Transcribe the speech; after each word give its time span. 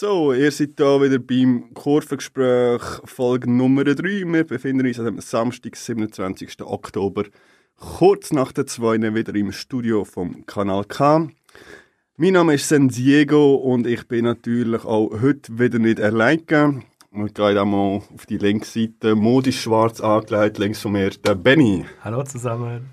So, 0.00 0.32
ihr 0.32 0.52
seid 0.52 0.74
hier 0.76 1.02
wieder 1.02 1.18
beim 1.18 1.74
Kurvengespräch 1.74 2.82
Folge 3.04 3.50
Nummer 3.50 3.82
3. 3.82 4.32
Wir 4.32 4.44
befinden 4.44 4.86
uns 4.86 5.00
am 5.00 5.18
Samstag, 5.20 5.74
27. 5.74 6.62
Oktober, 6.62 7.24
kurz 7.80 8.32
nach 8.32 8.52
der 8.52 8.66
2 8.66 9.12
wieder 9.12 9.34
im 9.34 9.50
Studio 9.50 10.04
vom 10.04 10.46
Kanal 10.46 10.84
K. 10.84 11.26
Mein 12.16 12.34
Name 12.34 12.54
ist 12.54 12.68
San 12.68 12.86
Diego 12.86 13.56
und 13.56 13.88
ich 13.88 14.06
bin 14.06 14.26
natürlich 14.26 14.84
auch 14.84 15.20
heute 15.20 15.58
wieder 15.58 15.80
nicht 15.80 16.00
alleine. 16.00 16.84
Wir 17.10 17.28
gehen 17.30 17.58
einmal 17.58 18.02
auf 18.14 18.24
die 18.28 18.38
linke 18.38 18.66
Seite, 18.66 19.16
modisch 19.16 19.62
schwarz 19.62 20.00
angelegt, 20.00 20.58
links 20.58 20.80
von 20.80 20.92
mir 20.92 21.10
der 21.10 21.34
Benny. 21.34 21.84
Hallo 22.04 22.22
zusammen. 22.22 22.86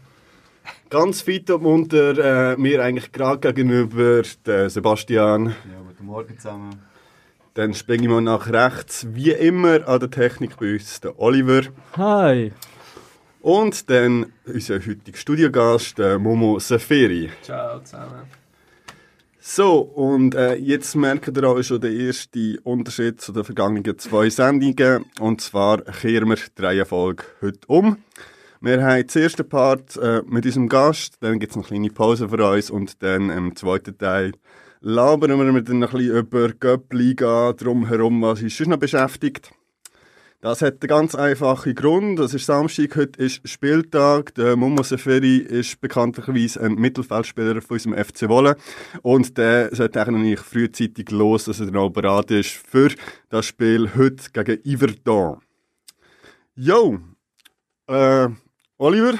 Ganz 0.90 1.22
fit 1.22 1.52
und 1.52 1.62
munter, 1.62 2.53
äh, 2.53 2.58
mir 2.58 2.81
eigentlich 2.84 3.12
gerade 3.12 3.53
gegenüber 3.53 4.23
der 4.44 4.72
Sebastian. 4.72 5.50
Ja, 5.50 5.81
guten 5.88 6.06
Morgen 6.08 6.40
zusammen. 6.40 6.95
Dann 7.55 7.73
springe 7.73 8.04
ich 8.04 8.09
mal 8.09 8.20
nach 8.20 8.52
rechts, 8.52 9.08
wie 9.11 9.31
immer 9.31 9.88
an 9.88 10.02
der 10.02 10.11
Technik 10.11 10.58
bei 10.58 10.73
uns, 10.73 11.00
der 11.00 11.17
Oliver. 11.17 11.61
Hi. 11.95 12.52
Und 13.39 13.89
dann 13.89 14.34
unser 14.45 14.75
heutiger 14.75 15.17
Studiogast, 15.17 15.98
der 15.98 16.20
Momo 16.20 16.59
Saferi. 16.59 17.30
Ciao 17.44 17.80
zusammen. 17.80 18.23
So, 19.39 19.80
und 19.80 20.36
äh, 20.36 20.56
jetzt 20.56 20.95
merkt 20.95 21.38
ihr 21.38 21.44
auch 21.45 21.64
schon 21.64 21.80
den 21.80 21.98
ersten 21.98 22.58
Unterschied 22.64 23.22
zu 23.22 23.31
den 23.31 23.45
vergangenen 23.45 23.98
zwei 24.00 24.30
Sendungen. 24.30 25.06
Und 25.22 25.39
zwar 25.39 25.81
kehren 25.81 26.28
wir 26.28 26.36
die 26.36 26.61
Reihenfolge 26.61 27.23
heute 27.42 27.59
um. 27.67 27.98
Wir 28.59 28.83
haben 28.83 29.08
den 29.08 29.23
ersten 29.23 29.48
Part 29.48 29.95
äh, 29.95 30.23
mit 30.26 30.45
unserem 30.45 30.67
Gast, 30.67 31.16
dann 31.22 31.39
gibt 31.39 31.52
es 31.52 31.58
eine 31.58 31.66
kleine 31.66 31.89
Pause 31.89 32.28
für 32.28 32.52
uns 32.52 32.70
und 32.70 33.02
dann 33.02 33.30
im 33.30 33.56
zweiten 33.56 33.98
Teil 33.98 34.33
labern 34.86 35.31
wir 35.31 35.45
noch 35.45 35.55
ein 35.55 35.64
bisschen 35.64 36.16
über 36.16 36.50
Göpp-Liga 36.50 37.53
drumherum, 37.53 38.22
was 38.22 38.44
uns 38.44 38.55
sonst 38.55 38.69
noch 38.69 38.78
beschäftigt. 38.78 39.52
Das 40.42 40.61
hat 40.61 40.73
einen 40.73 40.88
ganz 40.88 41.16
einfachen 41.16 41.73
Grund. 41.73 42.19
Das 42.19 42.36
ist 42.36 42.45
Samstag, 42.45 42.95
heute 42.95 43.19
ist 43.19 43.50
Spieltag. 43.50 44.36
Der 44.36 44.55
Momo 44.55 44.83
Seferi 44.83 45.38
ist 45.38 45.81
bekanntlicherweise 45.81 46.61
ein 46.61 46.75
Mittelfeldspieler 46.75 47.64
von 47.64 47.77
unserem 47.77 47.95
FC 47.97 48.30
Wolle. 48.30 48.58
Und 49.02 49.39
der 49.39 49.75
sollte 49.75 50.05
eigentlich 50.05 50.39
frühzeitig 50.39 51.09
los, 51.09 51.45
dass 51.45 51.59
er 51.59 51.75
auch 51.77 51.89
bereit 51.89 52.30
ist 52.30 52.52
für 52.52 52.92
das 53.30 53.47
Spiel 53.47 53.89
heute 53.95 54.30
gegen 54.33 54.61
Yverdon. 54.72 55.39
Jo, 56.53 56.99
äh, 57.88 58.27
Oliver, 58.77 59.16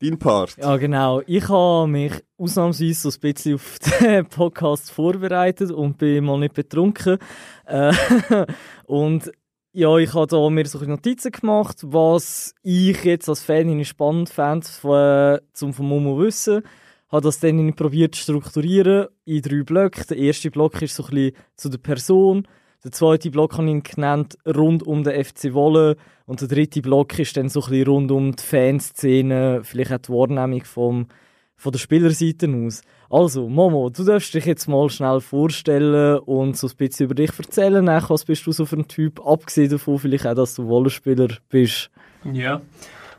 dein 0.00 0.18
Part. 0.18 0.56
Ja, 0.58 0.76
genau. 0.76 1.22
Ich 1.26 1.48
habe 1.48 1.88
mich 1.88 2.12
ausnahmsweise 2.36 3.10
so 3.10 3.16
ein 3.16 3.20
bisschen 3.20 3.54
auf 3.54 3.78
den 4.00 4.26
Podcast 4.26 4.90
vorbereitet 4.90 5.70
und 5.70 5.98
bin 5.98 6.24
mal 6.24 6.38
nicht 6.38 6.54
betrunken. 6.54 7.18
Äh, 7.66 7.92
und 8.86 9.30
ja, 9.72 9.96
ich 9.98 10.14
habe 10.14 10.26
da 10.26 10.50
mir 10.50 10.66
so 10.66 10.78
Notizen 10.78 11.30
gemacht, 11.30 11.78
was 11.82 12.54
ich 12.62 13.04
jetzt 13.04 13.28
als 13.28 13.42
Fan 13.42 13.84
spannend 13.84 14.28
fand, 14.28 14.66
von, 14.66 15.38
zum 15.52 15.72
von 15.72 15.86
Momo 15.86 16.18
wissen. 16.18 16.62
Habe 17.08 17.22
das 17.22 17.40
dann 17.40 17.74
probiert 17.74 18.14
zu 18.14 18.22
strukturieren 18.22 19.08
in 19.24 19.42
drei 19.42 19.62
Blöcke. 19.62 20.04
Der 20.06 20.16
erste 20.16 20.50
Block 20.50 20.80
ist 20.82 20.96
so 20.96 21.04
ein 21.04 21.10
bisschen 21.10 21.36
zu 21.56 21.68
der 21.68 21.78
Person. 21.78 22.46
Der 22.82 22.92
zweite 22.92 23.30
Block 23.30 23.58
habe 23.58 23.70
ich 23.70 23.82
genannt 23.82 24.38
rund 24.46 24.82
um 24.84 25.04
den 25.04 25.24
FC 25.24 25.52
Wolle. 25.52 25.96
Und 26.30 26.40
der 26.40 26.46
dritte 26.46 26.80
Block 26.80 27.18
ist 27.18 27.36
dann 27.36 27.48
so 27.48 27.60
ein 27.60 27.70
bisschen 27.70 27.88
rund 27.88 28.12
um 28.12 28.36
die 28.36 28.40
Fanszene, 28.40 29.62
vielleicht 29.64 29.92
auch 29.92 29.98
die 29.98 30.12
Wahrnehmung 30.12 30.62
vom, 30.62 31.08
von 31.56 31.72
der 31.72 31.80
Spielerseite 31.80 32.48
aus. 32.48 32.82
Also, 33.10 33.48
Momo, 33.48 33.90
du 33.90 34.04
darfst 34.04 34.32
dich 34.32 34.44
jetzt 34.44 34.68
mal 34.68 34.88
schnell 34.90 35.20
vorstellen 35.20 36.20
und 36.20 36.56
so 36.56 36.68
ein 36.68 36.76
bisschen 36.76 37.06
über 37.06 37.16
dich 37.16 37.36
erzählen. 37.36 37.84
Was 37.84 38.24
bist 38.24 38.46
du 38.46 38.52
so 38.52 38.64
für 38.64 38.76
ein 38.76 38.86
Typ? 38.86 39.26
Abgesehen 39.26 39.70
davon 39.70 39.98
vielleicht 39.98 40.24
auch, 40.24 40.36
dass 40.36 40.54
du 40.54 40.68
Wollenspieler 40.68 41.30
bist. 41.48 41.90
Ja, 42.32 42.60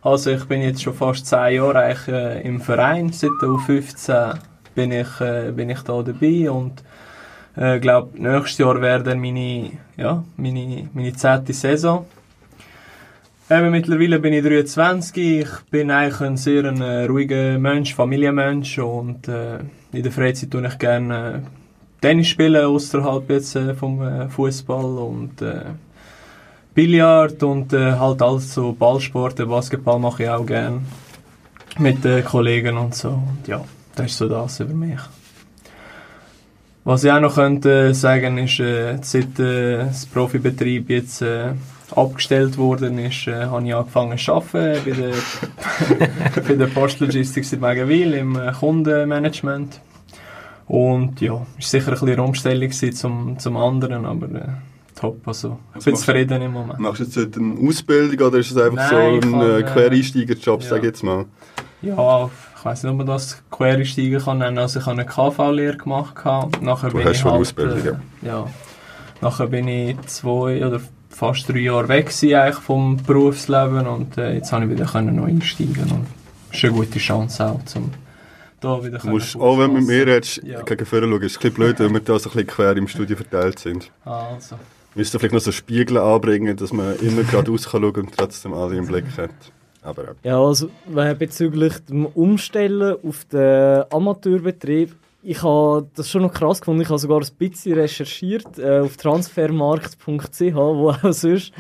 also 0.02 0.32
ich 0.32 0.46
bin 0.46 0.62
jetzt 0.62 0.82
schon 0.82 0.94
fast 0.94 1.26
zehn 1.26 1.56
Jahre 1.56 1.80
eigentlich, 1.80 2.08
äh, 2.08 2.42
im 2.48 2.62
Verein. 2.62 3.12
Seit 3.12 3.32
der 3.42 3.50
U15 3.50 4.40
bin 4.74 4.94
ich, 4.94 5.20
äh, 5.20 5.52
bin 5.54 5.70
ich 5.70 5.82
da 5.82 6.02
dabei 6.02 6.50
und 6.50 6.82
ich 7.58 7.62
äh, 7.62 7.80
glaube, 7.82 8.12
nächstes 8.18 8.60
Jahr 8.60 8.82
wäre 8.82 9.04
dann 9.04 9.20
meine, 9.20 9.72
ja, 9.98 10.24
meine, 10.38 10.88
meine 10.94 11.12
zehnte 11.12 11.52
Saison. 11.52 12.06
Eben, 13.52 13.72
mittlerweile 13.72 14.18
bin 14.20 14.32
ich 14.32 14.46
23. 14.46 15.42
Ich 15.42 15.50
bin 15.70 15.92
eigentlich 15.92 16.22
ein 16.22 16.38
sehr 16.38 16.64
ein, 16.64 16.80
äh, 16.80 17.04
ruhiger 17.04 17.60
Mensch, 17.60 17.94
Familienmensch 17.94 18.80
und 18.80 19.28
äh, 19.28 19.58
in 19.92 20.04
der 20.04 20.12
Freizeit 20.14 20.52
tue 20.52 20.66
ich 20.66 20.80
gerne 20.80 21.44
äh, 21.44 22.00
Tennis 22.00 22.30
spielen, 22.30 22.64
außerhalb 22.64 23.30
jetzt 23.30 23.58
äh, 23.58 23.74
vom 23.74 24.02
äh, 24.04 24.30
Fußball 24.30 24.98
und 25.00 25.42
äh, 25.42 25.66
Billard 26.74 27.44
und 27.44 27.74
halt 27.74 28.22
alles 28.22 28.54
so 28.54 28.72
Ballsport, 28.72 29.46
Basketball 29.46 30.00
mache 30.00 30.24
ich 30.24 30.30
auch 30.30 30.46
gerne 30.46 30.84
mit 31.78 32.06
den 32.06 32.24
Kollegen 32.24 32.78
und 32.78 32.96
so. 32.96 33.10
Und 33.10 33.46
ja, 33.48 33.66
das 33.96 34.12
ist 34.12 34.18
so 34.18 34.30
das 34.30 34.62
über 34.62 34.74
mich. 34.74 35.02
Was 36.86 37.04
ich 37.04 37.12
auch 37.12 37.20
noch 37.20 37.36
könnte 37.36 37.94
sagen 37.94 38.38
ist, 38.38 38.56
seit 38.56 39.40
äh, 39.40 39.80
das 39.80 40.06
Profibetrieb 40.06 40.90
jetzt 40.90 41.22
abgestellt 41.96 42.58
worden 42.58 42.98
ist, 42.98 43.28
äh, 43.28 43.46
habe 43.46 43.66
ich 43.66 43.76
angefangen 43.76 44.18
zu 44.18 44.34
arbeiten 44.34 44.82
bei 44.86 44.92
der, 44.92 46.42
bei 46.48 46.56
der 46.56 46.68
Postlogistik 46.68 47.52
in 47.52 47.60
Megenwil 47.60 48.14
im 48.14 48.36
äh, 48.36 48.52
Kundenmanagement. 48.52 49.82
Und 50.68 51.20
ja, 51.20 51.46
es 51.60 51.66
war 51.66 51.80
sicher 51.80 51.88
ein 51.88 51.94
bisschen 51.94 52.10
eine 52.10 52.24
Umstellung 52.24 52.70
gewesen 52.70 52.94
zum, 52.94 53.40
zum 53.40 53.58
anderen, 53.58 54.06
aber 54.06 54.28
äh, 54.28 54.48
top. 54.96 55.28
Also, 55.28 55.60
ich 55.78 55.84
bin 55.84 55.96
zufrieden 55.96 56.42
im 56.42 56.54
Moment. 56.54 56.80
Machst 56.80 57.02
du 57.02 57.04
jetzt 57.04 57.18
heute 57.18 57.40
eine 57.40 57.68
Ausbildung 57.68 58.28
oder 58.28 58.38
ist 58.38 58.52
es 58.52 58.58
einfach 58.58 58.76
Nein, 58.76 58.90
so 58.90 59.28
ein 59.28 59.32
kann, 59.32 59.42
äh, 59.42 59.60
äh, 59.60 59.64
Quereinsteigerjob, 59.64 60.62
ja. 60.62 60.70
sag 60.70 60.78
ich 60.80 60.86
jetzt 60.86 61.04
mal? 61.04 61.26
Ja, 61.82 62.30
ich 62.58 62.66
weiß 62.66 62.84
nicht, 62.84 62.92
ob 62.92 62.98
man 63.00 63.08
das 63.08 63.44
Quereinsteiger 63.50 64.20
kann 64.20 64.38
nennen. 64.38 64.60
Also 64.60 64.80
ich 64.80 64.86
habe 64.86 65.02
eine 65.02 65.06
KV-Lehre 65.06 65.78
gemacht. 65.78 66.16
gehabt. 66.16 66.62
Nachher 66.62 66.90
Du 66.90 66.98
bin 66.98 67.06
hast 67.06 67.16
ich 67.16 67.22
schon 67.22 67.32
halt, 67.32 67.42
Ausbildung, 67.42 68.00
äh, 68.22 68.28
ja. 68.28 68.48
Nachher 69.20 69.48
bin 69.48 69.68
ich 69.68 70.00
zwei 70.02 70.66
oder 70.66 70.80
fast 71.12 71.48
drei 71.50 71.60
Jahre 71.60 71.88
weg 71.88 72.08
gewesen, 72.08 72.34
eigentlich 72.36 72.56
vom 72.64 72.98
Berufsleben 72.98 73.86
und 73.88 74.18
äh, 74.18 74.34
jetzt 74.36 74.52
habe 74.52 74.66
ich 74.66 74.72
wieder 74.72 74.86
können 74.86 75.16
neu 75.16 75.26
einsteigen 75.26 75.84
und 75.92 76.08
das 76.50 76.58
ist 76.58 76.64
eine 76.66 76.74
gute 76.74 77.00
Chance 77.00 77.46
auch, 77.46 77.64
zum 77.66 77.92
da 78.60 78.84
wieder 78.84 79.00
Du 79.00 79.10
musst, 79.10 79.36
auch 79.38 79.58
wenn 79.60 79.74
du 79.74 79.80
mit 79.80 79.88
mir 79.88 80.06
redest, 80.06 80.42
Ja. 80.44 80.62
gegen 80.62 80.86
vorne 80.86 81.08
schauen. 81.08 81.24
Es 81.24 81.32
ist 81.32 81.38
ein 81.38 81.42
bisschen 81.42 81.54
blöd, 81.56 81.80
wenn 81.80 81.94
wir 81.94 82.00
da 82.02 82.20
so 82.20 82.30
ein 82.30 82.34
bisschen 82.34 82.48
quer 82.48 82.78
im 82.78 82.88
Studio 82.88 83.16
verteilt 83.18 83.58
sind. 83.60 83.90
Also, 84.06 84.56
Müsst 84.94 85.16
ihr 85.16 85.20
vielleicht 85.20 85.34
noch 85.34 85.42
so 85.42 85.52
Spiegel 85.52 85.98
anbringen, 85.98 86.56
dass 86.58 86.72
man 86.74 86.96
immer 87.00 87.24
geradeaus 87.24 87.64
kann 87.72 87.82
schauen 87.82 87.96
und 87.96 88.16
trotzdem 88.16 88.54
alle 88.54 88.76
im 88.76 88.86
Blick 88.86 89.06
hat. 89.18 89.32
Aber 89.82 90.04
ja. 90.04 90.10
Ja, 90.24 90.40
also 90.40 90.70
äh, 90.96 91.16
bezüglich 91.16 91.74
dem 91.90 92.06
Umstellen 92.06 92.98
auf 93.04 93.26
den 93.26 93.84
Amateurbetrieb, 93.90 94.94
ich 95.24 95.44
habe 95.44 95.88
das 95.96 96.10
schon 96.10 96.24
noch 96.24 96.34
krass 96.34 96.62
gefunden. 96.62 96.82
Ich 96.82 96.90
habe 96.90 97.00
sogar 97.00 97.20
ein 97.20 97.28
bisschen 97.38 97.74
recherchiert 97.74 98.58
äh, 98.58 98.80
auf 98.80 98.98
transfermarkt.ch, 98.98 100.56
wo 100.56 100.90
auch 100.90 101.14
sonst. 101.14 101.54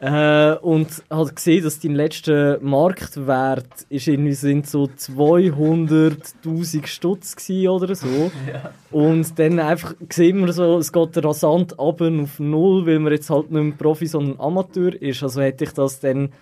Äh, 0.00 0.54
und 0.62 1.02
habe 1.10 1.34
gesehen, 1.34 1.62
dass 1.62 1.78
dein 1.78 1.94
letzter 1.94 2.58
Marktwert 2.62 3.84
ist 3.90 4.08
irgendwie 4.08 4.32
sind 4.32 4.66
so 4.66 4.84
200.000 4.84 6.86
Stutz 6.86 7.36
oder 7.68 7.94
so. 7.94 8.06
ja. 8.50 8.72
Und 8.90 9.38
dann 9.38 9.58
einfach 9.58 9.94
sieht 10.10 10.36
man 10.36 10.50
so, 10.52 10.78
es 10.78 10.90
geht 10.90 11.22
rasant 11.22 11.78
ab 11.78 12.00
auf 12.00 12.38
null, 12.38 12.86
weil 12.86 12.98
man 12.98 13.12
jetzt 13.12 13.28
halt 13.28 13.50
nicht 13.50 13.62
mehr 13.62 13.74
Profi, 13.76 14.06
sondern 14.06 14.40
Amateur 14.40 14.94
ist. 15.02 15.22
Also 15.22 15.42
hätte 15.42 15.64
ich 15.64 15.72
das 15.72 16.00
dann 16.00 16.32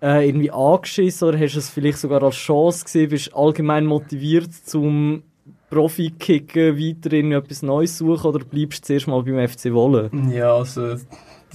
äh, 0.00 0.28
irgendwie 0.28 0.52
angeschissen 0.52 1.26
oder 1.26 1.40
hast 1.40 1.54
du 1.54 1.58
es 1.58 1.70
vielleicht 1.70 1.98
sogar 1.98 2.22
als 2.22 2.36
Chance 2.36 2.84
gesehen, 2.84 3.10
bist 3.10 3.32
du 3.32 3.36
allgemein 3.36 3.84
motiviert 3.84 4.52
zum 4.52 5.24
Profi-Kicken, 5.72 6.76
weiterhin 6.76 7.32
etwas 7.32 7.62
Neues 7.62 7.96
suchen 7.96 8.26
oder 8.26 8.44
bleibst 8.44 8.82
du 8.82 8.86
zuerst 8.88 9.08
mal 9.08 9.22
beim 9.22 9.48
FC 9.48 9.72
Wolle? 9.72 10.10
Ja, 10.30 10.54
also 10.54 10.96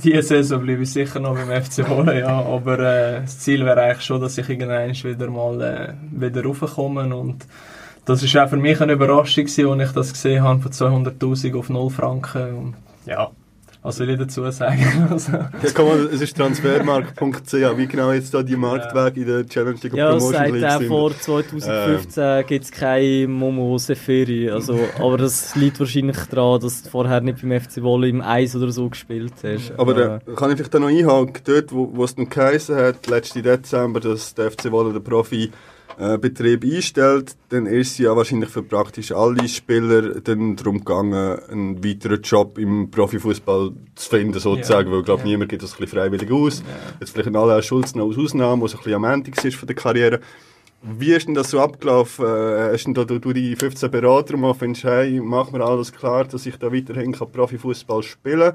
diese 0.04 0.24
Saison 0.24 0.64
bleibe 0.64 0.82
ich 0.82 0.92
sicher 0.92 1.20
noch 1.20 1.36
beim 1.36 1.64
FC 1.64 1.88
Wolle, 1.88 2.22
ja. 2.22 2.42
Aber 2.42 2.80
äh, 2.80 3.22
das 3.22 3.38
Ziel 3.38 3.64
wäre 3.64 3.80
eigentlich 3.80 4.02
schon, 4.02 4.20
dass 4.20 4.36
ich 4.40 4.50
irgendwann 4.50 4.92
wieder 4.92 5.30
mal 5.30 5.62
äh, 5.62 5.94
wieder 6.12 6.44
raufkomme 6.44 7.16
und 7.16 7.46
das 8.06 8.24
ist 8.24 8.36
auch 8.36 8.50
für 8.50 8.58
mich 8.58 8.82
eine 8.82 8.94
Überraschung 8.94 9.46
als 9.46 9.58
ich 9.58 9.92
das 9.92 10.14
gesehen 10.14 10.44
habe, 10.44 10.62
von 10.62 10.72
200'000 10.72 11.56
auf 11.56 11.70
0 11.70 11.90
Franken 11.92 12.56
und 12.56 12.74
ja, 13.06 13.30
Was 13.84 14.00
will 14.00 14.10
ich 14.10 14.18
dazu 14.20 14.50
sagen? 14.52 15.08
Also, 15.12 15.32
Ja, 15.32 15.50
komm 15.74 15.88
mal, 15.88 16.00
es 16.14 16.20
ist 16.22 16.36
transfermarkt.ch. 16.36 17.54
Wie 17.78 17.88
genau 17.88 18.12
jetzt 18.12 18.34
da 18.34 18.44
die 18.44 18.56
Marktwege 18.56 19.22
in 19.22 19.28
der 19.28 19.48
Challenge 19.48 19.78
League 19.82 19.94
und 19.94 20.00
Ja, 20.00 20.10
Promotion 20.12 20.34
seit 20.34 20.52
League 20.52 20.72
sind? 20.72 20.88
vor 20.88 21.12
2015 21.18 22.46
gibt 22.48 22.66
es 22.66 22.72
keine 22.72 23.28
Momo 23.28 23.78
Seferi. 23.78 24.50
Also, 24.50 24.78
aber 25.00 25.18
das 25.18 25.56
liegt 25.56 25.80
wahrscheinlich 25.80 26.18
daran, 26.30 26.60
dass 26.60 26.84
du 26.84 26.90
vorher 26.90 27.22
nicht 27.22 27.42
beim 27.42 27.60
FC 27.62 27.82
Wolle 27.82 28.10
im 28.10 28.22
Eis 28.22 28.56
oder 28.56 28.72
so 28.72 28.90
gespielt 28.90 29.34
hast. 29.44 29.72
Aber 29.78 29.98
äh, 29.98 30.20
kann 30.36 30.50
ich 30.52 30.58
vielleicht 30.58 30.74
da 30.74 30.80
noch 30.80 30.88
einhaken, 30.90 31.42
dort, 31.46 31.72
wo, 31.72 31.90
wo 31.94 32.04
es 32.04 32.18
noch 32.18 32.30
geheißen 32.30 32.76
hat, 32.76 33.08
letzten 33.08 33.44
Dezember, 33.44 34.00
dass 34.00 34.34
der 34.34 34.52
FC 34.52 34.72
Wolle 34.72 35.00
den 35.98 36.22
Profi-Betrieb 36.22 36.64
einstellt, 36.64 37.36
dann 37.50 37.66
ist 37.66 37.92
es 37.92 37.98
ja 37.98 38.16
wahrscheinlich 38.16 38.50
für 38.50 38.64
praktisch 38.64 39.12
alle 39.12 39.48
Spieler 39.48 40.22
dann 40.22 40.56
darum 40.56 40.80
gegangen, 40.80 41.40
einen 41.50 41.84
weiteren 41.84 42.22
Job 42.22 42.58
im 42.58 42.92
Profifußball 42.92 43.72
zu 43.96 44.10
finden, 44.10 44.40
sozusagen, 44.40 44.90
Ja, 44.90 44.94
weil 44.94 45.00
ich 45.00 45.06
glaube, 45.06 45.22
ja. 45.22 45.28
niemand 45.28 45.50
geht 45.50 45.64
das 45.64 45.74
ein 45.74 45.80
bisschen 45.80 46.00
freiwillig 46.00 46.32
aus. 46.32 46.64
Jetzt 47.00 47.12
vielleicht 47.12 47.28
ein 47.28 47.36
Alain 47.36 47.64
Schulz 47.64 47.96
noch 47.96 48.08
als 48.08 48.18
Ausnahme, 48.18 48.64
was 48.64 48.74
ein 48.74 48.78
bisschen 48.80 48.94
am 48.94 49.04
Ende 49.06 49.32
war 49.32 49.52
von 49.52 49.68
der 49.68 49.76
Karriere. 49.76 50.20
Wie 50.84 51.14
ist 51.14 51.28
denn 51.28 51.34
das 51.34 51.50
so 51.50 51.60
abgelaufen? 51.60 52.26
Äh, 52.26 52.74
hast 52.74 52.86
denn 52.86 52.94
da 52.94 53.04
du, 53.04 53.20
du 53.20 53.34
die 53.34 53.56
15 53.56 53.90
Berater 53.90 54.38
mal 54.38 54.54
findest, 54.54 54.84
hey, 54.84 55.20
mach 55.20 55.52
mir 55.52 55.64
alles 55.64 55.92
klar, 55.92 56.26
dass 56.26 56.46
ich 56.46 56.58
da 56.58 56.72
weiterhin 56.72 57.14
kann 57.14 57.32
Profifußball 57.32 58.04
spielen 58.04 58.54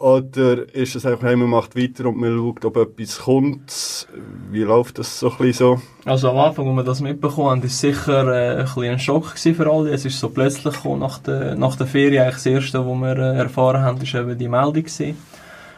Oder 0.00 0.74
ist 0.74 0.96
es 0.96 1.04
einfach, 1.04 1.26
hey, 1.28 1.36
man 1.36 1.50
macht 1.50 1.76
weiter 1.76 2.06
und 2.06 2.16
man 2.16 2.34
schaut, 2.34 2.64
ob 2.64 2.76
etwas 2.78 3.18
kommt? 3.18 4.08
Wie 4.50 4.62
läuft 4.62 4.98
das 4.98 5.20
so 5.20 5.30
ein 5.38 5.52
so? 5.52 5.78
Also 6.06 6.30
am 6.30 6.38
Anfang, 6.38 6.68
als 6.68 6.76
wir 6.76 6.84
das 6.84 7.00
mitbekommen 7.02 7.50
haben, 7.50 7.60
war 7.60 7.66
es 7.66 7.80
sicher 7.80 8.26
äh, 8.26 8.64
ein, 8.64 8.92
ein 8.92 8.98
Schock 8.98 9.36
für 9.36 9.70
alle. 9.70 9.90
Es 9.90 10.06
ist 10.06 10.18
so 10.18 10.30
plötzlich 10.30 10.72
gekommen, 10.72 11.00
nach 11.00 11.18
der, 11.18 11.54
nach 11.54 11.76
der 11.76 11.86
Ferien. 11.86 12.22
Eigentlich 12.22 12.36
das 12.36 12.46
Erste, 12.46 12.78
was 12.78 12.98
wir 12.98 13.18
äh, 13.18 13.36
erfahren 13.40 13.82
haben, 13.82 14.00
ist 14.00 14.14
eben 14.14 14.38
die 14.38 14.48
Meldung 14.48 14.72
gewesen. 14.72 15.18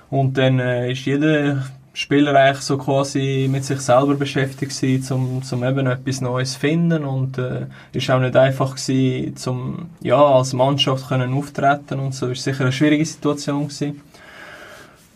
Und 0.08 0.38
dann 0.38 0.60
äh, 0.60 0.92
ist 0.92 1.04
jeder 1.04 1.64
Spieler 1.92 2.36
eigentlich 2.36 2.62
so 2.62 2.78
quasi 2.78 3.48
mit 3.50 3.64
sich 3.64 3.80
selber 3.80 4.14
beschäftigt 4.14 4.78
gewesen, 4.78 5.42
um, 5.50 5.64
eben 5.64 5.86
etwas 5.88 6.20
Neues 6.20 6.52
zu 6.52 6.60
finden. 6.60 7.04
Und 7.04 7.38
äh, 7.38 7.66
ist 7.92 8.08
auch 8.08 8.20
nicht 8.20 8.36
einfach 8.36 8.76
gewesen, 8.76 9.34
um 9.48 9.90
ja, 10.00 10.24
als 10.24 10.52
Mannschaft 10.52 11.08
können 11.08 11.34
auftreten 11.34 11.98
und 11.98 12.14
so. 12.14 12.28
Ist 12.28 12.44
sicher 12.44 12.62
eine 12.62 12.72
schwierige 12.72 13.04
Situation 13.04 13.64
gewesen. 13.66 14.00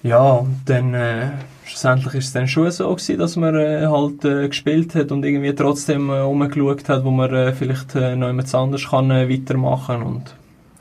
Ja, 0.06 0.32
und 0.34 0.60
dann 0.66 0.94
äh, 0.94 1.30
schlussendlich 1.64 2.14
ist 2.14 2.26
es 2.26 2.32
dann 2.32 2.46
schon 2.48 2.70
so 2.70 2.88
gewesen, 2.94 3.18
dass 3.18 3.36
man 3.36 3.54
äh, 3.56 3.86
halt 3.86 4.24
äh, 4.24 4.48
gespielt 4.48 4.94
hat 4.94 5.10
und 5.12 5.24
irgendwie 5.24 5.54
trotzdem 5.54 6.10
äh, 6.10 6.20
umgeschaut 6.20 6.88
hat, 6.88 7.04
wo 7.04 7.10
man 7.10 7.32
äh, 7.34 7.52
vielleicht 7.52 7.94
äh, 7.96 8.14
noch 8.14 8.28
jemand 8.28 8.54
anders 8.54 8.88
kann 8.88 9.10
äh, 9.10 9.28
weitermachen 9.28 10.02
und 10.02 10.34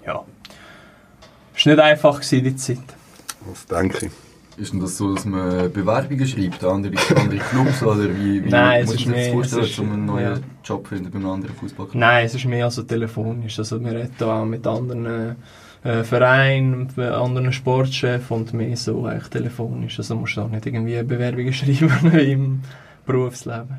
ja. 0.06 0.22
Es 1.56 1.66
war 1.66 1.74
nicht 1.74 1.82
einfach 1.84 2.16
gewesen, 2.22 2.44
die 2.44 2.56
Zeit. 2.56 2.78
Das 3.50 3.66
denke 3.66 4.08
ich. 4.08 4.12
Ist 4.58 4.72
denn 4.72 4.80
das 4.80 4.96
so, 4.98 5.14
dass 5.14 5.26
man 5.26 5.72
Bewerbungen 5.74 6.26
schreibt 6.28 6.64
an 6.64 6.76
andere, 6.86 6.94
andere 7.16 7.40
Clubs? 7.40 7.84
Oder 7.84 8.08
wie, 8.16 8.44
wie 8.46 8.50
Nein, 8.50 8.84
es 8.84 8.86
muss 8.88 8.96
ist 8.96 9.06
man 9.08 9.16
sich 9.16 9.24
mehr- 9.34 9.42
das 9.42 9.52
vorstellen, 9.52 9.64
ist- 9.66 9.80
um 9.80 9.92
einen 9.92 10.06
neuen 10.06 10.24
ja. 10.36 10.40
Job 10.64 10.84
zu 10.88 10.96
finden 10.96 11.12
bei 11.12 11.18
einem 11.18 11.30
anderen 11.30 11.56
Fußballclub? 11.56 11.96
Nein, 12.00 12.26
es 12.26 12.36
ist 12.36 12.46
mehr 12.46 12.64
also 12.66 12.84
telefonisch. 12.84 13.60
Also 13.60 13.84
wir 13.84 13.92
reden 13.92 14.14
da 14.18 14.42
auch 14.42 14.46
mit 14.46 14.66
anderen 14.66 15.36
äh, 15.86 16.04
Vereinen, 16.04 16.90
mit 16.96 17.12
anderen 17.12 17.54
Sportchefs 17.54 18.32
und 18.32 18.54
mehr 18.54 18.76
so 18.76 19.06
eigentlich 19.06 19.30
telefonisch. 19.30 20.00
Also 20.00 20.16
musst 20.16 20.36
du 20.36 20.42
auch 20.42 20.50
nicht 20.50 20.66
irgendwie 20.66 21.02
Bewerbungen 21.04 21.54
schreiben 21.54 22.12
im 22.20 22.62
Berufsleben. 23.06 23.78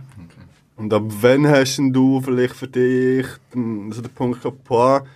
Und 0.76 0.94
ab 0.94 1.02
wann 1.20 1.48
hast 1.48 1.80
du 1.82 2.20
vielleicht 2.20 2.54
für 2.54 2.68
dich 2.68 3.26
den, 3.52 3.90
so 3.90 4.02
den 4.02 4.12
Punkt 4.12 4.42
gehabt, 4.42 5.08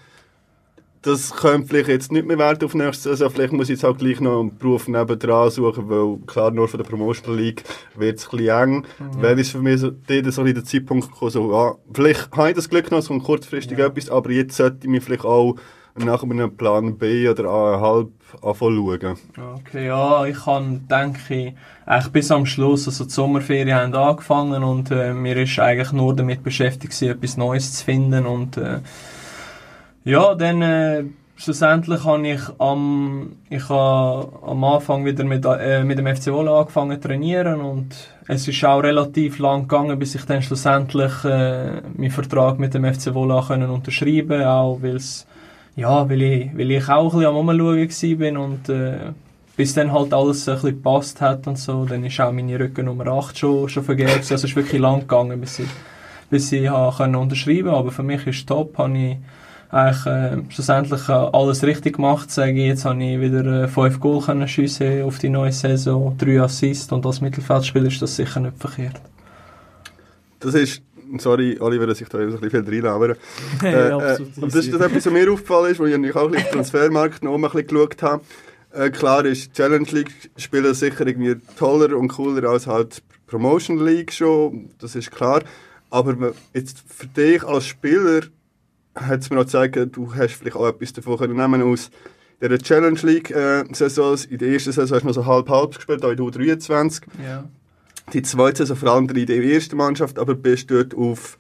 das 1.02 1.34
könnte 1.34 1.69
vielleicht 1.69 1.88
jetzt 1.88 2.12
nicht 2.12 2.26
mehr 2.26 2.38
werden 2.38 2.64
auf 2.64 2.75
nächste 2.75 3.10
Saison, 3.10 3.31
vielleicht 3.31 3.52
muss 3.52 3.69
ich 3.70 3.76
jetzt 3.76 3.84
auch 3.84 3.96
gleich 3.96 4.20
noch 4.20 4.40
einen 4.40 4.58
Beruf 4.58 4.87
nebendran 4.88 5.50
suchen, 5.50 5.88
weil 5.88 6.19
klar, 6.26 6.50
nur 6.50 6.69
von 6.69 6.78
der 6.78 6.84
Promotion 6.84 7.37
League 7.38 7.62
wird 7.94 8.19
es 8.19 8.26
ein 8.26 8.37
bisschen 8.37 8.62
eng. 8.62 8.87
Wann 9.19 9.38
ist 9.38 9.52
für 9.52 9.60
mich 9.60 9.81
so, 9.81 9.90
dort 9.90 10.32
so 10.32 10.44
der 10.44 10.64
Zeitpunkt 10.64 11.10
gekommen, 11.10 11.31
so, 11.31 11.52
ja, 11.52 11.75
vielleicht 11.94 12.32
habe 12.32 12.50
ich 12.50 12.56
das 12.56 12.69
Glück 12.69 12.90
noch, 12.90 13.06
kommt 13.06 13.25
kurzfristig 13.25 13.78
etwas, 13.78 14.10
aber 14.10 14.31
jetzt 14.31 14.56
sollte 14.56 14.78
ich 14.82 14.88
mich 14.88 15.04
vielleicht 15.04 15.25
auch 15.25 15.56
nach 15.96 16.22
einem 16.22 16.56
Plan 16.56 16.96
B 16.96 17.28
oder 17.28 17.44
A1,5 17.44 18.08
anfangen 18.42 19.00
schauen. 19.00 19.54
Okay, 19.56 19.87
ja, 19.87 20.25
ich 20.25 20.44
kann, 20.44 20.87
denke 20.88 21.34
ich, 21.34 22.08
bis 22.12 22.31
am 22.31 22.46
Schluss, 22.46 22.87
also 22.87 23.04
die 23.04 23.10
Sommerferien 23.10 23.75
haben 23.75 23.94
angefangen 23.94 24.62
und 24.62 24.90
äh, 24.90 25.12
mir 25.12 25.37
ist 25.37 25.58
eigentlich 25.58 25.92
nur 25.92 26.14
damit 26.14 26.42
beschäftigt 26.42 26.92
gewesen, 26.92 27.16
etwas 27.16 27.37
Neues 27.37 27.72
zu 27.75 27.84
finden 27.84 28.26
und 28.26 28.56
äh, 28.56 28.78
ja, 30.04 30.34
dann 30.34 30.62
äh, 30.62 31.04
schlussendlich 31.37 32.04
habe 32.04 32.28
ich 32.28 32.40
am, 32.58 33.37
ich 33.48 33.69
habe 33.69 34.32
am 34.46 34.64
Anfang 34.64 35.04
wieder 35.04 35.25
mit, 35.25 35.44
äh, 35.44 35.84
mit 35.84 35.98
dem 35.98 36.06
FC 36.06 36.32
Wolle 36.32 36.52
angefangen 36.52 37.00
zu 37.00 37.08
trainieren 37.08 37.60
und 37.60 37.94
es 38.28 38.46
ist 38.46 38.64
auch 38.64 38.82
relativ 38.82 39.38
lang 39.38 39.62
gegangen, 39.62 39.98
bis 39.98 40.14
ich 40.14 40.25
dann 40.25 40.42
schlussendlich 40.42 41.25
äh, 41.25 41.81
meinen 41.96 42.10
Vertrag 42.10 42.58
mit 42.58 42.75
dem 42.75 42.84
FC 42.84 43.12
Wolle 43.14 43.42
können 43.46 43.70
unterschreiben, 43.70 44.42
auch 44.44 44.78
weil 44.82 44.96
es 44.96 45.26
ja, 45.76 46.08
weil 46.08 46.22
ich, 46.22 46.56
weil 46.56 46.70
ich 46.70 46.88
auch 46.88 47.12
ein 47.14 47.20
bisschen 47.20 47.26
am 47.26 47.49
Umschauen 47.49 48.19
bin 48.19 48.37
und 48.37 48.69
äh, 48.69 49.12
bis 49.56 49.75
dann 49.75 49.93
halt 49.93 50.12
alles 50.14 50.49
ein 50.49 50.55
bisschen 50.55 50.70
gepasst 50.70 51.20
hat 51.20 51.46
und 51.46 51.58
so, 51.58 51.84
dann 51.84 52.05
ist 52.05 52.20
auch 52.20 52.32
meine 52.32 52.58
Rücken 52.58 52.87
Nummer 52.87 53.06
8 53.06 53.38
schon, 53.38 53.69
schon 53.69 53.84
vergeben. 53.84 54.11
Also 54.11 54.34
es 54.34 54.44
ist 54.44 54.56
wirklich 54.56 54.81
lang 54.81 55.00
gegangen, 55.00 55.40
bis 55.40 55.58
ich, 55.58 55.69
bis 56.31 56.50
ich 56.52 56.70
können 56.96 57.17
unterschreiben 57.17 57.69
aber 57.69 57.90
für 57.90 58.02
mich 58.02 58.26
ist 58.26 58.46
top, 58.46 58.78
habe 58.78 58.96
ich 58.96 59.17
eigentlich 59.70 60.06
äh, 60.06 60.37
schlussendlich 60.49 61.08
äh, 61.08 61.12
alles 61.12 61.62
richtig 61.62 61.96
gemacht, 61.96 62.31
sage 62.31 62.52
ich. 62.52 62.66
Jetzt 62.66 62.84
habe 62.84 63.02
ich 63.02 63.20
wieder 63.20 63.64
äh, 63.64 63.69
5 63.69 64.00
Goal 64.00 64.23
können 64.23 64.49
schiessen 64.49 65.02
auf 65.02 65.19
die 65.19 65.28
neue 65.28 65.52
Saison, 65.52 66.16
3 66.19 66.40
Assists 66.43 66.90
und 66.90 67.06
als 67.06 67.20
Mittelfeldspieler 67.20 67.87
ist 67.87 68.02
das 68.02 68.16
sicher 68.16 68.40
nicht 68.40 68.58
verkehrt. 68.58 69.00
Das 70.40 70.55
ist, 70.55 70.82
sorry 71.19 71.59
Oliver, 71.61 71.87
dass 71.87 72.01
ich 72.01 72.09
da 72.09 72.21
jetzt 72.21 72.35
ein 72.35 72.41
bisschen 72.41 72.65
viel 72.65 72.75
reinlabere. 72.75 73.17
Äh, 73.62 73.89
äh, 73.89 74.19
das 74.37 74.55
ist 74.55 74.73
das 74.73 74.81
etwas, 74.81 75.07
was 75.07 75.12
mir 75.12 75.31
aufgefallen 75.31 75.73
ist, 75.73 75.81
wo 75.81 75.87
ich 75.87 75.93
natürlich 75.93 76.17
auch 76.17 76.27
ein 76.27 76.33
bisschen 76.33 76.51
Transfermarkt 76.53 77.23
noch 77.23 77.37
mal 77.37 77.49
ein 77.49 77.53
bisschen 77.53 77.69
geschaut 77.69 78.03
habe. 78.03 78.25
Äh, 78.73 78.91
klar 78.91 79.25
ist 79.25 79.53
Challenge 79.53 79.89
League 79.91 80.12
spielen 80.37 80.73
sicher 80.75 81.07
irgendwie 81.07 81.37
toller 81.59 81.97
und 81.97 82.09
cooler 82.09 82.49
als 82.49 82.67
halt 82.67 83.03
Promotion 83.27 83.85
League 83.85 84.12
schon, 84.12 84.71
das 84.79 84.95
ist 84.95 85.11
klar. 85.11 85.43
Aber 85.91 86.35
jetzt 86.55 86.83
für 86.87 87.07
dich 87.07 87.43
als 87.45 87.67
Spieler 87.67 88.23
hat 88.95 89.21
es 89.21 89.31
mir 89.31 89.39
auch 89.39 89.45
gezeigt, 89.45 89.77
du 89.93 90.15
hast 90.15 90.35
vielleicht 90.35 90.57
auch 90.57 90.69
etwas 90.69 90.93
davon 90.93 91.19
können 91.19 91.37
nehmen 91.37 91.62
aus 91.62 91.91
der 92.41 92.59
Challenge 92.59 92.99
League 93.02 93.31
äh, 93.31 93.64
Saisons. 93.73 94.25
In 94.25 94.38
der 94.38 94.49
ersten 94.49 94.73
Saison 94.73 94.97
hast 94.97 95.02
du 95.02 95.07
noch 95.09 95.14
so 95.14 95.26
halb-halb 95.26 95.75
gespielt, 95.76 96.05
auch 96.05 96.11
in 96.11 96.17
der 96.17 96.26
U23 96.26 97.02
Ja. 97.25 97.45
Die 98.12 98.23
zweite 98.23 98.59
Saison 98.59 98.76
vor 98.76 98.90
allem 98.90 99.09
in 99.09 99.26
der 99.26 99.43
ersten 99.43 99.76
Mannschaft, 99.76 100.19
aber 100.19 100.35
bist 100.35 100.71
dort 100.71 100.95
auf, 100.95 101.38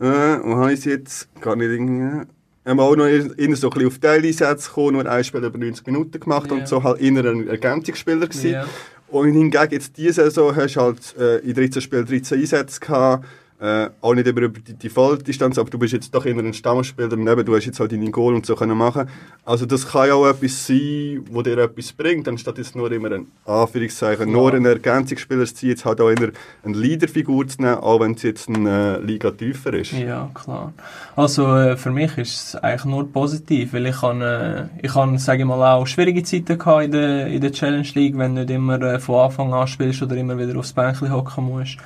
äh, 0.00 0.04
wo 0.04 0.56
habe 0.56 0.72
ich 0.72 0.80
es 0.80 0.84
jetzt, 0.84 1.28
gar 1.40 1.56
nicht 1.56 1.68
irgendwie, 1.70 2.26
haben 2.64 2.80
auch 2.80 2.96
noch 2.96 3.06
eher 3.06 3.22
so 3.22 3.30
ein 3.30 3.50
bisschen 3.50 3.86
auf 3.86 3.98
Teileinsätze 3.98 4.68
gekommen, 4.68 4.92
nur 4.94 5.06
ein 5.10 5.24
Spiel 5.24 5.42
über 5.44 5.58
90 5.58 5.86
Minuten 5.86 6.20
gemacht 6.20 6.50
Ja. 6.50 6.56
und 6.56 6.68
so 6.68 6.82
halt 6.82 7.00
inner 7.00 7.24
ein 7.30 7.48
Ergänzungsspieler 7.48 8.26
gewesen. 8.26 8.50
Ja. 8.50 8.66
Und 9.08 9.32
hingegen 9.32 9.68
jetzt 9.70 9.96
diese 9.96 10.24
Saison 10.24 10.54
hast 10.54 10.74
du 10.76 10.80
halt 10.80 11.16
äh, 11.18 11.38
in 11.38 11.54
13 11.54 11.80
Spielen 11.80 12.04
13 12.04 12.38
Einsätze 12.40 12.78
gehabt, 12.80 13.24
äh, 13.60 13.90
auch 14.00 14.14
nicht 14.14 14.28
über, 14.28 14.48
die, 14.48 14.88
Volldistanz, 14.88 15.58
aber 15.58 15.68
du 15.68 15.78
bist 15.78 15.92
jetzt 15.92 16.14
doch 16.14 16.24
in 16.24 16.38
einem 16.38 16.52
Stammspieler 16.52 17.08
daneben, 17.08 17.44
du 17.44 17.56
hast 17.56 17.66
jetzt 17.66 17.80
halt 17.80 17.90
deine 17.90 18.10
Goal 18.10 18.34
und 18.34 18.46
so 18.46 18.54
können 18.54 18.78
machen. 18.78 19.08
Also 19.44 19.66
das 19.66 19.88
kann 19.88 20.06
ja 20.06 20.14
auch 20.14 20.28
etwas 20.28 20.66
sein, 20.66 21.24
wo 21.30 21.42
dir 21.42 21.58
etwas 21.58 21.92
bringt, 21.92 22.28
anstatt 22.28 22.58
jetzt 22.58 22.76
nur 22.76 22.92
immer 22.92 23.10
ein 23.10 23.26
Anführungszeichen, 23.44 24.30
nur 24.30 24.54
ein 24.54 24.64
Ergänzungsspieler 24.64 25.44
zu 25.46 25.54
ziehen, 25.54 25.70
jetzt 25.70 25.84
halt 25.84 26.00
auch 26.00 26.08
immer 26.08 26.28
eine 26.62 26.76
Leaderfigur 26.76 27.48
zu 27.48 27.60
nehmen, 27.60 27.78
auch 27.78 28.00
wenn 28.00 28.12
es 28.12 28.22
jetzt 28.22 28.48
eine 28.48 29.00
Liga 29.00 29.32
tiefer 29.32 29.74
ist. 29.74 29.92
Ja, 29.92 30.30
klar. 30.34 30.72
Also 31.16 31.52
äh, 31.56 31.76
für 31.76 31.90
mich 31.90 32.16
ist 32.16 32.48
es 32.48 32.54
eigentlich 32.54 32.84
nur 32.84 33.12
positiv, 33.12 33.72
weil 33.72 33.86
ich 33.86 34.00
habe, 34.02 34.70
äh, 34.80 34.86
ich 34.86 34.94
habe, 34.94 35.18
sage 35.18 35.40
ich 35.40 35.48
mal, 35.48 35.74
auch 35.74 35.86
schwierige 35.86 36.22
Zeiten 36.22 36.58
gehabt 36.58 36.84
in 36.84 36.92
der, 36.92 37.26
in 37.26 37.40
der 37.40 37.50
Challenge 37.50 37.88
League, 37.94 38.16
wenn 38.16 38.36
du 38.36 38.42
nicht 38.42 38.54
immer 38.54 38.80
äh, 38.82 39.00
von 39.00 39.16
Anfang 39.16 39.52
an 39.52 39.66
spielst 39.66 40.00
oder 40.00 40.14
immer 40.14 40.38
wieder 40.38 40.56
aufs 40.56 40.72
Bänkchen 40.72 41.12
hocken 41.12 41.44
musst. 41.44 41.78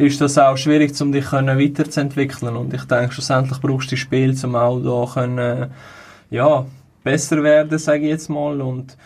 Ist 0.00 0.18
das 0.18 0.38
auch 0.38 0.56
schwierig, 0.56 0.98
um 1.02 1.12
dich 1.12 1.26
können 1.26 1.58
weiterzuentwickeln. 1.58 2.56
Und 2.56 2.72
ich 2.72 2.84
denke, 2.84 3.12
schlussendlich 3.12 3.60
brauchst 3.60 3.90
du 3.90 3.96
das 3.96 4.00
Spiel, 4.00 4.34
um 4.44 4.54
auch 4.54 4.80
da 4.80 5.12
können, 5.12 5.38
äh, 5.38 5.68
ja, 6.30 6.64
besser 7.04 7.42
werden, 7.42 7.78
sage 7.78 8.04
ich 8.04 8.08
jetzt 8.08 8.30
mal. 8.30 8.62
Und 8.62 8.96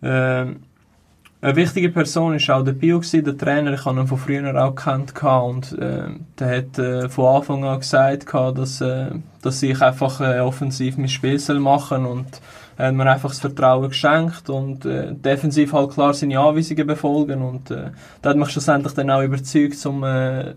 äh, 0.00 0.06
eine 0.06 1.56
wichtige 1.56 1.90
Person 1.90 2.34
war 2.34 2.56
auch 2.56 2.64
der 2.64 2.72
Bio, 2.72 2.98
gewesen, 2.98 3.24
der 3.24 3.38
Trainer. 3.38 3.72
Ich 3.74 3.84
habe 3.84 4.00
ihn 4.00 4.08
von 4.08 4.18
früher 4.18 4.64
auch 4.64 4.74
gekannt 4.74 5.14
und 5.22 5.78
äh, 5.78 6.08
der 6.40 6.58
hat 6.58 6.76
äh, 6.76 7.08
von 7.08 7.36
Anfang 7.36 7.64
an 7.64 7.78
gesagt, 7.78 8.34
dass, 8.34 8.80
äh, 8.80 9.10
dass 9.42 9.62
ich 9.62 9.80
einfach 9.80 10.20
äh, 10.20 10.40
offensiv 10.40 10.96
mein 10.96 11.08
Spiel 11.08 11.38
soll 11.38 11.60
machen 11.60 12.04
und 12.04 12.26
er 12.26 12.61
hat 12.78 12.94
mir 12.94 13.10
einfach 13.10 13.30
das 13.30 13.40
Vertrauen 13.40 13.88
geschenkt 13.88 14.48
und 14.50 14.84
äh, 14.84 15.14
defensiv 15.14 15.72
halt 15.72 15.92
klar 15.92 16.14
seine 16.14 16.38
Anweisungen 16.38 16.86
befolgen 16.86 17.42
und 17.42 17.70
äh, 17.70 17.90
das 18.20 18.30
hat 18.30 18.36
mich 18.36 18.50
schlussendlich 18.50 18.94
dann 18.94 19.10
auch 19.10 19.22
überzeugt, 19.22 19.84
um 19.86 20.04
äh, 20.04 20.54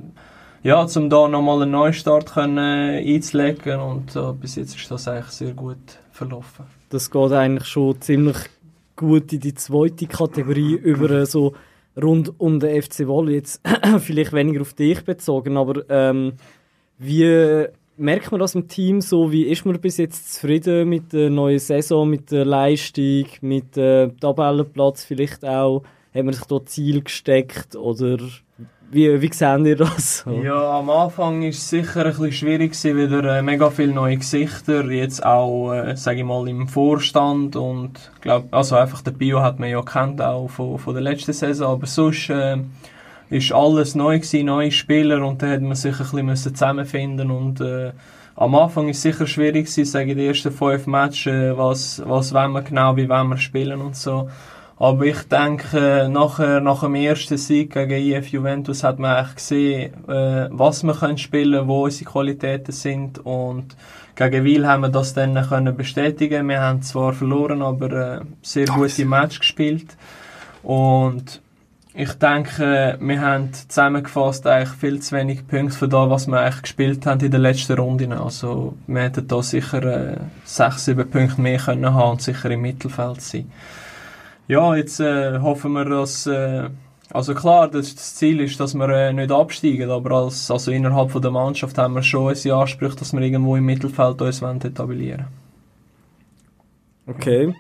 ja, 0.64 0.88
zum 0.88 1.10
da 1.10 1.28
nochmal 1.28 1.62
einen 1.62 1.72
Neustart 1.72 2.34
können, 2.34 2.58
äh, 2.58 3.16
einzulegen 3.16 3.80
und 3.80 4.16
äh, 4.16 4.34
bis 4.34 4.56
jetzt 4.56 4.76
ist 4.76 4.90
das 4.90 5.08
eigentlich 5.08 5.28
sehr 5.28 5.54
gut 5.54 5.78
verlaufen. 6.12 6.66
Das 6.90 7.12
geht 7.12 7.32
eigentlich 7.32 7.68
schon 7.68 8.02
ziemlich 8.02 8.38
gut 8.96 9.32
in 9.34 9.42
die 9.42 9.54
zweite 9.54 10.08
Kategorie 10.08 10.74
über 10.74 11.10
äh, 11.12 11.26
so 11.26 11.54
rund 12.02 12.34
um 12.40 12.60
den 12.60 12.82
FC 12.82 13.08
Wolle. 13.08 13.34
Jetzt 13.34 13.62
vielleicht 14.00 14.34
weniger 14.34 14.62
auf 14.62 14.74
dich 14.74 15.04
bezogen, 15.04 15.58
aber 15.58 15.84
ähm, 15.90 16.34
wie 16.98 17.68
merkt 17.98 18.32
man 18.32 18.40
das 18.40 18.56
im 18.56 18.68
Team 18.68 19.02
so? 19.02 19.32
Wie 19.32 19.44
ist 19.44 19.66
man 19.66 19.80
bis 19.80 19.98
jetzt 19.98 20.34
zufrieden 20.34 20.90
mit 20.90 21.14
der 21.14 21.30
neuen 21.30 21.60
Saison, 21.60 22.10
mit 22.10 22.32
der 22.32 22.46
Leistung, 22.46 23.26
mit 23.42 23.76
dem 23.76 24.20
Tabellenplatz 24.20 25.06
vielleicht 25.06 25.46
auch? 25.46 25.84
Hat 26.14 26.24
man 26.24 26.34
sich 26.34 26.46
da 26.46 26.66
Ziel 26.66 27.02
gesteckt 27.02 27.76
oder 27.76 28.18
wie, 28.92 29.22
wie 29.22 29.34
sehen 29.34 29.66
ihr 29.66 29.76
das? 29.76 30.24
Ja, 30.44 30.80
am 30.80 30.90
Anfang 30.90 31.42
war 31.42 31.50
es 31.50 31.70
sicher 31.70 32.06
ein 32.06 32.12
bisschen 32.12 32.32
schwierig, 32.32 32.84
wieder 32.84 33.38
äh, 33.38 33.42
mega 33.42 33.70
viele 33.70 33.94
neue 33.94 34.18
Gesichter, 34.18 34.86
jetzt 34.86 35.26
auch, 35.26 35.74
äh, 35.74 35.96
sage 35.98 36.20
ich 36.20 36.26
mal, 36.26 36.48
im 36.48 36.68
Vorstand 36.68 37.56
und 37.56 38.12
glaub, 38.22 38.46
also 38.52 38.76
einfach 38.76 39.02
der 39.02 39.12
Bio 39.12 39.42
hat 39.42 39.60
man 39.60 39.70
ja 39.70 39.82
kennt 39.82 40.22
auch 40.22 40.48
von, 40.48 40.78
von 40.78 40.94
der 40.94 41.04
letzten 41.04 41.34
Saison, 41.34 41.74
aber 41.74 41.88
sonst 41.88 42.30
äh, 42.30 42.58
ist 43.30 43.52
alles 43.52 43.96
neu 43.96 44.20
gewesen, 44.20 44.46
neue 44.46 44.72
Spieler 44.72 45.26
und 45.26 45.42
da 45.42 45.48
hat 45.48 45.62
man 45.62 45.76
sich 45.76 45.94
ein 45.94 45.98
bisschen 45.98 46.26
müssen 46.26 46.56
zusammenfinden 46.56 47.32
und 47.32 47.62
äh, 47.62 47.92
am 48.36 48.54
Anfang 48.56 48.90
ist 48.90 48.98
es 48.98 49.04
sicher 49.04 49.28
schwierig 49.28 49.66
gewesen, 49.66 49.86
sage 49.86 50.12
ich, 50.12 50.18
die 50.18 50.28
ersten 50.28 50.52
fünf 50.52 50.88
Matches, 50.88 51.28
äh, 51.28 51.58
was, 51.58 52.02
was 52.06 52.34
wollen 52.34 52.52
wir 52.52 52.62
genau, 52.62 52.98
wie 52.98 53.08
wollen 53.08 53.30
wir 53.30 53.38
spielen 53.38 53.82
und 53.82 53.96
so. 53.96 54.30
Aber 54.78 55.06
ich 55.06 55.22
denke, 55.30 56.10
nachher, 56.12 56.60
nach 56.60 56.82
dem 56.82 56.96
ersten 56.96 57.38
Sieg 57.38 57.72
gegen 57.72 57.94
IF 57.94 58.28
Juventus 58.28 58.84
hat 58.84 59.00
man 59.00 59.16
eigentlich 59.16 59.36
gesehen, 59.36 59.94
äh, 60.10 60.50
was 60.52 60.84
wir 60.84 60.94
können 60.94 61.18
spielen, 61.18 61.68
wo 61.70 61.86
unsere 61.86 62.12
Qualitäten 62.12 62.74
sind 62.74 63.20
und 63.20 63.76
gegen 64.16 64.44
Wil 64.44 64.68
haben 64.68 64.82
wir 64.82 64.90
das 64.90 65.14
dann 65.14 65.42
können 65.48 65.76
bestätigen. 65.78 66.50
Wir 66.50 66.60
haben 66.60 66.82
zwar 66.82 67.14
verloren, 67.14 67.62
aber 67.62 67.92
äh, 67.92 68.22
sehr 68.42 68.66
gute 68.66 69.06
Match 69.06 69.40
gespielt 69.40 69.96
und 70.62 71.42
ich 71.98 72.14
denke, 72.14 72.98
wir 73.00 73.22
haben 73.22 73.54
zusammengefasst 73.54 74.46
eigentlich 74.46 74.78
viel 74.78 75.00
zu 75.02 75.16
wenig 75.16 75.48
Punkte 75.48 75.78
für 75.78 75.88
das, 75.88 76.10
was 76.10 76.28
wir 76.28 76.42
eigentlich 76.42 76.64
gespielt 76.64 77.06
haben 77.06 77.22
in 77.22 77.32
der 77.32 77.40
letzten 77.40 77.80
Runde. 77.80 78.20
Also 78.20 78.76
wir 78.86 79.04
hätten 79.04 79.26
da 79.28 79.42
sicher 79.42 79.84
äh, 79.84 80.18
sechs, 80.44 80.86
sieben 80.86 81.10
Punkte 81.10 81.40
mehr 81.40 81.58
können 81.58 81.94
haben 81.94 82.12
und 82.12 82.22
sicher 82.22 82.52
im 82.52 82.62
Mittelfeld 82.62 83.22
sein. 83.22 83.50
Ja, 84.48 84.76
jetzt 84.76 85.00
äh, 85.00 85.40
hoffen 85.40 85.72
wir, 85.72 85.86
dass... 85.86 86.28
Äh, 86.28 86.70
also 87.12 87.34
klar, 87.34 87.70
das, 87.70 87.96
das, 87.96 88.16
Ziel 88.16 88.42
ist, 88.42 88.60
dass 88.60 88.74
wir 88.74 88.90
äh, 88.90 89.14
nicht 89.14 89.32
absteigen, 89.32 89.90
aber 89.90 90.24
als, 90.24 90.52
also 90.52 90.72
innerhalb 90.72 91.12
von 91.12 91.22
der 91.22 91.32
Mannschaft 91.32 91.78
haben 91.78 91.94
wir 91.94 92.04
schon 92.04 92.28
unsere 92.28 92.60
Ansprüche, 92.60 92.98
dass 92.98 93.14
wir 93.14 93.22
irgendwo 93.22 93.56
im 93.56 93.66
Mittelfeld 93.66 94.22
uns 94.22 94.42
etablieren 94.42 95.28
Okay. 97.08 97.54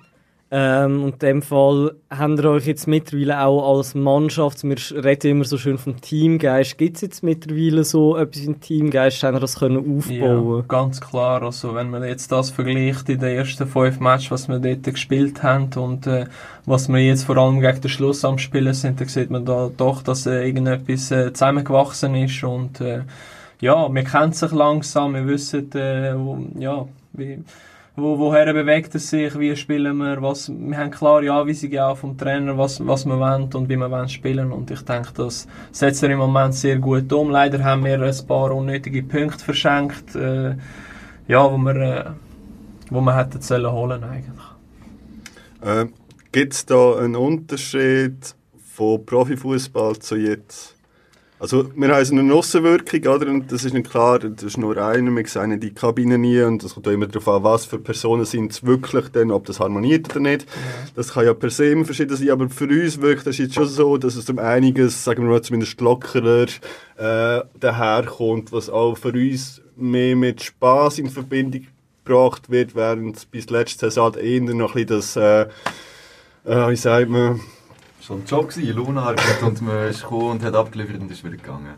Ähm, 0.57 1.03
und 1.03 1.13
in 1.15 1.19
dem 1.19 1.41
Fall 1.41 1.95
habt 2.09 2.39
ihr 2.39 2.49
euch 2.49 2.65
jetzt 2.65 2.87
mittlerweile 2.87 3.41
auch 3.41 3.75
als 3.75 3.93
Mannschaft, 3.93 4.63
wir 4.63 4.77
reden 5.03 5.31
immer 5.31 5.43
so 5.43 5.57
schön 5.57 5.77
vom 5.77 5.99
Teamgeist, 5.99 6.77
gibt 6.77 6.95
es 6.95 7.01
jetzt 7.01 7.23
mittlerweile 7.23 7.83
so 7.83 8.15
etwas 8.15 8.43
im 8.43 8.61
Teamgeist, 8.61 9.21
haben 9.23 9.35
wir 9.35 9.41
das 9.41 9.59
können 9.59 9.79
aufbauen? 9.79 10.55
Ja, 10.55 10.63
ganz 10.65 11.01
klar, 11.01 11.43
also 11.43 11.75
wenn 11.75 11.89
man 11.89 12.05
jetzt 12.05 12.31
das 12.31 12.51
vergleicht 12.51 13.09
in 13.09 13.19
den 13.19 13.35
ersten 13.35 13.67
fünf 13.67 13.99
Matches, 13.99 14.31
was 14.31 14.47
wir 14.47 14.59
dort 14.59 14.83
gespielt 14.85 15.43
haben 15.43 15.71
und 15.75 16.07
äh, 16.07 16.23
was 16.65 16.87
wir 16.87 16.99
jetzt 16.99 17.25
vor 17.25 17.35
allem 17.35 17.59
gegen 17.59 17.81
den 17.81 17.89
Schluss 17.89 18.23
am 18.23 18.37
Spielen 18.37 18.73
sind, 18.73 19.01
dann 19.01 19.09
sieht 19.09 19.29
man 19.29 19.43
da 19.43 19.69
doch, 19.75 20.03
dass 20.03 20.25
äh, 20.25 20.45
irgendetwas 20.45 21.11
äh, 21.11 21.33
zusammengewachsen 21.33 22.15
ist 22.15 22.41
und 22.45 22.79
äh, 22.79 23.01
ja, 23.59 23.93
wir 23.93 24.03
kennen 24.05 24.31
sich 24.31 24.53
langsam, 24.53 25.15
wir 25.15 25.27
wissen, 25.27 25.69
äh, 25.73 26.15
ja, 26.59 26.87
wie 27.11 27.39
wo, 27.95 28.19
woher 28.19 28.53
bewegt 28.53 28.93
es 28.95 29.09
sich, 29.09 29.37
wie 29.39 29.55
spielen 29.55 29.97
wir, 29.97 30.21
was, 30.21 30.49
wir 30.49 30.77
haben 30.77 30.91
klare 30.91 31.31
Anweisungen 31.31 31.79
auch 31.79 31.97
vom 31.97 32.17
Trainer, 32.17 32.57
was, 32.57 32.85
was 32.85 33.05
wir 33.05 33.17
wollen 33.17 33.49
und 33.53 33.69
wie 33.69 33.77
wir 33.77 33.89
wollen 33.89 34.09
spielen 34.09 34.51
und 34.51 34.69
ich 34.69 34.81
denke, 34.81 35.13
das 35.13 35.47
setzt 35.71 36.03
er 36.03 36.09
im 36.09 36.19
Moment 36.19 36.53
sehr 36.53 36.77
gut 36.77 37.11
um. 37.13 37.29
Leider 37.29 37.63
haben 37.63 37.85
wir 37.85 38.01
ein 38.01 38.27
paar 38.27 38.51
unnötige 38.51 39.01
Punkte 39.03 39.45
verschenkt, 39.45 40.15
äh, 40.15 40.55
ja, 41.27 41.51
wo 41.51 41.57
wir, 41.57 41.75
äh, 41.75 42.05
wo 42.89 42.99
wir 42.99 43.15
hätten 43.15 43.41
sollen 43.41 43.71
holen 43.71 44.03
eigentlich. 44.03 44.45
Äh, 45.61 45.87
Gibt 46.31 46.53
es 46.53 46.65
da 46.65 46.97
einen 46.97 47.15
Unterschied 47.15 48.35
von 48.73 49.05
Profifußball 49.05 49.97
zu 49.99 50.17
jetzt? 50.17 50.75
Also 51.37 51.69
wir 51.75 51.89
haben 51.93 52.19
eine 52.19 52.33
Aussenwirkung, 52.33 53.01
oder? 53.13 53.27
Und 53.27 53.51
das 53.51 53.65
ist 53.65 53.73
nicht 53.73 53.89
klar, 53.89 54.19
das 54.19 54.41
ist 54.41 54.57
nur 54.57 54.77
einer, 54.77 55.11
wir 55.11 55.27
sehen 55.27 55.59
die 55.59 55.73
Kabine 55.73 56.17
nie 56.17 56.41
und 56.41 56.63
es 56.63 56.73
kommt 56.73 56.87
immer 56.87 57.07
darauf 57.07 57.27
an, 57.27 57.43
was 57.43 57.65
für 57.65 57.77
Personen 57.77 58.23
sind 58.23 58.53
es 58.53 58.65
wirklich 58.65 59.09
denn, 59.09 59.31
ob 59.31 59.45
das 59.45 59.59
harmoniert 59.59 60.09
oder 60.11 60.21
nicht. 60.21 60.45
Das 60.95 61.13
kann 61.13 61.25
ja 61.25 61.33
per 61.33 61.49
se 61.49 61.71
immer 61.71 61.83
verschieden 61.83 62.15
sein, 62.15 62.29
aber 62.29 62.49
für 62.49 62.67
uns 62.67 63.01
wirkt 63.01 63.27
das 63.27 63.37
jetzt 63.37 63.53
schon 63.53 63.67
so, 63.67 63.97
dass 63.97 64.15
es 64.15 64.29
um 64.29 64.39
einiges, 64.39 65.03
sagen 65.03 65.23
wir 65.23 65.29
mal 65.29 65.41
zumindest 65.41 65.81
lockerer 65.81 66.47
äh, 66.97 67.43
daherkommt, 67.59 68.53
was 68.53 68.69
auch 68.69 68.97
für 68.97 69.11
uns 69.11 69.61
mehr 69.75 70.15
mit 70.15 70.41
Spaß 70.41 70.99
in 70.99 71.09
Verbindung 71.09 71.67
gebracht 72.05 72.49
wird, 72.49 72.75
während 72.75 73.29
bis 73.31 73.49
letzte 73.49 73.91
Saison 73.91 74.13
eher 74.13 74.39
noch 74.41 74.75
ein 74.75 74.85
bisschen 74.85 74.87
das, 74.87 75.15
äh, 75.17 75.41
äh, 76.45 76.69
wie 76.69 76.75
sagt 76.77 77.09
man, 77.09 77.41
schon 78.05 78.19
ein 78.19 78.25
Job 78.25 78.49
gewesen, 78.49 78.75
Lohnarbeit 78.75 79.41
und 79.41 79.61
man 79.61 79.87
ist 79.89 80.03
gekommen 80.03 80.31
und 80.31 80.43
hat 80.43 80.55
abgeliefert 80.55 81.01
und 81.01 81.11
ist 81.11 81.23
wieder 81.23 81.37
gegangen. 81.37 81.73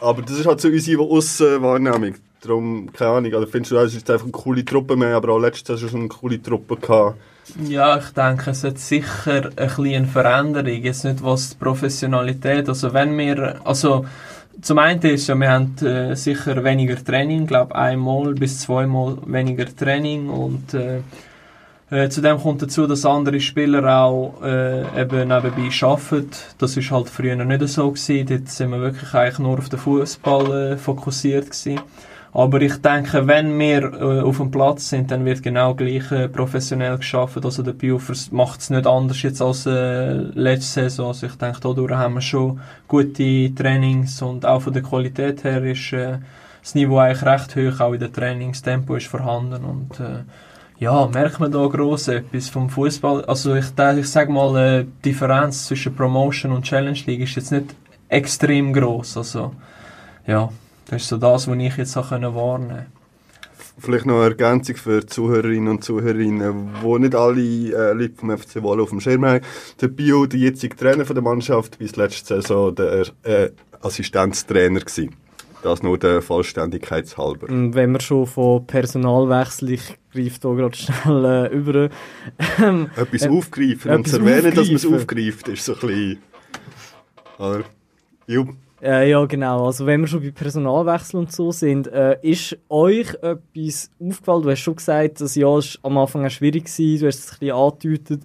Aber 0.00 0.22
das 0.22 0.38
ist 0.38 0.46
halt 0.46 0.60
so 0.60 0.68
unsere 0.68 1.02
Aussenwahrnehmung. 1.02 2.14
Darum, 2.42 2.92
keine 2.92 3.10
Ahnung, 3.12 3.34
also 3.34 3.46
findest 3.46 3.72
du, 3.72 3.76
es 3.78 3.94
ist 3.94 4.10
einfach 4.10 4.24
eine 4.24 4.32
coole 4.32 4.64
Truppe 4.64 4.94
mehr, 4.94 5.16
aber 5.16 5.32
auch 5.32 5.38
letztes 5.38 5.80
Jahr 5.80 5.90
schon 5.90 6.00
eine 6.00 6.08
coole 6.08 6.40
Truppe 6.40 6.76
gehabt. 6.76 7.16
Ja, 7.66 7.96
ich 7.96 8.10
denke, 8.10 8.50
es 8.50 8.62
hat 8.64 8.78
sicher 8.78 9.50
ein 9.56 9.66
bisschen 9.68 9.94
eine 9.94 10.06
Veränderung, 10.06 10.82
jetzt 10.82 11.04
nicht 11.04 11.22
was 11.22 11.50
die 11.50 11.56
Professionalität, 11.56 12.68
also 12.68 12.92
wenn 12.92 13.16
wir, 13.16 13.60
also 13.64 14.04
zum 14.60 14.78
einen 14.78 15.00
ist 15.02 15.28
ja, 15.28 15.34
wir 15.34 15.50
haben 15.50 15.76
äh, 15.78 16.14
sicher 16.16 16.62
weniger 16.64 17.02
Training, 17.02 17.46
glaube 17.46 17.74
einmal 17.74 18.34
bis 18.34 18.60
zweimal 18.60 19.18
weniger 19.26 19.64
Training 19.74 20.28
und 20.28 20.74
äh, 20.74 21.00
äh, 21.90 22.08
zudem 22.08 22.38
kommt 22.38 22.62
dazu, 22.62 22.86
dass 22.86 23.06
andere 23.06 23.40
Spieler 23.40 24.02
auch 24.02 24.42
äh, 24.42 25.00
eben 25.00 25.28
nebenbei 25.28 25.70
arbeiten. 25.82 26.30
Das 26.58 26.76
ist 26.76 26.90
halt 26.90 27.08
früher 27.08 27.36
nicht 27.36 27.68
so 27.68 27.90
gewesen. 27.90 28.26
Dort 28.26 28.48
sind 28.48 28.70
wir 28.70 28.80
wirklich 28.80 29.14
eigentlich 29.14 29.38
nur 29.38 29.58
auf 29.58 29.68
den 29.68 29.78
Fußball 29.78 30.72
äh, 30.72 30.76
fokussiert 30.76 31.46
gewesen. 31.46 31.80
Aber 32.32 32.60
ich 32.60 32.76
denke, 32.82 33.26
wenn 33.26 33.58
wir 33.58 33.82
äh, 33.94 34.20
auf 34.20 34.36
dem 34.36 34.50
Platz 34.50 34.90
sind, 34.90 35.10
dann 35.10 35.24
wird 35.24 35.42
genau 35.42 35.74
gleich 35.74 36.10
äh, 36.12 36.28
professionell 36.28 36.98
geschafft. 36.98 37.42
Also 37.42 37.62
der 37.62 37.72
Biofers 37.72 38.30
macht 38.30 38.60
es 38.60 38.68
nicht 38.68 38.86
anders 38.86 39.22
jetzt 39.22 39.40
als 39.40 39.64
äh, 39.64 40.12
letzte 40.12 40.82
Saison. 40.82 41.08
Also 41.08 41.26
ich 41.26 41.36
denke, 41.36 41.60
dadurch 41.62 41.92
haben 41.92 42.14
wir 42.14 42.20
schon 42.20 42.60
gute 42.88 43.54
Trainings 43.54 44.20
und 44.20 44.44
auch 44.44 44.60
von 44.60 44.74
der 44.74 44.82
Qualität 44.82 45.44
her 45.44 45.62
ist 45.64 45.92
äh, 45.92 46.18
das 46.62 46.74
Niveau 46.74 46.98
eigentlich 46.98 47.24
recht 47.24 47.56
hoch. 47.56 47.80
Auch 47.80 47.92
in 47.94 48.00
der 48.00 48.12
Trainingstempo 48.12 48.96
ist 48.96 49.06
vorhanden 49.06 49.64
und 49.64 50.00
äh, 50.00 50.24
ja, 50.78 51.06
merkt 51.06 51.40
man 51.40 51.50
da 51.50 51.66
gross 51.66 52.08
etwas 52.08 52.48
vom 52.48 52.68
Fußball? 52.68 53.24
Also 53.24 53.54
ich, 53.54 53.66
ich 53.98 54.08
sage 54.08 54.32
mal, 54.32 54.56
äh, 54.56 54.84
die 54.84 55.10
Differenz 55.10 55.66
zwischen 55.66 55.94
Promotion 55.94 56.52
und 56.52 56.64
Challenge 56.64 56.98
League 57.06 57.22
ist 57.22 57.36
jetzt 57.36 57.52
nicht 57.52 57.74
extrem 58.08 58.72
groß. 58.72 59.16
Also 59.16 59.52
ja, 60.26 60.50
das 60.88 61.02
ist 61.02 61.08
so 61.08 61.16
das, 61.16 61.48
was 61.48 61.56
ich 61.56 61.76
jetzt 61.76 61.96
auch 61.96 62.10
wahrnehmen 62.10 62.34
konnte. 62.34 62.86
Vielleicht 63.78 64.06
noch 64.06 64.16
eine 64.16 64.24
Ergänzung 64.24 64.76
für 64.76 65.00
die 65.00 65.06
Zuhörerinnen 65.06 65.68
und 65.68 65.84
Zuhörerinnen, 65.84 66.70
die 66.82 66.98
nicht 66.98 67.14
alle 67.14 67.40
äh, 67.40 67.92
Leute 67.92 68.14
vom 68.16 68.36
FC 68.36 68.62
Wolle 68.62 68.82
auf 68.82 68.88
dem 68.88 69.00
Schirm 69.00 69.26
haben. 69.26 69.44
Der 69.80 69.88
Bio, 69.88 70.24
der 70.24 70.40
jetzige 70.40 70.76
Trainer 70.76 71.04
von 71.04 71.14
der 71.14 71.22
Mannschaft, 71.22 71.78
bis 71.78 71.94
letzte 71.96 72.40
Saison 72.40 72.74
der 72.74 73.06
äh, 73.22 73.50
Assistenztrainer 73.82 74.80
gewesen. 74.80 75.14
Das 75.62 75.82
nur 75.82 75.98
der 75.98 76.22
Vollständigkeit 76.22 77.16
halber. 77.18 77.48
Wenn 77.48 77.92
wir 77.92 78.00
schon 78.00 78.26
von 78.26 78.66
Personalwechsel, 78.66 79.78
ich 80.18 80.28
greife 80.28 80.40
da 80.40 80.54
gerade 80.54 80.76
schnell 80.76 81.24
äh, 81.24 81.54
über. 81.54 81.90
Ähm, 82.62 82.90
etwas 82.96 83.22
äh, 83.22 83.28
aufgreifen 83.28 83.90
und 83.92 84.08
zu 84.08 84.18
erwähnen, 84.18 84.54
dass 84.54 84.66
man 84.66 84.76
es 84.76 84.86
aufgreift, 84.86 85.48
ist 85.48 85.64
so 85.64 85.74
ein 85.74 85.80
bisschen... 85.80 86.18
Oder? 87.38 87.64
Jupp. 88.26 88.54
Äh, 88.82 89.10
ja, 89.10 89.24
genau. 89.24 89.66
Also 89.66 89.86
wenn 89.86 90.02
wir 90.02 90.06
schon 90.06 90.22
bei 90.22 90.30
Personalwechsel 90.30 91.18
und 91.18 91.32
so 91.32 91.50
sind, 91.50 91.86
äh, 91.88 92.18
ist 92.22 92.58
euch 92.68 93.14
etwas 93.14 93.90
aufgefallen? 93.98 94.42
Du 94.42 94.50
hast 94.50 94.60
schon 94.60 94.76
gesagt, 94.76 95.20
das 95.20 95.34
Jahr 95.34 95.56
war 95.56 95.64
am 95.82 95.98
Anfang 95.98 96.26
auch 96.26 96.30
schwierig 96.30 96.66
gewesen. 96.66 97.00
Du 97.00 97.06
hast 97.06 97.18
es 97.18 97.32
ein 97.32 97.38
bisschen 97.38 97.56
angedeutet 97.56 98.22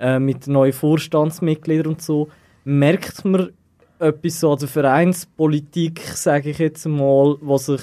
äh, 0.00 0.18
mit 0.18 0.46
neuen 0.46 0.72
Vorstandsmitgliedern 0.72 1.92
und 1.92 2.02
so. 2.02 2.28
Merkt 2.64 3.24
man 3.24 3.50
etwas 3.98 4.40
so 4.40 4.52
an 4.52 4.58
der 4.58 4.68
Vereinspolitik, 4.68 6.00
sage 6.00 6.50
ich 6.50 6.58
jetzt 6.58 6.86
mal, 6.86 7.36
was 7.40 7.66
sich 7.66 7.82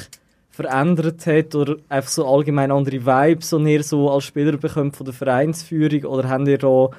verändert 0.60 1.26
hat 1.26 1.56
oder 1.56 1.78
einfach 1.88 2.10
so 2.10 2.28
allgemein 2.28 2.70
andere 2.70 3.06
Vibes, 3.06 3.52
die 3.52 3.74
ihr 3.74 3.84
so 3.84 4.12
als 4.12 4.26
Spieler 4.26 4.58
bekommt 4.58 4.98
von 4.98 5.06
der 5.06 5.14
Vereinsführung 5.14 6.04
oder 6.04 6.28
habt 6.28 6.50
ihr 6.50 6.58
da 6.58 6.90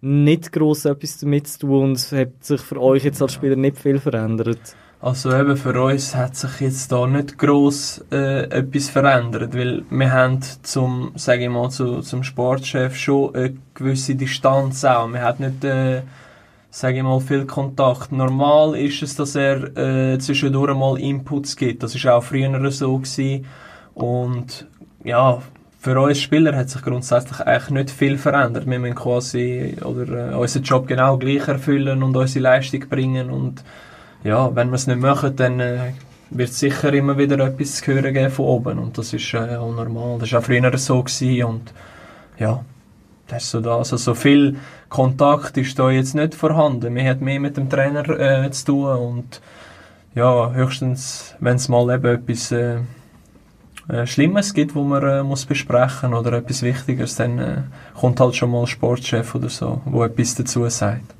nicht 0.00 0.50
gross 0.52 0.86
etwas 0.86 1.18
damit 1.18 1.46
zu 1.46 1.58
tun 1.58 1.90
und 1.90 2.12
hat 2.12 2.28
sich 2.40 2.62
für 2.62 2.80
euch 2.80 3.04
jetzt 3.04 3.20
als 3.20 3.34
Spieler 3.34 3.56
nicht 3.56 3.78
viel 3.78 3.98
verändert? 3.98 4.74
Also 5.02 5.34
eben 5.34 5.56
für 5.58 5.82
uns 5.82 6.14
hat 6.14 6.34
sich 6.36 6.60
jetzt 6.60 6.92
da 6.92 7.06
nicht 7.06 7.36
gross 7.36 8.02
äh, 8.10 8.44
etwas 8.44 8.88
verändert, 8.88 9.54
weil 9.54 9.82
wir 9.90 10.12
haben 10.12 10.40
zum, 10.62 11.12
sage 11.16 11.44
ich 11.44 11.50
mal, 11.50 11.70
zu, 11.70 12.00
zum 12.00 12.22
Sportchef 12.22 12.96
schon 12.96 13.34
eine 13.34 13.54
gewisse 13.74 14.14
Distanz 14.14 14.82
auch. 14.84 15.08
Wir 15.08 15.20
haben 15.20 15.44
nicht, 15.44 15.64
äh, 15.64 16.02
sage 16.70 16.98
ich 16.98 17.02
mal, 17.02 17.20
viel 17.20 17.46
Kontakt. 17.46 18.12
Normal 18.12 18.76
ist 18.76 19.02
es, 19.02 19.16
dass 19.16 19.34
er 19.34 19.76
äh, 19.76 20.18
zwischendurch 20.18 20.74
mal 20.74 20.98
Inputs 21.00 21.56
gibt. 21.56 21.82
Das 21.82 21.94
ist 21.94 22.06
auch 22.06 22.22
früher 22.22 22.70
so 22.70 22.98
gewesen. 22.98 23.46
Und 23.94 24.66
ja, 25.04 25.42
für 25.80 25.98
uns 25.98 26.20
Spieler 26.20 26.54
hat 26.54 26.68
sich 26.68 26.82
grundsätzlich 26.82 27.40
eigentlich 27.40 27.70
nicht 27.70 27.90
viel 27.90 28.18
verändert. 28.18 28.68
Wir 28.68 28.78
müssen 28.78 28.94
quasi 28.94 29.76
oder, 29.82 30.32
äh, 30.32 30.34
unseren 30.34 30.62
Job 30.62 30.86
genau 30.86 31.16
gleich 31.16 31.48
erfüllen 31.48 32.02
und 32.02 32.14
unsere 32.14 32.42
Leistung 32.42 32.86
bringen 32.88 33.30
und 33.30 33.64
ja, 34.22 34.54
wenn 34.54 34.68
wir 34.68 34.74
es 34.74 34.86
nicht 34.86 35.00
machen, 35.00 35.34
dann 35.36 35.58
äh, 35.58 35.92
wird 36.28 36.52
sicher 36.52 36.92
immer 36.92 37.16
wieder 37.16 37.38
etwas 37.38 37.76
zu 37.76 37.86
hören 37.86 38.12
geben 38.12 38.30
von 38.30 38.44
oben 38.44 38.78
und 38.78 38.98
das 38.98 39.14
ist 39.14 39.32
äh, 39.32 39.56
auch 39.56 39.74
normal. 39.74 40.18
Das 40.18 40.30
war 40.32 40.40
auch 40.40 40.44
früher 40.44 40.76
so 40.76 41.02
gewesen 41.02 41.44
und 41.44 41.72
ja, 42.38 42.62
das 43.28 43.44
ist 43.44 43.50
so 43.50 43.60
das. 43.60 43.92
Also 43.92 43.96
so 43.96 44.14
viel 44.14 44.56
Kontakt 44.90 45.56
ist 45.56 45.78
da 45.78 45.90
jetzt 45.90 46.14
nicht 46.14 46.34
vorhanden. 46.34 46.94
Wir 46.94 47.08
haben 47.08 47.24
mehr 47.24 47.40
mit 47.40 47.56
dem 47.56 47.70
Trainer 47.70 48.06
äh, 48.08 48.50
zu 48.50 48.66
tun 48.66 48.98
und 48.98 49.40
ja, 50.14 50.50
höchstens, 50.50 51.36
wenn 51.38 51.56
es 51.56 51.68
mal 51.68 51.94
eben 51.94 52.06
etwas 52.06 52.50
äh, 52.50 52.80
äh, 53.88 54.06
Schlimmes 54.06 54.52
gibt, 54.52 54.74
wo 54.74 54.82
man 54.82 55.02
äh, 55.02 55.22
muss 55.22 55.46
besprechen 55.46 56.12
oder 56.12 56.32
etwas 56.32 56.62
Wichtiges, 56.62 57.14
dann 57.14 57.38
äh, 57.38 57.62
kommt 57.94 58.20
halt 58.20 58.34
schon 58.34 58.50
mal 58.50 58.66
Sportchef 58.66 59.34
oder 59.34 59.48
so, 59.48 59.80
wo 59.84 60.04
etwas 60.04 60.34
dazu 60.34 60.68
sagt. 60.68 61.14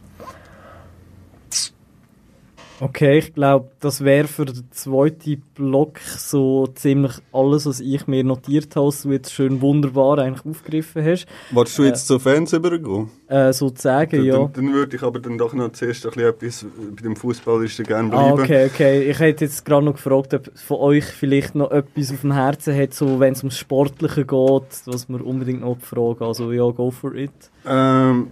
Okay, 2.82 3.18
ich 3.18 3.34
glaube, 3.34 3.70
das 3.80 4.02
wäre 4.02 4.26
für 4.26 4.46
den 4.46 4.64
zweiten 4.70 5.42
Block 5.54 5.98
so 5.98 6.66
ziemlich 6.68 7.12
alles, 7.30 7.66
was 7.66 7.78
ich 7.80 8.06
mir 8.06 8.24
notiert 8.24 8.74
habe, 8.74 8.86
was 8.86 9.02
du 9.02 9.12
jetzt 9.12 9.34
schön 9.34 9.60
wunderbar 9.60 10.18
eigentlich 10.18 10.46
aufgegriffen 10.46 11.04
hast. 11.04 11.26
Wolltest 11.50 11.78
du 11.78 11.84
jetzt 11.84 12.06
zu 12.06 12.18
Fans 12.18 12.54
übergehen? 12.54 13.10
Äh, 13.28 13.52
sozusagen, 13.52 14.24
ja. 14.24 14.38
dann, 14.38 14.52
dann 14.54 14.72
würde 14.72 14.96
ich 14.96 15.02
aber 15.02 15.18
dann 15.20 15.36
doch 15.36 15.52
noch 15.52 15.72
zuerst 15.72 16.06
ein 16.06 16.12
bisschen 16.12 16.28
etwas 16.30 16.66
bei 16.96 17.02
dem 17.02 17.16
Fußballerischen 17.16 17.84
gerne 17.84 18.14
Ah, 18.14 18.32
bleiben. 18.32 18.42
okay, 18.44 18.66
okay. 18.72 19.02
Ich 19.10 19.18
hätte 19.18 19.44
jetzt 19.44 19.62
gerade 19.66 19.84
noch 19.84 19.92
gefragt, 19.94 20.32
ob 20.32 20.50
von 20.58 20.78
euch 20.78 21.04
vielleicht 21.04 21.54
noch 21.54 21.70
etwas 21.70 22.10
auf 22.12 22.22
dem 22.22 22.32
Herzen 22.32 22.74
hat, 22.74 22.94
so 22.94 23.20
wenn 23.20 23.34
es 23.34 23.40
ums 23.42 23.58
Sportliche 23.58 24.24
geht, 24.24 24.82
was 24.86 25.06
wir 25.06 25.26
unbedingt 25.26 25.60
noch 25.60 25.78
fragen. 25.80 26.24
Also 26.24 26.50
ja, 26.50 26.64
go 26.70 26.90
for 26.90 27.14
it. 27.14 27.30
Ähm, 27.66 28.30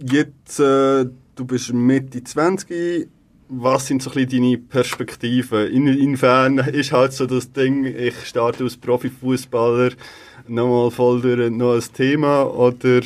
jetzt, 0.00 0.58
äh, 0.58 1.06
du 1.40 1.46
bist 1.46 1.72
Mitte 1.72 2.22
20. 2.22 3.08
Was 3.48 3.86
sind 3.86 4.02
so 4.02 4.10
ein 4.10 4.26
bisschen 4.26 4.42
deine 4.42 4.58
Perspektiven? 4.58 5.68
In, 5.68 5.86
inwiefern 5.88 6.58
ist 6.58 6.92
halt 6.92 7.14
so 7.14 7.26
das 7.26 7.50
Ding, 7.50 7.84
ich 7.84 8.26
starte 8.26 8.62
als 8.62 8.76
Profifußballer 8.76 9.92
nochmal 10.46 10.90
voll 10.90 11.22
durch 11.22 11.40
ein 11.40 11.82
Thema 11.94 12.44
oder 12.44 13.00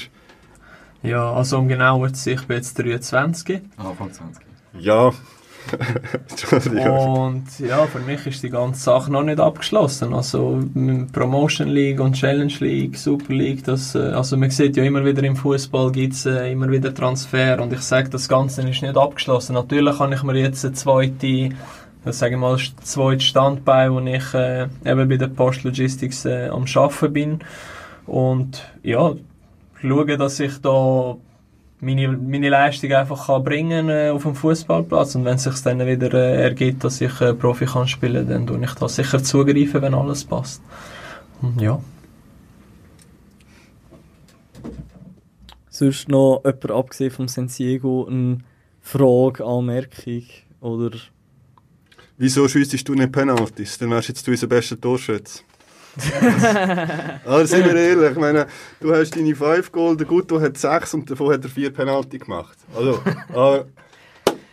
Ja, 1.03 1.33
also 1.33 1.59
um 1.59 1.69
genauer 1.69 2.12
zu 2.12 2.25
sein, 2.25 2.35
ich 2.35 2.47
bin 2.47 2.57
jetzt 2.57 2.79
23 2.79 3.62
Anfang 3.76 4.12
20. 4.12 4.45
ja. 4.81 5.12
Und 6.52 7.44
ja, 7.59 7.87
für 7.87 8.00
mich 8.00 8.26
ist 8.26 8.42
die 8.42 8.50
ganze 8.50 8.80
Sache 8.80 9.11
noch 9.11 9.23
nicht 9.23 9.40
abgeschlossen. 9.40 10.14
Also 10.14 10.62
Promotion 11.12 11.68
League 11.68 12.00
und 12.00 12.14
Challenge 12.14 12.52
League, 12.61 12.97
Super 12.97 13.33
League, 13.33 13.64
das, 13.64 13.94
äh, 13.94 13.99
also 13.99 14.37
man 14.37 14.50
sieht 14.50 14.76
ja 14.76 14.85
immer 14.85 15.04
wieder 15.04 15.23
im 15.23 15.37
Fußball 15.37 15.92
gibt 15.92 16.14
es 16.14 16.26
äh, 16.26 16.52
immer 16.52 16.71
wieder 16.71 16.94
Transfer 16.94 17.61
und 17.61 17.73
ich 17.73 17.80
sage, 17.80 18.11
das 18.11 18.28
Ganze 18.28 18.62
ist 18.68 18.83
nicht 18.83 18.97
abgeschlossen. 18.97 19.54
Natürlich 19.54 19.99
kann 19.99 20.12
ich 20.12 20.23
mir 20.23 20.37
jetzt 20.37 20.64
eine 20.64 20.75
zweite 20.75 21.50
das 22.04 22.18
sage 22.18 22.35
ich 22.35 22.40
mal, 22.40 22.59
zweite 22.83 23.25
Standbein, 23.25 23.92
wo 23.92 24.00
ich 24.00 24.35
äh, 24.35 24.64
eben 24.85 25.09
bei 25.09 25.16
der 25.16 25.28
Post 25.28 25.64
Logistics 25.64 26.26
äh, 26.26 26.49
am 26.49 26.66
Arbeiten 26.75 27.12
bin. 27.14 27.38
Und 28.06 28.62
ja, 28.83 29.14
schauen, 29.80 30.18
dass 30.18 30.38
ich 30.40 30.59
da 30.61 31.16
meine, 31.85 32.09
meine 32.09 32.49
Leistung 32.49 32.92
einfach 32.92 33.27
kann 33.27 33.44
bringen 33.44 33.88
äh, 33.88 34.11
auf 34.11 34.23
dem 34.23 34.35
Fußballplatz 34.35 35.14
und 35.14 35.25
wenn 35.25 35.37
es 35.37 35.44
sich 35.44 35.61
dann 35.62 35.87
wieder 35.87 36.12
äh, 36.14 36.42
ergibt, 36.42 36.85
dass 36.85 37.01
ich 37.01 37.20
äh, 37.20 37.35
Profi 37.35 37.66
kann 37.66 37.87
spielen, 37.87 38.29
dann 38.29 38.47
tue 38.47 38.62
ich 38.62 38.75
da 38.75 38.88
sicher 38.88 39.23
zugreifen, 39.23 39.83
wenn 39.83 39.94
alles 39.94 40.25
passt. 40.25 40.62
Und 41.42 41.61
ja. 41.61 41.81
Sonst 45.68 46.09
noch 46.09 46.42
jemand 46.44 46.70
abgesehen 46.70 47.11
vom 47.11 47.29
Santiago 47.29 48.07
eine 48.07 48.38
Frage, 48.81 49.44
Anmerkung 49.44 50.23
oder... 50.61 50.90
Wieso 52.16 52.47
schiessest 52.47 52.88
du 52.88 52.94
nicht 52.94 53.11
Penalties? 53.11 53.79
Dann 53.79 53.90
wärst 53.90 54.09
jetzt 54.09 54.27
du 54.27 54.31
unser 54.31 54.47
bester 54.47 54.81
Torschütze. 54.81 55.42
Aber 57.24 57.46
sind 57.46 57.64
wir 57.64 57.74
ehrlich, 57.74 58.11
ich 58.12 58.18
meine, 58.18 58.46
du 58.80 58.94
hast 58.94 59.16
deine 59.16 59.35
5 59.35 59.70
Goal, 59.70 59.96
der 59.96 60.07
Guto 60.07 60.40
hat 60.40 60.59
6 60.59 60.94
und 60.94 61.11
davon 61.11 61.33
hat 61.33 61.44
er 61.44 61.50
4 61.50 61.72
Penalty 61.72 62.18
gemacht. 62.18 62.57
Also, 62.74 63.00
äh, 63.35 63.64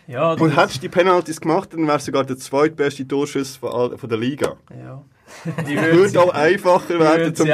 Ja, 0.08 0.32
und 0.32 0.56
hättest 0.56 0.76
du 0.76 0.80
die 0.80 0.88
Penalties 0.88 1.40
gemacht, 1.40 1.72
dann 1.72 1.86
wärst 1.86 2.06
du 2.06 2.10
sogar 2.12 2.24
der 2.24 2.36
zweitbeste 2.36 3.06
Torschütze 3.06 3.58
von, 3.58 3.96
von 3.96 4.08
der 4.08 4.18
Liga. 4.18 4.56
ja. 4.70 5.02
Die 5.66 5.76
Würde 5.76 6.20
auch 6.20 6.34
einfacher 6.34 7.00
werden 7.00 7.34
zum 7.34 7.46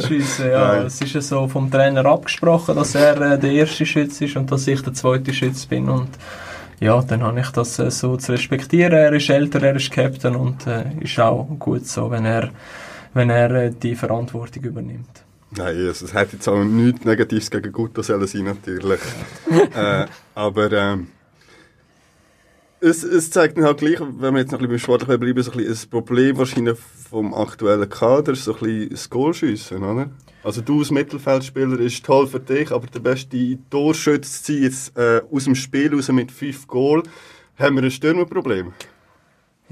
schiessen, 0.00 0.50
ja. 0.50 0.74
Nein. 0.74 0.86
Es 0.86 1.00
ist 1.00 1.14
ja 1.14 1.20
so 1.20 1.46
vom 1.46 1.70
Trainer 1.70 2.04
abgesprochen, 2.04 2.74
dass 2.74 2.96
er 2.96 3.20
äh, 3.20 3.38
der 3.38 3.52
erste 3.52 3.86
Schütze 3.86 4.24
ist 4.24 4.36
und 4.36 4.50
dass 4.50 4.66
ich 4.66 4.82
der 4.82 4.92
zweite 4.92 5.32
Schütze 5.32 5.68
bin 5.68 5.88
und 5.88 6.08
ja, 6.80 7.00
dann 7.00 7.22
habe 7.22 7.38
ich 7.38 7.48
das 7.50 7.78
äh, 7.78 7.92
so 7.92 8.16
zu 8.16 8.32
respektieren. 8.32 8.92
Er 8.92 9.12
ist 9.12 9.30
älter, 9.30 9.62
er 9.62 9.76
ist 9.76 9.92
Captain 9.92 10.34
und 10.34 10.66
äh, 10.66 10.82
ist 11.00 11.20
auch 11.20 11.46
gut 11.60 11.86
so, 11.86 12.10
wenn 12.10 12.24
er, 12.24 12.50
wenn 13.14 13.30
er 13.30 13.50
äh, 13.50 13.70
die 13.70 13.94
Verantwortung 13.94 14.64
übernimmt. 14.64 15.24
Nein, 15.56 15.76
also, 15.86 16.06
es 16.06 16.14
hat 16.14 16.32
jetzt 16.32 16.48
auch 16.48 16.64
nichts 16.64 17.04
Negatives 17.04 17.50
gegen 17.50 17.72
Guto 17.72 18.02
sollen 18.02 18.26
sein, 18.26 18.44
natürlich. 18.44 19.00
äh, 19.74 20.06
aber 20.34 20.72
ähm, 20.72 21.08
es, 22.80 23.04
es 23.04 23.30
zeigt 23.30 23.58
dann 23.58 23.64
halt 23.64 23.78
gleich, 23.78 24.00
wenn 24.00 24.34
wir 24.34 24.40
jetzt 24.40 24.50
noch 24.50 24.58
ein 24.58 24.68
bisschen 24.68 24.70
beim 24.70 24.78
Sportlichen 24.78 25.20
bleiben, 25.20 25.42
so 25.42 25.52
ein 25.52 25.56
bisschen 25.58 25.72
das 25.72 25.86
Problem 25.86 26.38
wahrscheinlich 26.38 26.78
vom 27.10 27.34
aktuellen 27.34 27.88
Kader, 27.88 28.34
so 28.34 28.54
ein 28.54 28.60
bisschen 28.60 28.90
das 28.90 29.10
Goalschiessen, 29.10 29.82
oder? 29.82 30.10
Also 30.42 30.62
du 30.62 30.80
als 30.80 30.90
Mittelfeldspieler 30.90 31.78
ist 31.78 32.04
toll 32.04 32.26
für 32.26 32.40
dich, 32.40 32.72
aber 32.72 32.86
der 32.88 32.98
beste 32.98 33.58
Torschütze 33.70 34.42
zu 34.42 34.52
sein, 34.52 34.62
jetzt 34.62 34.96
äh, 34.96 35.20
aus 35.30 35.44
dem 35.44 35.54
Spiel 35.54 35.94
raus 35.94 36.08
mit 36.08 36.32
fünf 36.32 36.66
Goal, 36.66 37.02
haben 37.58 37.76
wir 37.76 37.84
ein 37.84 37.90
Stürmerproblem. 37.90 38.72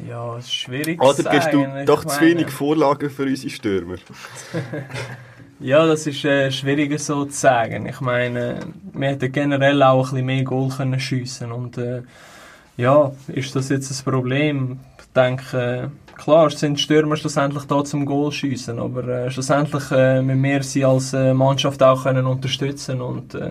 Ja, 0.08 0.36
es 0.36 0.46
ist 0.46 0.54
schwierig 0.54 1.00
Oder 1.00 1.14
zu 1.14 1.24
gibst 1.24 1.52
du 1.52 1.62
sagen. 1.62 1.86
Doch 1.86 2.04
zu 2.04 2.20
wenig 2.20 2.48
Vorlagen 2.50 3.10
für 3.10 3.24
unsere 3.24 3.50
Stürmer? 3.50 3.96
Ja, 5.62 5.86
das 5.86 6.06
ist 6.06 6.24
äh, 6.24 6.50
schwieriger 6.50 6.98
so 6.98 7.26
zu 7.26 7.32
sagen. 7.38 7.84
Ich 7.84 8.00
meine, 8.00 8.60
wir 8.94 9.08
hätten 9.08 9.30
generell 9.30 9.82
auch 9.82 10.06
ein 10.06 10.10
bisschen 10.12 10.26
mehr 10.26 10.42
Goal 10.42 10.70
können 10.70 10.98
schiessen 10.98 11.52
und 11.52 11.76
äh, 11.76 12.00
ja, 12.78 13.12
ist 13.28 13.54
das 13.54 13.68
jetzt 13.68 13.90
ein 13.90 14.10
Problem? 14.10 14.80
Ich 14.98 15.12
denke, 15.14 15.90
äh, 15.92 16.16
klar 16.18 16.48
sind 16.48 16.80
Stürmer 16.80 17.16
schlussendlich 17.16 17.64
da 17.64 17.84
zum 17.84 18.06
Goal 18.06 18.32
schiessen, 18.32 18.78
aber 18.78 19.06
äh, 19.06 19.30
schlussendlich 19.30 19.90
äh, 19.90 20.22
müssen 20.22 20.42
wir 20.42 20.62
sie 20.62 20.82
als 20.82 21.12
äh, 21.12 21.34
Mannschaft 21.34 21.82
auch 21.82 22.04
können 22.04 22.24
unterstützen 22.24 23.02
und 23.02 23.34
äh, 23.34 23.50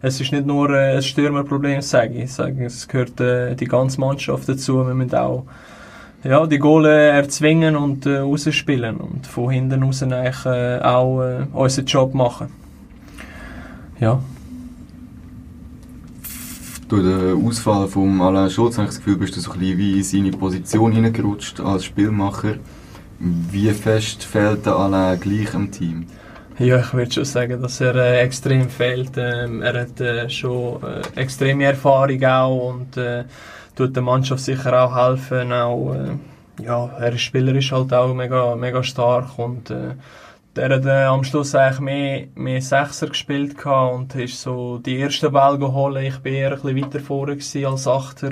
es 0.00 0.20
ist 0.20 0.30
nicht 0.30 0.46
nur 0.46 0.70
äh, 0.70 0.98
ein 0.98 1.02
Stürmerproblem, 1.02 1.82
sage 1.82 2.14
ich. 2.18 2.24
ich 2.24 2.32
sage, 2.34 2.66
es 2.66 2.86
gehört 2.86 3.18
die 3.58 3.66
ganze 3.66 3.98
Mannschaft 3.98 4.48
dazu. 4.48 4.86
Wir 4.86 4.94
müssen 4.94 5.16
auch 5.16 5.44
ja, 6.24 6.46
die 6.46 6.58
Goale 6.58 7.10
erzwingen 7.10 7.76
und 7.76 8.06
äh, 8.06 8.18
rausspielen 8.18 8.96
und 8.96 9.26
von 9.26 9.50
hinten 9.50 9.82
raus 9.82 10.02
eigentlich 10.02 10.46
äh, 10.46 10.80
auch 10.80 11.22
äh, 11.22 11.46
unseren 11.52 11.86
Job 11.86 12.14
machen. 12.14 12.48
Ja. 14.00 14.20
Durch 16.88 17.02
den 17.02 17.46
Ausfall 17.46 17.86
von 17.86 18.20
Alain 18.20 18.50
Schulz 18.50 18.78
habe 18.78 18.88
ich 18.88 18.94
das 18.94 19.04
Gefühl, 19.04 19.18
bist 19.18 19.36
du 19.36 19.40
so 19.40 19.52
ein 19.52 19.58
bisschen 19.58 19.78
wie 19.78 19.98
in 19.98 20.04
seine 20.04 20.30
Position 20.30 20.92
hineingerutscht 20.92 21.60
als 21.60 21.84
Spielmacher. 21.84 22.54
Wie 23.18 23.70
fest 23.70 24.24
fehlt 24.24 24.64
der 24.64 24.76
Alain 24.76 25.20
gleich 25.20 25.52
im 25.54 25.70
Team? 25.70 26.06
Ja, 26.58 26.80
ich 26.80 26.92
würde 26.92 27.12
schon 27.12 27.24
sagen, 27.24 27.62
dass 27.62 27.80
er 27.80 27.94
äh, 27.94 28.20
extrem 28.20 28.68
fehlt. 28.68 29.12
Ähm, 29.16 29.62
er 29.62 29.82
hat 29.82 30.00
äh, 30.00 30.28
schon 30.28 30.82
äh, 30.82 31.20
extreme 31.20 31.64
Erfahrung 31.64 32.24
auch 32.24 32.70
und 32.70 32.96
äh, 32.96 33.24
tut 33.78 33.94
der 33.94 34.02
Mannschaft 34.02 34.42
sicher 34.42 34.82
auch 34.82 34.96
helfen. 34.96 35.52
Auch, 35.52 35.94
äh, 35.94 36.64
ja, 36.64 36.90
er 36.98 37.12
ist 37.12 37.22
spielerisch 37.22 37.70
halt 37.70 37.92
auch 37.94 38.12
mega, 38.12 38.56
mega 38.56 38.82
stark 38.82 39.38
und 39.38 39.70
äh, 39.70 39.94
der 40.56 40.70
hat 40.70 40.84
äh, 40.84 41.04
am 41.04 41.22
Schluss 41.22 41.54
eigentlich 41.54 41.80
mehr, 41.80 42.26
mehr 42.34 42.60
Sechser 42.60 43.06
gespielt 43.06 43.64
und 43.64 44.14
ist 44.16 44.40
so 44.40 44.78
die 44.78 45.00
ersten 45.00 45.30
Ball 45.30 45.56
geholt. 45.56 46.02
Ich 46.02 46.18
bin 46.18 46.34
eher 46.34 46.52
ein 46.52 46.60
bisschen 46.60 46.82
weiter 46.82 47.00
vorne 47.00 47.38
als 47.66 47.86
Achter. 47.86 48.30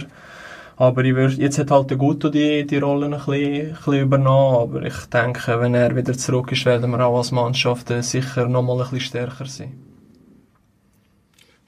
Aber 0.78 1.04
ich 1.04 1.14
würd, 1.14 1.38
jetzt 1.38 1.58
hat 1.58 1.70
halt 1.70 1.88
der 1.88 1.96
Guto 1.96 2.28
die, 2.28 2.66
die 2.66 2.78
Rolle 2.78 3.06
ein 3.06 3.12
bisschen, 3.12 3.68
ein 3.68 3.74
bisschen 3.74 4.00
übernommen. 4.00 4.58
Aber 4.58 4.82
ich 4.82 5.06
denke, 5.06 5.60
wenn 5.60 5.74
er 5.74 5.94
wieder 5.94 6.12
zurück 6.14 6.50
ist, 6.50 6.66
werden 6.66 6.90
wir 6.90 7.06
auch 7.06 7.16
als 7.16 7.30
Mannschaft 7.30 7.90
äh, 7.92 8.02
sicher 8.02 8.48
nochmal 8.48 8.78
ein 8.78 8.82
bisschen 8.82 9.00
stärker 9.00 9.46
sein. 9.46 9.95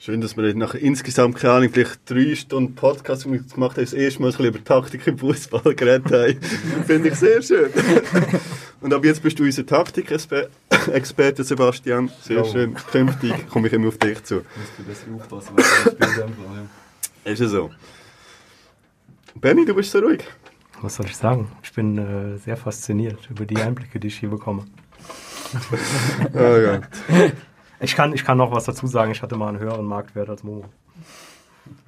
Schön, 0.00 0.20
dass 0.20 0.36
wir 0.36 0.54
nach 0.54 0.74
insgesamt, 0.74 1.36
keine 1.36 1.54
Ahnung, 1.54 1.70
vielleicht 1.72 2.08
drei 2.08 2.32
Stunden 2.36 2.76
Podcast 2.76 3.24
gemacht 3.24 3.50
haben, 3.56 3.74
das 3.74 3.92
erste 3.92 4.20
Mal 4.22 4.28
ein 4.28 4.30
bisschen 4.30 4.46
über 4.46 4.62
Taktik 4.62 5.04
im 5.08 5.18
Fußball 5.18 5.74
geredet 5.74 6.12
haben. 6.12 6.40
Finde 6.86 7.08
ich 7.08 7.16
sehr 7.16 7.42
schön. 7.42 7.68
Und 8.80 8.94
ab 8.94 9.04
jetzt 9.04 9.20
bist 9.24 9.40
du 9.40 9.42
unser 9.42 9.66
Taktikexperte, 9.66 11.42
Sebastian. 11.42 12.10
Sehr 12.22 12.36
Ja. 12.36 12.44
schön. 12.44 12.74
Künftig 12.92 13.48
komme 13.48 13.66
ich 13.66 13.72
immer 13.72 13.88
auf 13.88 13.98
dich 13.98 14.22
zu. 14.22 14.36
Musst 14.36 14.46
du 14.78 14.84
besser 14.84 15.06
aufpassen, 15.16 15.52
was 15.56 15.66
du 15.84 15.90
spielst. 15.90 16.18
Ja. 17.24 17.32
Ist 17.32 17.40
ja 17.40 17.48
so. 17.48 17.70
Benny, 19.34 19.64
du 19.64 19.74
bist 19.74 19.90
so 19.90 19.98
ruhig. 19.98 20.22
Was 20.80 20.94
soll 20.94 21.06
ich 21.06 21.16
sagen? 21.16 21.50
Ich 21.64 21.72
bin 21.72 21.98
äh, 21.98 22.38
sehr 22.38 22.56
fasziniert 22.56 23.18
über 23.30 23.44
die 23.46 23.56
Einblicke, 23.56 23.98
die 23.98 24.06
ich 24.06 24.18
hier 24.20 24.30
bekomme. 24.30 24.64
Oh 26.34 26.38
ja. 26.38 26.82
Ich 27.80 27.94
kann, 27.94 28.12
ich 28.12 28.24
kann 28.24 28.38
noch 28.38 28.50
was 28.50 28.64
dazu 28.64 28.86
sagen. 28.86 29.12
Ich 29.12 29.22
hatte 29.22 29.36
mal 29.36 29.48
einen 29.48 29.58
höheren 29.58 29.86
Marktwert 29.86 30.28
als 30.28 30.42
Momo. 30.42 30.64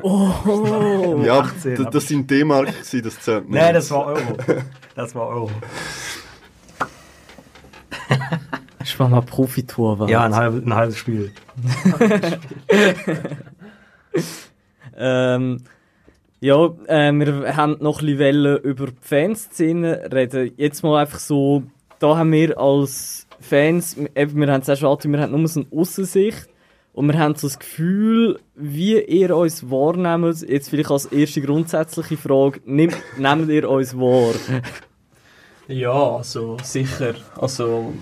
Oh! 0.03 1.23
Ja, 1.25 1.41
18 1.41 1.77
das, 1.77 1.91
das 1.91 2.09
sind 2.09 2.31
D-Mark, 2.31 2.67
gewesen, 2.67 3.03
das 3.03 3.21
zählt 3.21 3.49
nicht. 3.49 3.61
Nee, 3.61 3.73
das 3.73 3.91
war 3.91 4.07
Euro. 4.07 4.37
Das 4.95 5.15
war 5.15 5.29
Euro. 5.29 5.51
Ich 8.83 8.99
war 8.99 9.09
mal 9.09 9.23
Profitor. 9.23 10.09
Ja, 10.09 10.25
ein, 10.25 10.35
halb, 10.35 10.67
ein 10.67 10.75
halbes 10.75 10.99
Spiel. 10.99 11.33
Ähm, 15.01 15.65
ja, 16.41 16.67
äh, 16.87 17.13
wir 17.13 17.57
haben 17.57 17.77
noch 17.81 18.03
ein 18.03 18.57
über 18.63 18.87
die 18.87 18.97
Fanszene 19.01 20.11
reden. 20.13 20.53
Jetzt 20.57 20.83
mal 20.83 21.01
einfach 21.01 21.19
so, 21.19 21.63
da 21.99 22.19
haben 22.19 22.33
wir 22.33 22.59
als 22.59 23.27
Fans, 23.41 23.97
eben, 23.97 24.37
wir 24.37 24.53
haben 24.53 24.61
es 24.61 24.69
auch 24.69 24.77
schon 24.77 24.89
angetönt, 24.91 25.15
wir 25.15 25.21
haben 25.23 25.33
nur 25.33 25.49
so 25.49 25.61
eine 25.61 25.81
Aussensicht 25.81 26.49
und 26.93 27.07
wir 27.09 27.19
haben 27.19 27.35
so 27.35 27.47
das 27.47 27.59
Gefühl, 27.59 28.39
wie 28.55 29.01
ihr 29.01 29.35
uns 29.37 29.71
wahrnehmt, 29.71 30.43
jetzt 30.43 30.71
vielleicht 30.71 30.91
als 30.91 31.07
erste 31.07 31.41
grundsätzliche 31.41 32.17
Frage, 32.17 32.61
nehmt, 32.65 32.97
nehmt 33.19 33.49
ihr 33.51 33.69
uns 33.69 33.97
wahr? 33.97 34.35
Ja, 35.69 36.17
also 36.17 36.57
sicher. 36.63 37.15
Also 37.37 37.95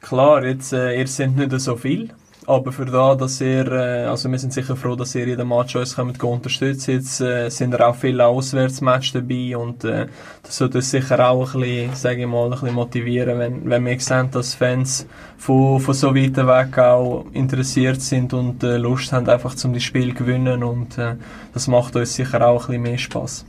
klar, 0.00 0.44
jetzt 0.44 0.72
äh, 0.72 0.98
ihr 0.98 1.06
sind 1.06 1.36
nicht 1.36 1.52
so 1.60 1.76
viel, 1.76 2.08
aber 2.46 2.72
für 2.72 2.84
da, 2.84 3.14
dass 3.14 3.40
ihr, 3.40 3.70
äh, 3.70 4.04
also 4.04 4.30
wir 4.30 4.38
sind 4.38 4.52
sicher 4.52 4.76
froh, 4.76 4.96
dass 4.96 5.14
ihr 5.14 5.26
jeden 5.26 5.48
Match 5.48 5.76
uns 5.76 5.96
kommt 5.96 6.22
unterstützen. 6.22 6.92
Jetzt 6.92 7.20
äh, 7.20 7.48
sind 7.48 7.74
ja 7.74 7.88
auch 7.88 7.94
viele 7.94 8.26
Auswärtsmatches 8.26 9.12
dabei 9.12 9.56
und 9.56 9.84
äh, 9.84 10.06
das 10.42 10.56
sollte 10.56 10.78
uns 10.78 10.90
sicher 10.90 11.28
auch 11.28 11.54
ein 11.54 11.60
bisschen, 11.60 11.94
sage 11.94 12.22
ich 12.22 12.26
mal, 12.26 12.44
ein 12.44 12.50
bisschen 12.50 12.74
motivieren, 12.74 13.38
wenn, 13.38 13.68
wenn 13.68 13.86
wir 13.86 14.00
sehen, 14.00 14.30
dass 14.30 14.54
Fans 14.54 15.06
von, 15.36 15.80
von 15.80 15.94
so 15.94 16.14
weit 16.14 16.36
weg 16.36 16.78
auch 16.78 17.26
interessiert 17.32 18.00
sind 18.00 18.32
und 18.32 18.62
äh, 18.62 18.76
Lust 18.76 19.12
haben, 19.12 19.28
einfach 19.28 19.54
zum 19.54 19.72
das 19.72 19.82
Spiel 19.82 20.14
gewinnen 20.14 20.62
und 20.62 20.98
äh, 20.98 21.16
das 21.52 21.68
macht 21.68 21.96
uns 21.96 22.14
sicher 22.14 22.46
auch 22.46 22.62
ein 22.62 22.66
bisschen 22.66 22.82
mehr 22.82 22.98
Spaß, 22.98 23.46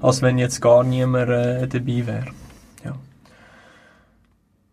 als 0.00 0.22
wenn 0.22 0.38
jetzt 0.38 0.60
gar 0.60 0.84
niemand 0.84 1.30
äh, 1.30 1.66
dabei 1.66 2.06
wäre. 2.06 2.26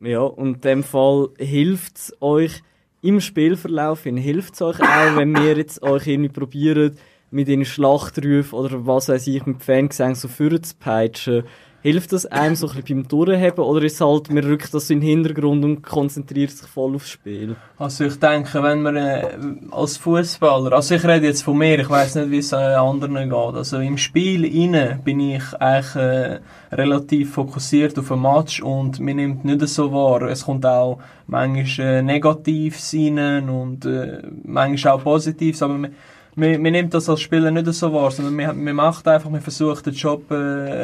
Ja, 0.04 0.20
und 0.20 0.56
in 0.56 0.62
dem 0.62 0.84
Fall 0.84 1.30
hilft 1.38 1.96
es 1.98 2.18
euch 2.20 2.62
im 3.04 3.20
Spielverlauf, 3.20 4.04
hilft 4.04 4.56
es 4.56 4.62
euch 4.62 4.80
auch, 4.80 5.18
wenn 5.18 5.36
wir 5.36 5.58
jetzt 5.58 5.84
euch 5.84 6.08
irgendwie 6.08 6.30
probieren, 6.30 6.98
mit 7.32 7.48
den 7.48 7.66
Schlachtrufen 7.66 8.58
oder 8.58 8.86
was 8.88 9.10
weiß 9.10 9.28
ich, 9.28 9.46
mit 9.46 9.62
Fangesang 9.62 10.16
so 10.16 10.28
vorzupeitschen. 10.28 11.44
Hilft 11.84 12.14
das 12.14 12.26
einem 12.26 12.56
so 12.56 12.70
ein 12.70 12.76
bisschen 12.76 13.02
beim 13.02 13.08
Durchheben 13.10 13.62
oder 13.62 13.84
ist 13.84 14.00
halt, 14.00 14.32
man 14.32 14.46
rückt 14.46 14.74
das 14.74 14.90
in 14.90 15.02
den 15.02 15.10
Hintergrund 15.10 15.66
und 15.66 15.82
konzentriert 15.82 16.52
sich 16.52 16.66
voll 16.66 16.96
aufs 16.96 17.10
Spiel? 17.10 17.58
Also 17.78 18.06
ich 18.06 18.18
denke, 18.18 18.64
wenn 18.64 18.84
man 18.84 18.96
äh, 18.96 19.28
als 19.70 19.98
Fußballer, 19.98 20.72
also 20.72 20.96
ich 20.96 21.04
rede 21.04 21.26
jetzt 21.26 21.42
von 21.42 21.58
mir, 21.58 21.78
ich 21.78 21.90
weiß 21.90 22.16
nicht, 22.16 22.32
wie 22.32 22.38
es 22.38 22.54
äh, 22.54 22.56
anderen 22.56 23.30
geht. 23.30 23.34
Also 23.34 23.80
im 23.80 23.98
Spiel 23.98 24.46
inne 24.46 25.02
bin 25.04 25.20
ich 25.20 25.44
eigentlich 25.60 25.96
äh, 25.96 26.40
relativ 26.72 27.34
fokussiert 27.34 28.00
auf 28.00 28.08
den 28.08 28.22
Match 28.22 28.62
und 28.62 29.02
mir 29.02 29.16
nimmt 29.16 29.44
nicht 29.44 29.68
so 29.68 29.92
wahr. 29.92 30.22
Es 30.22 30.46
kommt 30.46 30.66
auch 30.66 31.00
manchmal 31.28 31.86
äh, 31.86 32.02
Negatives 32.02 32.94
rein 32.94 33.50
und 33.50 33.86
äh, 33.86 34.22
manchmal 34.46 34.94
auch 34.94 35.04
Positives, 35.04 35.62
aber 35.62 35.74
man, 35.74 35.94
man, 36.36 36.62
man 36.62 36.72
nimmt 36.72 36.94
das 36.94 37.10
als 37.10 37.22
Spieler 37.22 37.52
nicht 37.52 37.72
so 37.74 37.94
wahr, 37.94 38.12
sondern 38.12 38.36
man, 38.36 38.64
man 38.64 38.76
macht 38.76 39.08
einfach, 39.08 39.30
man 39.30 39.42
versucht 39.42 39.86
den 39.86 39.94
Job 39.94 40.30
äh, 40.32 40.36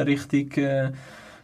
richtig 0.01 0.57
äh, 0.57 0.91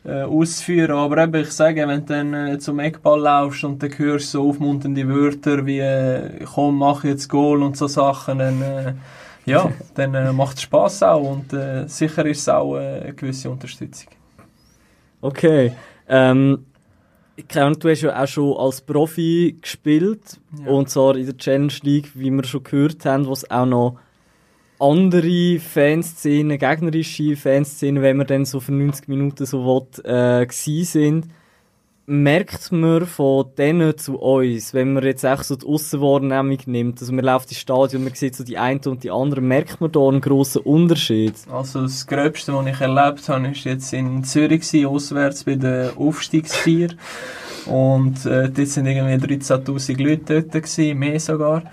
äh, 0.06 0.22
auszuführen. 0.22 0.92
Aber 0.92 1.18
eben, 1.24 1.42
ich 1.42 1.52
sage, 1.52 1.88
wenn 1.88 2.06
du 2.06 2.14
dann 2.14 2.34
äh, 2.34 2.60
zum 2.60 2.80
Eckball 2.80 3.20
laufst 3.20 3.64
und 3.64 3.82
dann 3.82 3.98
hörst 3.98 4.32
so 4.32 4.50
aufmunternde 4.50 5.08
Wörter 5.08 5.66
wie 5.66 5.80
äh, 5.80 6.44
«Komm, 6.46 6.78
mach 6.78 7.04
jetzt 7.04 7.28
Goal» 7.28 7.64
und 7.64 7.78
so 7.78 7.88
Sachen, 7.88 8.40
dann, 8.40 8.62
äh, 8.62 8.94
ja, 9.46 9.72
dann 9.96 10.14
äh, 10.14 10.32
macht 10.32 10.58
es 10.58 10.64
Spass 10.64 11.02
auch 11.04 11.32
und 11.32 11.54
äh, 11.54 11.88
sicher 11.88 12.26
ist 12.26 12.42
es 12.42 12.50
auch 12.50 12.76
äh, 12.76 13.02
eine 13.02 13.14
gewisse 13.14 13.50
Unterstützung. 13.50 14.12
Okay. 15.22 15.72
Ähm, 16.08 16.66
ich 17.36 17.48
du 17.48 17.90
hast 17.90 18.02
ja 18.02 18.24
auch 18.24 18.28
schon 18.28 18.58
als 18.58 18.82
Profi 18.82 19.58
gespielt. 19.62 20.40
Ja. 20.64 20.72
Und 20.72 20.90
zwar 20.90 21.16
in 21.16 21.26
der 21.26 21.38
Challenge 21.38 21.74
League, 21.84 22.12
wie 22.14 22.32
wir 22.32 22.44
schon 22.46 22.64
gehört 22.64 23.06
haben, 23.06 23.26
wo 23.26 23.34
es 23.34 23.50
auch 23.50 23.66
noch 23.66 24.00
andere 24.80 25.60
Fanszenen, 25.60 26.58
gegnerische 26.58 27.36
Fanszenen, 27.36 28.02
wenn 28.02 28.18
wir 28.18 28.26
dann 28.26 28.46
so 28.46 28.60
für 28.60 28.74
90 28.74 29.08
Minuten 29.08 29.46
so 29.46 29.66
will, 29.66 30.06
äh, 30.06 30.48
sind. 30.52 31.28
Merkt 32.08 32.72
man 32.72 33.08
von 33.08 33.48
denen 33.58 33.98
zu 33.98 34.18
uns, 34.20 34.76
wenn 34.76 34.94
man 34.94 35.04
jetzt 35.04 35.26
auch 35.26 35.42
so 35.42 35.56
die 35.56 35.66
Aussenwahrnehmung 35.66 36.60
nimmt, 36.68 37.02
also 37.02 37.12
man 37.12 37.26
läuft 37.26 37.50
ins 37.50 37.60
Stadion, 37.60 38.04
man 38.04 38.14
sieht 38.14 38.36
so 38.36 38.44
die 38.44 38.60
eine 38.60 38.80
und 38.86 39.04
die 39.04 39.10
andere, 39.10 39.42
merkt 39.42 39.82
man 39.82 39.92
da 39.92 40.02
einen 40.08 40.22
grossen 40.22 40.62
Unterschied? 40.62 41.34
Also 41.52 41.82
das 41.82 42.06
Gröbste, 42.06 42.54
was 42.54 42.68
ich 42.68 42.80
erlebt 42.80 43.28
habe, 43.28 43.48
ist 43.48 43.64
jetzt 43.64 43.92
in 43.92 44.24
Zürich 44.24 44.62
gewesen, 44.62 44.86
auswärts 44.86 45.46
bei 45.46 45.56
der 45.56 45.94
Aufstiegsfeier. 45.98 46.90
Und 47.66 48.24
äh, 48.28 48.50
dort 48.50 48.68
sind 48.68 48.86
irgendwie 48.86 49.38
13'000 49.38 50.04
Leute 50.04 50.44
dort 50.44 50.52
gewesen, 50.52 51.00
mehr 51.00 51.20
sogar. 51.20 51.64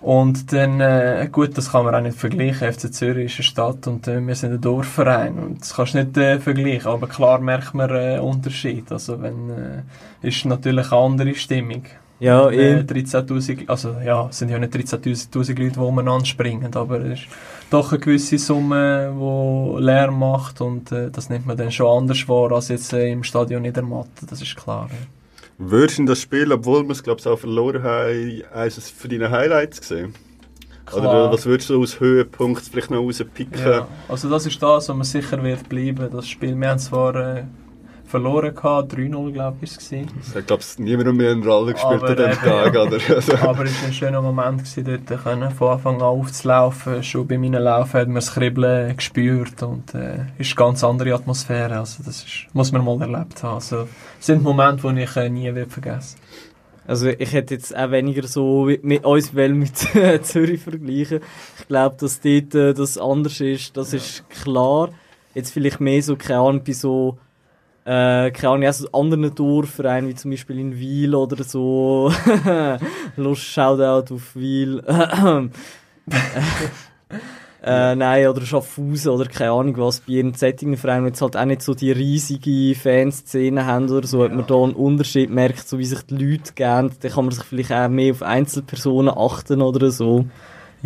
Und 0.00 0.52
dann, 0.52 0.80
äh, 0.80 1.28
gut, 1.30 1.56
das 1.56 1.72
kann 1.72 1.84
man 1.84 1.94
auch 1.94 2.00
nicht 2.00 2.18
vergleichen. 2.18 2.72
FC 2.72 2.92
Zürich 2.92 3.32
ist 3.32 3.38
eine 3.38 3.44
Stadt 3.44 3.86
und 3.86 4.06
äh, 4.06 4.20
wir 4.20 4.34
sind 4.34 4.52
ein 4.52 4.60
Dorfverein. 4.60 5.38
Und 5.38 5.60
das 5.62 5.74
kannst 5.74 5.94
du 5.94 5.98
nicht 5.98 6.16
äh, 6.16 6.38
vergleichen. 6.38 6.90
Aber 6.90 7.06
klar 7.08 7.40
merkt 7.40 7.74
man 7.74 7.90
äh, 7.90 8.18
Unterschied. 8.18 8.92
Also 8.92 9.20
wenn, 9.22 9.50
äh, 9.50 9.82
ist 10.22 10.44
natürlich 10.44 10.92
eine 10.92 11.00
andere 11.00 11.34
Stimmung. 11.34 11.82
Ja, 12.18 12.48
äh, 12.48 12.80
eh. 12.80 12.82
13.000, 12.82 13.68
also 13.68 13.96
ja, 14.04 14.28
es 14.28 14.38
sind 14.38 14.48
ja 14.48 14.58
nicht 14.58 14.74
13.000 14.74 15.58
Leute, 15.58 15.72
die 15.72 15.78
umeinander 15.78 16.24
springen, 16.24 16.74
aber 16.74 17.00
es 17.00 17.20
ist 17.20 17.28
doch 17.68 17.92
eine 17.92 18.00
gewisse 18.00 18.38
Summe, 18.38 19.12
die 19.12 19.82
Lärm 19.82 20.18
macht 20.18 20.62
und 20.62 20.92
äh, 20.92 21.10
das 21.10 21.28
nimmt 21.28 21.46
man 21.46 21.58
dann 21.58 21.70
schon 21.70 21.86
anders 21.86 22.26
wahr 22.26 22.52
als 22.52 22.68
jetzt 22.68 22.92
im 22.94 23.22
Stadion 23.22 23.66
in 23.66 23.74
der 23.74 23.82
Matte, 23.82 24.24
das 24.26 24.40
ist 24.40 24.56
klar. 24.56 24.88
Ja. 24.90 25.15
Würdest 25.58 25.98
du 25.98 26.02
in 26.02 26.06
das 26.06 26.20
Spiel, 26.20 26.52
obwohl 26.52 26.84
wir 26.84 26.92
es 26.92 27.02
glaube 27.02 27.20
ich 27.20 27.26
auch 27.26 27.38
verloren 27.38 27.82
haben, 27.82 28.42
eines 28.52 28.90
für 28.90 29.08
deine 29.08 29.30
Highlights 29.30 29.80
gesehen? 29.80 30.14
Oder 30.92 31.00
Klar. 31.00 31.32
was 31.32 31.46
würdest 31.46 31.70
du 31.70 31.82
aus 31.82 31.98
Höhepunkt 31.98 32.62
vielleicht 32.62 32.90
noch 32.90 32.98
rauspicken? 32.98 33.58
Ja, 33.58 33.88
also 34.08 34.30
das 34.30 34.46
ist 34.46 34.62
das, 34.62 34.88
was 34.88 34.96
man 34.96 35.04
sicher 35.04 35.42
wird 35.42 35.68
bleiben, 35.68 36.08
das 36.12 36.28
Spiel. 36.28 36.54
Wir 36.54 36.68
haben 36.68 36.78
zwar 36.78 37.14
äh, 37.16 37.44
verloren 38.06 38.54
gehabt, 38.54 38.94
3-0 38.94 39.32
glaube 39.32 39.56
ich, 39.62 39.70
war 39.72 39.78
es. 39.78 40.28
Es 40.28 40.34
hat 40.34 40.46
glaube 40.46 40.62
ich 40.62 40.78
niemand 40.78 41.16
mehr 41.16 41.32
eine 41.32 41.44
Rolle 41.44 41.72
gespielt 41.72 42.02
Aber 42.02 42.10
an 42.10 42.16
dem 42.16 42.32
Tag, 42.32 42.74
ja. 42.74 42.82
oder? 42.82 42.98
Also, 43.16 43.36
Aber 43.36 43.64
es 43.64 43.80
war 43.80 43.88
ein 43.88 43.92
schöner 43.92 44.22
Moment, 44.22 44.58
gewesen, 44.58 44.84
dort 45.06 45.22
können, 45.22 45.50
von 45.50 45.72
Anfang 45.72 45.96
an 45.96 46.02
aufzulaufen. 46.02 47.02
Schon 47.02 47.26
bei 47.26 47.38
meinen 47.38 47.62
Laufen 47.62 48.00
hat 48.00 48.06
man 48.06 48.16
das 48.16 48.34
Kribbeln 48.34 48.96
gespürt 48.96 49.62
und 49.62 49.94
äh, 49.94 50.26
ist 50.38 50.50
eine 50.50 50.56
ganz 50.56 50.84
andere 50.84 51.14
Atmosphäre. 51.14 51.78
Also 51.78 52.02
das 52.04 52.24
ist, 52.24 52.46
muss 52.52 52.72
man 52.72 52.84
mal 52.84 53.00
erlebt 53.00 53.42
haben. 53.42 53.54
Also, 53.54 53.88
das 54.18 54.26
sind 54.26 54.42
Momente, 54.42 54.92
die 54.92 55.02
ich 55.02 55.16
äh, 55.16 55.28
nie 55.28 55.54
wird 55.54 55.72
vergessen 55.72 56.18
Also 56.86 57.08
ich 57.08 57.32
hätte 57.32 57.54
jetzt 57.54 57.76
auch 57.76 57.90
weniger 57.90 58.26
so 58.26 58.64
mit, 58.64 58.84
mit 58.84 59.04
uns 59.04 59.32
mit 59.32 59.94
äh, 59.94 60.20
Zürich 60.22 60.62
vergleichen. 60.62 61.20
Ich 61.58 61.68
glaube, 61.68 61.96
dass 61.98 62.20
dort 62.20 62.54
äh, 62.54 62.74
das 62.74 62.98
anders 62.98 63.40
ist, 63.40 63.76
das 63.76 63.92
ist 63.92 64.28
klar. 64.30 64.90
Jetzt 65.34 65.52
vielleicht 65.52 65.80
mehr 65.80 66.02
so, 66.02 66.16
keine 66.16 66.40
Ahnung, 66.40 66.62
bei 66.64 66.72
so 66.72 67.18
äh, 67.86 68.32
keine 68.32 68.52
Ahnung, 68.52 68.66
also 68.66 68.88
anderen 68.90 69.32
Dorfvereinen, 69.32 70.10
wie 70.10 70.16
zum 70.16 70.32
Beispiel 70.32 70.58
in 70.58 70.76
Wiel 70.76 71.14
oder 71.14 71.44
so. 71.44 72.10
Los, 73.16 73.38
Shoutout 73.38 74.12
auf 74.12 74.34
Wiel. 74.34 74.82
äh, 77.62 77.94
nein, 77.94 78.26
oder 78.26 78.40
Schaffhausen 78.40 79.12
oder 79.12 79.26
keine 79.26 79.52
Ahnung 79.52 79.76
was, 79.78 80.00
bei 80.00 80.14
ihren 80.14 80.34
Settingvereinen, 80.34 81.04
wenn 81.04 81.12
jetzt 81.12 81.22
halt 81.22 81.36
auch 81.36 81.44
nicht 81.44 81.62
so 81.62 81.74
die 81.74 81.92
riesige 81.92 82.74
Fanszene 82.74 83.66
haben 83.66 83.88
oder 83.88 84.08
so, 84.08 84.24
hat 84.24 84.34
man 84.34 84.48
da 84.48 84.56
einen 84.56 84.72
Unterschied 84.72 85.30
merkt, 85.30 85.68
so 85.68 85.78
wie 85.78 85.84
sich 85.84 86.02
die 86.02 86.16
Leute 86.16 86.54
geben, 86.54 86.90
dann 87.00 87.12
kann 87.12 87.24
man 87.24 87.34
sich 87.34 87.44
vielleicht 87.44 87.70
auch 87.70 87.88
mehr 87.88 88.10
auf 88.10 88.22
Einzelpersonen 88.22 89.16
achten 89.16 89.62
oder 89.62 89.92
so. 89.92 90.26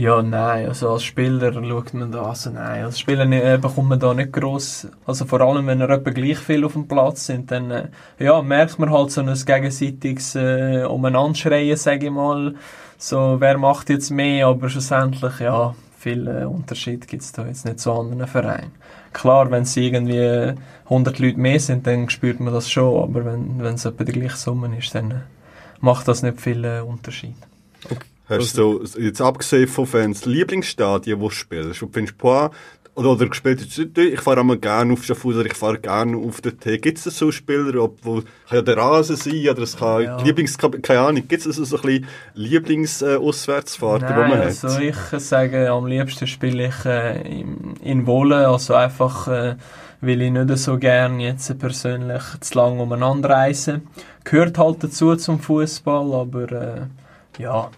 Ja, 0.01 0.23
nein, 0.23 0.67
also 0.67 0.93
als 0.93 1.05
Spieler 1.05 1.53
schaut 1.53 1.93
man 1.93 2.11
da, 2.11 2.23
also 2.23 2.49
nein, 2.49 2.85
als 2.85 2.99
Spieler 2.99 3.31
äh, 3.31 3.59
bekommt 3.59 3.91
man 3.91 4.01
da 4.01 4.15
nicht 4.15 4.33
gross, 4.33 4.89
also 5.05 5.27
vor 5.27 5.43
allem 5.43 5.67
wenn 5.67 5.83
er 5.83 5.91
etwa 5.91 6.09
gleich 6.09 6.39
viel 6.39 6.65
auf 6.65 6.73
dem 6.73 6.89
Platz 6.89 7.27
sind, 7.27 7.51
dann 7.51 7.71
äh, 7.71 7.89
ja, 8.19 8.41
merkt 8.41 8.79
man 8.79 8.91
halt 8.91 9.11
so 9.11 9.21
ein 9.21 9.27
gegenseitiges 9.27 10.37
äh, 10.37 10.85
Umeinanderschreien, 10.85 11.77
sage 11.77 12.07
ich 12.07 12.13
mal, 12.13 12.55
so 12.97 13.37
wer 13.41 13.59
macht 13.59 13.91
jetzt 13.91 14.09
mehr, 14.09 14.47
aber 14.47 14.71
schlussendlich, 14.71 15.39
ja, 15.41 15.75
viel 15.99 16.27
äh, 16.29 16.45
Unterschied 16.47 17.07
gibt 17.07 17.23
es 17.23 17.33
da 17.33 17.45
jetzt 17.45 17.67
nicht 17.67 17.81
zu 17.81 17.93
anderen 17.93 18.27
Vereinen. 18.27 18.73
Klar, 19.13 19.51
wenn 19.51 19.65
es 19.65 19.77
irgendwie 19.77 20.55
100 20.85 21.19
Leute 21.19 21.39
mehr 21.39 21.61
sind, 21.61 21.87
dann 21.87 22.09
spürt 22.09 22.41
man 22.41 22.55
das 22.55 22.71
schon, 22.71 23.03
aber 23.03 23.27
wenn 23.27 23.61
es 23.61 23.85
etwa 23.85 24.05
die 24.05 24.13
gleiche 24.13 24.39
Summe 24.39 24.75
ist, 24.79 24.95
dann 24.95 25.11
äh, 25.11 25.15
macht 25.81 26.09
das 26.09 26.23
nicht 26.23 26.41
viel 26.41 26.65
äh, 26.65 26.81
Unterschied. 26.81 27.37
Hast 28.31 28.57
du 28.57 28.85
so, 28.85 28.99
jetzt 29.01 29.21
abgesehen 29.21 29.69
von 29.69 29.87
Fans, 29.87 30.25
Lieblingsstadien, 30.25 31.21
wo 31.21 31.29
du 31.29 31.35
spielst? 31.35 31.83
Und 31.83 31.93
findest, 31.93 32.17
boah, 32.19 32.51
oder, 32.95 33.11
oder 33.13 33.27
gespielt, 33.27 33.61
hast, 33.61 33.79
du, 33.79 34.01
ich 34.03 34.21
fahre 34.21 34.41
einmal 34.41 34.59
gerne 34.59 34.93
auf 34.93 35.05
Schaffhausen, 35.05 35.47
ich 35.47 35.55
fahre 35.55 35.79
gerne 35.79 36.17
auf 36.17 36.41
den 36.41 36.59
Tee. 36.59 36.79
Gibt 36.79 36.99
es 36.99 37.05
so 37.05 37.31
Spieler, 37.33 37.83
ob, 37.83 37.99
wo, 38.03 38.17
kann 38.17 38.25
ja 38.51 38.63
der 38.63 38.77
Rasen 38.77 39.17
sein, 39.17 39.49
oder 39.49 39.63
es 39.63 39.77
kann 39.77 40.03
Ja. 40.03 40.23
Lieblings, 40.23 40.59
keine 40.59 41.01
Ahnung, 41.01 41.27
gibt 41.27 41.47
es 41.47 41.57
so, 41.57 41.65
so 41.65 41.77
ein 41.77 41.83
bisschen 41.83 42.07
Lieblings-Auswärtsfahrten, 42.35 44.07
die 44.07 44.13
man 44.13 44.31
Nein, 44.31 44.39
hat? 44.41 44.47
also 44.65 44.81
ich 44.81 45.13
äh, 45.13 45.21
sage, 45.21 45.71
am 45.71 45.87
liebsten 45.87 46.27
spiele 46.27 46.69
ich 46.69 46.85
äh, 46.85 47.43
in, 47.83 48.07
Wolle, 48.07 48.49
also 48.49 48.75
einfach, 48.75 49.29
äh, 49.29 49.57
weil 50.01 50.23
ich 50.23 50.33
nicht 50.33 50.59
so 50.59 50.79
gern 50.79 51.21
jetzt 51.21 51.59
persönlich 51.59 52.23
zu 52.41 52.59
lang 52.59 52.81
umeinander 52.81 53.31
reise. 53.31 53.83
Gehört 54.25 54.59
halt 54.59 54.83
dazu 54.83 55.17
zum 55.17 55.41
Fußball, 55.41 56.13
aber 56.13 56.53
äh, 56.53 57.43
ja. 57.43 57.71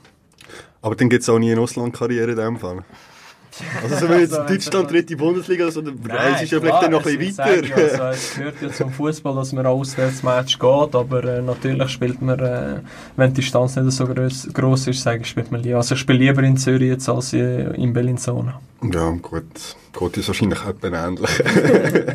Aber 0.83 0.97
dann 0.97 1.09
gibt 1.09 1.23
es 1.23 1.29
auch 1.29 1.38
nie 1.38 1.53
eine 1.53 1.61
Auslandkarriere 1.61 2.33
in 2.33 2.37
dem 2.37 2.57
Fall. 2.59 2.85
Also 3.83 3.97
so 3.97 4.09
wenn 4.09 4.21
jetzt 4.21 4.33
Also, 4.33 4.49
wenn 4.49 4.57
Deutschland 4.57 4.90
dritte 4.90 5.16
Bundesliga 5.16 5.71
so, 5.71 5.83
dann 5.83 5.99
reist 6.09 6.51
du 6.51 6.57
ja 6.57 6.61
vielleicht 6.61 6.83
dann 6.83 6.90
noch 6.90 7.07
ein 7.07 7.18
bisschen 7.18 7.31
ich 7.31 7.38
weiter. 7.38 7.88
sage, 7.88 8.03
Also, 8.03 8.05
es 8.05 8.35
gehört 8.35 8.62
ja 8.62 8.71
zum 8.73 8.90
Fußball, 8.92 9.35
dass 9.35 9.53
man 9.53 9.66
Auswärtsmatch 9.66 10.59
geht, 10.59 10.95
aber 10.95 11.25
äh, 11.25 11.42
natürlich 11.42 11.90
spielt 11.90 12.21
man, 12.23 12.38
äh, 12.40 12.81
wenn 13.16 13.33
die 13.35 13.40
Distanz 13.42 13.77
nicht 13.77 13.92
so 13.92 14.07
groß, 14.07 14.49
groß 14.53 14.88
ist, 14.88 15.03
sage 15.03 15.21
ich, 15.23 15.29
spielt 15.29 15.53
man 15.53 15.62
lieber. 15.62 15.77
Also 15.77 15.95
ich 15.95 16.01
spiele 16.01 16.18
lieber 16.18 16.42
in 16.42 16.57
Zürich 16.57 16.88
jetzt 16.88 17.09
als 17.09 17.33
äh, 17.35 17.75
in 17.75 17.92
Bellinzona. 17.92 18.61
Ja, 18.90 19.11
gut. 19.11 19.77
Gott 19.92 20.16
ist 20.16 20.29
wahrscheinlich 20.29 20.64
etwa 20.64 21.07
ähnlich. 21.07 21.31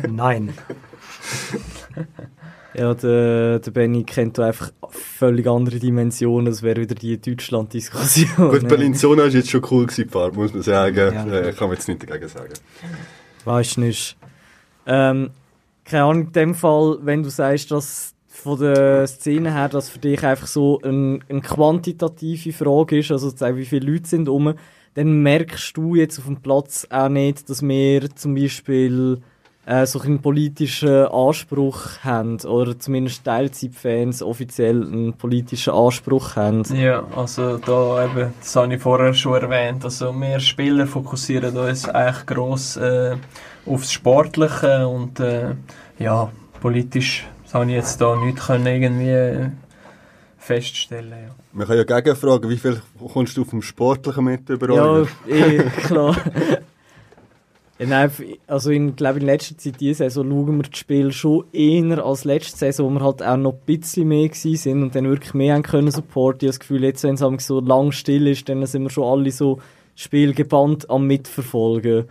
Nein. 0.10 0.52
Ja, 2.78 2.94
der, 2.94 3.58
der 3.58 3.70
Benny 3.72 4.04
kennt 4.04 4.38
da 4.38 4.46
einfach 4.46 4.70
völlig 4.90 5.48
andere 5.48 5.80
Dimensionen. 5.80 6.46
Das 6.46 6.62
wäre 6.62 6.80
wieder 6.80 6.94
die 6.94 7.20
Deutschland-Diskussion. 7.20 8.50
Gut, 8.50 8.68
Bellinzona 8.68 9.24
war 9.24 9.28
jetzt 9.28 9.50
schon 9.50 9.62
cool 9.70 9.86
gewesen, 9.86 10.08
muss 10.34 10.54
man 10.54 10.62
sagen. 10.62 10.96
Ja. 11.12 11.26
Äh, 11.26 11.52
kann 11.52 11.68
man 11.68 11.76
jetzt 11.76 11.88
nicht 11.88 12.08
dagegen 12.08 12.28
sagen. 12.28 12.52
Weißt 13.44 13.76
du 13.76 13.80
nicht. 13.80 14.16
Ähm, 14.86 15.30
keine 15.84 16.04
Ahnung, 16.04 16.26
in 16.26 16.32
dem 16.32 16.54
Fall, 16.54 16.98
wenn 17.02 17.22
du 17.22 17.30
sagst, 17.30 17.70
dass 17.72 18.14
von 18.28 18.60
der 18.60 19.06
Szene 19.08 19.52
her, 19.52 19.68
dass 19.68 19.88
für 19.88 19.98
dich 19.98 20.24
einfach 20.24 20.46
so 20.46 20.80
ein, 20.82 21.24
eine 21.28 21.40
quantitative 21.40 22.52
Frage 22.52 23.00
ist, 23.00 23.10
also 23.10 23.30
zu 23.30 23.38
sagen, 23.38 23.56
wie 23.56 23.64
viele 23.64 23.90
Leute 23.90 24.06
sind 24.06 24.28
um, 24.28 24.54
dann 24.94 25.22
merkst 25.22 25.76
du 25.76 25.96
jetzt 25.96 26.18
auf 26.18 26.26
dem 26.26 26.40
Platz 26.40 26.86
auch 26.90 27.08
nicht, 27.08 27.50
dass 27.50 27.62
wir 27.62 28.14
zum 28.14 28.34
Beispiel 28.34 29.20
äh, 29.68 29.84
so 29.86 30.00
einen 30.00 30.20
politischen 30.22 31.06
Anspruch 31.06 31.98
haben 32.02 32.40
oder 32.40 32.78
zumindest 32.78 33.24
Teilzeitfans 33.24 34.22
offiziell 34.22 34.82
einen 34.82 35.12
politischen 35.12 35.74
Anspruch 35.74 36.36
haben. 36.36 36.62
Ja, 36.74 37.04
also 37.14 37.58
da 37.58 38.04
eben, 38.06 38.32
das 38.40 38.56
habe 38.56 38.74
ich 38.74 38.80
vorher 38.80 39.12
schon 39.12 39.34
erwähnt, 39.42 39.84
also 39.84 40.12
wir 40.12 40.40
Spieler 40.40 40.86
fokussieren 40.86 41.54
uns 41.56 41.86
eigentlich 41.86 42.24
gross 42.26 42.76
äh, 42.78 43.16
aufs 43.66 43.92
Sportliche 43.92 44.88
und 44.88 45.20
äh, 45.20 45.54
ja, 45.98 46.30
politisch 46.60 47.26
habe 47.52 47.66
ich 47.66 47.72
jetzt 47.72 48.00
da 48.00 48.16
nichts 48.16 48.46
können 48.46 48.66
irgendwie 48.66 49.10
äh, 49.10 49.50
feststellen. 50.38 51.10
Ja. 51.10 51.34
Man 51.52 51.66
kann 51.66 51.76
ja 51.76 51.84
gegenfragen, 51.84 52.48
wie 52.48 52.56
viel 52.56 52.80
kommst 53.12 53.36
du 53.36 53.44
vom 53.44 53.60
Sportlichen 53.60 54.24
mit 54.24 54.48
Ja, 54.48 54.54
überall? 54.54 55.06
eh, 55.26 55.58
klar. 55.86 56.16
Ja, 57.78 57.86
nein, 57.86 58.10
also 58.48 58.70
ich 58.70 58.96
glaube 58.96 59.20
in 59.20 59.26
letzter 59.26 59.56
Zeit, 59.56 59.80
diese 59.80 59.98
Saison, 59.98 60.28
schauen 60.28 60.56
wir 60.56 60.68
das 60.68 60.78
Spiel 60.78 61.12
schon 61.12 61.44
eher 61.52 62.04
als 62.04 62.24
letzte 62.24 62.58
Saison, 62.58 62.86
wo 62.86 62.98
wir 62.98 63.04
halt 63.04 63.22
auch 63.22 63.36
noch 63.36 63.52
ein 63.52 63.60
bisschen 63.66 64.08
mehr 64.08 64.28
sind 64.32 64.82
und 64.82 64.96
dann 64.96 65.04
wirklich 65.04 65.32
mehr 65.32 65.54
haben 65.54 65.62
können 65.62 65.92
supporten. 65.92 66.40
Ich 66.40 66.48
habe 66.48 66.58
das 66.58 66.60
Gefühl, 66.60 66.82
jetzt, 66.82 67.04
wenn 67.04 67.14
es 67.14 67.46
so 67.46 67.60
lang 67.60 67.92
still 67.92 68.26
ist, 68.26 68.48
dann 68.48 68.66
sind 68.66 68.82
wir 68.82 68.90
schon 68.90 69.04
alle 69.04 69.30
so 69.30 69.60
das 69.94 70.02
Spiel 70.02 70.34
gebannt 70.34 70.90
am 70.90 71.06
Mitverfolgen. 71.06 72.06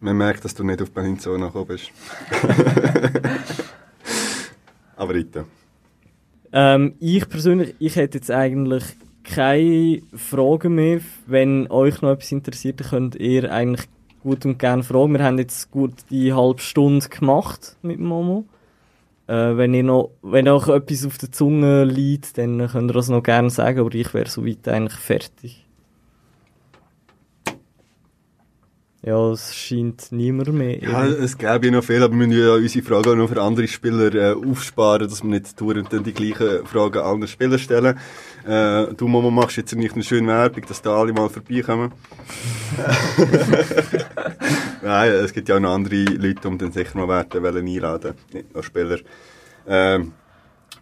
Man 0.00 0.16
merkt, 0.16 0.44
dass 0.44 0.54
du 0.54 0.64
nicht 0.64 0.80
auf 0.80 0.90
Bellinzona 0.90 1.46
gekommen 1.46 1.66
bist. 1.66 1.90
Aber 4.96 5.14
weiter. 5.14 5.44
Ähm, 6.52 6.94
ich 7.00 7.28
persönlich, 7.28 7.74
ich 7.78 7.96
hätte 7.96 8.18
jetzt 8.18 8.30
eigentlich 8.30 8.84
keine 9.22 10.00
Fragen 10.14 10.74
mehr. 10.74 11.00
Wenn 11.26 11.70
euch 11.70 12.00
noch 12.00 12.12
etwas 12.12 12.32
interessiert, 12.32 12.82
könnt 12.88 13.16
ihr 13.16 13.52
eigentlich 13.52 13.86
gut 14.26 14.44
und 14.44 14.58
gerne 14.58 14.82
fragen. 14.82 15.12
Wir 15.12 15.24
haben 15.24 15.38
jetzt 15.38 15.70
gut 15.70 15.92
die 16.10 16.32
halbe 16.32 16.60
Stunde 16.60 17.08
gemacht 17.08 17.76
mit 17.82 18.00
Momo. 18.00 18.44
Äh, 19.28 19.56
wenn 19.56 19.72
ihr 19.72 19.84
noch, 19.84 20.10
wenn 20.22 20.48
euch 20.48 20.68
etwas 20.68 21.06
auf 21.06 21.16
der 21.18 21.30
Zunge 21.30 21.84
liegt, 21.84 22.36
dann 22.36 22.66
könnt 22.66 22.90
ihr 22.90 22.94
das 22.94 23.08
noch 23.08 23.22
gerne 23.22 23.50
sagen, 23.50 23.78
aber 23.80 23.94
ich 23.94 24.12
wäre 24.14 24.28
soweit 24.28 24.66
eigentlich 24.68 24.98
fertig. 24.98 25.65
Ja, 29.06 29.30
es 29.30 29.54
scheint 29.54 30.10
niemand 30.10 30.52
mehr. 30.52 30.82
Ja, 30.82 31.06
es 31.06 31.38
gäbe 31.38 31.66
ja 31.66 31.70
noch 31.70 31.84
viel, 31.84 32.02
aber 32.02 32.12
wir 32.12 32.26
müssen 32.26 32.42
ja 32.42 32.54
unsere 32.54 32.84
Fragen 32.84 33.10
auch 33.10 33.14
noch 33.14 33.28
für 33.28 33.40
andere 33.40 33.68
Spieler 33.68 34.12
äh, 34.12 34.34
aufsparen, 34.34 35.08
dass 35.08 35.22
wir 35.22 35.30
nicht 35.30 35.60
dauernd 35.60 35.92
dann 35.92 36.02
die 36.02 36.12
gleichen 36.12 36.66
Fragen 36.66 36.98
an 36.98 37.12
andere 37.14 37.28
Spieler 37.28 37.56
stellen. 37.56 37.96
Äh, 38.44 38.94
du, 38.96 39.06
Mama, 39.06 39.30
machst 39.30 39.58
jetzt 39.58 39.76
nicht 39.76 39.94
eine 39.94 40.02
schöne 40.02 40.26
Werbung, 40.26 40.64
dass 40.66 40.82
da 40.82 40.96
alle 40.96 41.12
mal 41.12 41.28
vorbeikommen. 41.28 41.92
Nein, 44.82 45.12
es 45.12 45.32
gibt 45.32 45.48
ja 45.48 45.54
auch 45.54 45.60
noch 45.60 45.72
andere 45.72 46.02
Leute, 46.02 46.48
um 46.48 46.58
dann 46.58 46.72
sicher 46.72 46.98
mal 46.98 47.06
werden 47.06 47.44
wollen 47.44 47.64
einladen, 47.64 48.14
nur 48.52 48.64
Spieler. 48.64 48.98
Ähm, 49.68 50.14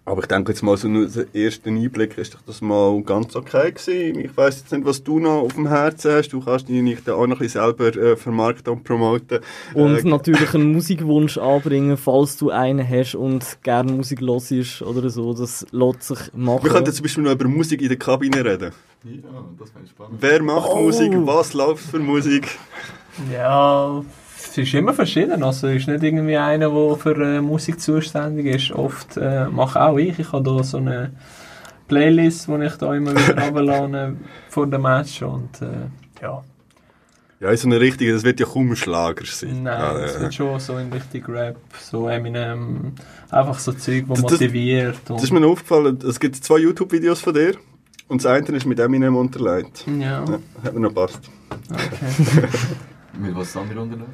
aber 0.07 0.21
ich 0.21 0.27
denke 0.27 0.53
jetzt 0.53 0.63
mal, 0.63 0.77
so 0.77 0.87
nur 0.89 1.07
der 1.07 1.27
erste 1.35 1.71
Einblick 1.71 2.19
ist 2.19 2.35
doch 2.35 2.41
das 2.47 2.61
mal 2.61 3.01
ganz 3.03 3.35
okay 3.35 3.73
gewesen. 3.73 4.21
Ich 4.21 4.37
weiss 4.37 4.59
jetzt 4.61 4.73
nicht, 4.73 4.85
was 4.85 5.03
du 5.03 5.19
noch 5.19 5.43
auf 5.43 5.55
dem 5.55 5.67
Herzen 5.69 6.13
hast. 6.13 6.29
Du 6.31 6.41
kannst 6.41 6.69
dich 6.69 6.83
nicht 6.83 7.09
auch 7.09 7.27
noch 7.27 7.37
ein 7.37 7.39
bisschen 7.47 7.63
selber 7.63 7.87
äh, 7.97 8.17
vermarkten 8.17 8.73
und 8.75 8.85
promoten. 8.85 9.41
Und 9.73 9.97
Äh, 9.97 10.03
natürlich 10.09 10.53
einen 10.55 10.73
Musikwunsch 10.73 11.39
anbringen, 11.39 11.97
falls 11.97 12.37
du 12.37 12.51
einen 12.51 12.87
hast 12.89 13.15
und 13.15 13.59
gerne 13.63 13.93
Musik 13.93 14.21
hörst 14.21 14.83
oder 14.83 15.09
so. 15.09 15.33
Das 15.33 15.65
lässt 15.71 16.03
sich 16.03 16.19
machen. 16.35 16.65
Wir 16.65 16.71
könnten 16.71 16.93
zum 16.93 17.03
Beispiel 17.03 17.25
noch 17.25 17.33
über 17.33 17.49
Musik 17.49 17.81
in 17.81 17.89
der 17.89 17.99
Kabine 17.99 18.45
reden. 18.45 18.73
Ja, 19.05 19.11
das 19.59 19.75
wäre 19.75 19.87
spannend. 19.87 20.19
Wer 20.21 20.43
macht 20.43 20.69
Oh. 20.71 20.83
Musik? 20.83 21.13
Was 21.25 21.55
läuft 21.55 21.85
für 21.85 21.99
Musik? 21.99 22.59
Ja, 23.33 24.05
es 24.63 24.69
ist 24.69 24.75
immer 24.75 24.93
verschieden. 24.95 25.43
Also 25.43 25.69
es 25.69 25.77
ist 25.83 25.89
nicht 25.89 26.03
irgendwie 26.03 26.37
einer, 26.37 26.71
der 26.71 26.97
für 26.97 27.17
äh, 27.21 27.41
Musik 27.41 27.81
zuständig 27.81 28.47
ist. 28.47 28.73
Oft 28.73 29.17
äh, 29.17 29.47
mache 29.47 29.81
auch 29.83 29.97
ich. 29.99 30.19
Ich 30.19 30.33
habe 30.33 30.43
da 30.45 30.63
so 30.63 30.79
eine 30.79 31.13
Playlist, 31.89 32.49
die 32.49 32.65
ich 32.65 32.77
da 32.77 32.95
immer 32.95 33.13
wieder 33.13 33.43
runterlade 33.47 34.17
vor 34.49 34.67
dem 34.67 34.83
Match. 34.83 35.23
Und 35.23 35.61
äh, 35.63 36.23
ja, 36.23 36.43
Ja, 37.41 37.57
so 37.57 37.69
eine 37.69 37.81
richtige, 37.81 38.13
das 38.13 38.23
wird 38.25 38.41
ja 38.41 38.47
kaum 38.47 38.71
ein 38.71 38.77
Schlager 38.77 39.25
sein. 39.27 39.65
nein, 39.65 39.79
ja, 39.81 39.99
es 39.99 40.15
ja. 40.15 40.21
wird 40.21 40.35
schon 40.35 40.59
so 40.61 40.79
in 40.79 40.91
Richtung 40.93 41.35
Rap, 41.35 41.57
so 41.79 42.09
Eminem, 42.09 42.93
einfach 43.31 43.59
so 43.59 43.73
Zeug, 43.73 44.05
das 44.09 44.21
Das- 44.21 44.23
das- 44.23 44.41
motiviert. 44.41 44.97
Das 45.09 45.23
ist 45.25 45.33
mir 45.33 45.45
aufgefallen, 45.47 45.99
es 46.09 46.19
gibt 46.21 46.37
zwei 46.37 46.59
YouTube-Videos 46.59 47.21
von 47.21 47.35
dir 47.35 47.55
und 48.09 48.25
das 48.25 48.31
eine 48.33 48.47
ist 48.57 48.65
mit 48.67 48.79
Eminem 48.79 49.17
unterlegt. 49.17 49.85
ja, 49.87 50.25
Ja, 50.25 50.39
hat 50.63 50.73
mir 50.75 50.81
noch 50.81 50.95
passt. 50.95 51.21
okay. 51.71 52.49
Mit 53.21 53.35
was 53.37 53.55
haben 53.55 53.71
wir 53.71 53.81
unternommen? 53.81 54.13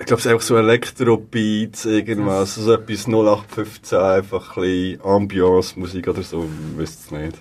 Ich 0.00 0.06
glaube, 0.06 0.18
es 0.20 0.26
ist 0.26 0.32
einfach 0.32 0.42
so 0.44 0.56
Elektro-Beats, 0.56 1.84
irgendwas, 1.84 2.54
so 2.54 2.72
etwas 2.72 3.06
0815, 3.06 3.98
einfach 3.98 4.56
ein 4.56 4.62
bisschen 4.62 5.04
Ambiance-Musik 5.04 6.08
oder 6.08 6.22
so, 6.22 6.48
ich 6.72 6.78
wüsste 6.78 7.16
es 7.16 7.22
nicht. 7.22 7.38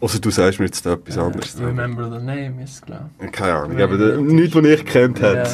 Also 0.00 0.18
du 0.18 0.30
sagst 0.30 0.60
mir 0.60 0.66
jetzt 0.66 0.84
etwas 0.86 1.16
anderes. 1.16 1.58
Äh, 1.58 1.64
Remember 1.64 2.04
the 2.10 2.24
Name 2.24 2.62
ist 2.62 2.84
glaube 2.84 3.08
Keine 3.32 3.54
Ahnung, 3.54 3.80
aber 3.80 3.96
der- 3.96 4.18
nichts, 4.18 4.54
was 4.54 4.64
ich 4.64 4.84
gekannt 4.84 5.18
ich. 5.18 5.22
Ja, 5.22 5.28
hätte. 5.30 5.50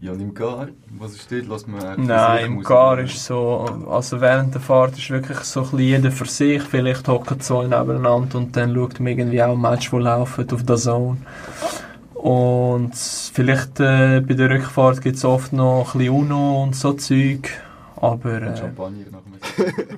Ja. 0.00 0.12
Und 0.12 0.20
im 0.20 0.34
Gar, 0.34 0.68
was 0.98 1.12
ist 1.12 1.30
dort? 1.30 1.46
Lass 1.48 1.66
mal 1.66 1.96
Nein, 1.98 2.46
im 2.46 2.62
Gar 2.62 3.00
ist 3.00 3.24
so, 3.24 3.86
also 3.90 4.20
während 4.20 4.54
der 4.54 4.60
Fahrt 4.60 4.96
ist 4.98 5.10
wirklich 5.10 5.38
so 5.38 5.60
ein 5.60 5.64
bisschen 5.64 5.78
jeder 5.80 6.10
für 6.12 6.26
sich, 6.26 6.62
vielleicht 6.62 7.08
hocken 7.08 7.40
zwei 7.40 7.64
nebeneinander 7.64 8.38
und 8.38 8.56
dann 8.56 8.74
schaut 8.74 9.00
man 9.00 9.08
irgendwie 9.08 9.42
auch 9.42 9.52
ein 9.54 9.60
Match, 9.60 9.90
das 9.90 10.00
laufen 10.00 10.50
auf 10.52 10.62
der 10.64 10.76
Zone. 10.76 11.16
Und 12.14 12.94
vielleicht 12.94 13.78
äh, 13.80 14.20
bei 14.20 14.34
der 14.34 14.50
Rückfahrt 14.50 15.00
gibt 15.02 15.16
es 15.16 15.24
oft 15.24 15.52
noch 15.52 15.94
ein 15.94 15.98
bisschen 15.98 16.14
UNO 16.14 16.62
und 16.64 16.74
so 16.74 16.92
Zeug. 16.94 17.50
Aber 17.96 18.42
äh, 18.42 18.56
Champagner 18.56 19.04
nach 19.12 19.20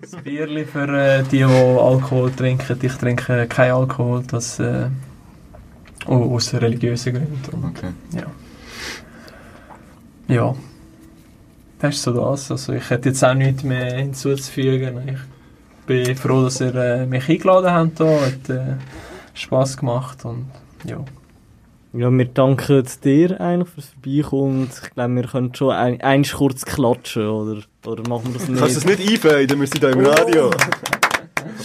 das 0.00 0.16
Bierli 0.22 0.64
für 0.64 0.88
äh, 0.88 1.22
die, 1.24 1.38
die 1.38 1.44
Alkohol 1.44 2.30
trinken, 2.32 2.78
ich 2.80 2.92
trinke 2.94 3.46
keinen 3.48 3.72
Alkohol, 3.72 4.22
das 4.30 4.60
äh, 4.60 4.86
au- 6.06 6.34
aus 6.34 6.52
religiösen 6.54 7.14
Gründen. 7.14 7.72
Okay. 7.76 7.88
ja. 8.14 8.26
Ja. 10.28 10.54
Das 11.78 11.94
ist 11.94 12.02
so 12.02 12.12
das. 12.12 12.50
Also 12.50 12.72
ich 12.72 12.90
hätte 12.90 13.10
jetzt 13.10 13.24
auch 13.24 13.34
nichts 13.34 13.62
mehr 13.62 13.96
hinzuzufügen. 13.96 15.08
Ich 15.08 15.86
bin 15.86 16.16
froh, 16.16 16.42
dass 16.42 16.60
ihr 16.60 16.74
äh, 16.74 17.06
mich 17.06 17.28
eingeladen 17.28 17.70
habt. 17.70 17.98
Hier. 17.98 18.20
Hat 18.20 18.50
äh, 18.50 18.76
Spass 19.34 19.76
gemacht 19.76 20.24
und 20.24 20.46
ja. 20.84 21.04
Ja, 21.94 22.10
wir 22.10 22.26
danken 22.26 22.86
dir 23.02 23.40
eigentlich 23.40 23.68
fürs 23.70 23.88
Vorbeikommen 23.88 24.68
ich 24.70 24.90
glaube, 24.90 25.14
wir 25.14 25.22
können 25.22 25.54
schon 25.54 25.70
ein, 25.70 26.00
eins 26.02 26.32
kurz 26.32 26.64
klatschen, 26.66 27.26
oder, 27.26 27.62
oder 27.86 28.06
machen 28.08 28.26
wir 28.26 28.34
das 28.34 28.48
nicht? 28.48 28.60
Kannst 28.60 28.84
du 28.84 28.88
das 28.88 28.98
nicht 28.98 29.10
einfaden? 29.10 29.60
Wir 29.60 29.66
sind 29.66 29.80
hier 29.80 29.90
im 29.90 30.04
Radio. 30.04 30.50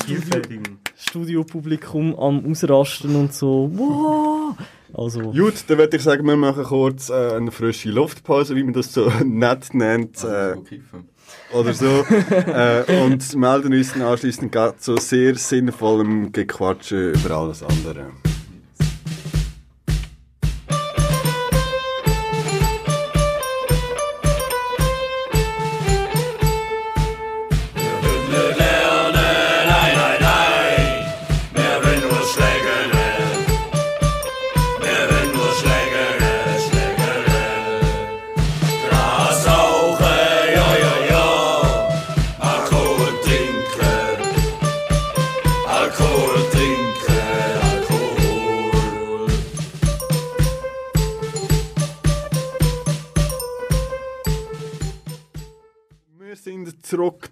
Vielfältigen. 0.06 0.80
Studiopublikum 0.96 2.16
am 2.18 2.50
Ausrasten 2.50 3.16
und 3.16 3.34
so. 3.34 3.70
Wow! 3.74 4.56
Also, 4.94 5.22
Gut, 5.32 5.56
dann 5.68 5.78
würde 5.80 5.98
ich 5.98 6.04
sagen, 6.04 6.26
wir 6.28 6.36
machen 6.36 6.64
kurz 6.64 7.10
äh, 7.10 7.14
eine 7.36 7.52
frische 7.52 7.90
Luftpause, 7.90 8.56
wie 8.56 8.64
man 8.64 8.74
das 8.74 8.94
so 8.94 9.10
nett 9.26 9.74
nennt. 9.74 10.18
Äh, 10.24 10.54
So 10.56 10.62
kiffen. 10.62 11.10
oder 11.54 11.74
so. 11.74 12.06
äh, 12.12 13.02
und 13.04 13.36
melden 13.36 13.74
uns 13.74 13.94
dann 13.94 14.04
anschliessend 14.04 14.52
gerade 14.52 14.78
zu 14.78 14.98
sehr 14.98 15.36
sinnvollem 15.36 16.32
Gequatsche 16.32 17.12
über 17.12 17.32
alles 17.36 17.64
andere. 17.64 18.12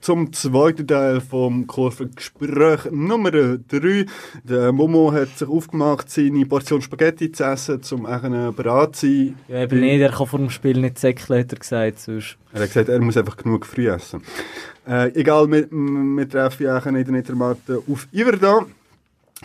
Zum 0.02 0.34
zweiten 0.34 0.88
Teil 0.88 1.22
vom 1.22 1.68
Kurvengespräch 1.68 2.92
Nummer 2.92 3.32
3. 3.32 4.06
Der 4.44 4.72
Momo 4.72 5.14
hat 5.14 5.38
sich 5.38 5.48
aufgemacht, 5.48 6.10
seine 6.10 6.46
Portion 6.46 6.82
Spaghetti 6.82 7.32
zu 7.32 7.44
essen, 7.44 7.82
um 7.92 8.08
einen 8.08 8.54
bereit 8.56 8.96
zu 8.96 9.06
sein. 9.06 9.36
ja, 9.48 9.62
eben 9.62 9.80
nicht, 9.80 10.02
er 10.02 10.10
kann 10.10 10.28
vor 10.28 10.40
dem 10.40 10.50
Spiel 10.50 10.80
nicht 10.80 10.98
säckeln, 10.98 11.42
hat 11.42 11.54
er 11.54 11.60
gesagt. 11.60 12.00
Sonst. 12.00 12.38
Er 12.52 12.62
hat 12.62 12.68
gesagt, 12.70 12.90
er 12.90 13.00
muss 13.00 13.16
einfach 13.16 13.38
genug 13.38 13.66
früh 13.66 13.90
essen. 13.90 14.24
Äh, 14.88 15.14
egal, 15.20 15.50
wir, 15.52 15.70
wir 15.70 16.30
treffen 16.30 16.64
ja 16.64 16.78
in 16.80 16.94
der 16.94 17.14
Niedermatte 17.14 17.82
auf 17.88 18.08
Iverda. 18.12 18.66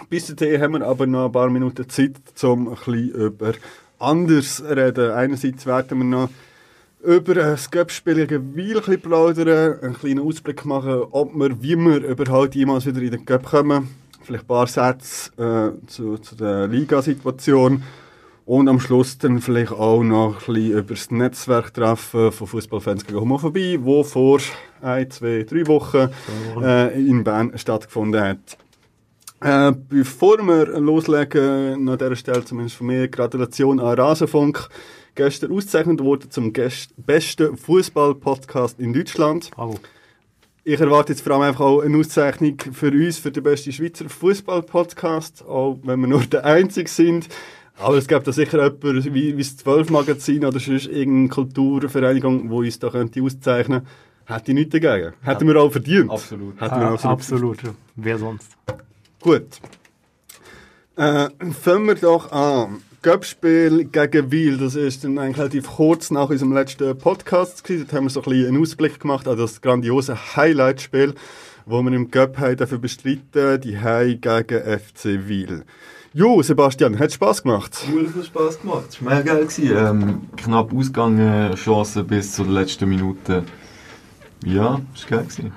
Bis 0.09 0.35
dahin 0.35 0.61
haben 0.61 0.73
wir 0.75 0.87
aber 0.87 1.07
noch 1.07 1.27
ein 1.27 1.33
paar 1.33 1.51
Minuten 1.51 1.88
Zeit, 1.88 2.16
um 2.42 2.69
ein 2.69 2.75
bisschen 2.75 3.11
über 3.11 3.53
anders 3.99 4.57
zu 4.57 4.64
reden. 4.64 5.11
Einerseits 5.11 5.66
werden 5.66 5.99
wir 5.99 6.05
noch 6.05 6.29
über 7.07 7.35
das 7.35 7.71
Göppspiel 7.71 8.27
gegen 8.27 8.57
Wiel 8.57 8.83
ein 8.85 9.01
plaudern, 9.01 9.79
einen 9.81 9.95
kleinen 9.95 10.19
Ausblick 10.19 10.64
machen, 10.64 11.05
ob 11.12 11.33
wir, 11.37 11.62
wie 11.62 11.77
wir 11.77 12.05
überhaupt 12.05 12.57
jemals 12.57 12.85
wieder 12.85 13.01
in 13.01 13.12
den 13.12 13.25
Göpp 13.25 13.47
kommen. 13.47 13.95
Vielleicht 14.23 14.42
ein 14.42 14.49
paar 14.49 14.66
Sätze 14.66 15.31
äh, 15.38 15.87
zu, 15.87 16.19
zu 16.19 16.35
der 16.35 16.66
Ligasituation. 16.66 17.85
Und 18.45 18.69
am 18.69 18.81
Schluss 18.81 19.19
dann 19.19 19.40
vielleicht 19.40 19.73
auch 19.73 20.03
noch 20.03 20.35
ein 20.49 20.55
bisschen 20.55 20.79
über 20.79 20.95
das 20.95 21.11
Netzwerktreffen 21.12 22.33
von 22.33 22.47
Fußballfans 22.47 23.07
gegen 23.07 23.21
Homophobie, 23.21 23.79
wo 23.81 24.03
vor 24.03 24.40
ein, 24.83 25.09
zwei, 25.11 25.45
drei 25.45 25.66
Wochen 25.69 26.09
äh, 26.61 26.92
in 26.99 27.23
Bern 27.23 27.57
stattgefunden 27.57 28.21
hat. 28.21 28.59
Äh, 29.40 29.73
bevor 29.88 30.38
wir 30.38 30.79
loslegen, 30.81 31.88
an 31.88 31.99
dieser 31.99 32.16
Stelle 32.16 32.45
zumindest 32.45 32.77
von 32.77 32.88
mir 32.88 33.07
Gratulation 33.07 33.79
an 33.79 33.99
Rasenfunk. 33.99 34.69
Gestern 35.16 35.50
ausgezeichnet 35.50 36.00
wurde 36.00 36.29
zum 36.29 36.52
gest- 36.52 36.90
besten 36.98 37.57
Fußball-Podcast 37.57 38.79
in 38.79 38.92
Deutschland. 38.92 39.50
Bravo. 39.50 39.79
Ich 40.62 40.79
erwarte 40.81 41.12
jetzt 41.12 41.22
vor 41.22 41.33
allem 41.33 41.42
einfach 41.42 41.64
auch 41.64 41.81
eine 41.81 41.96
Auszeichnung 41.96 42.57
für 42.72 42.90
uns, 42.90 43.18
für 43.18 43.31
den 43.31 43.42
besten 43.42 43.72
Schweizer 43.72 44.09
Fußball-Podcast, 44.09 45.44
auch 45.46 45.79
wenn 45.85 46.00
wir 46.00 46.07
nur 46.09 46.20
der 46.26 46.44
Einzige 46.44 46.88
sind. 46.88 47.29
Aber 47.79 47.96
es 47.96 48.09
gibt 48.09 48.26
da 48.26 48.33
sicher 48.33 48.62
jemanden 48.62 49.14
wie, 49.14 49.37
wie 49.37 49.42
das 49.42 49.57
12 49.59 49.90
Magazin 49.90 50.44
oder 50.44 50.59
sonst 50.61 50.87
irgendeine 50.87 51.29
Kulturvereinigung, 51.29 52.48
die 52.48 52.55
uns 52.55 52.79
da 52.79 52.90
könnte 52.90 53.22
auszeichnen 53.22 53.81
könnte. 54.26 54.35
Hätte 54.35 54.50
ich 54.50 54.55
nichts 54.55 54.72
dagegen. 54.79 55.12
Hätten 55.22 55.46
wir 55.46 55.57
auch 55.61 55.70
verdient. 55.70 56.11
Absolut. 56.11 56.61
Hätten 56.61 56.81
wir 56.81 56.87
Ah, 56.88 56.92
absolut. 56.94 57.59
absolut. 57.59 57.59
Wer 57.94 58.18
sonst? 58.18 58.48
Gut. 59.20 59.46
Äh, 60.96 61.29
fangen 61.52 61.87
wir 61.87 61.94
doch 61.94 62.33
an. 62.33 62.83
Göppspiel 63.07 63.85
gegen 63.85 64.33
Wiel, 64.33 64.59
das 64.59 64.75
ist 64.75 65.05
dann 65.05 65.16
eigentlich 65.16 65.38
relativ 65.38 65.69
kurz 65.69 66.11
nach 66.11 66.29
unserem 66.29 66.53
letzten 66.53 66.99
Podcast 66.99 67.62
gewesen. 67.62 67.87
Dort 67.87 67.92
haben 67.97 68.07
wir 68.07 68.11
so 68.11 68.21
ein 68.21 68.25
bisschen 68.25 68.49
einen 68.49 68.61
Ausblick 68.61 68.99
gemacht 68.99 69.29
an 69.29 69.38
das 69.38 69.61
grandiose 69.61 70.35
Highlight-Spiel, 70.35 71.14
wo 71.66 71.81
wir 71.83 71.92
im 71.92 72.11
Göpp 72.11 72.37
dafür 72.57 72.79
bestreiten, 72.79 73.61
die 73.61 73.79
Hai 73.79 74.19
gegen 74.21 74.61
FC 74.81 75.29
Wiel. 75.29 75.62
Jo, 76.14 76.42
Sebastian, 76.42 76.99
hat 76.99 77.12
Spaß 77.12 77.45
gemacht? 77.45 77.79
Cool, 77.88 78.09
viel 78.09 78.25
Spass 78.25 78.61
gemacht. 78.61 78.87
Es 78.88 79.05
war 79.05 79.14
mega 79.14 79.35
geil. 79.35 79.49
Ähm, 79.57 80.23
knapp 80.37 80.75
ausgegangen, 80.75 81.55
Chancen 81.55 82.09
bis 82.09 82.33
zur 82.33 82.49
letzten 82.49 82.88
Minute. 82.88 83.45
Ja, 84.45 84.81
es 84.97 85.09
war 85.09 85.19
geil. 85.19 85.53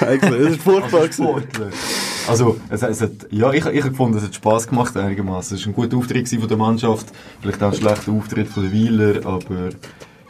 Eigentlich, 0.00 0.40
es 0.40 0.50
ist 0.56 0.62
furchtbar 0.62 1.02
Also. 1.02 2.13
Also, 2.26 2.58
es, 2.70 2.82
es 2.82 3.00
hat, 3.02 3.10
ja, 3.30 3.52
ich, 3.52 3.66
ich 3.66 3.82
habe 3.82 3.90
gefunden, 3.90 4.16
es 4.16 4.24
hat 4.24 4.34
Spass 4.34 4.66
gemacht 4.66 4.96
einigermaßen. 4.96 5.56
Es 5.56 5.66
war 5.66 5.72
ein 5.72 5.74
guter 5.74 5.96
Auftritt 5.98 6.28
von 6.28 6.48
der 6.48 6.56
Mannschaft, 6.56 7.06
vielleicht 7.40 7.62
auch 7.62 7.72
ein 7.72 7.78
schlechter 7.78 8.12
Auftritt 8.12 8.48
von 8.48 8.62
den 8.62 8.72
Wieler, 8.72 9.26
aber 9.26 9.70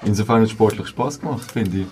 insofern 0.04 0.38
hat 0.38 0.44
es 0.44 0.50
sportlich 0.50 0.88
Spass 0.88 1.20
gemacht, 1.20 1.52
finde 1.52 1.78
ich. 1.78 1.86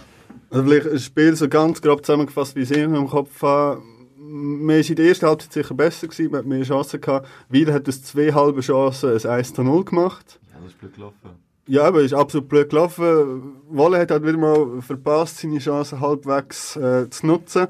Also 0.50 0.64
vielleicht 0.64 0.88
ein 0.88 0.98
Spiel 0.98 1.36
so 1.36 1.48
ganz 1.48 1.80
grob 1.80 2.04
zusammengefasst, 2.04 2.56
wie 2.56 2.62
ich 2.62 2.70
es 2.70 2.76
im 2.76 3.08
Kopf 3.08 3.42
habe. 3.42 3.80
Wir 4.16 4.68
waren 4.68 4.82
in 4.82 4.96
der 4.96 5.06
ersten 5.06 5.26
Halbzeit 5.26 5.52
sicher 5.52 5.74
besser, 5.74 6.08
gewesen, 6.08 6.32
wir 6.32 6.38
hatten 6.38 6.48
mehr 6.48 6.62
Chancen 6.62 7.00
gehabt. 7.00 7.28
Wiel 7.48 7.72
hat 7.72 7.88
aus 7.88 8.02
zwei 8.02 8.32
halben 8.32 8.60
Chancen 8.60 9.16
ein 9.16 9.26
1 9.26 9.54
zu 9.54 9.62
0 9.62 9.84
gemacht. 9.84 10.40
Ja, 10.50 10.58
das 10.62 10.72
ist 10.72 10.78
blöd 10.78 10.94
gelaufen. 10.94 11.16
Ja, 11.66 11.84
aber 11.84 12.00
ist 12.00 12.12
absolut 12.12 12.48
blöd 12.48 12.70
gelaufen. 12.70 13.54
Wolle 13.68 13.98
hat 13.98 14.10
halt 14.10 14.24
wieder 14.24 14.36
mal 14.36 14.82
verpasst, 14.82 15.38
seine 15.38 15.58
Chancen 15.58 16.00
halbwegs 16.00 16.76
äh, 16.76 17.08
zu 17.08 17.26
nutzen. 17.26 17.68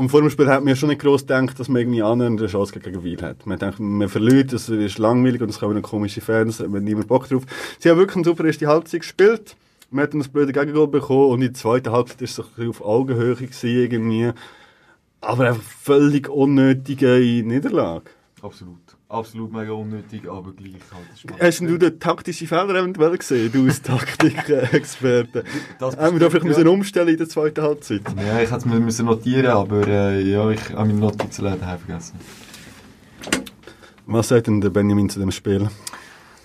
Und 0.00 0.08
vor 0.08 0.22
dem 0.22 0.30
Spiel 0.30 0.48
hat 0.48 0.60
man 0.60 0.68
ja 0.68 0.76
schon 0.76 0.88
nicht 0.88 1.02
groß 1.02 1.26
gedacht, 1.26 1.60
dass 1.60 1.68
man 1.68 1.82
irgendwie 1.82 2.02
annähernd 2.02 2.40
eine 2.40 2.48
Chance 2.48 2.80
gegen 2.80 3.04
Wiel 3.04 3.20
hat. 3.20 3.44
Man 3.44 3.58
denkt, 3.58 3.80
man 3.80 4.08
verliert, 4.08 4.50
das 4.50 4.70
ist 4.70 4.96
langweilig 4.96 5.42
und 5.42 5.50
es 5.50 5.58
kommen 5.58 5.82
komische 5.82 6.22
Fans, 6.22 6.58
man 6.58 6.76
hat 6.76 6.82
niemand 6.84 7.06
Bock 7.06 7.28
drauf. 7.28 7.42
Sie 7.78 7.90
haben 7.90 7.98
wirklich 7.98 8.16
eine 8.16 8.24
super 8.24 8.46
erste 8.46 8.66
Halbzeit 8.66 9.00
gespielt. 9.00 9.56
Man 9.90 10.04
hat 10.04 10.14
dann 10.14 10.20
das 10.20 10.30
blöde 10.30 10.54
Gegengol 10.54 10.88
bekommen 10.88 11.26
und 11.26 11.42
in 11.42 11.48
der 11.48 11.52
zweiten 11.52 11.92
Halbzeit 11.92 12.22
ist 12.22 12.30
es 12.30 12.36
so 12.36 12.44
ein 12.44 12.48
bisschen 12.48 12.70
auf 12.70 12.80
Augenhöhe 12.80 13.34
gewesen, 13.34 13.68
irgendwie. 13.68 14.30
Aber 15.20 15.48
einfach 15.48 15.62
völlig 15.62 16.30
unnötige 16.30 17.42
Niederlage. 17.44 18.10
Absolut. 18.42 18.78
Absolut 19.08 19.52
mega 19.52 19.72
unnötig, 19.72 20.28
aber 20.28 20.52
gleich 20.52 20.72
halt. 20.94 21.40
ist 21.40 21.42
Hast 21.42 21.60
du 21.60 21.76
den 21.76 22.00
taktischen 22.00 22.46
Fehler 22.46 22.74
eventuell 22.74 23.16
gesehen, 23.18 23.52
du 23.52 23.66
als 23.66 23.82
Taktik-Experte? 23.82 25.44
Haben 25.80 26.14
wir 26.14 26.20
da 26.20 26.30
vielleicht 26.30 26.44
ja. 26.44 26.48
müssen 26.48 26.68
umstellen 26.68 27.08
in 27.08 27.16
der 27.18 27.28
zweiten 27.28 27.62
Halbzeit? 27.62 28.02
Ja, 28.16 28.40
ich 28.40 28.50
hätte 28.50 28.56
es 28.56 28.64
mir 28.64 28.80
müssen 28.80 29.06
notieren, 29.06 29.46
aber 29.46 29.86
äh, 29.86 30.22
ja, 30.22 30.48
ich 30.50 30.70
habe 30.70 30.86
meine 30.86 30.94
Notizen 30.94 31.44
leider 31.44 31.78
vergessen. 31.78 32.18
Was 34.06 34.28
sagt 34.28 34.46
denn 34.46 34.60
der 34.60 34.70
Benjamin 34.70 35.10
zu 35.10 35.20
dem 35.20 35.30
Spiel? 35.30 35.68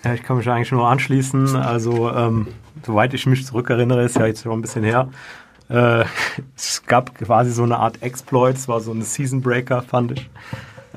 Ja, 0.04 0.14
ich 0.14 0.22
kann 0.22 0.36
mich 0.36 0.48
eigentlich 0.48 0.72
nur 0.72 0.86
anschließen. 0.86 1.56
Also, 1.56 2.10
ähm, 2.10 2.48
soweit 2.84 3.14
ich 3.14 3.26
mich 3.26 3.46
zurückerinnere, 3.46 4.04
ist 4.04 4.16
ja 4.16 4.26
jetzt 4.26 4.42
schon 4.42 4.52
ein 4.52 4.62
bisschen 4.62 4.84
her. 4.84 5.08
Äh, 5.68 6.04
es 6.56 6.84
gab 6.86 7.14
quasi 7.14 7.52
so 7.52 7.62
eine 7.62 7.78
Art 7.78 8.02
Exploit, 8.02 8.56
es 8.56 8.68
war 8.68 8.80
so 8.80 8.92
eine 8.92 9.02
Season 9.02 9.40
Breaker, 9.40 9.82
fand 9.82 10.12
ich. 10.12 10.30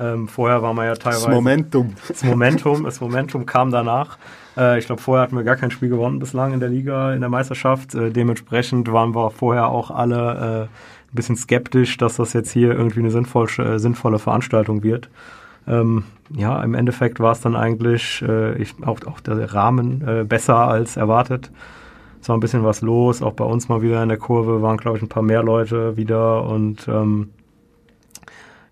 Ähm, 0.00 0.28
vorher 0.28 0.62
war 0.62 0.72
man 0.72 0.86
ja 0.86 0.94
Das 0.94 1.00
teilweise. 1.00 1.30
Momentum. 1.30 1.94
Das 2.08 2.24
Momentum, 2.24 2.84
das 2.84 3.00
Momentum 3.00 3.44
kam 3.44 3.70
danach. 3.70 4.16
Äh, 4.56 4.78
ich 4.78 4.86
glaube, 4.86 5.02
vorher 5.02 5.22
hatten 5.22 5.36
wir 5.36 5.44
gar 5.44 5.56
kein 5.56 5.70
Spiel 5.70 5.90
gewonnen 5.90 6.18
bislang 6.18 6.54
in 6.54 6.60
der 6.60 6.70
Liga, 6.70 7.12
in 7.12 7.20
der 7.20 7.28
Meisterschaft. 7.28 7.94
Äh, 7.94 8.10
dementsprechend 8.10 8.90
waren 8.90 9.14
wir 9.14 9.30
vorher 9.30 9.68
auch 9.68 9.90
alle 9.90 10.16
äh, 10.16 10.62
ein 10.62 11.14
bisschen 11.14 11.36
skeptisch, 11.36 11.98
dass 11.98 12.16
das 12.16 12.32
jetzt 12.32 12.50
hier 12.50 12.72
irgendwie 12.72 13.00
eine 13.00 13.10
sinnvoll, 13.10 13.48
äh, 13.58 13.78
sinnvolle 13.78 14.18
Veranstaltung 14.18 14.82
wird. 14.82 15.10
Ähm, 15.68 16.04
ja, 16.30 16.62
im 16.62 16.74
Endeffekt 16.74 17.20
war 17.20 17.32
es 17.32 17.40
dann 17.40 17.54
eigentlich 17.54 18.22
äh, 18.26 18.54
ich, 18.60 18.74
auch, 18.82 19.00
auch 19.06 19.20
der 19.20 19.52
Rahmen 19.52 20.02
äh, 20.06 20.24
besser 20.24 20.56
als 20.56 20.96
erwartet. 20.96 21.50
es 22.22 22.28
war 22.28 22.36
ein 22.36 22.40
bisschen 22.40 22.64
was 22.64 22.80
los. 22.80 23.20
Auch 23.20 23.34
bei 23.34 23.44
uns 23.44 23.68
mal 23.68 23.82
wieder 23.82 24.02
in 24.02 24.08
der 24.08 24.18
Kurve 24.18 24.62
waren, 24.62 24.78
glaube 24.78 24.96
ich, 24.96 25.02
ein 25.02 25.08
paar 25.08 25.22
mehr 25.22 25.42
Leute 25.42 25.96
wieder 25.96 26.44
und 26.44 26.88
ähm, 26.88 27.30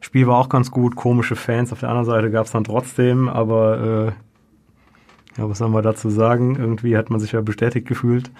Spiel 0.01 0.27
war 0.27 0.39
auch 0.39 0.49
ganz 0.49 0.71
gut, 0.71 0.97
komische 0.97 1.37
Fans 1.37 1.73
auf 1.73 1.81
der 1.81 1.89
anderen 1.89 2.07
Seite 2.07 2.31
gab 2.31 2.47
es 2.47 2.53
dann 2.53 2.65
trotzdem, 2.65 3.29
aber 3.29 3.79
äh, 4.09 5.41
ja, 5.41 5.49
was 5.49 5.59
soll 5.59 5.69
man 5.69 5.83
dazu 5.83 6.11
sagen? 6.11 6.57
Irgendwie 6.57 6.97
hat 6.97 7.11
man 7.11 7.21
sich 7.21 7.33
ja 7.33 7.41
bestätigt 7.41 7.87
gefühlt. 7.87 8.31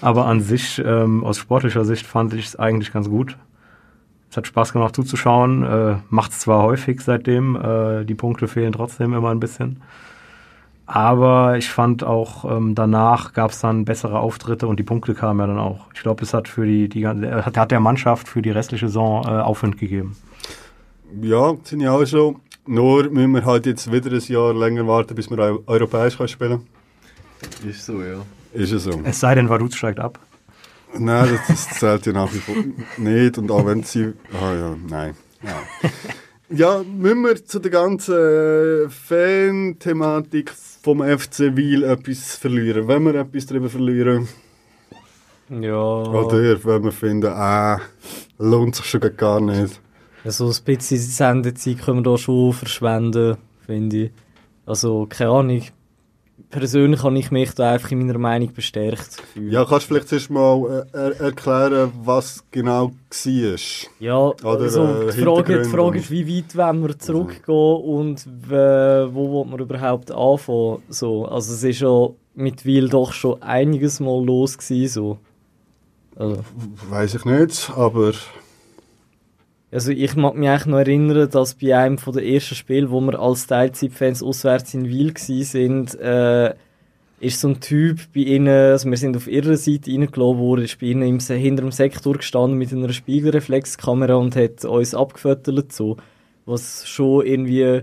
Aber 0.00 0.26
an 0.26 0.40
sich, 0.40 0.82
ähm, 0.84 1.22
aus 1.24 1.38
sportlicher 1.38 1.84
Sicht, 1.84 2.06
fand 2.06 2.34
ich 2.34 2.46
es 2.46 2.56
eigentlich 2.56 2.92
ganz 2.92 3.08
gut. 3.08 3.36
Es 4.30 4.36
hat 4.36 4.46
Spaß 4.46 4.72
gemacht 4.72 4.96
zuzuschauen, 4.96 5.62
äh, 5.62 5.96
macht 6.08 6.32
es 6.32 6.40
zwar 6.40 6.62
häufig 6.62 7.00
seitdem, 7.02 7.54
äh, 7.54 8.04
die 8.04 8.14
Punkte 8.14 8.48
fehlen 8.48 8.72
trotzdem 8.72 9.12
immer 9.12 9.30
ein 9.30 9.40
bisschen. 9.40 9.82
Aber 10.86 11.56
ich 11.56 11.70
fand 11.70 12.02
auch 12.02 12.44
ähm, 12.44 12.74
danach 12.74 13.34
gab 13.34 13.52
es 13.52 13.60
dann 13.60 13.84
bessere 13.84 14.18
Auftritte 14.18 14.66
und 14.66 14.78
die 14.78 14.82
Punkte 14.82 15.14
kamen 15.14 15.40
ja 15.40 15.46
dann 15.46 15.58
auch. 15.58 15.86
Ich 15.94 16.02
glaube, 16.02 16.22
es 16.22 16.34
hat 16.34 16.48
für 16.48 16.66
die, 16.66 16.88
die 16.88 17.06
hat, 17.06 17.18
hat 17.56 17.70
der 17.70 17.80
Mannschaft 17.80 18.26
für 18.26 18.42
die 18.42 18.50
restliche 18.50 18.88
Saison 18.88 19.24
äh, 19.24 19.28
Aufwind 19.28 19.78
gegeben. 19.78 20.16
Ja, 21.20 21.56
sind 21.64 21.80
ja 21.80 21.92
auch 21.92 22.06
schon. 22.06 22.36
Nur 22.66 23.10
müssen 23.10 23.32
wir 23.32 23.44
halt 23.44 23.66
jetzt 23.66 23.90
wieder 23.90 24.12
ein 24.12 24.20
Jahr 24.20 24.54
länger 24.54 24.86
warten, 24.86 25.14
bis 25.14 25.28
wir 25.28 25.38
eu 25.38 25.62
europäisch 25.66 26.16
können 26.16 26.28
spielen 26.28 26.66
Ist 27.68 27.86
so, 27.86 28.00
ja. 28.02 28.24
Ist 28.52 28.72
es 28.72 28.84
so? 28.84 29.00
Es 29.04 29.18
sei 29.20 29.34
denn, 29.34 29.48
Vaduz 29.48 29.74
steigt 29.74 29.98
ab. 29.98 30.18
Nein, 30.96 31.38
das, 31.48 31.66
das 31.66 31.78
zählt 31.78 32.06
ja 32.06 32.12
nach 32.12 32.32
wie 32.32 32.38
vor 32.38 32.54
nicht. 32.98 33.38
Und 33.38 33.50
auch 33.50 33.66
wenn 33.66 33.82
sie. 33.82 34.12
Ah 34.32 34.54
ja, 34.54 34.76
nein. 34.88 35.14
Ja. 35.42 35.90
ja, 36.50 36.84
müssen 36.84 37.22
wir 37.22 37.44
zu 37.44 37.58
der 37.58 37.70
ganzen 37.70 38.14
äh, 38.14 38.88
Fan-Thematik 38.88 40.52
vom 40.82 41.02
FC 41.02 41.56
Wiel 41.56 41.82
etwas 41.82 42.36
verlieren? 42.36 42.86
Wenn 42.86 43.04
wir 43.04 43.14
etwas 43.16 43.46
darüber 43.46 43.70
verlieren? 43.70 44.28
Ja. 45.48 45.82
Oder 45.82 46.64
wenn 46.64 46.84
wir 46.84 46.92
finden, 46.92 47.32
ah, 47.32 47.80
lohnt 48.38 48.76
sich 48.76 48.86
schon 48.86 49.00
gar 49.16 49.40
nicht. 49.40 49.80
Also 50.24 50.48
ein 50.48 50.64
bisschen 50.64 50.98
Sendezeit 50.98 51.78
können 51.78 52.04
wir 52.04 52.12
da 52.12 52.18
schon 52.18 52.52
verschwenden, 52.52 53.36
finde 53.66 54.04
ich. 54.04 54.10
Also, 54.66 55.06
keine 55.08 55.30
Ahnung. 55.30 55.62
Persönlich 56.50 57.02
habe 57.02 57.18
ich 57.18 57.30
mich 57.30 57.54
da 57.54 57.72
einfach 57.72 57.90
in 57.92 57.98
meiner 58.00 58.18
Meinung 58.18 58.52
bestärkt. 58.52 59.22
Ja, 59.36 59.64
kannst 59.64 59.84
du 59.86 59.94
vielleicht 59.94 60.08
zuerst 60.08 60.30
mal 60.30 60.86
äh, 60.92 60.96
er 60.96 61.20
erklären, 61.20 61.92
was 62.04 62.44
genau 62.50 62.90
war? 62.90 63.58
Ja, 64.00 64.16
Oder, 64.18 64.60
also 64.60 64.84
äh, 64.84 65.12
die, 65.12 65.22
Frage, 65.22 65.62
die 65.62 65.68
Frage 65.68 65.98
ist, 65.98 66.10
wie 66.10 66.28
weit 66.28 66.56
wollen 66.56 66.86
wir 66.86 66.98
zurückgehen 66.98 67.82
und 67.82 68.26
äh, 68.50 69.14
wo 69.14 69.44
will 69.44 69.50
man 69.50 69.60
überhaupt 69.60 70.10
anfangen? 70.10 70.82
So, 70.88 71.26
also 71.26 71.54
es 71.54 71.62
ist 71.62 71.80
ja 71.80 72.08
mit 72.34 72.64
Wil 72.64 72.88
doch 72.88 73.12
schon 73.12 73.42
einiges 73.42 74.00
mal 74.00 74.22
los 74.24 74.58
gewesen, 74.58 74.92
so. 74.92 75.18
Also, 76.16 76.44
Weiß 76.90 77.14
ich 77.14 77.24
nicht, 77.24 77.70
aber 77.74 78.12
also 79.72 79.90
ich 79.90 80.14
mag 80.16 80.36
mich 80.36 80.48
eigentlich 80.48 80.66
noch 80.66 80.78
erinnern, 80.78 81.30
dass 81.30 81.54
bei 81.54 81.76
einem 81.76 81.96
von 81.96 82.12
den 82.12 82.24
ersten 82.24 82.54
Spielen, 82.54 82.90
wo 82.90 83.00
wir 83.00 83.18
als 83.18 83.46
Teilzeitfans 83.46 84.22
auswärts 84.22 84.74
in 84.74 84.86
Wil 84.86 85.12
gsi 85.12 85.44
sind, 85.44 85.98
äh, 85.98 86.54
ist 87.20 87.40
so 87.40 87.48
ein 87.48 87.60
Typ 87.60 87.98
bei 88.14 88.20
ihnen, 88.20 88.48
also 88.48 88.90
wir 88.90 88.96
sind 88.98 89.16
auf 89.16 89.28
ihrer 89.28 89.56
Seite 89.56 89.90
reingelassen 89.92 90.38
worden, 90.38 90.64
ist 90.64 90.78
bei 90.78 90.86
ihnen 90.86 91.02
im, 91.02 91.20
hinter 91.20 91.62
dem 91.62 91.70
Sektor 91.70 92.14
gestanden 92.14 92.58
mit 92.58 92.72
einer 92.72 92.92
Spiegelreflexkamera 92.92 94.14
und 94.14 94.36
hat 94.36 94.64
uns 94.64 94.94
abgefotogt, 94.94 95.72
so. 95.72 95.96
Was 96.44 96.86
schon 96.88 97.24
irgendwie 97.24 97.82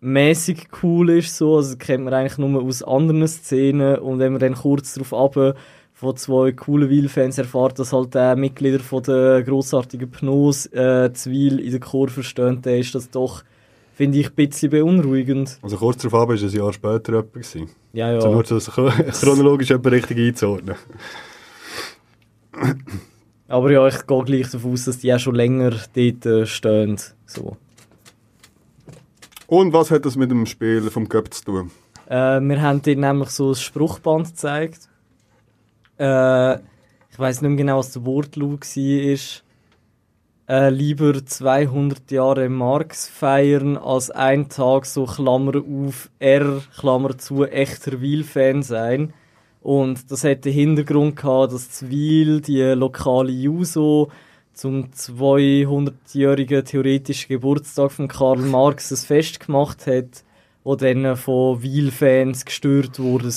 mäßig 0.00 0.68
cool 0.82 1.10
ist, 1.10 1.36
so. 1.36 1.56
Also 1.56 1.76
kennt 1.78 2.04
man 2.04 2.12
eigentlich 2.12 2.38
nur 2.38 2.60
aus 2.62 2.82
anderen 2.82 3.26
Szenen 3.26 4.00
und 4.00 4.18
wenn 4.18 4.32
man 4.32 4.40
dann 4.40 4.54
kurz 4.54 4.94
darauf 4.94 5.14
ab 5.14 5.56
von 5.96 6.14
zwei 6.14 6.52
coolen 6.52 6.90
Wiel-Fans 6.90 7.38
erfahrt, 7.38 7.78
dass 7.78 7.94
halt 7.94 8.14
der 8.14 8.36
Mitglieder 8.36 8.80
von 8.80 9.02
der 9.02 9.42
grossartigen 9.42 10.10
Pnos 10.10 10.66
äh, 10.66 11.10
zu 11.14 11.30
Wiel 11.30 11.58
in 11.58 11.70
der 11.70 11.80
Kurve 11.80 12.22
stehen, 12.22 12.60
dann 12.60 12.74
ist 12.74 12.94
das 12.94 13.08
doch, 13.08 13.42
finde 13.94 14.18
ich, 14.18 14.28
ein 14.28 14.34
bisschen 14.34 14.70
beunruhigend. 14.70 15.58
also 15.62 15.78
kurz 15.78 16.02
darauf 16.02 16.20
ab, 16.20 16.28
war 16.28 16.34
es 16.34 16.42
ein 16.42 16.50
Jahr 16.50 16.70
später 16.74 17.22
gewesen. 17.22 17.70
Ja, 17.94 18.10
ja. 18.10 18.16
Also 18.16 18.30
nur 18.30 18.44
so 18.44 18.58
chronologisch 19.22 19.70
etwa 19.70 19.88
richtig 19.88 20.18
einzuordnen. 20.18 20.76
Aber 23.48 23.72
ja, 23.72 23.88
ich 23.88 24.06
gehe 24.06 24.24
gleich 24.24 24.50
davon 24.50 24.72
aus, 24.74 24.84
dass 24.84 24.98
die 24.98 25.14
auch 25.14 25.18
schon 25.18 25.34
länger 25.34 25.70
dort 25.94 26.26
äh, 26.26 26.44
stehen. 26.44 27.00
So. 27.24 27.56
Und 29.46 29.72
was 29.72 29.90
hat 29.90 30.04
das 30.04 30.16
mit 30.16 30.30
dem 30.30 30.44
Spiel 30.44 30.82
vom 30.90 31.08
Cup 31.08 31.32
zu 31.32 31.42
tun? 31.42 31.70
Äh, 32.06 32.40
wir 32.40 32.60
haben 32.60 32.82
dir 32.82 32.96
nämlich 32.96 33.30
so 33.30 33.52
ein 33.52 33.54
Spruchband 33.54 34.26
gezeigt. 34.26 34.90
Äh, 35.98 36.54
ich 36.54 37.18
weiß 37.18 37.42
nicht 37.42 37.50
mehr 37.50 37.56
genau, 37.56 37.78
was 37.78 37.92
der 37.92 38.04
Wortlaut 38.04 38.60
war. 38.76 39.42
Äh, 40.48 40.70
lieber 40.70 41.26
200 41.26 42.10
Jahre 42.12 42.48
Marx 42.48 43.08
feiern, 43.08 43.76
als 43.76 44.10
ein 44.10 44.48
Tag 44.48 44.86
so 44.86 45.04
Klammer 45.04 45.56
auf 45.56 46.08
R, 46.20 46.62
Klammer 46.78 47.18
zu, 47.18 47.44
echter 47.44 48.00
Wiel-Fan 48.00 48.62
sein. 48.62 49.12
Und 49.60 50.12
das 50.12 50.22
hat 50.22 50.44
den 50.44 50.52
Hintergrund 50.52 51.16
gehabt, 51.16 51.52
dass 51.52 51.70
Zwil, 51.72 52.40
die 52.40 52.62
lokale 52.62 53.32
Juso, 53.32 54.12
zum 54.52 54.90
200-jährigen 54.92 56.64
theoretischen 56.64 57.28
Geburtstag 57.28 57.90
von 57.90 58.06
Karl 58.06 58.38
Marx 58.38 58.92
ein 58.92 58.96
Fest 58.96 59.40
gemacht 59.40 59.88
hat, 59.88 60.22
wo 60.62 60.76
dann 60.76 61.16
von 61.16 61.60
Wiel-Fans 61.60 62.44
gestört 62.44 63.00
wurde. 63.00 63.32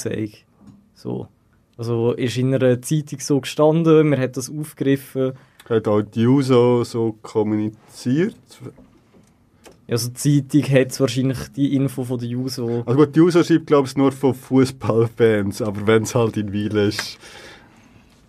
So. 0.94 1.28
Also 1.80 2.12
ist 2.12 2.36
in 2.36 2.54
einer 2.54 2.82
Zeitung 2.82 3.22
so 3.22 3.40
gestanden, 3.40 4.10
man 4.10 4.20
hat 4.20 4.36
das 4.36 4.52
aufgegriffen. 4.52 5.32
Hat 5.70 5.88
auch 5.88 6.02
die 6.02 6.24
Juso 6.24 6.84
so 6.84 7.16
kommuniziert? 7.22 8.36
Also 9.88 10.10
die 10.10 10.46
Zeitung 10.46 10.76
hat 10.76 11.00
wahrscheinlich 11.00 11.38
die 11.56 11.78
Info 11.78 12.04
von 12.04 12.20
der 12.20 12.28
Juso. 12.28 12.84
Also 12.86 13.00
gut, 13.00 13.16
die 13.16 13.20
Juso 13.20 13.42
schreibt 13.46 13.68
glaube 13.68 13.88
ich 13.88 13.96
nur 13.96 14.12
von 14.12 14.34
Fußballfans, 14.34 15.62
aber 15.62 15.88
wenn 15.88 16.04
es 16.04 16.14
halt 16.14 16.36
in 16.36 16.52
Wiel 16.52 16.76
ist, 16.76 17.18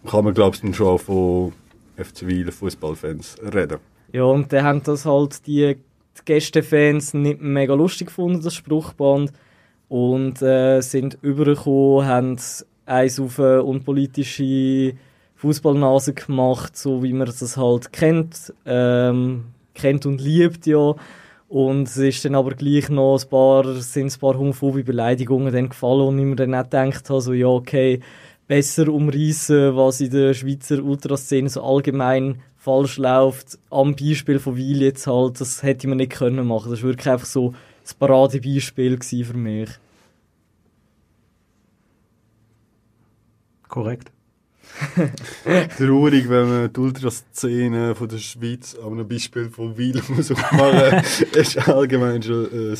kann 0.06 0.24
man 0.24 0.32
glaube 0.32 0.54
ich 0.54 0.62
dann 0.62 0.72
schon 0.72 0.86
auch 0.86 1.00
von 1.00 1.52
FC 1.96 2.28
Wiel 2.28 2.52
Fußballfans 2.52 3.38
reden. 3.52 3.78
Ja, 4.12 4.22
und 4.22 4.52
dann 4.52 4.64
haben 4.64 4.82
das 4.84 5.06
halt 5.06 5.44
die, 5.48 5.74
die 5.74 6.24
Gästefans 6.24 7.14
nicht 7.14 7.40
mega 7.40 7.74
lustig 7.74 8.06
gefunden, 8.06 8.42
das 8.42 8.54
Spruchband. 8.54 9.32
Und 9.88 10.40
äh, 10.40 10.82
sind 10.82 11.18
übergekommen, 11.20 12.06
haben 12.06 12.36
eins 12.90 13.20
auf 13.20 13.38
eine 13.38 13.62
unpolitische 13.62 14.94
Fußballnase 15.36 16.12
gemacht, 16.12 16.76
so 16.76 17.02
wie 17.02 17.12
man 17.12 17.26
das 17.26 17.56
halt 17.56 17.92
kennt. 17.92 18.52
Ähm, 18.66 19.44
kennt 19.74 20.04
und 20.06 20.20
liebt 20.20 20.66
ja. 20.66 20.94
Und 21.48 21.88
es 21.88 21.96
ist 21.96 22.24
dann 22.24 22.34
aber 22.34 22.52
gleich 22.52 22.90
noch 22.90 23.18
ein 23.20 23.28
paar, 23.28 23.64
sind 23.74 24.12
ein 24.14 24.20
paar 24.20 24.38
homophobe 24.38 24.84
Beleidigungen 24.84 25.52
dann 25.52 25.68
gefallen 25.68 26.08
und 26.08 26.18
ich 26.18 26.24
mir 26.24 26.36
dann 26.36 26.54
auch 26.54 26.62
gedacht 26.62 27.10
habe, 27.10 27.20
so, 27.20 27.32
ja, 27.32 27.48
okay, 27.48 28.00
besser 28.46 28.88
umreißen, 28.88 29.74
was 29.74 30.00
in 30.00 30.10
der 30.10 30.34
Schweizer 30.34 30.82
Ultraszene 30.82 31.48
so 31.48 31.62
allgemein 31.62 32.42
falsch 32.56 32.98
läuft. 32.98 33.58
Am 33.70 33.96
Beispiel 33.96 34.38
von 34.38 34.56
Weil 34.56 34.82
jetzt 34.82 35.06
halt, 35.06 35.40
das 35.40 35.62
hätte 35.62 35.88
man 35.88 35.98
nicht 35.98 36.12
können 36.12 36.46
machen. 36.46 36.70
Das 36.70 36.82
war 36.82 36.90
wirklich 36.90 37.08
einfach 37.08 37.26
so 37.26 37.54
das 37.82 37.94
Paradebeispiel 37.94 38.98
für 39.00 39.36
mich. 39.36 39.70
Korrekt. 43.70 44.10
Traurig, 45.78 46.28
wenn 46.28 46.48
man 46.48 46.72
die 46.72 46.80
Ultraszene 46.80 47.94
von 47.94 48.08
der 48.08 48.18
Schweiz 48.18 48.76
an 48.76 48.92
einem 48.92 49.08
Beispiel 49.08 49.48
von 49.48 49.76
Wiel 49.76 50.00
muss 50.08 50.30
machen 50.30 51.02
ist 51.32 51.68
allgemein 51.68 52.22
schon 52.22 52.46
ein, 52.52 52.76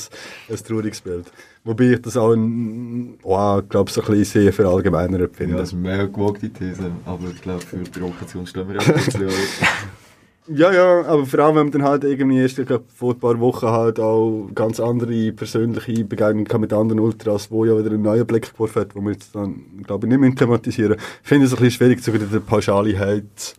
ein 0.48 0.56
trauriges 0.56 1.00
Bild. 1.00 1.32
Wobei 1.64 1.92
ich 1.92 2.02
das 2.02 2.16
auch, 2.16 2.32
ein, 2.32 3.18
oh, 3.22 3.62
glaube 3.68 3.90
so 3.90 4.02
ein 4.02 4.06
bisschen 4.08 4.42
sehr 4.42 4.52
verallgemeinert 4.52 5.32
Ja, 5.32 5.36
finde. 5.36 5.56
das 5.56 5.68
ist 5.68 5.74
eine 5.74 5.82
mega 5.82 6.06
gewagte 6.06 6.50
These, 6.50 6.90
aber 7.06 7.28
ich 7.28 7.40
glaube, 7.42 7.60
für 7.60 7.76
die 7.78 7.90
Provokation 7.90 8.46
stehen 8.46 8.68
wir 8.68 8.76
ja 8.76 8.80
ein 8.82 8.94
bisschen. 8.94 9.28
Ja, 10.52 10.72
ja, 10.72 11.04
aber 11.06 11.26
vor 11.26 11.38
allem, 11.40 11.54
wenn 11.56 11.62
man 11.66 11.70
dann 11.72 11.82
halt 11.84 12.02
irgendwie 12.02 12.38
erst 12.38 12.56
glaub, 12.66 12.90
vor 12.90 13.12
ein 13.14 13.20
paar 13.20 13.38
Wochen 13.38 13.66
halt 13.68 14.00
auch 14.00 14.48
ganz 14.54 14.80
andere 14.80 15.30
persönliche 15.30 16.04
Begegnungen 16.04 16.60
mit 16.60 16.72
anderen 16.72 16.98
Ultras, 16.98 17.50
wo 17.52 17.64
ja 17.64 17.78
wieder 17.78 17.90
einen 17.92 18.02
neuen 18.02 18.26
Blick 18.26 18.52
geworfen 18.52 18.80
hat, 18.80 18.96
wo 18.96 19.00
wir 19.00 19.12
jetzt 19.12 19.34
dann, 19.34 19.60
glaube 19.84 20.06
ich, 20.06 20.10
nicht 20.10 20.20
mehr 20.20 20.34
thematisieren. 20.34 20.96
Ich 21.22 21.28
finde 21.28 21.46
es 21.46 21.52
ein 21.52 21.56
bisschen 21.58 21.70
schwierig, 21.70 22.02
zu 22.02 22.10
der 22.10 22.40
Pauschalheit. 22.40 23.54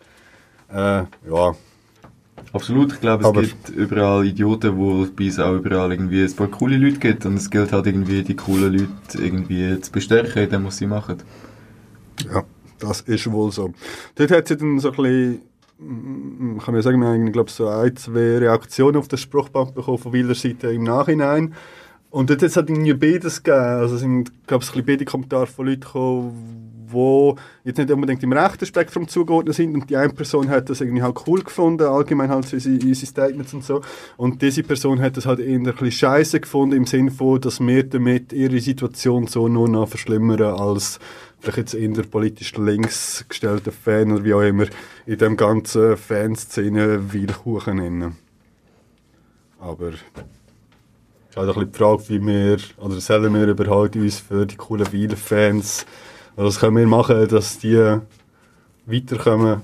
Äh, 0.69 1.03
ja, 1.29 1.55
Absolut, 2.53 2.91
ich 2.93 2.99
glaube, 2.99 3.23
es 3.23 3.29
Aber- 3.29 3.41
gibt 3.43 3.69
überall 3.69 4.25
Idioten, 4.25 4.75
wo 4.75 5.05
es 5.23 5.39
auch 5.39 5.53
überall 5.53 5.91
irgendwie 5.91 6.23
ein 6.23 6.35
paar 6.35 6.47
coole 6.49 6.75
Leute 6.75 6.99
gibt 6.99 7.25
und 7.25 7.35
es 7.35 7.49
gilt 7.49 7.71
halt 7.71 7.85
irgendwie, 7.87 8.23
die 8.23 8.35
coolen 8.35 8.73
Leute 8.73 9.23
irgendwie 9.23 9.79
zu 9.79 9.89
bestärken, 9.91 10.43
in 10.43 10.49
dem, 10.49 10.65
was 10.65 10.77
sie 10.77 10.87
machen. 10.87 11.17
Ja, 12.33 12.43
das 12.79 13.01
ist 13.01 13.31
wohl 13.31 13.51
so. 13.53 13.73
Dort 14.15 14.31
hat 14.31 14.47
sie 14.49 14.57
dann 14.57 14.79
so 14.79 14.89
ein 14.89 14.95
bisschen, 14.97 15.41
kann 15.81 16.73
man 16.73 16.81
sagen, 16.81 16.99
wir 16.99 17.07
haben, 17.07 17.31
glaube 17.31 17.49
so 17.49 17.67
ein, 17.67 17.95
zwei 17.95 18.37
Reaktionen 18.37 18.97
auf 18.97 19.07
das 19.07 19.21
Spruchband 19.21 19.73
bekommen 19.73 19.97
von 19.97 20.13
Wieler 20.13 20.35
Seite 20.35 20.71
im 20.71 20.83
Nachhinein. 20.83 21.55
Und 22.11 22.29
dort 22.29 22.41
hat 22.41 22.49
es 22.49 22.57
halt 22.57 22.69
irgendwie 22.69 22.93
beides 22.93 23.41
gegeben. 23.41 23.63
Also 23.63 23.97
sind, 23.97 24.31
glaube 24.45 24.63
ich, 24.63 24.85
beide 24.85 25.05
Kommentare 25.05 25.47
von 25.47 25.65
Leuten 25.65 25.81
gekommen, 25.81 26.70
wo 26.91 27.35
jetzt 27.63 27.77
nicht 27.77 27.91
unbedingt 27.91 28.23
im 28.23 28.33
rechten 28.33 28.65
Spektrum 28.65 29.07
zugeordnet 29.07 29.55
sind 29.55 29.73
und 29.73 29.89
die 29.89 29.97
eine 29.97 30.13
Person 30.13 30.49
hat 30.49 30.69
das 30.69 30.81
irgendwie 30.81 31.03
halt 31.03 31.17
cool 31.27 31.41
gefunden, 31.41 31.83
allgemein 31.83 32.29
halt 32.29 32.45
so 32.45 32.55
unsere, 32.55 32.95
Statements 32.95 33.53
und 33.53 33.63
so 33.63 33.81
und 34.17 34.41
diese 34.41 34.63
Person 34.63 35.01
hat 35.01 35.17
das 35.17 35.25
halt 35.25 35.39
eher 35.39 35.55
ein 35.55 35.63
bisschen 35.63 35.91
scheiße 35.91 36.39
gefunden 36.39 36.75
im 36.75 36.85
Sinne 36.85 37.11
von, 37.11 37.39
dass 37.41 37.59
wir 37.59 37.83
damit 37.83 38.33
ihre 38.33 38.59
Situation 38.59 39.27
so 39.27 39.47
nur 39.47 39.69
noch 39.69 39.87
verschlimmern 39.87 40.41
als 40.41 40.99
vielleicht 41.41 41.73
jetzt 41.73 41.97
der 41.97 42.03
politisch 42.03 42.55
links 42.55 43.25
gestellten 43.27 43.71
Fan 43.71 44.11
oder 44.11 44.23
wie 44.23 44.33
auch 44.33 44.41
immer 44.41 44.65
in 45.05 45.17
dem 45.17 45.35
ganzen 45.35 45.97
Fanszene 45.97 47.13
Weilkuchen 47.13 47.77
nennen. 47.77 48.17
Aber 49.59 49.89
es 49.89 49.95
ist 51.29 51.37
halt 51.37 51.49
ein 51.49 51.53
bisschen 51.53 51.71
die 51.71 51.77
Frage, 51.77 52.09
wie 52.09 52.25
wir, 52.25 52.57
oder 52.77 52.99
sollen 52.99 53.33
wir 53.33 53.47
überhaupt 53.47 53.95
uns 53.95 54.19
für 54.19 54.45
die 54.45 54.55
coolen 54.55 54.91
Weil-Fans, 54.91 55.85
was 56.35 56.59
können 56.59 56.77
wir 56.77 56.87
machen, 56.87 57.27
dass 57.27 57.59
die 57.59 57.99
weiterkommen, 58.85 59.61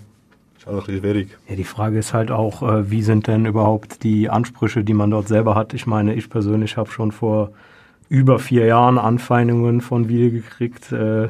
ist 0.58 0.66
halt 0.66 0.76
ein 0.76 0.86
bisschen 0.86 1.00
schwierig. 1.00 1.38
Ja, 1.48 1.56
die 1.56 1.64
Frage 1.64 2.00
ist 2.00 2.14
halt 2.14 2.32
auch, 2.32 2.62
äh, 2.62 2.90
wie 2.92 3.02
sind 3.02 3.28
denn 3.28 3.46
überhaupt 3.46 4.04
die 4.04 4.30
Ansprüche, 4.30 4.84
die 4.84 4.94
man 4.94 5.12
dort 5.12 5.28
selber 5.28 5.56
hat? 5.56 5.74
Ich 5.74 5.88
meine, 5.88 6.14
ich 6.14 6.30
persönlich 6.30 6.78
habe 6.78 6.92
schon 6.92 7.12
vor 7.12 7.52
über 8.10 8.40
vier 8.40 8.66
Jahren 8.66 8.98
Anfeindungen 8.98 9.82
von 9.82 10.08
Wiel 10.08 10.32
gekriegt 10.32 10.92
äh, 10.92 11.30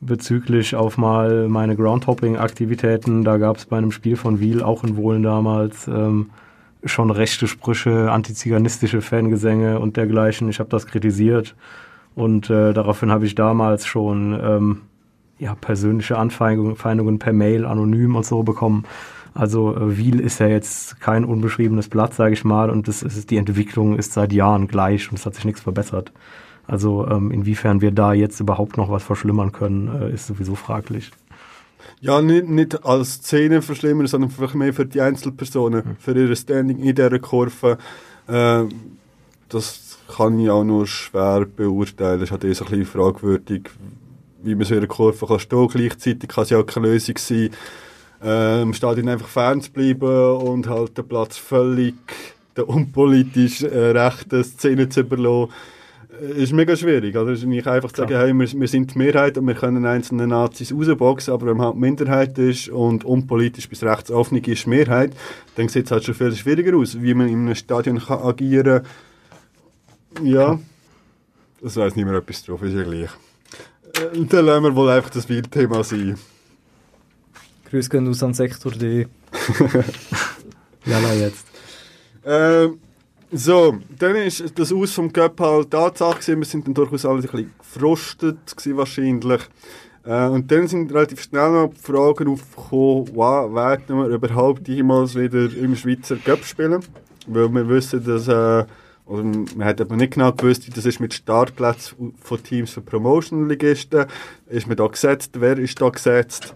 bezüglich 0.00 0.74
auf 0.74 0.98
mal 0.98 1.48
meine 1.48 1.74
Groundhopping-Aktivitäten. 1.74 3.24
Da 3.24 3.38
gab 3.38 3.56
es 3.56 3.66
bei 3.66 3.78
einem 3.78 3.92
Spiel 3.92 4.16
von 4.16 4.40
Wiel, 4.40 4.62
auch 4.62 4.84
in 4.84 4.96
Wohlen 4.96 5.22
damals, 5.22 5.88
ähm, 5.88 6.30
schon 6.84 7.10
rechte 7.10 7.48
Sprüche, 7.48 8.12
antiziganistische 8.12 9.00
Fangesänge 9.00 9.80
und 9.80 9.96
dergleichen. 9.96 10.48
Ich 10.50 10.60
habe 10.60 10.68
das 10.68 10.86
kritisiert 10.86 11.54
und 12.16 12.50
äh, 12.50 12.72
daraufhin 12.72 13.12
habe 13.12 13.26
ich 13.26 13.36
damals 13.36 13.86
schon 13.86 14.32
ähm, 14.42 14.80
ja, 15.38 15.54
persönliche 15.54 16.16
Anfeindungen 16.16 17.18
per 17.18 17.32
Mail 17.32 17.66
anonym 17.66 18.16
und 18.16 18.24
so 18.24 18.42
bekommen. 18.42 18.84
Also 19.34 19.76
äh, 19.76 19.98
Wiel 19.98 20.18
ist 20.20 20.40
ja 20.40 20.46
jetzt 20.46 20.98
kein 20.98 21.26
unbeschriebenes 21.26 21.90
Blatt, 21.90 22.14
sage 22.14 22.32
ich 22.32 22.42
mal, 22.42 22.70
und 22.70 22.88
das 22.88 23.02
ist, 23.02 23.30
die 23.30 23.36
Entwicklung 23.36 23.98
ist 23.98 24.14
seit 24.14 24.32
Jahren 24.32 24.66
gleich 24.66 25.10
und 25.10 25.18
es 25.18 25.26
hat 25.26 25.34
sich 25.34 25.44
nichts 25.44 25.60
verbessert. 25.60 26.10
Also 26.66 27.06
ähm, 27.06 27.30
inwiefern 27.30 27.82
wir 27.82 27.90
da 27.92 28.14
jetzt 28.14 28.40
überhaupt 28.40 28.78
noch 28.78 28.90
was 28.90 29.02
verschlimmern 29.02 29.52
können, 29.52 29.88
äh, 30.00 30.10
ist 30.10 30.26
sowieso 30.26 30.54
fraglich. 30.54 31.10
Ja, 32.00 32.22
nicht, 32.22 32.48
nicht 32.48 32.84
als 32.84 33.14
Szene 33.16 33.60
verschlimmern, 33.60 34.06
sondern 34.06 34.30
vielleicht 34.30 34.54
mehr 34.54 34.72
für 34.72 34.86
die 34.86 35.02
Einzelpersonen, 35.02 35.82
Mhm. 35.84 35.96
für 35.98 36.12
ihr 36.12 36.34
Standing 36.34 36.78
in 36.78 36.94
dieser 36.94 37.18
Kurve. 37.18 37.76
Äh, 38.26 38.64
das 39.48 39.85
kann 40.14 40.38
ich 40.38 40.50
auch 40.50 40.64
nur 40.64 40.86
schwer 40.86 41.46
beurteilen. 41.46 42.20
Es 42.20 42.24
ist 42.24 42.30
halt 42.32 42.44
eh 42.44 42.52
so 42.52 42.64
ein 42.64 42.70
bisschen 42.70 42.86
fragwürdig, 42.86 43.70
wie 44.42 44.54
man 44.54 44.64
so 44.64 44.74
in 44.74 44.80
einer 44.80 44.86
Kurve 44.86 45.26
kann 45.26 45.38
stehen. 45.38 45.68
Gleichzeitig 45.68 46.28
kann 46.28 46.44
es 46.44 46.50
ja 46.50 46.58
auch 46.58 46.66
keine 46.66 46.88
Lösung 46.88 47.16
sein, 47.18 47.50
äh, 48.22 48.62
im 48.62 48.72
Stadion 48.72 49.08
einfach 49.08 49.28
fern 49.28 49.60
zu 49.60 49.72
bleiben 49.72 50.36
und 50.36 50.68
halt 50.68 50.96
den 50.96 51.06
Platz 51.06 51.36
völlig 51.36 51.94
der 52.56 52.68
unpolitisch 52.68 53.62
äh, 53.62 53.90
rechten 53.90 54.42
Szene 54.42 54.88
zu 54.88 55.00
überlassen. 55.00 55.52
Äh, 56.20 56.42
Ist 56.42 56.52
mega 56.52 56.74
schwierig? 56.74 57.14
Es 57.14 57.40
ist 57.40 57.46
nicht 57.46 57.66
einfach 57.66 57.92
zu 57.92 58.02
sagen, 58.02 58.16
hey, 58.16 58.32
wir, 58.32 58.60
wir 58.60 58.68
sind 58.68 58.94
die 58.94 58.98
Mehrheit 58.98 59.36
und 59.36 59.46
wir 59.46 59.54
können 59.54 59.84
einzelne 59.84 60.26
Nazis 60.26 60.72
rausboxen, 60.72 61.34
aber 61.34 61.46
wenn 61.46 61.58
man 61.58 61.66
halt 61.66 61.76
Minderheit 61.76 62.38
ist 62.38 62.68
und 62.68 63.04
unpolitisch 63.04 63.68
bis 63.68 63.82
rechts 63.82 64.10
offen 64.10 64.38
ist 64.38 64.66
Mehrheit, 64.66 65.12
dann 65.56 65.68
sieht 65.68 65.86
es 65.86 65.90
halt 65.90 66.04
schon 66.04 66.14
viel 66.14 66.34
schwieriger 66.34 66.76
aus, 66.76 67.00
wie 67.02 67.14
man 67.14 67.28
in 67.28 67.40
einem 67.40 67.54
Stadion 67.54 67.98
kann 67.98 68.20
agieren 68.20 68.82
kann. 68.82 68.90
Ja, 70.22 70.58
das 71.60 71.76
weiß 71.76 71.96
nicht 71.96 72.04
mehr 72.04 72.14
etwas 72.14 72.44
drauf, 72.44 72.62
ist 72.62 72.74
ja 72.74 72.82
gleich. 72.82 73.10
Äh, 73.94 74.24
Dann 74.24 74.46
lassen 74.46 74.64
wir 74.64 74.74
wohl 74.76 74.90
einfach 74.90 75.10
das 75.10 75.28
Wildthema 75.28 75.82
sein. 75.82 76.18
Grüß 77.70 77.90
gehen 77.90 78.08
aus 78.08 78.22
an 78.22 78.34
Sektor 78.34 78.72
D. 78.72 79.06
Jalla 80.86 81.12
jetzt. 81.14 81.46
Ähm, 82.24 82.78
so, 83.32 83.78
dann 83.98 84.16
ist 84.16 84.58
das 84.58 84.72
Aus 84.72 84.92
vom 84.92 85.12
Cup 85.12 85.40
halt 85.40 85.70
Tatsache 85.70 86.20
gewesen. 86.20 86.38
Wir 86.38 86.46
sind 86.46 86.66
dann 86.66 86.74
durchaus 86.74 87.04
alle 87.04 87.16
ein 87.16 87.22
bisschen 87.22 87.52
gefrustet 87.58 88.56
gewesen, 88.56 88.76
wahrscheinlich. 88.76 89.42
Äh, 90.04 90.26
und 90.28 90.50
dann 90.50 90.68
sind 90.68 90.92
relativ 90.92 91.22
schnell 91.22 91.50
noch 91.50 91.72
die 91.74 91.80
Fragen 91.80 92.28
aufgekommen, 92.28 93.10
wow, 93.14 93.52
werden 93.52 93.98
wir 93.98 94.06
überhaupt 94.06 94.68
jemals 94.68 95.16
wieder 95.16 95.52
im 95.56 95.74
Schweizer 95.74 96.16
Cup 96.16 96.44
spielen? 96.44 96.84
Weil 97.26 97.48
wir 97.48 97.68
wissen, 97.68 98.04
dass, 98.04 98.28
äh, 98.28 98.64
oder 99.06 99.22
man 99.22 99.64
hat 99.64 99.80
aber 99.80 99.96
nicht 99.96 100.14
genau 100.14 100.32
gewusst, 100.32 100.66
wie 100.66 100.72
das 100.72 100.84
ist 100.84 100.98
mit 100.98 101.14
Startplätzen 101.14 102.14
von 102.20 102.42
Teams 102.42 102.72
für 102.72 102.80
Promotion-Ligisten. 102.80 104.06
Ist 104.48 104.66
man 104.66 104.76
da 104.76 104.86
gesetzt? 104.88 105.32
Wer 105.38 105.58
ist 105.58 105.80
da 105.80 105.88
gesetzt? 105.88 106.52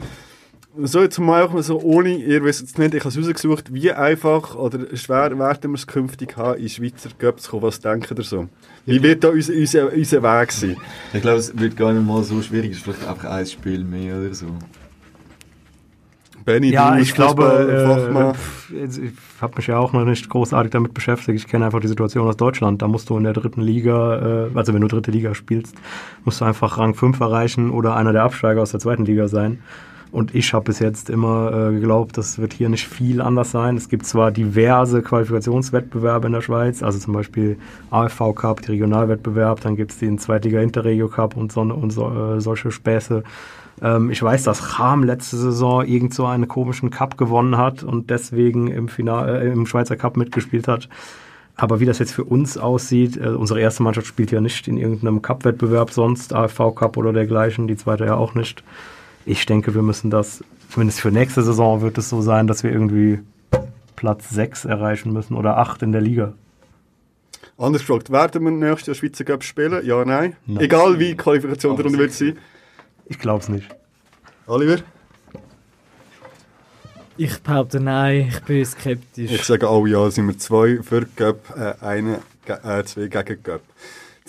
So, 0.76 1.03
jetzt 1.03 1.18
mal 1.18 1.42
auch 1.42 1.53
mal 1.53 1.62
so 1.62 1.80
ohne, 1.80 2.16
ihr 2.16 2.44
wisst 2.44 2.62
es 2.62 2.78
nicht, 2.78 2.94
ich 2.94 3.01
habe 3.05 3.09
es 3.09 3.18
rausgesucht, 3.18 3.74
wie 3.74 3.92
einfach 3.92 4.55
oder 4.55 4.96
schwer 4.96 5.36
werden 5.36 5.72
wir 5.72 5.74
es 5.74 5.86
künftig 5.86 6.36
haben, 6.36 6.61
in 6.61 6.68
Schweizer 6.68 7.11
zu 7.36 7.51
kommen. 7.51 7.62
Was 7.62 7.80
denkt 7.80 8.11
ihr 8.11 8.22
so? 8.22 8.48
Wie 8.86 9.03
wird 9.03 9.24
da 9.24 9.30
unser, 9.30 9.53
unser, 9.53 9.92
unser 9.92 10.22
Weg 10.22 10.53
sein? 10.53 10.76
Ich 11.12 11.22
glaube, 11.22 11.38
es 11.38 11.57
wird 11.59 11.76
gar 11.76 11.92
nicht 11.92 12.07
mal 12.07 12.22
so 12.22 12.40
schwierig. 12.40 12.72
Es 12.72 12.78
ist 12.78 12.84
vielleicht 12.84 13.07
einfach 13.07 13.30
ein 13.30 13.46
Spiel 13.46 13.84
mehr 13.84 14.16
oder 14.16 14.32
so. 14.32 14.46
Benny, 16.53 16.70
Ja, 16.70 16.98
ich 16.98 17.14
glaube, 17.14 18.34
äh, 18.70 18.82
ich 18.82 19.12
habe 19.40 19.57
mich 19.57 19.66
ja 19.66 19.78
auch 19.78 19.92
noch 19.92 20.05
nicht 20.05 20.28
großartig 20.28 20.70
damit 20.70 20.94
beschäftigt. 20.94 21.38
Ich 21.38 21.46
kenne 21.46 21.64
einfach 21.64 21.80
die 21.80 21.88
Situation 21.88 22.26
aus 22.26 22.36
Deutschland. 22.36 22.82
Da 22.82 22.88
musst 22.88 23.11
du 23.11 23.16
in 23.16 23.24
der 23.24 23.32
dritten 23.32 23.61
Liga, 23.61 24.46
äh, 24.46 24.51
also 24.55 24.74
wenn 24.74 24.80
du 24.80 24.88
dritte 24.88 25.11
Liga 25.11 25.34
spielst, 25.34 25.76
musst 26.24 26.40
du 26.40 26.44
einfach 26.44 26.78
Rang 26.78 26.94
5 26.94 27.18
erreichen 27.20 27.70
oder 27.70 27.96
einer 27.96 28.12
der 28.12 28.24
Absteiger 28.24 28.62
aus 28.62 28.70
der 28.72 28.80
zweiten 28.80 29.05
Liga 29.05 29.28
sein. 29.28 29.59
Und 30.12 30.34
ich 30.34 30.53
habe 30.55 30.64
bis 30.64 30.80
jetzt 30.80 31.09
immer 31.09 31.53
äh, 31.53 31.72
geglaubt, 31.72 32.18
das 32.18 32.38
wird 32.38 32.53
hier 32.53 32.68
nicht 32.68 32.88
viel 32.88 33.20
anders 33.20 33.53
sein. 33.53 33.76
Es 33.76 33.88
gibt 33.88 34.05
zwar 34.07 34.32
diverse 34.32 35.03
Qualifikationswettbewerbe 35.03 36.26
in 36.26 36.32
der 36.32 36.40
Schweiz, 36.40 36.82
also 36.82 36.98
zum 36.98 37.14
Beispiel 37.14 37.59
AFV 37.90 38.34
Cup, 38.34 38.62
die 38.62 38.72
Regionalwettbewerb, 38.72 39.61
dann 39.61 39.76
gibt 39.76 39.92
es 39.92 39.98
den 39.98 40.18
Zweitliga 40.18 40.61
Interregio 40.61 41.09
Cup 41.09 41.36
und, 41.36 41.53
so, 41.53 41.61
und 41.61 41.90
so, 41.90 42.11
äh, 42.11 42.40
solche 42.40 42.72
Späße. 42.72 43.22
Ähm, 43.83 44.11
ich 44.11 44.22
weiß, 44.22 44.45
dass 44.45 44.76
Cham 44.76 45.05
letzte 45.05 45.37
Saison 45.37 45.85
irgend 45.85 46.14
so 46.14 46.26
einen 46.26 46.49
komischen 46.49 46.91
Cup 46.91 47.16
gewonnen 47.16 47.57
hat 47.57 47.83
und 47.83 48.11
deswegen 48.11 48.68
im, 48.68 48.89
Finale, 48.89 49.41
äh, 49.43 49.53
im 49.53 49.66
Schweizer 49.66 49.97
Cup 49.97 50.16
mitgespielt 50.16 50.68
hat. 50.68 50.89
Aber 51.57 51.81
wie 51.81 51.85
das 51.85 51.99
jetzt 51.99 52.12
für 52.12 52.24
uns 52.24 52.57
aussieht, 52.57 53.16
äh, 53.16 53.28
unsere 53.28 53.61
erste 53.61 53.83
Mannschaft 53.83 54.07
spielt 54.07 54.31
ja 54.31 54.41
nicht 54.41 54.68
in 54.68 54.76
irgendeinem 54.76 55.22
Cup-Wettbewerb 55.22 55.91
sonst, 55.91 56.33
AFV 56.33 56.74
Cup 56.74 56.97
oder 56.97 57.12
dergleichen, 57.12 57.68
die 57.68 57.76
zweite 57.76 58.07
ja 58.07 58.14
auch 58.14 58.35
nicht. 58.35 58.62
Ich 59.26 59.45
denke, 59.47 59.74
wir 59.74 59.83
müssen 59.83 60.11
das, 60.11 60.43
zumindest 60.70 61.01
für 61.01 61.11
nächste 61.11 61.43
Saison 61.43 61.83
wird 61.83 61.99
es 61.99 62.09
so 62.09 62.22
sein, 62.22 62.47
dass 62.47 62.62
wir 62.62 62.72
irgendwie 62.72 63.18
Platz 63.97 64.31
6 64.31 64.64
erreichen 64.64 65.12
müssen 65.12 65.35
oder 65.35 65.59
8 65.59 65.83
in 65.83 65.93
der 65.93 66.01
Liga. 66.01 66.33
Anders 67.59 67.83
gefragt, 67.83 68.11
werden 68.11 68.43
wir 68.43 68.51
nächstes 68.51 68.87
Jahr 68.87 68.95
Schweizer 68.95 69.24
Cup 69.24 69.45
spielen? 69.45 69.85
Ja, 69.85 70.03
nein? 70.07 70.37
Nein. 70.47 70.64
Egal 70.64 70.99
wie 70.99 71.14
Qualifikation 71.14 71.76
darunter 71.76 71.99
wird 71.99 72.12
sein. 72.12 72.39
Ich 73.11 73.19
glaube 73.19 73.43
es 73.43 73.49
nicht. 73.49 73.69
Oliver? 74.47 74.79
Ich 77.17 77.43
behaupte 77.43 77.81
nein, 77.81 78.29
ich 78.29 78.41
bin 78.43 78.63
Ich 78.63 78.69
skeptisch. 78.69 79.43
sage 79.45 79.69
auch 79.69 79.85
ja, 79.87 80.09
sind 80.11 80.29
wir 80.29 80.39
zwei 80.39 80.79
für 80.83 81.05
Cup, 81.17 81.39
äh, 81.57 81.75
eine, 81.85 82.21
äh, 82.47 82.85
zwei 82.85 83.09
gegen 83.09 83.43
Cup. 83.43 83.61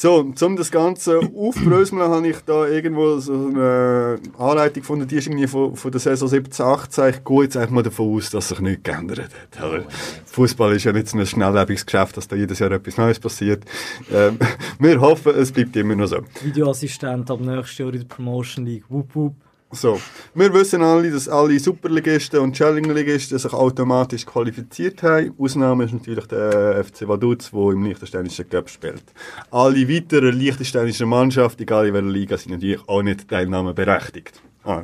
So, 0.01 0.15
um 0.15 0.55
das 0.55 0.71
Ganze 0.71 1.19
aufbröseln, 1.19 2.01
habe 2.01 2.27
ich 2.27 2.37
da 2.43 2.65
irgendwo 2.65 3.19
so 3.19 3.33
eine 3.33 4.17
Anleitung 4.35 4.81
gefunden, 4.81 5.07
die 5.07 5.17
ist 5.17 5.27
irgendwie 5.27 5.45
von, 5.45 5.75
von 5.75 5.91
der 5.91 5.99
Saison 5.99 6.27
17, 6.27 6.65
18. 6.65 7.09
Ich 7.09 7.23
gehe 7.23 7.43
jetzt 7.43 7.55
einfach 7.55 7.71
mal 7.71 7.83
davon 7.83 8.17
aus, 8.17 8.31
dass 8.31 8.49
sich 8.49 8.59
nichts 8.61 8.81
geändert 8.81 9.29
hat. 9.53 9.63
oder? 9.63 9.83
Fußball 10.25 10.75
ist 10.75 10.85
ja 10.85 10.91
nicht 10.91 11.07
so 11.07 11.19
ein 11.19 11.25
schnelllebiges 11.27 11.85
Geschäft, 11.85 12.17
dass 12.17 12.27
da 12.27 12.35
jedes 12.35 12.57
Jahr 12.57 12.71
etwas 12.71 12.97
Neues 12.97 13.19
passiert. 13.19 13.63
Ähm, 14.11 14.39
wir 14.79 14.99
hoffen, 14.99 15.35
es 15.35 15.51
bleibt 15.51 15.75
immer 15.75 15.93
noch 15.93 16.07
so. 16.07 16.21
Videoassistent 16.41 17.29
ab 17.29 17.39
nächstes 17.39 17.77
Jahr 17.77 17.93
in 17.93 17.99
der 17.99 18.07
Promotion 18.07 18.65
League. 18.65 18.85
Wupp, 18.89 19.13
wupp. 19.13 19.35
So, 19.73 20.01
wir 20.35 20.53
wissen 20.53 20.81
alle, 20.81 21.09
dass 21.11 21.29
alle 21.29 21.57
Superligisten 21.57 22.41
und 22.41 22.53
Challenger-Ligisten 22.53 23.39
sich 23.39 23.53
automatisch 23.53 24.25
qualifiziert 24.25 25.01
haben. 25.01 25.33
Ausnahme 25.39 25.85
ist 25.85 25.93
natürlich 25.93 26.25
der 26.25 26.83
FC 26.83 27.07
Vaduz, 27.07 27.51
der 27.51 27.71
im 27.71 27.85
Liechtensteinischen 27.85 28.49
Cup 28.49 28.69
spielt. 28.69 29.03
Alle 29.49 29.87
weiteren 29.87 30.35
liechtensteinischen 30.35 31.07
Mannschaften, 31.07 31.63
egal 31.63 31.87
in 31.87 31.93
welcher 31.93 32.09
Liga, 32.09 32.37
sind 32.37 32.51
natürlich 32.51 32.81
auch 32.85 33.01
nicht 33.01 33.29
teilnahmeberechtigt. 33.29 34.41
Ah. 34.65 34.83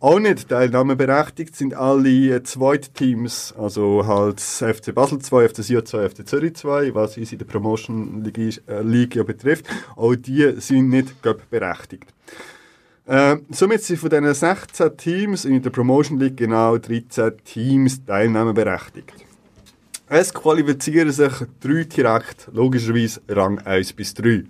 Auch 0.00 0.18
nicht 0.18 0.50
teilnahmeberechtigt 0.50 1.56
sind 1.56 1.72
alle 1.72 2.42
Zweitteams, 2.42 3.54
also 3.58 4.06
halt 4.06 4.38
FC 4.38 4.94
Basel 4.94 5.20
2, 5.20 5.48
FC 5.48 5.64
Sion 5.64 5.86
2, 5.86 6.08
FC 6.10 6.28
Zürich 6.28 6.56
2, 6.56 6.94
was 6.94 7.16
uns 7.16 7.32
in 7.32 7.38
der 7.38 7.46
Promotion 7.46 8.22
League, 8.22 9.16
äh, 9.16 9.18
ja 9.18 9.24
betrifft. 9.24 9.64
Auch 9.96 10.14
die 10.14 10.60
sind 10.60 10.90
nicht 10.90 11.22
Cup 11.22 11.48
berechtigt. 11.48 12.12
Äh, 13.06 13.38
somit 13.50 13.82
sind 13.82 13.98
von 13.98 14.10
diesen 14.10 14.34
16 14.34 14.96
Teams 14.96 15.44
in 15.44 15.62
der 15.62 15.70
Promotion 15.70 16.18
League 16.18 16.36
genau 16.36 16.78
13 16.78 17.32
Teams 17.44 18.04
teilnahmeberechtigt. 18.04 19.14
Es 20.06 20.34
qualifizieren 20.34 21.10
sich 21.10 21.32
drei 21.60 21.84
direkt, 21.84 22.48
logischerweise 22.52 23.20
Rang 23.28 23.58
1 23.60 23.92
bis 23.92 24.14
3. 24.14 24.44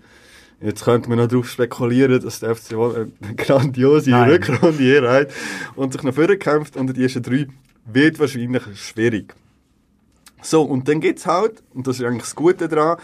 Jetzt 0.63 0.85
könnte 0.85 1.09
man 1.09 1.19
noch 1.19 1.27
darauf 1.27 1.49
spekulieren, 1.49 2.21
dass 2.21 2.41
der 2.41 2.55
FC 2.55 2.73
Wohl 2.77 3.13
eine 3.23 3.35
grandiose 3.35 4.11
Nein. 4.11 4.31
Rückrunde 4.31 4.79
hier 4.79 5.11
hat 5.11 5.33
und 5.75 5.93
sich 5.93 6.03
noch 6.03 6.15
vorkämpft 6.15 6.77
unter 6.77 6.93
die 6.93 7.03
ersten 7.03 7.23
drei, 7.23 7.47
wird 7.87 8.19
wahrscheinlich 8.19 8.63
schwierig. 8.75 9.35
So, 10.43 10.63
und 10.63 10.89
dann 10.89 11.01
gibt 11.01 11.19
es 11.19 11.27
halt, 11.27 11.63
und 11.75 11.87
das 11.87 11.99
ist 11.99 12.05
eigentlich 12.05 12.23
das 12.23 12.35
Gute 12.35 12.69
daran, 12.69 12.99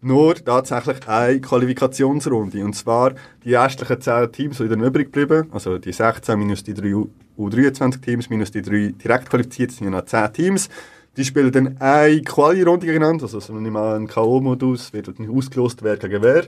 nur 0.00 0.34
tatsächlich 0.36 1.06
eine 1.08 1.40
Qualifikationsrunde. 1.40 2.64
Und 2.64 2.74
zwar 2.74 3.14
die 3.44 3.54
restlichen 3.54 4.00
10 4.00 4.32
Teams, 4.32 4.58
die 4.58 4.68
dann 4.68 4.82
übrig 4.82 5.10
bleiben, 5.10 5.48
also 5.52 5.78
die 5.78 5.92
16 5.92 6.38
minus 6.38 6.62
die 6.62 6.74
3 6.74 6.94
U- 6.94 7.08
U23-Teams 7.38 8.30
minus 8.30 8.50
die 8.50 8.62
3 8.62 8.94
direkt 9.02 9.30
qualifiziert, 9.30 9.72
sind 9.72 9.84
ja 9.84 9.90
noch 9.90 10.04
10 10.04 10.32
Teams. 10.32 10.68
Die 11.16 11.24
spielen 11.24 11.50
dann 11.50 11.76
eine 11.78 12.22
Quali-Runde 12.22 12.86
gegeneinander, 12.86 13.24
also 13.24 13.40
so 13.40 13.54
nicht 13.54 13.72
mal 13.72 13.96
ein 13.96 14.06
K.O.-Modus, 14.06 14.92
wird 14.92 15.18
dann 15.18 15.34
ausgelost, 15.34 15.82
wer 15.82 15.96
gegen 15.96 16.22
wer. 16.22 16.44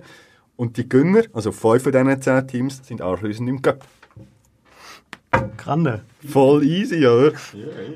Und 0.57 0.77
die 0.77 0.89
Gönner, 0.89 1.23
also 1.33 1.53
5 1.53 1.83
von 1.83 1.93
diesen 1.93 2.21
10 2.23 2.49
Teams, 2.49 2.81
sind 2.87 3.01
anschliessend 3.01 3.49
im 3.49 3.63
Cup. 3.63 3.85
Grande. 5.57 6.03
Voll 6.27 6.65
easy, 6.65 7.07
oder? 7.07 7.33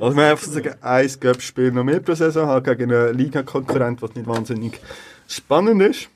Also 0.00 0.16
man 0.16 0.26
einfach 0.26 0.46
sagen, 0.46 0.74
ein 0.80 1.11
Cup-Spiel 1.20 1.72
noch 1.72 1.84
mehr 1.84 2.00
pro 2.00 2.14
Saison 2.14 2.46
haben 2.46 2.62
gegen 2.64 2.92
einen 2.92 3.16
Liga-Konkurrent, 3.16 4.00
was 4.03 4.14
nicht 4.14 4.26
wahnsinnig 4.26 4.78
spannend 5.35 5.83
ist. 5.83 6.09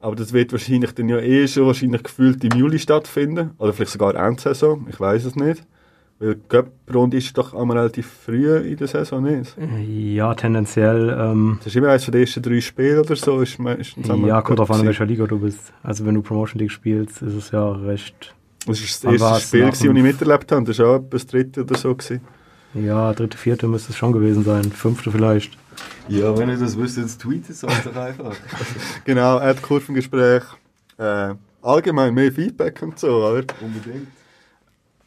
Aber 0.00 0.16
das 0.16 0.32
wird 0.32 0.50
wahrscheinlich 0.52 0.92
dann 0.92 1.08
ja 1.08 1.18
eh 1.18 1.46
schon 1.46 1.66
wahrscheinlich 1.66 2.02
gefühlt 2.02 2.42
im 2.42 2.58
Juli 2.58 2.78
stattfinden. 2.78 3.50
Oder 3.58 3.72
vielleicht 3.72 3.92
sogar 3.92 4.14
Endsaison, 4.16 4.86
ich 4.90 4.98
weiß 4.98 5.24
es 5.24 5.36
nicht. 5.36 5.62
Weil 6.18 6.36
die 6.36 6.40
Cup-Runde 6.48 7.16
ist 7.16 7.36
doch 7.38 7.54
einmal 7.54 7.78
relativ 7.78 8.06
früh 8.06 8.56
in 8.56 8.76
der 8.76 8.86
Saison, 8.88 9.22
nicht? 9.22 9.56
Ja, 9.88 10.34
tendenziell. 10.34 11.16
Ähm, 11.18 11.58
Das 11.58 11.68
ist 11.68 11.76
immer 11.76 11.88
eines 11.88 12.04
von 12.04 12.12
den 12.12 12.22
ersten 12.22 12.42
drei 12.42 12.60
Spielen 12.60 12.98
oder 12.98 13.16
so. 13.16 13.40
Ist 13.40 13.58
meistens 13.58 14.06
ja, 14.06 14.42
kommt 14.42 14.58
drauf 14.58 14.70
an, 14.70 14.80
in 14.80 14.86
welcher 14.86 15.06
Liga 15.06 15.24
du 15.26 15.38
bist. 15.38 15.72
Also 15.82 16.04
wenn 16.04 16.14
du 16.14 16.22
Promotion 16.22 16.58
League 16.60 16.70
spielst, 16.72 17.22
ist 17.22 17.34
es 17.34 17.50
ja 17.50 17.70
recht. 17.72 18.34
Das 18.66 19.04
war 19.04 19.12
das 19.12 19.20
erste? 19.22 19.46
Spiel, 19.46 19.66
das 19.66 19.82
ich 19.82 19.92
miterlebt 19.92 20.52
habe. 20.52 20.64
Das 20.64 20.78
war 20.78 20.86
auch 20.90 20.96
etwa 20.96 21.08
das 21.10 21.26
dritte 21.26 21.62
oder 21.62 21.76
so. 21.76 21.94
Gewesen. 21.94 22.20
Ja, 22.74 23.12
dritte, 23.12 23.36
vierte 23.36 23.68
müsste 23.68 23.92
es 23.92 23.98
schon 23.98 24.12
gewesen 24.12 24.44
sein. 24.44 24.64
Fünfte 24.64 25.10
vielleicht. 25.10 25.56
Ja, 26.08 26.36
wenn 26.36 26.48
ihr 26.48 26.56
das 26.58 26.78
wisst, 26.78 26.96
jetzt 26.96 27.20
tweetet 27.20 27.50
es 27.50 27.64
euch 27.64 27.82
doch 27.84 27.96
einfach. 27.96 28.34
Genau, 29.04 29.38
er 29.38 29.48
hat 29.50 29.62
Kurvengespräch. 29.62 30.42
Äh, 30.98 31.34
allgemein 31.62 32.14
mehr 32.14 32.32
Feedback 32.32 32.80
und 32.82 32.98
so, 32.98 33.08
oder? 33.08 33.44
Unbedingt. 33.60 34.08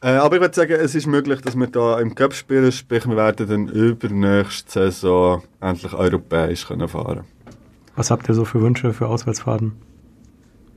Äh, 0.01 0.09
aber 0.09 0.36
ich 0.36 0.41
würde 0.41 0.53
sagen, 0.55 0.74
es 0.74 0.93
ist 0.93 1.07
möglich, 1.07 1.41
dass 1.41 1.55
wir 1.55 1.68
da 1.68 1.99
im 1.99 2.13
Cup 2.13 2.34
spielen, 2.34 2.72
sprich 2.72 3.07
wir 3.07 3.16
werden 3.16 3.47
dann 3.47 3.68
übernächste 3.70 4.91
Saison 4.91 5.41
endlich 5.61 5.93
europäisch 5.93 6.68
können 6.68 6.88
fahren 6.88 7.24
Was 7.95 8.11
habt 8.11 8.30
ihr 8.30 8.36
so 8.36 8.45
für 8.45 8.61
Wünsche 8.61 8.93
für 8.93 9.07
Auswärtsfahrten? 9.07 9.72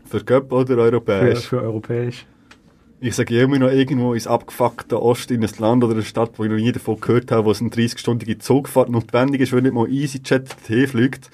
Für 0.07 0.24
Cup 0.24 0.51
oder 0.53 0.74
Für, 0.74 0.80
europäisch? 0.80 1.47
für 1.47 1.61
europäisch? 1.62 2.26
Ich 3.01 3.14
sage 3.14 3.34
ja 3.36 3.44
immer 3.44 3.59
noch 3.61 3.70
irgendwo 3.70 4.12
ins 4.14 4.26
abgefuckte 4.26 5.01
Ost 5.01 5.30
in 5.30 5.44
ein 5.44 5.51
Land 5.59 5.84
oder 5.84 5.94
eine 5.94 6.03
Stadt, 6.03 6.32
wo 6.36 6.44
ich 6.44 6.51
noch 6.51 6.57
nie 6.57 6.72
davon 6.72 7.01
gehört 7.01 7.30
habe, 7.30 7.44
wo 7.44 7.53
es 7.53 7.61
eine 7.61 7.70
30-stündige 7.70 8.40
Zugfahrt 8.40 8.88
notwendig 8.88 9.40
ist, 9.40 9.53
wenn 9.53 9.62
nicht 9.62 9.72
mal 9.74 9.88
EasyJet 9.88 10.57
hinfliegt. 10.66 11.30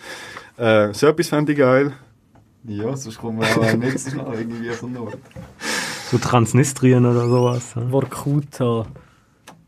Äh, 0.59 0.93
so 0.93 1.07
etwas 1.07 1.29
fände 1.29 1.53
ich 1.53 1.59
geil. 1.59 1.93
Ja, 2.65 2.95
sonst 2.97 3.19
kommen 3.19 3.41
wir 3.41 3.47
auch 3.47 3.77
nicht 3.77 3.99
so 3.99 4.11
schnell 4.11 4.27
irgendwie 4.41 4.71
von 4.71 4.93
Nord. 4.93 5.19
So 6.11 6.19
Transnistrien 6.19 7.07
oder 7.07 7.29
sowas. 7.29 7.73
ja? 7.77 7.89
Vorkuta. 7.89 8.87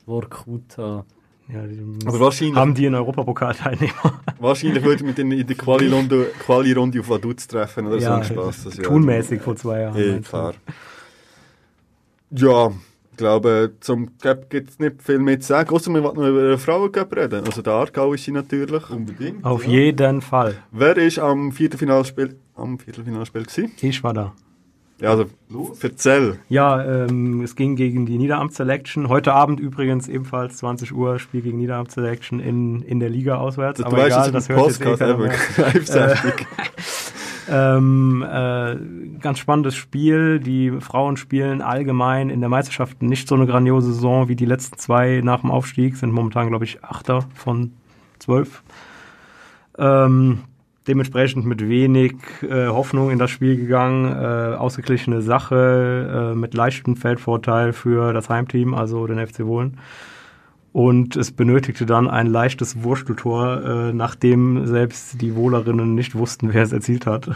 Vorkuta. 0.05 1.05
Ja, 1.49 1.63
die 1.67 1.81
Aber 2.07 2.21
wahrscheinlich, 2.21 2.57
haben 2.57 2.75
die 2.75 2.87
in 2.87 2.95
Europapokal-Teilnehmer. 2.95 4.21
wahrscheinlich 4.39 4.83
würde 4.85 5.05
man 5.05 5.15
dann 5.15 5.31
in 5.31 5.47
der 5.47 5.57
Quali-Runde 5.57 6.33
Quali 6.45 6.73
-Runde 6.73 7.01
auf 7.01 7.09
Vaduz 7.09 7.47
treffen 7.47 7.87
oder 7.87 8.01
so 8.01 8.05
Ja, 8.05 8.17
ein 8.17 8.25
Spaß. 8.25 8.65
Das. 8.65 8.77
Tunmäßig 8.77 9.41
vor 9.41 9.57
zwei 9.57 9.81
Jahren. 9.83 9.97
Du? 9.97 10.21
klar. 10.29 10.55
Ja, 12.37 12.71
ich 13.13 13.17
glaube, 13.17 13.73
zum 13.81 14.19
Cup 14.19 14.51
gibt 14.51 14.71
es 14.71 14.79
nicht 14.79 15.03
viel 15.03 15.19
mehr 15.19 15.41
zu 15.41 15.49
sagen, 15.49 15.71
außer 15.71 15.91
wir 15.93 16.03
wollten 16.03 16.21
noch 16.21 16.29
über 16.29 16.49
den 16.49 16.59
Frauencup 16.59 17.17
reden. 17.17 17.47
Also 17.47 17.63
der 17.63 17.73
Aargau 17.73 18.13
ist 18.13 18.25
sie 18.25 18.33
natürlich. 18.33 18.91
Unbedingt. 18.91 19.43
Auf 19.43 19.65
ja. 19.65 19.73
jeden 19.73 20.21
Fall. 20.21 20.57
Wer 20.71 20.99
ist 20.99 21.19
am 21.19 21.51
Viertelfinalspiel, 21.51 22.37
am 22.57 22.79
Viertelfinalspiel 22.79 23.45
gewesen? 23.45 23.73
Ich 23.81 24.05
war 24.05 24.13
da. 24.13 24.35
Ja, 25.01 25.11
also, 25.11 25.27
erzähl. 25.83 26.39
Ja, 26.49 26.83
ähm, 26.83 27.43
es 27.43 27.55
ging 27.55 27.77
gegen 27.77 28.07
die 28.07 28.17
Niederamt 28.17 28.55
Selection. 28.55 29.11
Heute 29.11 29.35
Abend 29.35 29.61
übrigens 29.61 30.09
ebenfalls 30.09 30.57
20 30.59 30.93
Uhr 30.93 31.19
Spiel 31.19 31.43
gegen 31.43 31.59
Niederamt 31.59 31.91
Selection 31.91 32.41
in, 32.41 32.81
in 32.83 32.99
der 32.99 33.11
Liga 33.11 33.37
auswärts. 33.37 33.79
Du 33.79 33.85
Aber 33.85 33.99
weißt, 33.99 34.17
egal, 34.17 34.33
das 34.33 34.49
das 34.49 34.81
hört 34.81 35.01
jetzt 35.01 35.01
eh. 35.03 35.63
Live-Sendung. 35.63 36.47
Ähm, 37.49 38.25
äh, 38.29 38.77
ganz 39.21 39.39
spannendes 39.39 39.77
Spiel. 39.77 40.41
Die 40.41 40.73
Frauen 40.81 41.17
spielen 41.17 41.63
allgemein 41.63 42.31
in 42.31 42.41
der 42.41 42.49
Meisterschaft 42.49 43.03
nicht 43.03 43.29
so 43.29 43.35
eine 43.35 43.47
grandiose 43.47 43.93
Saison 43.93 44.29
wie 44.29 44.37
die 44.37 44.47
letzten 44.47 44.79
zwei 44.79 45.21
nach 45.23 45.41
dem 45.41 45.51
Aufstieg. 45.51 45.97
Sind 45.97 46.13
momentan, 46.13 46.49
glaube 46.49 46.65
ich, 46.65 46.83
Achter 46.85 47.27
von 47.35 47.73
zwölf. 48.19 48.63
Ähm, 49.79 50.41
dementsprechend 50.89 51.47
mit 51.47 51.69
wenig 51.69 52.15
äh, 52.43 52.69
Hoffnung 52.69 53.11
in 53.11 53.19
das 53.19 53.31
Spiel 53.31 53.57
gegangen. 53.57 54.13
Äh, 54.13 54.57
ausgeglichene 54.57 55.23
Sache 55.23 56.33
äh, 56.33 56.37
mit 56.37 56.55
leichtem 56.55 56.97
Feldvorteil 56.97 57.73
für 57.73 58.13
das 58.13 58.29
Heimteam, 58.29 58.75
also 58.75 59.07
den 59.07 59.25
FC 59.25 59.45
Wohlen. 59.45 59.79
Und 60.77 61.17
es 61.17 61.33
benötigte 61.33 61.87
dann 61.87 62.07
ein 62.07 62.27
leichtes 62.27 62.83
Wursteltor, 62.83 63.65
äh, 63.65 63.93
nachdem 63.95 64.67
selbst 64.67 65.23
die 65.23 65.35
Wohlerinnen 65.35 65.95
nicht 65.95 66.15
wussten, 66.15 66.53
wer 66.53 66.65
es 66.65 66.73
erzielt 66.73 67.07
hat, 67.07 67.31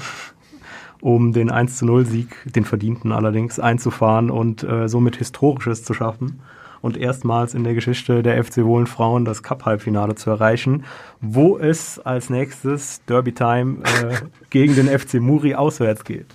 um 1.00 1.32
den 1.32 1.50
1 1.50 1.78
zu 1.78 1.86
0 1.86 2.04
Sieg, 2.04 2.36
den 2.44 2.66
verdienten 2.66 3.12
allerdings, 3.12 3.58
einzufahren 3.58 4.30
und 4.30 4.62
äh, 4.62 4.90
somit 4.90 5.16
Historisches 5.16 5.84
zu 5.84 5.94
schaffen 5.94 6.40
und 6.82 6.98
erstmals 6.98 7.54
in 7.54 7.64
der 7.64 7.72
Geschichte 7.72 8.22
der 8.22 8.44
FC 8.44 8.58
Wohlen 8.58 8.86
Frauen 8.86 9.24
das 9.24 9.42
Cup-Halbfinale 9.42 10.16
zu 10.16 10.28
erreichen, 10.28 10.84
wo 11.22 11.56
es 11.56 11.98
als 11.98 12.28
nächstes 12.28 13.02
Derby 13.06 13.32
Time 13.32 13.78
äh, 13.84 14.16
gegen 14.50 14.74
den 14.74 14.86
FC 14.86 15.14
Muri 15.14 15.54
auswärts 15.54 16.04
geht. 16.04 16.26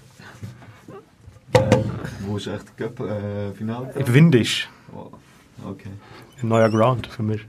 Wo 2.25 2.37
ist 2.37 2.47
echt 2.47 2.75
Cup, 2.75 2.99
äh, 2.99 3.51
Finale? 3.53 3.93
Windig. 4.07 4.67
Oh, 4.91 5.11
okay. 5.69 5.91
Ein 6.41 6.47
neuer 6.49 6.69
Ground 6.69 7.07
für 7.07 7.23
mich. 7.23 7.41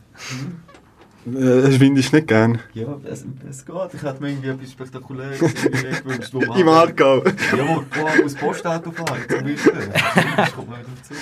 Äh, 1.27 1.63
Das 1.63 1.77
finde 1.77 2.01
ich 2.01 2.13
nicht 2.13 2.29
gern. 2.29 2.61
Ja, 2.73 2.99
es, 3.05 3.25
es 3.51 3.65
geht. 3.67 3.75
Ich 3.95 4.03
hätte 4.03 4.23
mir 4.23 4.31
irgendwie 4.31 4.49
etwas 4.51 4.73
Spektakuläres 4.73 5.39
gewünscht. 6.05 6.31
wo 6.33 6.41
man- 6.41 6.59
Im 6.61 6.69
Aargau. 6.69 7.25
Ja, 7.25 7.33
wo 7.69 7.83
wo 7.91 8.25
aus 8.25 8.35
Postauto 8.35 8.93
fahren, 8.93 9.19
zum 9.29 9.43
Beispiel. 9.45 9.73
Das 10.37 10.53
kommt 10.55 10.69
mir 10.71 10.77
wieder 10.79 10.89
zu. 11.03 11.15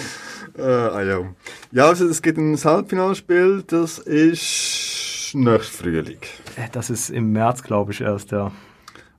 Äh, 0.60 0.62
ah, 0.62 1.02
ja. 1.02 1.20
ja, 1.72 1.86
also 1.86 2.06
es 2.06 2.20
gibt 2.22 2.38
ein 2.38 2.56
Halbfinalspiel, 2.62 3.64
das 3.66 3.98
ist 3.98 5.30
nächstes 5.34 5.76
Frühling. 5.76 6.18
Äh, 6.56 6.68
Das 6.70 6.90
ist 6.90 7.10
im 7.10 7.32
März, 7.32 7.62
glaube 7.62 7.92
ich, 7.92 8.00
erst, 8.02 8.30
ja. 8.30 8.52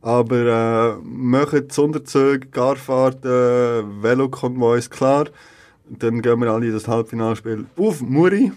Aber 0.02 0.36
äh, 0.36 0.96
machen 1.04 1.68
Sonderzüge, 1.72 2.48
Garfahrten, 2.48 4.04
Velokonvois, 4.04 4.88
klar. 4.90 5.26
Dann 5.90 6.22
gehen 6.22 6.40
wir 6.40 6.52
alle 6.52 6.66
in 6.66 6.74
das 6.74 6.88
Halbfinalspiel 6.88 7.66
auf 7.78 8.02
Muri. 8.02 8.52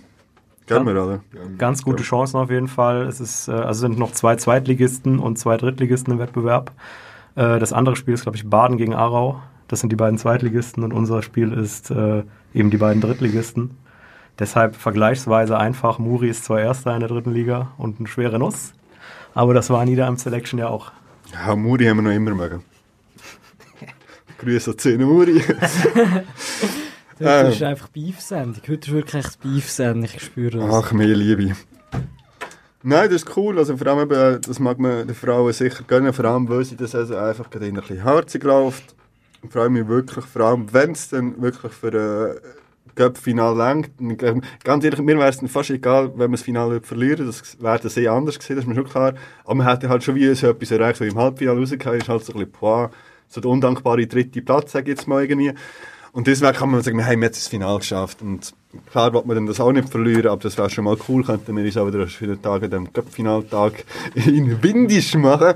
Gehen 0.66 0.86
wir 0.86 0.96
alle. 0.96 1.20
Ganz 1.56 1.82
gute 1.82 2.02
Chancen 2.02 2.36
auf 2.36 2.50
jeden 2.50 2.68
Fall. 2.68 3.02
Es 3.02 3.20
ist, 3.20 3.48
äh, 3.48 3.52
also 3.52 3.80
sind 3.80 3.98
noch 3.98 4.12
zwei 4.12 4.36
Zweitligisten 4.36 5.18
und 5.18 5.38
zwei 5.38 5.56
Drittligisten 5.56 6.12
im 6.12 6.18
Wettbewerb. 6.18 6.72
Äh, 7.36 7.58
das 7.58 7.72
andere 7.72 7.96
Spiel 7.96 8.14
ist, 8.14 8.22
glaube 8.22 8.36
ich, 8.36 8.48
Baden 8.48 8.76
gegen 8.76 8.94
Aarau. 8.94 9.40
Das 9.68 9.80
sind 9.80 9.90
die 9.90 9.96
beiden 9.96 10.18
Zweitligisten 10.18 10.82
und 10.84 10.92
unser 10.92 11.22
Spiel 11.22 11.52
ist 11.52 11.90
äh, 11.90 12.22
eben 12.54 12.70
die 12.70 12.76
beiden 12.78 13.00
Drittligisten. 13.00 13.76
Deshalb 14.38 14.76
vergleichsweise 14.76 15.58
einfach. 15.58 15.98
Muri 15.98 16.28
ist 16.28 16.44
zwar 16.44 16.60
Erster 16.60 16.94
in 16.94 17.00
der 17.00 17.08
dritten 17.08 17.32
Liga 17.32 17.72
und 17.76 17.98
eine 17.98 18.08
schwere 18.08 18.38
Nuss, 18.38 18.72
aber 19.34 19.52
das 19.52 19.68
war 19.68 19.84
Niederamt 19.84 20.20
Selection 20.20 20.58
ja 20.58 20.68
auch. 20.68 20.92
Ja, 21.32 21.56
Muri 21.56 21.86
haben 21.86 21.98
wir 21.98 22.02
noch 22.02 22.10
immer 22.10 22.34
mögen. 22.34 22.62
Grüße 24.38 24.74
an 24.84 25.02
Muri. 25.02 25.42
Heute 27.20 27.30
Ähm. 27.30 27.52
ist 27.52 27.62
einfach 27.62 27.88
Beef-Sendung. 27.88 28.62
Heute 28.62 28.72
ist 28.74 28.92
wirklich 28.92 29.24
echt 29.26 29.40
Beef-Sendung. 29.40 30.04
Ich 30.04 30.22
spüre 30.22 30.58
das. 30.58 30.72
Ach, 30.72 30.92
mehr 30.92 31.08
Liebe. 31.08 31.56
Nein, 32.84 33.10
das 33.10 33.22
ist 33.22 33.36
cool. 33.36 33.58
Also 33.58 33.76
vor 33.76 33.86
allem 33.88 34.10
eben, 34.10 34.40
das 34.40 34.58
mag 34.60 34.78
man 34.78 35.06
den 35.06 35.16
Frauen 35.16 35.52
sicher 35.52 35.82
gönnen, 35.86 36.12
vor 36.12 36.24
allem 36.26 36.48
weil 36.48 36.64
sie 36.64 36.76
das 36.76 36.94
also 36.94 37.16
einfach 37.16 37.50
gerade 37.50 37.66
ein 37.66 37.74
bisschen 37.74 38.02
herzig 38.04 38.44
läuft. 38.44 38.94
Ich 39.42 39.50
freue 39.50 39.68
mich 39.68 39.86
wirklich, 39.88 40.24
vor 40.24 40.42
allem 40.42 40.72
wenn 40.72 40.92
es 40.92 41.08
dann 41.08 41.40
wirklich 41.42 41.72
für 41.72 41.92
ein 41.92 42.94
Cup-Final 42.94 43.56
längt. 43.56 43.90
Und, 44.00 44.22
ähm, 44.22 44.42
Ganz 44.62 44.84
ehrlich, 44.84 45.00
mir 45.00 45.18
wäre 45.18 45.28
es 45.28 45.38
dann 45.38 45.48
fast 45.48 45.70
egal, 45.70 46.10
wenn 46.16 46.30
wir 46.30 46.36
das 46.36 46.42
Finale 46.42 46.80
verlieren. 46.80 47.26
Das 47.26 47.60
wäre 47.60 47.78
dann 47.80 47.90
sehr 47.90 48.12
anders 48.12 48.38
gewesen, 48.38 48.56
das 48.56 48.64
ist 48.64 48.68
mir 48.68 48.74
schon 48.76 48.88
klar. 48.88 49.14
Aber 49.44 49.54
man 49.56 49.66
hätte 49.68 49.88
halt 49.88 50.04
schon 50.04 50.14
wie 50.14 50.32
so 50.34 50.48
etwas 50.48 50.70
erreicht, 50.70 50.98
so 50.98 51.04
im 51.04 51.16
Halbfinale 51.16 51.58
rausgekommen 51.58 52.00
ist 52.00 52.08
halt 52.08 52.24
so 52.24 52.32
ein 52.32 52.38
bisschen, 52.38 52.52
boah, 52.60 52.90
so 53.26 53.40
der 53.40 53.50
undankbare 53.50 54.06
dritte 54.06 54.40
Platz, 54.40 54.72
sage 54.72 54.92
ich 54.92 54.98
jetzt 54.98 55.08
mal 55.08 55.22
irgendwie. 55.22 55.52
Und 56.18 56.26
deswegen 56.26 56.52
kann 56.52 56.70
man 56.70 56.82
sagen, 56.82 56.98
wir 56.98 57.06
haben 57.06 57.22
jetzt 57.22 57.38
das 57.38 57.46
Finale 57.46 57.78
geschafft. 57.78 58.22
Und 58.22 58.52
klar 58.90 59.12
wollte 59.12 59.28
man 59.28 59.36
dann 59.36 59.46
das 59.46 59.60
auch 59.60 59.70
nicht 59.70 59.88
verlieren, 59.88 60.26
aber 60.26 60.42
das 60.42 60.58
wäre 60.58 60.68
schon 60.68 60.82
mal 60.82 60.96
cool. 61.08 61.22
Könnten 61.22 61.56
wir 61.56 61.64
uns 61.64 61.76
auch 61.76 61.86
wieder 61.86 62.08
für 62.08 62.26
den 62.26 62.42
Tag, 62.42 62.68
den 62.68 62.92
Cup-Finaltag 62.92 63.84
in 64.16 64.60
Windisch 64.60 65.14
machen. 65.14 65.54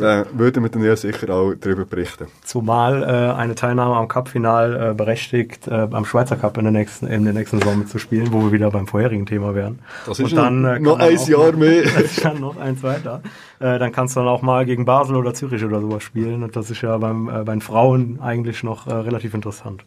Äh, 0.00 0.24
würden 0.32 0.62
wir 0.62 0.70
dann 0.70 0.82
ja 0.84 0.96
sicher 0.96 1.28
auch 1.34 1.54
darüber 1.54 1.84
berichten. 1.84 2.26
Zumal 2.44 3.02
äh, 3.02 3.06
eine 3.38 3.54
Teilnahme 3.54 3.96
am 3.96 4.08
Cup-Final 4.08 4.90
äh, 4.90 4.94
berechtigt, 4.94 5.68
äh, 5.68 5.86
am 5.90 6.04
Schweizer 6.04 6.36
Cup 6.36 6.56
in 6.58 6.64
der 6.64 6.72
nächsten, 6.72 7.06
in 7.06 7.24
der 7.24 7.32
nächsten 7.34 7.58
Saison 7.60 7.78
mitzuspielen, 7.78 8.32
wo 8.32 8.42
wir 8.42 8.52
wieder 8.52 8.70
beim 8.70 8.86
vorherigen 8.86 9.26
Thema 9.26 9.54
wären. 9.54 9.78
Das 10.06 10.18
Und 10.18 10.26
ist 10.26 10.36
dann, 10.36 10.62
noch, 10.62 10.70
äh, 10.70 10.80
noch 10.80 10.98
dann 10.98 11.08
ein 11.08 11.18
auch 11.18 11.28
Jahr 11.28 11.52
mal- 11.52 11.56
mehr. 11.56 11.82
Das 11.94 12.02
ist 12.04 12.24
dann 12.24 12.40
noch 12.40 12.56
eins 12.58 12.82
weiter. 12.82 13.22
Äh, 13.60 13.78
dann 13.78 13.92
kannst 13.92 14.16
du 14.16 14.20
dann 14.20 14.28
auch 14.28 14.42
mal 14.42 14.64
gegen 14.66 14.84
Basel 14.84 15.16
oder 15.16 15.34
Zürich 15.34 15.64
oder 15.64 15.80
sowas 15.80 16.02
spielen. 16.02 16.42
Und 16.42 16.54
das 16.56 16.70
ist 16.70 16.82
ja 16.82 16.96
beim, 16.98 17.26
bei 17.26 17.42
den 17.44 17.60
Frauen 17.60 18.20
eigentlich 18.20 18.62
noch 18.62 18.86
relativ 18.86 19.34
interessant. 19.34 19.84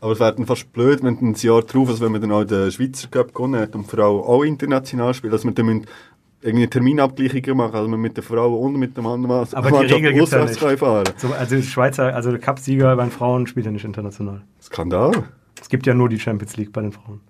Aber 0.00 0.12
es 0.12 0.20
wäre 0.20 0.34
dann 0.34 0.44
fast 0.44 0.70
blöd, 0.72 1.02
wenn 1.02 1.16
ein 1.18 1.34
Jahr 1.34 1.62
drauf, 1.62 1.88
also 1.88 2.04
wenn 2.04 2.12
man 2.12 2.20
dann 2.20 2.32
auch 2.32 2.44
den 2.44 2.70
Schweizer 2.70 3.08
Cup 3.08 3.34
gewonnen 3.34 3.58
hat 3.60 3.74
und 3.74 3.90
die 3.90 3.96
Frau 3.96 4.22
auch 4.22 4.42
international 4.42 5.14
spielt, 5.14 5.32
dass 5.32 5.44
wir 5.44 5.52
dann 5.52 5.86
irgendwie 6.44 6.66
Terminabgleichungen 6.66 7.56
machen, 7.56 7.74
also 7.74 7.88
mit 7.88 8.16
der 8.16 8.22
Frau 8.22 8.54
und 8.54 8.76
mit 8.76 8.96
dem 8.96 9.06
anderen 9.06 9.34
Mann 9.34 9.48
Aber 9.52 9.70
die 9.70 9.92
Regel 9.92 10.12
gibt's 10.12 10.30
ja 10.30 10.44
nicht. 10.44 10.58
So, 10.58 11.32
also 11.32 11.62
Schweizer, 11.62 12.14
also 12.14 12.30
der 12.30 12.38
Cup-Sieger 12.38 12.94
bei 12.96 13.04
den 13.04 13.10
Frauen 13.10 13.46
spielt 13.46 13.64
ja 13.64 13.72
nicht 13.72 13.84
international. 13.84 14.42
Skandal. 14.60 15.24
Es 15.60 15.70
gibt 15.70 15.86
ja 15.86 15.94
nur 15.94 16.10
die 16.10 16.20
Champions 16.20 16.56
League 16.58 16.72
bei 16.72 16.82
den 16.82 16.92
Frauen. 16.92 17.20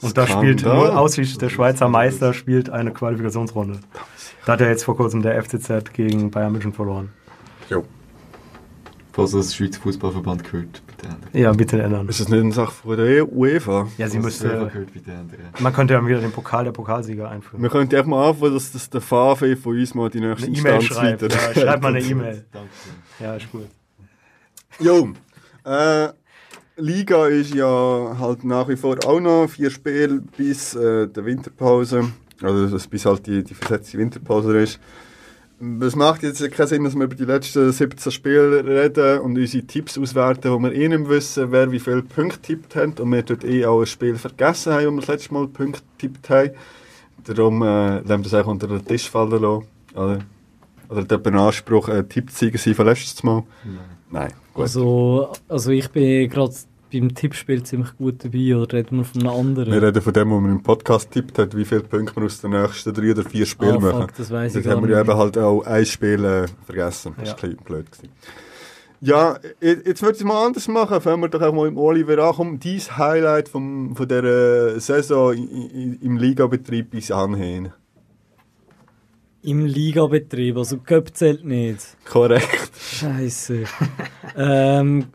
Und 0.00 0.16
da 0.16 0.24
Skandal. 0.24 0.42
spielt 0.42 0.64
nur 0.64 0.98
ausschließlich 0.98 1.38
der 1.38 1.50
Schweizer 1.50 1.88
Meister 1.88 2.32
spielt 2.32 2.70
eine 2.70 2.90
Qualifikationsrunde. 2.90 3.80
Da 4.46 4.52
hat 4.54 4.60
ja 4.60 4.68
jetzt 4.68 4.84
vor 4.84 4.96
kurzem 4.96 5.20
der 5.20 5.42
FCZ 5.42 5.92
gegen 5.92 6.30
Bayern 6.30 6.52
München 6.52 6.72
verloren. 6.72 7.10
Jo. 7.68 7.84
Falls 9.12 9.32
das 9.32 9.54
Schweizer 9.54 9.82
Fußballverband 9.82 10.44
gehört, 10.44 10.82
bitte 10.98 11.14
ändern. 11.14 11.30
Ja, 11.32 11.52
bitte 11.52 11.82
ändern. 11.82 12.08
Ist 12.08 12.20
das 12.20 12.28
nicht 12.28 12.40
eine 12.40 12.52
Sache 12.52 12.72
von 12.72 12.96
der 12.96 13.32
UEFA? 13.32 13.88
Ja, 13.96 14.08
sie 14.08 14.18
müsste. 14.18 14.48
gehört, 14.48 14.92
bitte 14.92 15.10
ändern. 15.10 15.38
Man 15.58 15.72
könnte 15.72 15.94
ja 15.94 16.06
wieder 16.06 16.20
den 16.20 16.32
Pokal 16.32 16.64
der 16.64 16.72
Pokalsieger 16.72 17.30
einführen. 17.30 17.62
Wir 17.62 17.70
könnten 17.70 17.94
einfach 17.94 18.08
mal 18.08 18.28
anfangen, 18.30 18.54
dass, 18.54 18.72
dass 18.72 18.90
der 18.90 19.00
Fave 19.00 19.56
von 19.56 19.78
uns 19.78 19.94
mal 19.94 20.10
die 20.10 20.20
nächste 20.20 20.46
Eine 20.46 20.56
E-Mail 20.56 20.80
schreibt. 20.82 21.22
Ja, 21.22 21.54
schreib 21.54 21.82
mal 21.82 21.94
eine 21.94 22.00
E-Mail. 22.04 22.44
Danke. 22.52 22.68
Ja, 23.20 23.36
ist 23.36 23.50
gut. 23.50 23.66
Jo, 24.80 25.08
äh, 25.64 26.08
Liga 26.76 27.26
ist 27.26 27.54
ja 27.54 28.16
halt 28.18 28.44
nach 28.44 28.68
wie 28.68 28.76
vor 28.76 28.96
auch 29.04 29.20
noch 29.20 29.48
vier 29.48 29.70
Spiele 29.70 30.22
bis 30.36 30.74
äh, 30.76 31.08
der 31.08 31.24
Winterpause. 31.24 32.12
Also 32.40 32.88
bis 32.88 33.04
halt 33.04 33.26
die, 33.26 33.42
die 33.42 33.54
versetzte 33.54 33.98
Winterpause 33.98 34.56
ist. 34.58 34.78
Es 35.60 35.96
macht 35.96 36.22
jetzt 36.22 36.50
keinen 36.52 36.66
Sinn, 36.68 36.84
dass 36.84 36.94
wir 36.94 37.04
über 37.04 37.16
die 37.16 37.24
letzten 37.24 37.72
17 37.72 38.12
Spiele 38.12 38.64
reden 38.64 39.20
und 39.20 39.36
unsere 39.36 39.66
Tipps 39.66 39.98
auswerten, 39.98 40.52
wo 40.52 40.58
wir 40.60 40.72
eh 40.72 40.88
nicht 40.88 41.08
wissen, 41.08 41.50
wer 41.50 41.72
wie 41.72 41.80
viele 41.80 42.02
Punkte 42.02 42.40
tippt 42.40 42.76
hat. 42.76 43.00
Und 43.00 43.10
wir 43.10 43.24
dort 43.24 43.42
eh 43.42 43.66
auch 43.66 43.80
ein 43.80 43.86
Spiel 43.86 44.16
vergessen 44.16 44.72
haben, 44.72 44.86
wo 44.86 44.90
wir 44.92 45.00
das 45.00 45.08
letzte 45.08 45.34
Mal 45.34 45.48
Punkte 45.48 45.82
tippt 45.98 46.30
haben. 46.30 46.50
Darum 47.24 47.62
äh, 47.62 47.96
lassen 47.96 48.08
wir 48.08 48.18
das 48.18 48.34
einfach 48.34 48.52
unter 48.52 48.68
den 48.68 48.84
Tisch 48.84 49.10
fallen 49.10 49.30
lassen. 49.30 49.66
Oder, 49.94 50.18
oder 50.88 51.00
hat 51.00 51.10
jemand 51.10 51.26
einen 51.26 51.38
Anspruch, 51.38 51.88
ein 51.88 52.08
Tippsieger 52.08 52.58
sein 52.58 52.74
von 52.74 52.86
letztes 52.86 53.22
Mal? 53.24 53.42
Nein. 54.10 54.32
Gut. 54.54 54.62
Also, 54.62 55.32
also 55.48 55.70
ich 55.72 55.90
bin 55.90 56.30
gerade 56.30 56.54
beim 56.92 57.14
Tippspiel 57.14 57.62
ziemlich 57.62 57.96
gut 57.96 58.24
dabei, 58.24 58.56
oder 58.56 58.78
reden 58.78 58.98
wir 58.98 59.04
von 59.04 59.20
einem 59.20 59.30
anderen? 59.30 59.72
Wir 59.72 59.82
reden 59.82 60.02
von 60.02 60.12
dem, 60.12 60.30
wo 60.30 60.40
man 60.40 60.52
im 60.52 60.62
Podcast 60.62 61.10
tippt 61.10 61.38
hat, 61.38 61.56
wie 61.56 61.64
viele 61.64 61.82
Punkte 61.82 62.16
wir 62.16 62.24
aus 62.26 62.40
den 62.40 62.50
nächsten 62.50 62.92
drei 62.94 63.10
oder 63.10 63.24
vier 63.24 63.46
Spielen 63.46 63.76
ah, 63.76 63.80
machen. 63.80 64.00
fuck, 64.02 64.16
das 64.16 64.30
weiss 64.30 64.54
ich 64.54 64.62
Dort 64.62 64.64
gar 64.64 64.76
haben 64.76 64.88
wir 64.88 64.94
ja 64.96 65.00
eben 65.02 65.14
halt 65.14 65.38
auch 65.38 65.62
ein 65.62 65.86
Spiel 65.86 66.24
äh, 66.24 66.46
vergessen. 66.64 67.14
Das 67.18 67.30
Ja. 67.30 67.34
war 67.34 67.44
ein 67.44 67.50
bisschen 67.50 67.64
blöd. 67.64 67.92
Gewesen. 67.92 68.12
Ja, 69.00 69.38
jetzt 69.60 70.02
würde 70.02 70.14
ich 70.14 70.20
es 70.20 70.24
mal 70.24 70.46
anders 70.46 70.66
machen. 70.66 71.00
Fangen 71.00 71.22
wir 71.22 71.28
doch 71.28 71.40
auch 71.42 71.52
mal 71.52 71.68
im 71.68 71.78
Oliver 71.78 72.18
an. 72.18 72.34
Komm, 72.34 72.58
dein 72.58 72.80
Highlight 72.80 73.48
vom, 73.48 73.94
von 73.94 74.08
dieser 74.08 74.80
Saison 74.80 75.34
im 75.34 76.16
Ligabetrieb 76.16 76.90
bis 76.90 77.12
anhin. 77.12 77.70
Im 79.42 79.66
Ligabetrieb, 79.66 80.56
also 80.56 80.78
Cup 80.78 81.16
zählt 81.16 81.44
nicht. 81.44 81.96
Korrekt. 82.04 82.72
Scheiße. 82.76 83.64
ähm, 84.36 85.06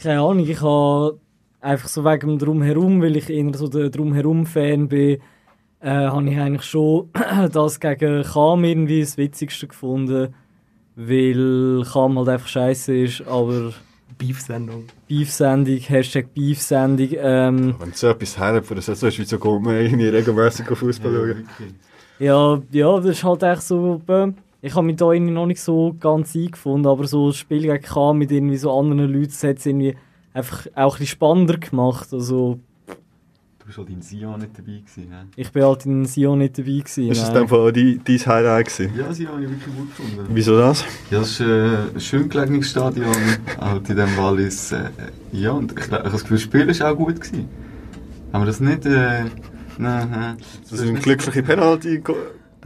keine 0.00 0.20
Ahnung, 0.20 0.40
ich 0.40 0.60
habe 0.60 1.18
einfach 1.60 1.88
so 1.88 2.04
wegen 2.04 2.28
dem 2.28 2.38
Drumherum, 2.38 3.02
weil 3.02 3.16
ich 3.16 3.30
eher 3.30 3.52
so 3.54 3.68
der 3.68 3.90
Drumherum-Fan 3.90 4.88
bin, 4.88 5.18
äh, 5.80 5.90
habe 5.90 6.30
ich 6.30 6.38
eigentlich 6.38 6.64
schon 6.64 7.10
das 7.52 7.80
gegen 7.80 8.22
Kam 8.22 8.64
irgendwie 8.64 9.00
das 9.00 9.16
Witzigste 9.16 9.66
gefunden, 9.66 10.34
weil 10.94 11.84
Kam 11.90 12.18
halt 12.18 12.28
einfach 12.28 12.48
scheiße 12.48 12.96
ist, 12.96 13.26
aber 13.26 13.72
Beef-Sendung. 14.18 14.84
Beef-Sendung, 15.08 15.78
Hashtag 15.78 16.32
Beef-Sendung, 16.32 17.08
ähm, 17.18 17.74
Wenn 17.78 17.92
so 17.92 18.08
etwas 18.08 18.38
Highlight 18.38 18.66
von 18.66 18.76
der 18.76 18.82
Saison 18.82 19.08
ist, 19.08 19.18
wieso 19.18 19.38
geht 19.38 19.62
man 19.62 19.76
irgendwie 19.76 20.08
regelmäßig 20.08 20.70
auf 20.70 20.78
Fußball 20.78 21.12
schauen? 21.12 21.48
Ja, 22.18 22.62
ja, 22.70 22.96
das 22.96 23.06
ist 23.06 23.24
halt 23.24 23.42
echt 23.42 23.62
so. 23.62 24.00
bäh, 24.06 24.32
Ich 24.66 24.74
habe 24.74 24.84
mich 24.84 24.96
da 24.96 25.12
irgendwie 25.12 25.32
noch 25.32 25.46
nicht 25.46 25.60
so 25.60 25.94
ganz 26.00 26.34
eingefunden, 26.34 26.90
aber 26.90 27.06
so 27.06 27.28
das 27.28 27.36
Spiel 27.36 27.62
gegen 27.62 27.80
K 27.80 28.12
mit 28.12 28.32
irgendwie 28.32 28.56
so 28.56 28.76
anderen 28.76 28.98
Leuten, 29.12 29.28
das 29.28 29.44
hat 29.44 29.58
es 29.58 29.66
irgendwie 29.66 29.96
einfach 30.34 30.66
auch 30.74 30.94
ein 30.94 30.98
bisschen 30.98 31.06
spannender 31.06 31.56
gemacht. 31.58 32.08
Also, 32.12 32.58
Du 33.58 33.66
bist 33.66 33.78
halt 33.78 33.90
in 33.90 34.02
Sion 34.02 34.38
nicht 34.40 34.56
dabei 34.58 34.78
gewesen, 34.78 35.08
ne? 35.08 35.26
ich 35.36 35.50
bin 35.50 35.64
halt 35.64 35.86
in 35.86 36.04
Sion 36.04 36.38
nicht 36.38 36.56
dabei 36.58 36.70
gewesen. 36.78 37.10
Ist 37.10 37.20
das 37.22 37.32
dann 37.32 37.48
von 37.48 37.72
dein, 37.72 38.00
Highlight 38.06 38.66
gewesen? 38.66 38.92
Ja, 38.96 39.12
Sion 39.12 39.28
habe 39.32 39.44
ich 39.44 39.50
wirklich 39.50 39.76
gut 39.76 39.88
gefunden. 39.96 40.26
Wieso 40.34 40.56
das? 40.58 40.84
Ja, 41.10 41.18
das 41.20 41.30
ist 41.30 41.40
äh, 41.40 41.76
ein 41.94 42.00
schön 42.00 42.28
gelegenes 42.28 42.70
Stadion, 42.70 43.14
halt 43.60 43.88
in 43.90 43.96
dem 43.96 44.16
Wallis. 44.16 44.72
Äh, 44.72 44.90
ja, 45.32 45.50
und 45.52 45.72
ich, 45.72 45.78
ich 45.86 45.90
habe 45.92 46.10
das 46.10 46.22
Gefühl, 46.22 46.36
das 46.36 46.42
Spiel 46.42 46.80
war 46.80 46.92
auch 46.92 46.96
gut. 46.96 47.20
Gewesen. 47.20 47.48
Haben 48.32 48.42
wir 48.42 48.46
das 48.46 48.60
nicht... 48.60 48.84
Äh, 48.86 49.24
nein, 49.78 50.10
nein. 50.10 50.36
Dass 50.70 50.80
er 50.80 50.88
eine 50.88 50.98
glückliche 51.00 51.42
Penalty 51.42 51.98
go- 51.98 52.14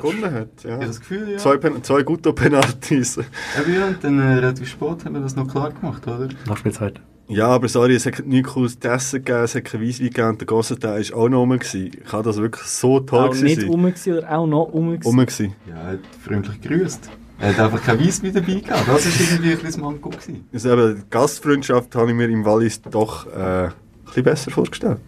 gewonnen 0.00 0.32
hat. 0.32 0.48
Ja. 0.64 0.80
Ich 0.80 0.86
das 0.86 1.00
Gefühl, 1.00 1.30
ja. 1.30 1.38
Zwei, 1.38 1.56
Pen 1.56 1.82
zwei 1.82 2.02
gute 2.02 2.32
Penalties. 2.32 3.18
Eben, 3.18 3.74
ja, 3.74 3.86
und 3.86 4.02
dann 4.02 4.18
äh, 4.18 4.34
relativ 4.34 4.68
spät 4.68 5.04
haben 5.04 5.14
wir 5.14 5.20
das 5.20 5.36
noch 5.36 5.48
klar 5.48 5.70
gemacht, 5.70 6.06
oder? 6.06 6.28
Nachspielzeit. 6.46 7.00
Ja, 7.28 7.46
aber 7.46 7.68
sorry, 7.68 7.94
es 7.94 8.06
hat 8.06 8.26
nichts 8.26 8.52
Cooles 8.52 8.80
zu 8.80 8.88
essen 8.88 9.24
gegeben, 9.24 9.44
es 9.44 9.54
hat 9.54 9.64
kein 9.64 9.80
Weisswein 9.80 10.06
gegeben 10.06 10.28
und 10.30 10.40
der 10.40 10.46
Gossenteil 10.46 11.08
war 11.10 11.16
auch 11.18 11.28
noch 11.28 11.38
rum. 11.42 11.50
gewesen. 11.50 11.90
Kann 12.10 12.24
das 12.24 12.36
wirklich 12.38 12.66
so 12.66 12.98
toll 12.98 13.20
auch 13.20 13.28
gewesen 13.28 13.44
nicht 13.44 13.60
sein? 13.60 13.70
rum 13.70 13.82
gewesen 13.84 14.18
oder 14.18 14.32
auch 14.36 14.46
noch 14.48 14.62
rum 14.72 14.90
gewesen. 14.90 15.06
Rum 15.06 15.16
gewesen. 15.18 15.54
Ja, 15.68 15.76
er 15.76 15.86
hat 15.92 15.98
freundlich 16.24 16.60
gegrüßt. 16.60 17.08
Er 17.38 17.48
hat 17.50 17.60
einfach 17.60 17.82
kein 17.84 18.00
Weiss 18.00 18.20
mit 18.22 18.34
dabei 18.34 18.54
gehabt. 18.54 18.88
Das 18.88 19.06
war 19.06 19.30
irgendwie 19.30 19.52
ein 19.52 19.58
bisschen 19.58 19.82
Manko. 19.82 20.10
Gewesen. 20.10 20.44
Also 20.52 20.72
eben, 20.72 20.96
die 20.96 21.02
Gastfreundschaft 21.08 21.94
habe 21.94 22.10
ich 22.10 22.16
mir 22.16 22.28
im 22.28 22.44
Wallis 22.44 22.82
doch 22.82 23.26
äh, 23.28 23.66
ein 23.66 23.72
bisschen 24.04 24.24
besser 24.24 24.50
vorgestellt. 24.50 24.98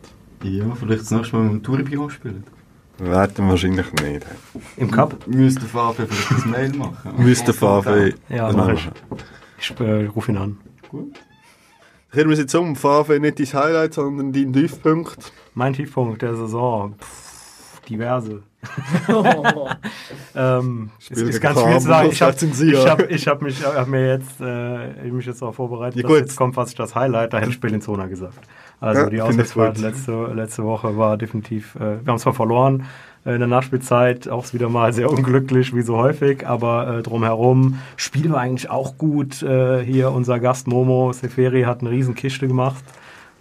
Ja, 0.45 0.65
vielleicht 0.79 1.03
das 1.03 1.11
nächste 1.11 1.37
Mal 1.37 1.43
mit 1.45 1.53
dem 1.55 1.63
Touribüro 1.65 2.09
spielen. 2.09 2.45
Werden 3.03 3.49
wahrscheinlich 3.49 3.93
nicht. 3.95 4.27
Im 4.77 4.89
Cup? 4.89 5.27
Müsste 5.27 5.63
Fabio 5.63 6.07
vielleicht 6.07 6.45
ein 6.45 6.51
Mail 6.53 6.73
machen. 6.75 7.15
Müsste 7.17 7.53
Fave. 7.53 8.15
Ja, 8.29 8.47
das 8.47 8.57
mach 8.57 8.69
machen 8.69 8.75
ich. 8.75 8.89
Ich 9.59 9.81
äh, 9.81 10.05
rufe 10.07 10.31
ihn 10.31 10.39
an. 10.39 10.59
Gut. 10.89 11.19
Kehren 12.13 12.29
wir 12.29 12.35
es 12.35 12.39
jetzt 12.39 12.55
um. 12.55 12.77
Fave 12.77 13.19
nicht 13.19 13.41
dein 13.41 13.47
Highlight, 13.61 13.95
sondern 13.95 14.33
dein 14.33 14.53
Tiefpunkt. 14.53 15.33
Mein 15.55 15.73
Tiefpunkt 15.73 16.23
der 16.23 16.37
Saison. 16.37 16.95
Pff, 17.01 17.81
diverse. 17.89 18.45
ähm, 20.37 20.91
es 20.99 21.07
Spiel 21.07 21.29
ist 21.29 21.41
gegen 21.41 21.41
ganz 21.41 21.61
viel 21.61 21.79
zu 21.81 21.81
sagen. 21.81 22.11
Ich 22.13 22.23
habe 22.23 23.03
in 23.03 23.19
hab, 23.19 23.27
hab 23.27 23.43
mich, 23.43 23.65
hab 23.65 23.89
mir 23.89 24.09
jetzt, 24.09 24.41
äh, 24.41 25.11
mich 25.11 25.27
jetzt 25.27 25.43
darauf 25.43 25.57
vorbereitet, 25.57 26.01
Ja, 26.01 26.09
dass 26.09 26.19
jetzt 26.19 26.37
kommt 26.37 26.55
fast 26.55 26.79
das 26.79 26.95
Highlight. 26.95 27.33
Da 27.33 27.39
hätte 27.39 27.51
ich 27.51 27.61
Bellinzona 27.61 28.07
gesagt. 28.07 28.39
Also 28.81 29.03
Ja, 29.03 29.11
die 29.11 29.21
Auswärtsfahrt 29.21 29.79
letzte, 29.79 30.13
letzte 30.35 30.65
Woche 30.65 30.97
war 30.97 31.17
definitiv, 31.17 31.75
äh, 31.77 32.05
wir 32.05 32.13
haben 32.13 32.19
zwar 32.19 32.35
verloren 32.35 32.87
äh, 33.25 33.33
in 33.33 33.41
der 33.41 33.49
Nachspielzeit, 33.49 34.29
auch 34.29 34.53
wieder 34.53 34.69
mal 34.69 34.93
sehr 34.93 35.11
unglücklich, 35.11 35.75
wie 35.75 35.83
so 35.83 35.97
häufig, 35.97 36.47
aber 36.47 36.99
äh, 36.99 37.03
drumherum, 37.03 37.79
Spiel 37.97 38.31
war 38.31 38.41
eigentlich 38.41 38.71
auch 38.71 38.97
gut. 38.97 39.43
Äh, 39.43 39.85
hier 39.85 40.13
unser 40.13 40.39
Gast 40.41 40.69
Momo 40.69 41.13
Seferi 41.13 41.63
hat 41.63 41.81
eine 41.81 41.91
riesen 41.91 42.15
Kiste 42.15 42.47
gemacht. 42.47 42.85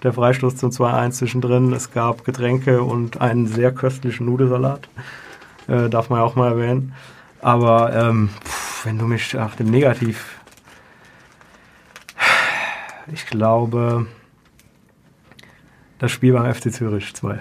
Der 0.04 0.14
Freistoß 0.14 0.56
zum 0.56 0.72
2-1 0.72 1.12
zwischendrin. 1.12 1.74
Es 1.74 1.92
gab 1.92 2.24
Getränke 2.26 2.84
und 2.84 3.22
einen 3.22 3.48
sehr 3.48 3.72
köstlichen 3.72 4.26
Nudelsalat. 4.26 4.90
Äh, 5.68 5.90
darf 5.90 6.10
man 6.10 6.20
ja 6.20 6.26
auch 6.26 6.36
mal 6.36 6.52
erwähnen. 6.52 6.94
Aber 7.42 7.94
ähm, 7.94 8.30
pff, 8.44 8.86
wenn 8.86 8.98
du 8.98 9.06
mich 9.06 9.34
nach 9.34 9.56
dem 9.56 9.70
Negativ. 9.70 10.38
Ich 13.12 13.26
glaube, 13.28 14.08
das 16.00 16.12
Spiel 16.12 16.34
beim 16.34 16.52
FC 16.52 16.74
Zürich 16.74 17.14
2. 17.14 17.40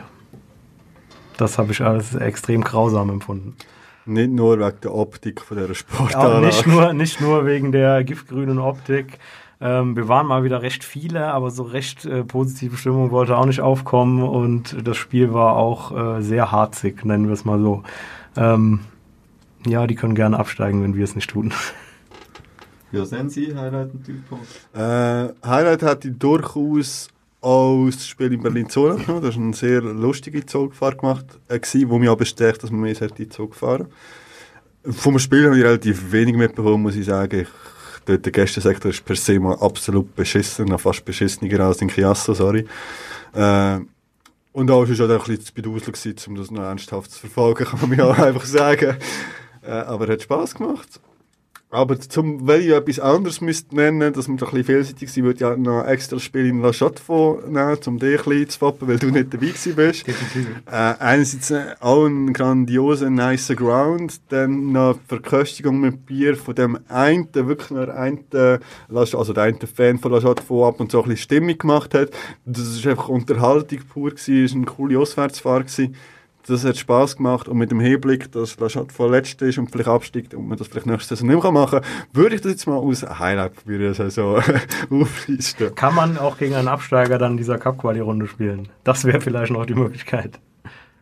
Das 1.36 1.56
habe 1.56 1.72
ich 1.72 1.80
alles 1.80 2.14
extrem 2.14 2.62
grausam 2.62 3.08
empfunden. 3.08 3.56
Nicht 4.04 4.30
nur 4.30 4.58
wegen 4.58 4.80
der 4.82 4.94
Optik 4.94 5.40
von 5.40 5.58
Auch 5.58 5.74
Sportanlage. 5.74 6.46
nicht, 6.46 6.66
nur, 6.66 6.92
nicht 6.92 7.20
nur 7.20 7.46
wegen 7.46 7.72
der 7.72 8.04
giftgrünen 8.04 8.58
Optik. 8.58 9.18
Ähm, 9.60 9.94
wir 9.94 10.08
waren 10.08 10.26
mal 10.26 10.42
wieder 10.42 10.62
recht 10.62 10.84
viele, 10.84 11.26
aber 11.32 11.50
so 11.50 11.64
recht 11.64 12.06
äh, 12.06 12.24
positive 12.24 12.76
Stimmung 12.76 13.10
wollte 13.10 13.36
auch 13.36 13.44
nicht 13.44 13.60
aufkommen 13.60 14.22
und 14.22 14.76
das 14.86 14.96
Spiel 14.96 15.34
war 15.34 15.56
auch 15.56 16.18
äh, 16.18 16.22
sehr 16.22 16.50
harzig, 16.50 17.04
nennen 17.04 17.26
wir 17.26 17.34
es 17.34 17.44
mal 17.44 17.60
so. 17.60 17.82
Ähm, 18.36 18.80
ja, 19.66 19.86
die 19.86 19.96
können 19.96 20.14
gerne 20.14 20.38
absteigen, 20.38 20.82
wenn 20.82 20.94
wir 20.94 21.04
es 21.04 21.14
nicht 21.14 21.30
tun. 21.30 21.52
Ja, 22.92 23.04
sehen 23.04 23.30
Sie, 23.30 23.54
Highlight 23.54 23.92
und. 23.92 24.08
Äh, 24.74 25.28
Highlight 25.46 25.84
hatte 25.84 26.08
ich 26.08 26.18
durchaus 26.18 27.08
auch 27.40 27.86
das 27.86 28.04
Spiel 28.04 28.32
in 28.32 28.42
Berlin-Zona 28.42 28.96
genommen. 28.96 29.22
Das 29.22 29.36
war 29.36 29.44
eine 29.44 29.54
sehr 29.54 29.80
lustige 29.80 30.44
Zugfahrt 30.44 30.98
gemacht, 30.98 31.24
äh, 31.46 31.60
gewesen, 31.60 31.88
wo 31.88 32.00
mich 32.00 32.08
auch 32.08 32.16
bestärkt, 32.16 32.62
dass 32.62 32.72
man 32.72 32.80
mehr 32.80 32.94
sollte 32.96 33.22
in 33.22 33.30
Zug 33.30 33.54
fahren 33.54 33.86
Vom 34.84 35.20
Spiel 35.20 35.46
habe 35.46 35.56
ich 35.56 35.64
relativ 35.64 36.10
wenig 36.10 36.34
mitbekommen, 36.34 36.82
muss 36.82 36.96
ich 36.96 37.06
sagen. 37.06 37.42
Ich, 37.42 37.48
der, 38.06 38.18
der 38.18 38.32
Gästensektor 38.32 38.90
ist 38.90 39.04
per 39.04 39.16
se 39.16 39.38
mal 39.38 39.56
absolut 39.60 40.14
beschissen, 40.14 40.76
fast 40.78 41.04
beschissener 41.04 41.60
als 41.60 41.80
in 41.82 41.88
Chiasso, 41.88 42.34
sorry. 42.34 42.66
Äh, 43.34 43.80
und 44.52 44.70
auch 44.70 44.82
war 44.82 44.90
es 44.90 45.00
auch 45.00 45.08
ein 45.08 45.18
bisschen 45.18 45.40
zu 45.40 45.54
bedusel, 45.54 45.92
gewesen, 45.92 46.16
um 46.28 46.34
das 46.36 46.50
noch 46.50 46.62
ernsthaft 46.62 47.10
zu 47.12 47.20
verfolgen, 47.20 47.64
kann 47.70 47.80
man 47.80 47.90
mir 47.90 48.06
auch 48.06 48.18
einfach 48.18 48.44
sagen. 48.44 48.96
Äh, 49.62 49.70
aber 49.70 50.08
hat 50.08 50.22
Spass 50.22 50.54
gemacht. 50.54 51.00
Aber 51.72 52.00
zum, 52.00 52.48
weil 52.48 52.62
ich 52.62 52.70
etwas 52.70 52.98
anderes 52.98 53.40
müsste 53.40 53.76
nennen, 53.76 54.12
dass 54.12 54.26
wir 54.26 54.36
da 54.36 54.46
ein 54.46 54.50
bisschen 54.50 54.64
vielseitig 54.64 55.12
sein, 55.12 55.22
würde 55.22 55.38
ich 55.38 55.44
auch 55.44 55.56
noch 55.56 55.86
extra 55.86 56.18
Spiel 56.18 56.46
in 56.46 56.60
La 56.62 56.72
Chaux-de-Fonds 56.72 57.46
nehmen, 57.46 57.78
um 57.86 57.98
dich 58.00 58.18
ein 58.18 58.24
bisschen 58.24 58.48
zu 58.48 58.58
foppen, 58.58 58.88
weil 58.88 58.98
du 58.98 59.10
nicht 59.10 59.32
dabei 59.32 59.46
gewesen 59.46 59.76
bist. 59.76 60.06
Äh, 60.66 60.94
einerseits 60.98 61.50
äh, 61.50 61.74
auch 61.80 62.06
ein 62.06 62.32
grandioser, 62.32 63.10
nicer 63.10 63.54
Ground, 63.54 64.20
dann 64.28 64.72
noch 64.72 64.94
die 64.94 65.06
Verköstigung 65.08 65.80
mit 65.80 66.06
Bier 66.06 66.36
von 66.36 66.54
dem 66.54 66.78
einen, 66.88 67.28
wirklich 67.34 67.70
nur 67.70 67.92
einen, 67.92 68.24
äh, 68.32 68.58
also 68.88 69.32
der 69.32 69.44
eine 69.44 69.58
Fan 69.58 69.98
von 69.98 70.12
La 70.12 70.20
Chaux-de-Fonds 70.20 70.68
ab 70.68 70.80
und 70.80 70.92
so 70.92 71.02
ein 71.02 71.08
bisschen 71.08 71.24
Stimmung 71.24 71.58
gemacht 71.58 71.94
hat. 71.94 72.10
Das 72.44 72.68
ist 72.68 72.86
einfach 72.86 73.08
Unterhaltung 73.08 73.80
pur 73.92 74.10
gewesen, 74.10 74.44
ist 74.44 74.54
eine 74.54 74.66
coole 74.66 74.98
Auswärtsfahrt 74.98 75.66
gewesen. 75.66 75.96
Das 76.50 76.64
hat 76.64 76.76
Spass 76.76 77.16
gemacht 77.16 77.48
und 77.48 77.56
mit 77.58 77.70
dem 77.70 77.80
Hinblick, 77.80 78.32
dass 78.32 78.56
La 78.58 79.06
letzte 79.06 79.46
ist 79.46 79.58
und 79.58 79.70
vielleicht 79.70 79.88
absteigt 79.88 80.34
und 80.34 80.48
man 80.48 80.58
das 80.58 80.66
vielleicht 80.68 80.86
nächste 80.86 81.14
Saison 81.14 81.28
nicht 81.28 81.42
mehr 81.42 81.52
machen 81.52 81.80
kann, 81.80 81.90
würde 82.12 82.34
ich 82.34 82.40
das 82.42 82.52
jetzt 82.52 82.66
mal 82.66 82.76
aus 82.76 83.02
Highlight 83.02 83.54
probieren, 83.54 83.94
also 83.98 84.38
auflisten. 84.90 85.74
Kann 85.74 85.94
man 85.94 86.18
auch 86.18 86.38
gegen 86.38 86.54
einen 86.54 86.68
Absteiger 86.68 87.18
dann 87.18 87.36
dieser 87.36 87.58
Cup-Quali-Runde 87.58 88.26
spielen? 88.26 88.68
Das 88.84 89.04
wäre 89.04 89.20
vielleicht 89.20 89.52
noch 89.52 89.64
die 89.66 89.74
Möglichkeit. 89.74 90.40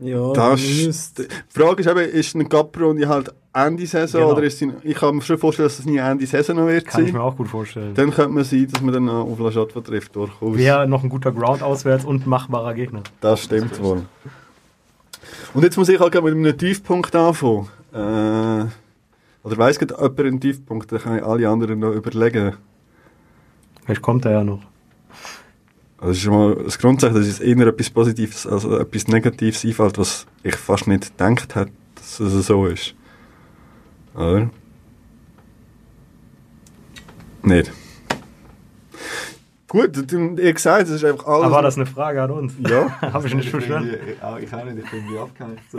Ja, 0.00 0.32
Das, 0.32 0.60
müsste. 0.60 1.26
die 1.26 1.58
Frage 1.60 1.80
ist 1.82 1.88
eben, 1.88 1.98
ist 1.98 2.34
eine 2.36 2.44
Cup-Runde 2.44 3.08
halt 3.08 3.34
Ende 3.52 3.84
Saison 3.86 4.20
Genau. 4.20 4.32
oder 4.34 4.42
ist 4.44 4.58
sie, 4.58 4.70
ich 4.84 4.94
kann 4.96 5.16
mir 5.16 5.22
schon 5.22 5.38
vorstellen, 5.38 5.66
dass 5.68 5.80
es 5.80 5.86
nie 5.86 5.96
Ende 5.96 6.24
Saison 6.26 6.54
noch 6.56 6.66
wird 6.68 6.86
Kann 6.86 7.00
ich 7.02 7.08
sein. 7.08 7.16
mir 7.18 7.24
auch 7.24 7.36
gut 7.36 7.48
vorstellen. 7.48 7.94
Dann 7.94 8.12
könnte 8.12 8.30
man 8.32 8.44
sein, 8.44 8.68
dass 8.70 8.80
man 8.80 8.94
dann 8.94 9.08
auf 9.08 9.38
La 9.40 9.50
trifft, 9.80 10.14
durchaus. 10.14 10.56
Wäre 10.56 10.86
noch 10.86 11.02
ein 11.02 11.08
guter 11.08 11.32
Ground 11.32 11.62
auswärts 11.62 12.04
und 12.04 12.26
ein 12.26 12.28
machbarer 12.30 12.74
Gegner. 12.74 13.02
Das 13.20 13.42
stimmt 13.42 13.82
wohl. 13.82 14.02
Und 15.54 15.62
jetzt 15.62 15.76
muss 15.76 15.88
ich 15.88 15.98
halt 15.98 16.14
mit 16.14 16.34
einem 16.34 16.58
Tiefpunkt 16.58 17.14
anfangen. 17.16 17.68
Äh, 17.92 18.66
oder 19.42 19.56
weiss 19.56 19.78
gerade 19.78 19.94
jemand 19.94 20.20
einen 20.20 20.40
Tiefpunkt, 20.40 20.92
dann 20.92 21.00
kann 21.00 21.18
ich 21.18 21.24
alle 21.24 21.48
anderen 21.48 21.78
noch 21.78 21.92
überlegen. 21.92 22.56
Vielleicht 23.84 24.02
kommt 24.02 24.24
er 24.26 24.32
ja 24.32 24.44
noch. 24.44 24.60
Also 25.96 26.10
das 26.10 26.16
ist 26.18 26.22
schon 26.22 26.34
mal 26.34 26.54
das 26.64 26.78
Grundsätzlich, 26.78 27.26
dass 27.26 27.34
es 27.34 27.40
eher 27.40 27.66
etwas 27.66 27.90
Positives 27.90 28.46
als 28.46 28.64
etwas 28.64 29.08
Negatives 29.08 29.64
einfällt, 29.64 29.98
was 29.98 30.26
ich 30.42 30.54
fast 30.54 30.86
nicht 30.86 31.16
gedacht 31.16 31.54
hätte, 31.54 31.72
dass 31.94 32.20
es 32.20 32.46
so 32.46 32.66
ist. 32.66 32.94
Oder? 34.14 34.50
Nicht. 37.42 37.72
Gut, 39.68 40.12
ihr 40.12 40.54
gesagt, 40.54 40.84
es 40.84 40.94
ist 40.94 41.04
einfach 41.04 41.26
alles... 41.26 41.44
Aber 41.44 41.56
war 41.56 41.62
das 41.62 41.76
eine 41.76 41.84
Frage 41.84 42.22
an 42.22 42.30
uns? 42.30 42.54
Ja. 42.66 42.90
Habe 43.12 43.28
ich 43.28 43.34
nicht 43.34 43.50
verstanden. 43.50 43.96
Ich 44.10 44.22
auch 44.22 44.38
ich 44.38 44.52
auch 44.52 44.64
nicht, 44.64 44.78
ich 44.78 44.90
bin 44.90 45.04
wie 45.10 45.18
abgehängt. 45.18 45.60
So. 45.70 45.78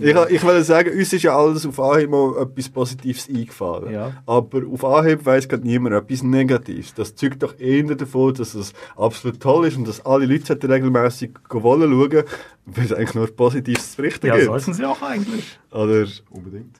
Ich, 0.00 0.36
ich 0.36 0.46
will 0.46 0.64
sagen, 0.64 0.90
uns 0.98 1.12
ist 1.12 1.22
ja 1.22 1.36
alles 1.36 1.66
auf 1.66 1.78
Anhieb 1.78 2.08
mal 2.08 2.34
etwas 2.40 2.70
Positives 2.70 3.28
eingefallen. 3.28 3.92
Ja. 3.92 4.12
Aber 4.24 4.62
auf 4.72 4.84
Anhieb 4.86 5.26
weiss 5.26 5.46
gerade 5.46 5.66
niemand 5.66 5.94
etwas 5.94 6.22
Negatives. 6.22 6.94
Das 6.94 7.14
zeugt 7.14 7.42
doch 7.42 7.58
eher 7.58 7.82
davon, 7.94 8.32
dass 8.32 8.54
es 8.54 8.72
absolut 8.96 9.38
toll 9.38 9.66
ist 9.66 9.76
und 9.76 9.86
dass 9.86 10.04
alle 10.06 10.24
Leute 10.24 10.46
sollten 10.46 10.70
regelmässig 10.70 11.32
wollen 11.50 11.90
schauen, 11.90 12.24
weil 12.64 12.84
es 12.86 12.92
eigentlich 12.94 13.14
nur 13.14 13.26
Positives 13.26 13.90
zu 13.90 13.96
berichten 13.98 14.28
Ja, 14.28 14.36
gibt. 14.36 14.46
sollten 14.46 14.72
sie 14.72 14.84
auch 14.86 15.02
eigentlich. 15.02 15.58
Oder, 15.72 16.06
Unbedingt. 16.30 16.74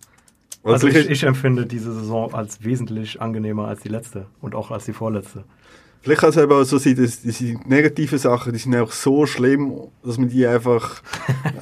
Also 0.65 0.89
vielleicht, 0.89 1.07
ich, 1.07 1.23
ich 1.23 1.25
empfinde 1.25 1.67
diese 1.67 1.93
Saison 1.93 2.35
als 2.35 2.65
wesentlich 2.65 3.21
angenehmer 3.21 3.69
als 3.69 3.83
die 3.83 3.89
letzte 3.89 4.27
und 4.41 4.55
auch 4.55 4.71
als 4.71 4.87
die 4.87 4.93
vorletzte. 4.93 5.45
Vielleicht 6.03 6.21
kann 6.21 6.31
es 6.31 6.37
eben 6.37 6.53
auch 6.53 6.65
so 6.65 6.79
sein, 6.79 6.97
dass 6.97 7.21
diese 7.21 7.59
negativen 7.67 8.19
Sachen, 8.19 8.53
die 8.53 8.59
sind 8.59 8.75
einfach 8.75 8.93
so 8.93 9.27
schlimm, 9.27 9.73
dass 10.05 10.19
man 10.19 10.29
die 10.29 10.47
einfach 10.47 11.03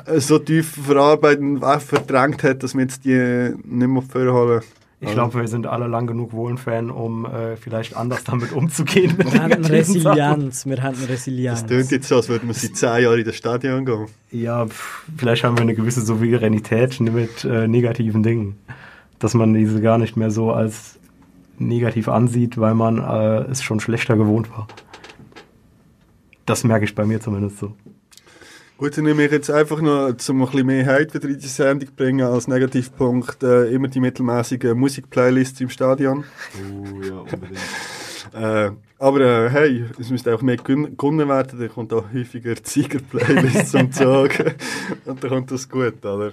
äh, 0.07 0.21
so 0.21 0.39
tief 0.39 0.77
verarbeitet 0.87 1.41
und 1.41 1.61
verdrängt 1.81 2.43
hat, 2.43 2.63
dass 2.63 2.75
man 2.75 2.83
jetzt 2.83 3.05
die 3.05 3.55
nicht 3.65 3.89
mehr 3.89 4.03
vorholen 4.03 4.63
Ich 5.01 5.13
glaube, 5.13 5.41
wir 5.41 5.49
sind 5.49 5.67
alle 5.67 5.87
lang 5.87 6.07
genug 6.07 6.33
Wohlen-Fan, 6.33 6.91
um 6.91 7.27
äh, 7.27 7.57
vielleicht 7.57 7.97
anders 7.97 8.25
damit 8.25 8.53
umzugehen. 8.53 9.15
Mit 9.19 9.33
Wir 9.33 9.43
haben. 9.43 9.65
Resilienz. 9.65 10.67
Wir 10.67 10.83
haben 10.83 11.05
Resilienz. 11.05 11.61
Das 11.61 11.71
klingt 11.71 11.91
jetzt 11.91 12.09
so, 12.09 12.17
als 12.17 12.29
würden 12.29 12.49
wir 12.49 12.55
seit 12.55 12.77
zehn 12.77 13.03
Jahren 13.03 13.19
in 13.19 13.25
das 13.25 13.37
Stadion 13.37 13.85
gehen. 13.85 14.07
Ja, 14.31 14.67
pf, 14.67 15.05
vielleicht 15.17 15.45
haben 15.45 15.57
wir 15.57 15.63
eine 15.63 15.75
gewisse 15.75 16.01
Souveränität 16.01 17.01
mit 17.01 17.45
äh, 17.45 17.67
negativen 17.69 18.23
Dingen. 18.23 18.59
Dass 19.19 19.35
man 19.35 19.55
diese 19.55 19.81
gar 19.81 19.99
nicht 19.99 20.17
mehr 20.17 20.31
so 20.31 20.53
als 20.53 20.99
negativ 21.59 22.09
ansieht, 22.09 22.59
weil 22.59 22.75
man 22.75 22.99
äh, 22.99 23.51
es 23.51 23.63
schon 23.63 23.81
schlechter 23.81 24.17
gewohnt 24.17 24.51
war. 24.51 24.67
Das 26.47 26.65
merke 26.65 26.85
ich 26.85 26.95
bei 26.95 27.05
mir 27.05 27.21
zumindest 27.21 27.59
so. 27.59 27.75
Gut, 28.77 28.99
dann 28.99 29.05
nehme 29.05 29.25
ich 29.25 29.31
jetzt 29.31 29.51
einfach 29.51 29.81
noch, 29.81 30.09
um 30.29 30.43
ein 30.43 30.47
bisschen 30.47 30.67
mehr 30.67 30.85
Hype 30.85 31.15
wieder 31.15 31.29
in 31.29 31.39
die 31.39 31.47
Sendung 31.47 31.89
zu 31.89 31.95
bringen, 31.95 32.27
als 32.27 32.49
Negativpunkt 32.49 33.43
äh, 33.43 33.69
immer 33.69 33.89
die 33.89 34.01
mittelmäßige 34.01 34.75
Musikplaylists 34.75 35.61
im 35.61 35.69
Stadion. 35.69 36.25
Oh 36.59 37.03
ja, 37.03 37.19
unbedingt. 37.19 37.59
Äh, 38.33 38.73
aber 38.99 39.21
äh, 39.21 39.51
hey, 39.51 39.85
es 39.99 40.11
müsste 40.11 40.35
auch 40.35 40.43
mehr 40.43 40.57
gewonnen 40.57 41.29
werden, 41.29 41.61
dann 41.61 41.69
kommt 41.69 41.93
auch 41.93 42.05
häufiger 42.13 42.55
die 42.55 42.63
Sieger-Playlist 42.69 43.71
zum 43.71 43.93
Zug. 43.93 44.31
Und 45.05 45.23
dann 45.23 45.31
kommt 45.31 45.51
das 45.53 45.69
gut, 45.69 46.05
oder? 46.05 46.33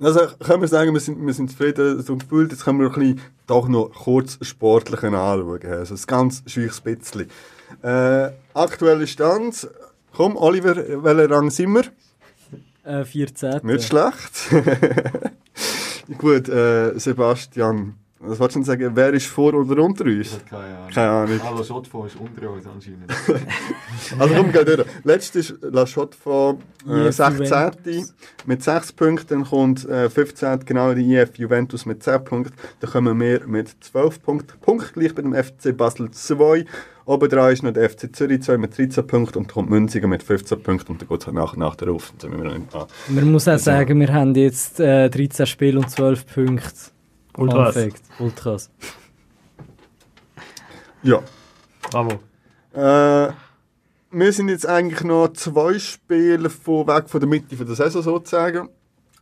Also 0.00 0.20
können 0.38 0.60
wir 0.60 0.68
sagen, 0.68 0.92
wir 0.92 1.00
sind, 1.00 1.24
wir 1.24 1.34
sind 1.34 1.50
zufrieden 1.50 1.98
und 2.08 2.20
gefühlt, 2.20 2.52
jetzt 2.52 2.64
können 2.64 2.78
wir 2.78 2.86
ein 2.86 2.92
bisschen 2.92 3.20
doch 3.46 3.66
noch 3.68 3.90
kurz 3.90 4.38
sportlich 4.42 5.02
anschauen. 5.02 5.60
Also 5.64 5.94
ein 5.94 6.00
ganz 6.06 6.42
scheuches 6.46 6.80
bisschen. 6.80 7.28
Äh, 7.82 8.30
aktueller 8.54 9.06
Stand. 9.06 9.68
Komm, 10.14 10.36
Oliver, 10.36 10.76
welcher 10.76 11.30
Rang 11.30 11.50
sind 11.50 11.74
wir? 11.74 11.84
Äh, 12.84 13.04
14. 13.04 13.60
Nicht 13.64 13.84
schlecht. 13.84 14.50
Gut, 16.18 16.48
äh, 16.48 16.98
Sebastian, 16.98 17.94
was 18.20 18.40
wolltest 18.40 18.56
du 18.56 18.60
denn 18.60 18.64
sagen? 18.64 18.90
Wer 18.94 19.12
ist 19.12 19.26
vor 19.26 19.54
oder 19.54 19.82
unter 19.82 20.04
uns? 20.04 20.40
keine 20.50 20.62
Ahnung. 20.64 20.90
Keine 20.92 21.10
Ahnung. 21.10 21.40
Hallo 21.42 21.62
Schotfond 21.62 22.06
ist 22.06 22.16
unter 22.16 22.50
uns 22.50 22.66
anscheinend. 22.66 23.12
Also 24.18 24.34
komm, 24.34 24.52
geh 24.52 24.64
durch. 24.64 24.84
Letztes 25.04 25.50
ist 25.50 25.62
La 25.62 25.84
von 25.86 26.58
äh, 26.88 27.08
IF 27.08 27.16
16. 27.16 27.46
Juventus. 27.46 28.14
mit 28.46 28.62
6 28.62 28.92
Punkten. 28.92 29.28
Dann 29.28 29.44
kommt 29.44 29.88
äh, 29.88 30.08
15. 30.08 30.60
genau 30.64 30.94
die 30.94 31.14
IF 31.14 31.36
Juventus 31.36 31.86
mit 31.86 32.02
10 32.02 32.24
Punkten. 32.24 32.54
Dann 32.80 32.90
kommen 32.90 33.20
wir 33.20 33.46
mit 33.46 33.76
12 33.80 34.22
Punkten. 34.22 34.58
Punktgleich 34.60 35.14
bei 35.14 35.22
dem 35.22 35.34
FC 35.34 35.76
Basel 35.76 36.10
2. 36.10 36.64
Oben 37.04 37.28
dran 37.28 37.52
ist 37.52 37.62
noch 37.62 37.72
der 37.72 37.88
FC 37.88 38.14
Zürich 38.14 38.42
2 38.42 38.58
mit 38.58 38.76
13 38.76 39.06
Punkten 39.06 39.38
und 39.38 39.46
dann 39.48 39.54
kommt 39.54 39.70
Münzigen 39.70 40.10
mit 40.10 40.22
15 40.22 40.62
Punkten 40.62 40.92
und 40.92 41.00
dann 41.00 41.08
geht 41.08 41.20
es 41.20 41.26
halt 41.26 41.36
nach 41.36 41.54
und 41.54 41.60
nach 41.60 41.74
darauf. 41.74 42.12
Dann 42.18 42.32
sind 42.32 42.38
wir 42.38 42.50
noch 42.50 42.58
nicht 42.58 42.74
an. 42.74 42.86
Man 43.08 43.32
muss 43.32 43.48
auch 43.48 43.58
sagen, 43.58 43.98
wir 43.98 44.12
haben 44.12 44.34
jetzt 44.34 44.78
äh, 44.80 45.08
13 45.08 45.46
Spiele 45.46 45.78
und 45.78 45.90
12 45.90 46.26
Punkte. 46.26 46.97
Ultras. 47.36 47.74
Fact. 47.74 48.02
Ultras. 48.18 48.70
Ja. 51.02 51.22
Bravo. 51.90 52.20
Äh, 52.72 53.32
wir 54.10 54.32
sind 54.32 54.48
jetzt 54.48 54.66
eigentlich 54.66 55.02
noch 55.04 55.28
zwei 55.34 55.78
Spiele 55.78 56.50
von 56.50 56.86
weg 56.86 57.08
von 57.08 57.20
der 57.20 57.28
Mitte 57.28 57.56
von 57.56 57.66
der 57.66 57.76
Saison 57.76 58.02
sozusagen. 58.02 58.68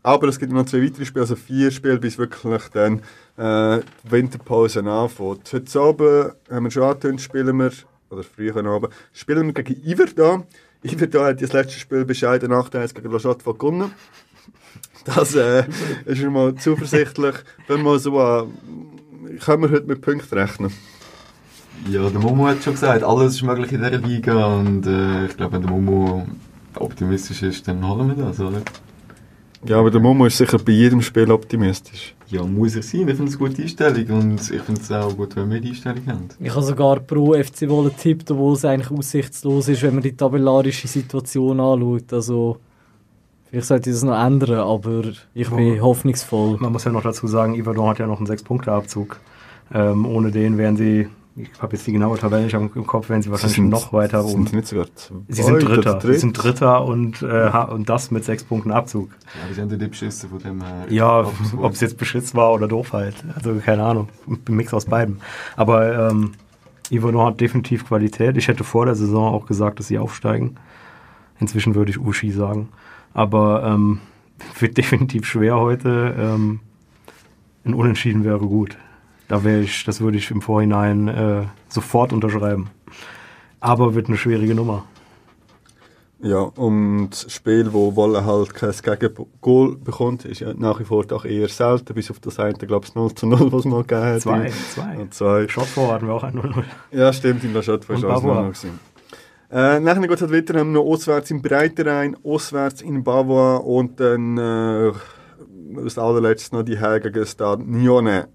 Aber 0.02 0.28
es 0.28 0.38
gibt 0.38 0.52
noch 0.52 0.64
zwei 0.66 0.84
weitere 0.84 1.04
Spiele, 1.04 1.22
also 1.22 1.34
vier 1.34 1.72
Spiele, 1.72 1.98
bis 1.98 2.16
wirklich 2.16 2.68
dann 2.72 3.00
äh, 3.36 3.82
die 4.04 4.10
Winterpause 4.12 4.84
anfängt. 4.84 5.52
Heute 5.52 5.80
Abend 5.80 6.32
haben 6.48 6.64
wir 6.64 6.70
schon 6.70 6.84
angetönt, 6.84 7.20
spielen 7.20 7.58
wir, 7.58 7.72
oder 8.10 8.22
früher 8.22 8.56
Abend, 8.64 8.92
spielen 9.12 9.46
wir 9.46 9.64
gegen 9.64 9.82
Iverdon. 9.84 10.44
Iverdon 10.84 11.24
hat 11.24 11.42
das 11.42 11.52
letzte 11.52 11.80
Spiel 11.80 12.04
bescheiden 12.04 12.52
8-1 12.52 12.94
gegen 12.94 13.10
La 13.10 13.18
Chaux 13.18 13.42
gewonnen. 13.44 13.90
Das 15.06 15.34
äh, 15.34 15.64
ist 16.04 16.22
mal 16.24 16.54
zuversichtlich. 16.56 17.36
Wenn 17.68 17.82
wir 17.82 17.98
so 17.98 18.18
an, 18.18 18.48
können 19.44 19.62
wir 19.62 19.70
heute 19.70 19.86
mit 19.86 20.00
Punkten 20.00 20.38
rechnen. 20.38 20.72
Ja, 21.90 22.08
der 22.08 22.20
Momo 22.20 22.46
hat 22.46 22.62
schon 22.62 22.72
gesagt, 22.72 23.04
alles 23.04 23.34
ist 23.34 23.42
möglich 23.42 23.70
in 23.72 23.82
dieser 23.82 23.98
Liga 23.98 24.46
und 24.56 24.86
äh, 24.86 25.26
ich 25.26 25.36
glaube, 25.36 25.54
wenn 25.54 25.62
der 25.62 25.70
Momo 25.70 26.26
optimistisch 26.74 27.42
ist, 27.42 27.68
dann 27.68 27.86
holen 27.86 28.16
wir 28.16 28.24
das, 28.24 28.40
oder? 28.40 28.62
Ja, 29.64 29.78
aber 29.78 29.90
der 29.90 30.00
Momo 30.00 30.26
ist 30.26 30.38
sicher 30.38 30.58
bei 30.58 30.72
jedem 30.72 31.02
Spiel 31.02 31.30
optimistisch. 31.30 32.14
Ja, 32.28 32.44
muss 32.44 32.76
er 32.76 32.82
sein. 32.82 33.08
Ich 33.08 33.16
finde 33.16 33.30
es 33.32 33.38
eine 33.38 33.48
gute 33.48 33.62
Einstellung 33.62 34.20
und 34.20 34.40
ich 34.50 34.62
finde 34.62 34.80
es 34.80 34.92
auch 34.92 35.16
gut, 35.16 35.34
wenn 35.36 35.50
wir 35.50 35.60
die 35.60 35.70
Einstellung 35.70 36.06
haben. 36.06 36.28
Ich 36.38 36.50
habe 36.50 36.62
sogar 36.62 37.00
pro 37.00 37.34
FC 37.34 37.68
Wolle 37.68 37.90
getippt, 37.90 38.30
obwohl 38.30 38.54
es 38.54 38.64
eigentlich 38.64 38.90
aussichtslos 38.90 39.68
ist, 39.68 39.82
wenn 39.82 39.94
man 39.94 40.02
die 40.02 40.16
tabellarische 40.16 40.88
Situation 40.88 41.58
anschaut. 41.60 42.12
Also, 42.12 42.58
vielleicht 43.50 43.66
sollte 43.68 43.90
ich 43.90 43.96
das 43.96 44.02
noch 44.04 44.18
ändern, 44.18 44.60
aber 44.60 45.02
ich 45.34 45.50
bin 45.50 45.76
Ja. 45.76 45.82
hoffnungsvoll. 45.82 46.58
Man 46.60 46.72
muss 46.72 46.84
ja 46.84 46.92
noch 46.92 47.02
dazu 47.02 47.26
sagen, 47.26 47.54
Iverdon 47.54 47.88
hat 47.88 47.98
ja 47.98 48.06
noch 48.06 48.18
einen 48.18 48.26
6-Punkte-Abzug. 48.26 49.18
Ähm, 49.74 50.06
ohne 50.06 50.30
den 50.30 50.58
wären 50.58 50.76
sie 50.76 51.08
ich 51.38 51.50
habe 51.60 51.76
jetzt 51.76 51.86
die 51.86 51.92
genaue 51.92 52.16
Tabelle 52.16 52.44
nicht 52.44 52.54
im 52.54 52.86
Kopf, 52.86 53.10
werden 53.10 53.20
sie 53.20 53.30
wahrscheinlich 53.30 53.56
sind- 53.56 53.68
noch 53.68 53.92
weiter 53.92 54.22
Sind 54.22 54.32
oben. 54.34 54.46
sie 54.46 54.56
nicht 54.56 54.68
sogar 54.68 54.86
Sie 55.28 55.42
sind 55.42 55.58
Dritter. 55.62 56.00
Sie 56.00 56.14
sind 56.14 56.32
Dritter 56.32 56.82
und, 56.86 57.20
äh, 57.20 57.50
und 57.68 57.90
das 57.90 58.10
mit 58.10 58.24
sechs 58.24 58.42
Punkten 58.42 58.70
Abzug. 58.70 59.10
Ja, 59.10 59.46
die 59.50 59.52
sind 59.52 59.70
die 59.70 59.76
beschissen 59.86 60.30
von 60.30 60.38
dem 60.38 60.62
her. 60.64 60.86
Ja, 60.88 61.26
ob 61.60 61.72
es 61.74 61.80
jetzt 61.82 61.98
Beschiss 61.98 62.34
war 62.34 62.54
oder 62.54 62.68
doof 62.68 62.94
halt. 62.94 63.16
Also 63.34 63.54
keine 63.56 63.82
Ahnung. 63.84 64.08
Ein 64.26 64.54
Mix 64.56 64.72
aus 64.72 64.86
beidem. 64.86 65.18
Aber 65.56 66.08
ähm, 66.10 66.32
Ivano 66.90 67.26
hat 67.26 67.38
definitiv 67.38 67.86
Qualität. 67.86 68.38
Ich 68.38 68.48
hätte 68.48 68.64
vor 68.64 68.86
der 68.86 68.94
Saison 68.94 69.34
auch 69.34 69.44
gesagt, 69.44 69.78
dass 69.78 69.88
sie 69.88 69.98
aufsteigen. 69.98 70.56
Inzwischen 71.38 71.74
würde 71.74 71.90
ich 71.90 72.00
Uschi 72.00 72.30
sagen. 72.30 72.70
Aber 73.16 73.64
ähm, 73.64 74.00
wird 74.60 74.76
definitiv 74.76 75.24
schwer 75.24 75.56
heute. 75.56 76.14
Ähm, 76.18 76.60
ein 77.64 77.72
Unentschieden 77.72 78.24
wäre 78.24 78.40
gut. 78.40 78.76
Da 79.26 79.42
wäre 79.42 79.62
ich, 79.62 79.84
das 79.84 80.02
würde 80.02 80.18
ich 80.18 80.30
im 80.30 80.42
Vorhinein 80.42 81.08
äh, 81.08 81.44
sofort 81.68 82.12
unterschreiben. 82.12 82.68
Aber 83.58 83.94
wird 83.94 84.08
eine 84.08 84.18
schwierige 84.18 84.54
Nummer. 84.54 84.84
Ja, 86.20 86.40
und 86.40 87.10
das 87.10 87.32
Spiel, 87.32 87.72
wo 87.72 87.96
Wolle 87.96 88.26
halt 88.26 88.52
kein 88.52 88.98
Gegengoal 88.98 89.76
bekommt, 89.76 90.26
ist 90.26 90.40
ja 90.40 90.52
nach 90.52 90.78
wie 90.80 90.84
vor 90.84 91.06
doch 91.06 91.24
eher 91.24 91.48
selten, 91.48 91.94
bis 91.94 92.10
auf 92.10 92.20
das 92.20 92.38
eine, 92.38 92.54
glaube 92.54 92.86
ich, 92.86 92.94
0 92.94 93.14
zu 93.14 93.26
0, 93.26 93.50
was 93.50 93.60
es 93.60 93.64
mal 93.64 93.82
gegeben 93.82 94.02
hat. 94.02 94.20
Zwei, 94.20 94.52
zwei. 94.74 94.98
Und 94.98 95.14
zwei. 95.14 95.46
Hatten 95.46 96.06
wir 96.06 96.14
auch 96.14 96.22
ein 96.22 96.34
0-0. 96.34 96.64
Ja, 96.92 97.12
stimmt, 97.14 97.44
in 97.44 97.54
der 97.54 97.66
war 97.66 97.78
schon 97.78 97.88
alles 97.88 98.02
Bavois. 98.02 98.34
noch 98.34 98.42
gewesen. 98.48 98.95
Äh, 99.50 99.80
nachher 99.80 100.00
geht 100.00 100.10
es 100.10 100.22
halt 100.22 100.50
haben 100.50 100.72
wir 100.72 100.80
noch 100.80 100.84
auswärts 100.84 101.30
im 101.30 101.40
Breiterein, 101.40 102.16
auswärts 102.24 102.82
in 102.82 103.04
Bavois 103.04 103.58
und 103.58 104.00
dann 104.00 104.38
äh, 104.38 104.92
als 105.76 105.98
allerletztes 105.98 106.52
noch 106.52 106.62
die 106.62 106.78
Herren 106.78 107.00
gegen 107.02 107.26
Stade 107.26 107.62
Nyone. 107.62 108.28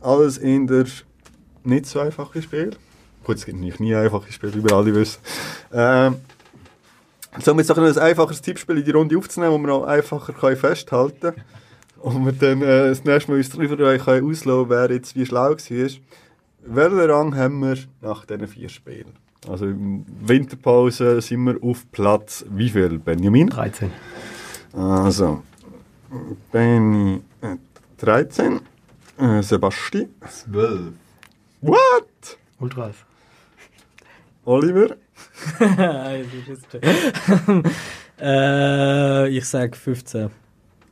Alles 0.00 0.38
in 0.38 0.66
der 0.66 0.86
nicht 1.64 1.86
so 1.86 2.00
einfache 2.00 2.40
Spiel. 2.40 2.70
Gut, 3.24 3.36
es 3.36 3.44
gibt 3.44 3.58
nicht 3.58 3.80
nie 3.80 3.94
einfache 3.94 4.32
Spiele, 4.32 4.54
wie 4.54 4.64
wir 4.64 4.72
alle 4.72 4.94
wissen. 4.94 5.18
Ähm, 5.72 6.16
so, 7.42 7.52
jetzt 7.54 7.68
noch 7.68 7.78
ein 7.78 7.98
einfaches 7.98 8.40
Tippspiel 8.40 8.78
in 8.78 8.84
die 8.84 8.90
Runde 8.90 9.18
aufzunehmen, 9.18 9.52
wo 9.52 9.58
man 9.58 9.70
auch 9.70 9.84
einfacher 9.84 10.32
kann 10.32 10.56
festhalten 10.56 11.20
kann. 11.20 11.34
Und 12.00 12.24
wir 12.26 12.32
dann 12.32 12.62
äh, 12.62 12.88
das 12.88 13.02
nächste 13.04 13.30
Mal 13.30 13.38
uns 13.38 13.50
darüber 13.50 13.98
können 13.98 14.68
wer 14.68 14.90
jetzt 14.90 15.16
wie 15.16 15.26
schlau 15.26 15.50
war. 15.50 15.88
Welchen 16.66 17.10
Rang 17.10 17.36
haben 17.36 17.60
wir 17.60 17.76
nach 18.00 18.24
diesen 18.24 18.48
vier 18.48 18.68
Spielen? 18.68 19.12
Also 19.48 19.66
in 19.66 20.04
Winterpause 20.20 21.20
sind 21.20 21.44
wir 21.44 21.62
auf 21.62 21.90
Platz 21.92 22.44
wie 22.48 22.70
viel, 22.70 22.98
Benjamin? 22.98 23.48
13. 23.48 23.90
Also, 24.72 25.42
Benny 26.50 27.20
äh, 27.42 27.56
13, 27.98 28.60
äh, 29.18 29.42
Sebasti. 29.42 30.08
Zwölf. 30.28 30.94
What? 31.60 32.38
Ultras. 32.58 32.96
Oliver? 34.46 34.96
äh, 38.20 39.28
ich 39.28 39.44
sage 39.44 39.76
15. 39.76 40.30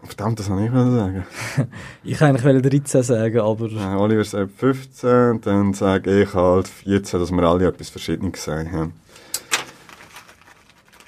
Verdammt, 0.05 0.39
das 0.39 0.49
kann 0.49 0.65
ich 0.65 0.71
mal 0.71 0.91
sagen. 0.91 1.27
Ich 2.03 2.21
wollte 2.21 2.49
eigentlich 2.49 2.83
13 2.85 3.03
sagen, 3.03 3.39
aber 3.39 3.67
Äh, 3.67 3.97
Oliver 3.97 4.25
sagt 4.25 4.53
15, 4.59 5.41
dann 5.43 5.75
sage 5.75 6.23
ich 6.23 6.35
halt 6.35 6.67
14, 6.69 7.21
dass 7.21 7.31
wir 7.31 7.43
alle 7.45 7.67
etwas 7.67 7.89
Verschiedenes 7.89 8.33
gesagt 8.33 8.73
haben. 8.73 8.93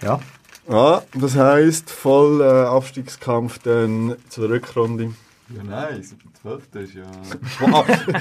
Ja. 0.00 0.20
Ah, 0.68 1.02
das 1.14 1.36
heisst, 1.36 1.90
voll 1.90 2.40
äh, 2.40 2.44
Abstiegskampf 2.44 3.58
dann 3.58 4.16
zur 4.28 4.48
Rückrunde. 4.48 5.12
Ja, 5.54 5.62
nein, 5.62 6.00
ich 6.00 6.08
bin 6.16 6.30
zwölfter 6.40 6.80
ist 6.80 6.94
ja... 6.94 7.04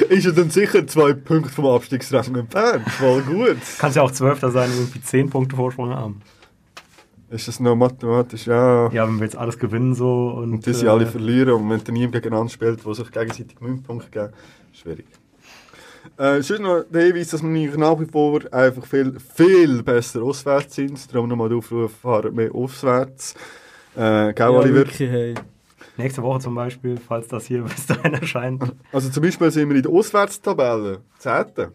Ist 0.09 0.25
ja 0.25 0.31
dann 0.31 0.49
sicher 0.49 0.85
zwei 0.87 1.13
Punkte 1.13 1.53
vom 1.53 1.67
Abstiegsrang 1.67 2.35
entfernt. 2.35 2.89
Voll 2.89 3.21
gut. 3.21 3.57
Kannst 3.79 3.95
ja 3.95 4.01
auch 4.01 4.11
Zwölfter 4.11 4.51
sein 4.51 4.69
und 4.71 4.77
irgendwie 4.77 5.01
10 5.01 5.29
Punkte 5.29 5.55
Vorsprung 5.55 5.91
haben. 5.91 6.21
Ist 7.33 7.47
das 7.47 7.59
noch 7.59 7.75
mathematisch? 7.75 8.45
Ja. 8.45 8.91
Ja, 8.91 9.07
wenn 9.07 9.17
wir 9.17 9.23
jetzt 9.23 9.35
alles 9.35 9.57
gewinnen 9.57 9.95
so 9.95 10.35
und. 10.37 10.53
Und 10.53 10.65
die 10.67 10.73
sie 10.73 10.85
äh, 10.85 10.89
alle 10.89 11.07
verlieren 11.07 11.53
und 11.55 11.69
wenn 11.69 11.83
dann 11.83 11.93
niemand 11.95 12.13
gegeneinander 12.13 12.51
spielt, 12.51 12.85
wo 12.85 12.93
sich 12.93 13.11
gegenseitig 13.11 13.59
Münzpunkte 13.59 14.11
geben, 14.11 14.33
schwierig. 14.71 15.07
Äh, 16.17 16.43
sonst 16.43 16.61
noch 16.61 16.83
der 16.91 17.05
Hinweis, 17.05 17.29
dass 17.29 17.41
wir 17.41 17.77
nach 17.77 17.99
wie 17.99 18.05
vor 18.05 18.39
einfach 18.51 18.85
viel, 18.85 19.17
viel 19.19 19.81
besser 19.81 20.21
auswärts 20.21 20.75
sind. 20.75 21.11
Darum 21.11 21.27
nochmal 21.27 21.49
der 21.49 21.57
Aufruf, 21.57 21.91
fahren 21.93 22.35
mehr 22.35 22.53
auswärts. 22.53 23.33
Äh, 23.95 24.33
gell, 24.33 24.35
ja, 24.37 24.49
Oliver? 24.51 24.75
wirklich, 24.75 25.09
hey. 25.09 25.33
Nächste 25.97 26.21
Woche 26.21 26.39
zum 26.39 26.53
Beispiel, 26.53 26.97
falls 26.97 27.29
das 27.29 27.47
hier 27.47 27.61
bis 27.63 27.87
dahin 27.87 28.13
erscheint. 28.13 28.63
Also 28.91 29.09
zum 29.09 29.23
Beispiel 29.23 29.49
sind 29.49 29.69
wir 29.69 29.77
in 29.77 29.81
der 29.81 29.91
Auswärtstabelle 29.91 30.99
10. 31.17 31.45
Ich 31.57 31.67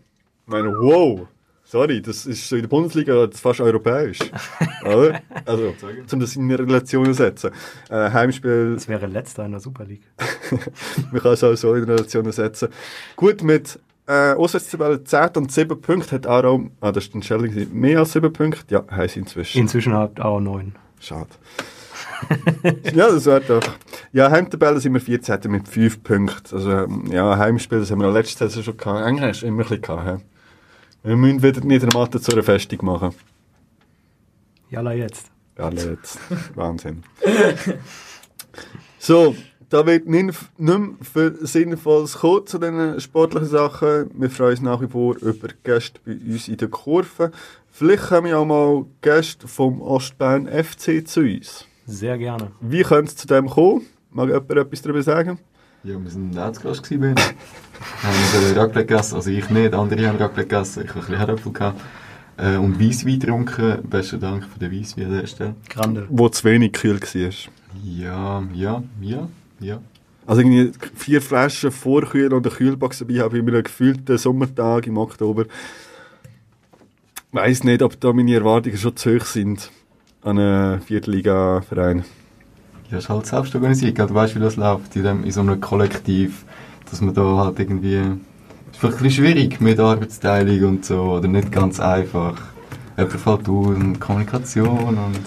meine, 0.46 0.68
wow! 0.68 1.26
Sorry, 1.70 2.00
das 2.00 2.24
ist 2.24 2.48
so 2.48 2.56
in 2.56 2.62
der 2.62 2.68
Bundesliga 2.68 3.26
das 3.26 3.34
ist 3.34 3.40
fast 3.42 3.60
europäisch. 3.60 4.20
Oder? 4.86 5.20
Also, 5.44 5.74
um 6.12 6.20
das 6.20 6.34
in 6.34 6.50
Relation 6.50 7.04
zu 7.04 7.12
setzen. 7.12 7.50
Äh, 7.90 8.10
Heimspiel 8.10 8.72
Das 8.72 8.88
wäre 8.88 9.06
letzter 9.06 9.44
in 9.44 9.50
der 9.50 9.60
Super 9.60 9.84
League. 9.84 10.04
Man 11.12 11.20
kann 11.20 11.32
es 11.32 11.44
auch 11.44 11.54
so 11.56 11.74
in 11.74 11.84
Relation 11.84 12.32
setzen. 12.32 12.70
Gut, 13.16 13.42
mit 13.42 13.78
äh, 14.06 14.32
Auswärtstabelle 14.32 15.04
10 15.04 15.28
und 15.36 15.52
7 15.52 15.78
Punkten 15.78 16.10
hat 16.10 16.26
Aarau, 16.26 16.70
ah, 16.80 16.90
das 16.90 17.04
ist 17.04 17.14
ein 17.14 17.22
Schelling, 17.22 17.68
mehr 17.70 17.98
als 17.98 18.14
7 18.14 18.32
Punkte. 18.32 18.64
Ja, 18.70 19.06
sie 19.06 19.18
inzwischen. 19.18 19.58
Inzwischen 19.58 19.92
habt 19.92 20.22
auch 20.22 20.40
9. 20.40 20.74
Schade. 21.00 21.28
ja, 22.94 23.10
das 23.10 23.26
wäre 23.26 23.42
doch. 23.42 23.62
Ja, 24.12 24.30
Heimtabelle 24.30 24.80
sind 24.80 24.94
wir 24.94 25.02
14 25.02 25.50
mit 25.50 25.68
5 25.68 26.02
Punkten. 26.02 26.56
Also, 26.56 26.70
ähm, 26.70 27.04
ja, 27.12 27.36
Heimspiel, 27.36 27.80
das 27.80 27.90
haben 27.90 28.00
wir 28.00 28.08
auch 28.08 28.14
letzte 28.14 28.48
Saison 28.48 28.62
schon 28.62 28.76
gehabt. 28.78 29.04
Eigentlich 29.04 29.28
hast 29.28 29.42
du 29.42 29.46
immer 29.46 29.64
ein 29.64 29.68
bisschen 29.68 29.82
gehabt. 29.82 30.24
Wir 31.02 31.16
müssen 31.16 31.42
wieder 31.42 31.60
Niedermatte 31.60 32.20
zu 32.20 32.32
einer 32.32 32.42
Festung 32.42 32.84
machen. 32.84 33.14
Jalla 34.70 34.92
jetzt. 34.92 35.30
Ja, 35.56 35.70
jetzt. 35.70 36.18
Wahnsinn. 36.54 37.04
So, 38.98 39.34
da 39.68 39.86
wird 39.86 40.08
nicht, 40.08 40.34
nicht 40.58 40.78
mehr 40.78 40.90
viel 41.00 41.46
Sinnvolles 41.46 42.18
kommen 42.18 42.46
zu 42.46 42.58
diesen 42.58 43.00
sportlichen 43.00 43.48
Sachen. 43.48 44.10
Wir 44.12 44.28
freuen 44.28 44.50
uns 44.50 44.60
nach 44.60 44.80
wie 44.80 44.88
vor 44.88 45.16
über 45.18 45.48
Gäste 45.62 46.00
bei 46.04 46.12
uns 46.12 46.48
in 46.48 46.56
der 46.56 46.68
Kurve. 46.68 47.30
Vielleicht 47.70 48.08
kommen 48.08 48.26
ja 48.26 48.38
auch 48.38 48.44
mal 48.44 48.84
Gäste 49.00 49.46
vom 49.46 49.80
Ostbahn 49.80 50.48
FC 50.48 51.06
zu 51.06 51.20
uns. 51.20 51.64
Sehr 51.86 52.18
gerne. 52.18 52.50
Wie 52.60 52.82
könnte 52.82 53.10
es 53.10 53.16
zu 53.16 53.26
dem 53.28 53.48
kommen? 53.48 53.86
Mag 54.10 54.28
jemand 54.28 54.50
etwas 54.50 54.82
darüber 54.82 55.02
sagen? 55.02 55.38
Ja, 55.84 56.02
wir 56.02 56.10
sind 56.10 56.36
auch 56.38 56.52
zu 56.52 56.62
Gast 56.62 56.82
gewesen. 56.82 57.00
Ben. 57.00 57.14
haben 58.02 58.56
äh, 58.56 58.58
Raclette 58.58 58.86
gegessen, 58.86 59.14
also 59.14 59.30
ich 59.30 59.48
nicht, 59.50 59.74
andere 59.74 60.08
haben 60.08 60.18
Raclette 60.18 60.48
gegessen, 60.48 60.82
ich 60.84 60.88
habe 60.88 60.98
ein 60.98 61.06
bisschen 61.06 61.18
Herdöpfel 61.18 61.52
gehabt. 61.52 61.80
Äh, 62.36 62.56
und 62.56 62.80
Weisswein 62.80 63.18
getrunken, 63.18 63.88
besten 63.88 64.20
Dank 64.20 64.44
für 64.44 64.58
den 64.58 64.72
Weisswein 64.72 65.06
an 65.06 65.12
der 65.12 65.26
Stelle. 65.26 65.54
Grande. 65.68 66.06
Wo 66.08 66.28
zu 66.28 66.44
wenig 66.44 66.72
kühl 66.72 67.00
war. 67.00 67.32
Ja, 67.84 68.42
ja, 68.54 68.82
ja, 69.00 69.28
ja. 69.60 69.80
Also 70.26 70.42
irgendwie 70.42 70.72
vier 70.94 71.22
Flaschen 71.22 71.70
Vorkühler 71.70 72.36
und 72.36 72.46
eine 72.46 72.54
Kühlbox 72.54 72.98
dabei 72.98 73.20
habe 73.20 73.38
ich 73.38 73.44
mir 73.44 73.52
einen 73.52 73.62
gefühlten 73.62 74.18
Sommertag 74.18 74.86
im 74.86 74.98
Oktober. 74.98 75.46
Weiß 77.32 77.64
nicht, 77.64 77.82
ob 77.82 77.98
da 78.00 78.12
meine 78.12 78.34
Erwartungen 78.34 78.76
schon 78.76 78.96
zu 78.96 79.16
hoch 79.16 79.24
sind 79.24 79.70
an 80.22 80.38
einen 80.38 80.80
Viertliga-Verein. 80.82 82.04
Ja, 82.90 82.98
ist 82.98 83.08
halt 83.10 83.26
selbst 83.26 83.54
organisiert, 83.54 83.98
du 83.98 84.14
weißt, 84.14 84.34
wie 84.34 84.40
das 84.40 84.56
läuft 84.56 84.96
in, 84.96 85.02
dem, 85.02 85.24
in 85.24 85.30
so 85.30 85.40
einem 85.40 85.60
Kollektiv, 85.60 86.44
dass 86.90 87.02
man 87.02 87.12
da 87.12 87.22
halt 87.22 87.58
irgendwie... 87.58 87.96
ist 87.96 88.78
vielleicht 88.78 88.96
ein 88.96 89.02
bisschen 89.02 89.10
schwierig 89.10 89.60
mit 89.60 89.78
Arbeitsteilung 89.78 90.70
und 90.70 90.84
so, 90.86 91.02
oder 91.02 91.28
nicht 91.28 91.52
ganz 91.52 91.80
einfach. 91.80 92.40
Jemand 92.96 93.20
fällt 93.20 93.48
aus 93.48 93.66
und 93.66 94.00
Kommunikation 94.00 94.96
und... 94.96 95.20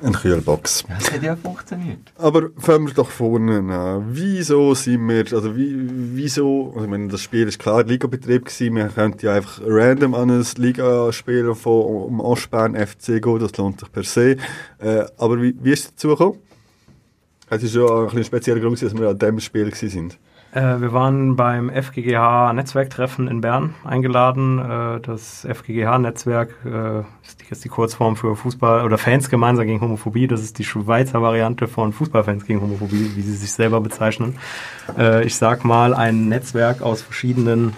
Eine 0.00 0.12
Kühlbox. 0.12 0.84
Ja, 0.88 0.96
es 0.96 1.12
hat 1.12 1.22
ja 1.24 1.34
funktioniert. 1.34 2.12
Aber 2.16 2.50
fangen 2.56 2.86
wir 2.86 2.94
doch 2.94 3.10
vorne 3.10 3.58
an. 3.58 4.04
Wieso 4.10 4.72
sind 4.74 5.08
wir, 5.08 5.24
also 5.32 5.56
wie, 5.56 5.74
wieso, 6.14 6.70
also 6.72 6.84
ich 6.84 6.90
meine, 6.90 7.08
das 7.08 7.20
Spiel 7.20 7.48
ist 7.48 7.58
klar 7.58 7.82
Ligabetrieb 7.82 8.44
gewesen, 8.44 8.76
wir 8.76 8.88
könnten 8.88 9.26
ja 9.26 9.34
einfach 9.34 9.60
random 9.66 10.14
an 10.14 10.30
ein 10.30 10.46
Ligaspiel 10.56 11.52
von 11.56 11.82
um 11.82 12.20
Ostbahn 12.20 12.76
FC 12.76 13.20
gehen, 13.20 13.40
das 13.40 13.56
lohnt 13.56 13.80
sich 13.80 13.90
per 13.90 14.04
se. 14.04 14.36
Äh, 14.78 15.04
aber 15.16 15.42
wie, 15.42 15.56
wie 15.60 15.72
ist 15.72 15.84
es 15.84 15.90
dazu 15.94 16.08
gekommen? 16.10 16.38
Es 17.50 17.62
ist 17.62 17.72
schon 17.72 18.16
ein 18.16 18.24
spezieller 18.24 18.60
Grund, 18.60 18.80
dass 18.82 18.96
wir 18.96 19.08
an 19.08 19.18
diesem 19.18 19.40
Spiel 19.40 19.74
sind. 19.74 20.18
Äh, 20.52 20.80
wir 20.80 20.92
waren 20.92 21.36
beim 21.36 21.70
FGGH 21.70 22.52
Netzwerktreffen 22.54 23.28
in 23.28 23.40
Bern 23.40 23.74
eingeladen. 23.84 24.58
Äh, 24.58 25.00
das 25.00 25.46
FGGH-Netzwerk 25.46 26.54
äh, 26.64 27.00
ist, 27.26 27.40
die, 27.40 27.50
ist 27.50 27.64
die 27.64 27.68
Kurzform 27.68 28.16
für 28.16 28.34
Fußball 28.34 28.84
oder 28.84 28.96
Fans 28.96 29.28
gemeinsam 29.28 29.66
gegen 29.66 29.80
Homophobie. 29.80 30.26
Das 30.26 30.42
ist 30.42 30.58
die 30.58 30.64
Schweizer 30.64 31.20
Variante 31.20 31.68
von 31.68 31.92
Fußballfans 31.92 32.46
gegen 32.46 32.62
Homophobie, 32.62 33.12
wie 33.14 33.22
sie 33.22 33.36
sich 33.36 33.52
selber 33.52 33.80
bezeichnen. 33.80 34.38
Äh, 34.96 35.24
ich 35.26 35.36
sag 35.36 35.64
mal, 35.64 35.92
ein 35.92 36.28
Netzwerk 36.28 36.80
aus 36.80 37.02
verschiedenen 37.02 37.74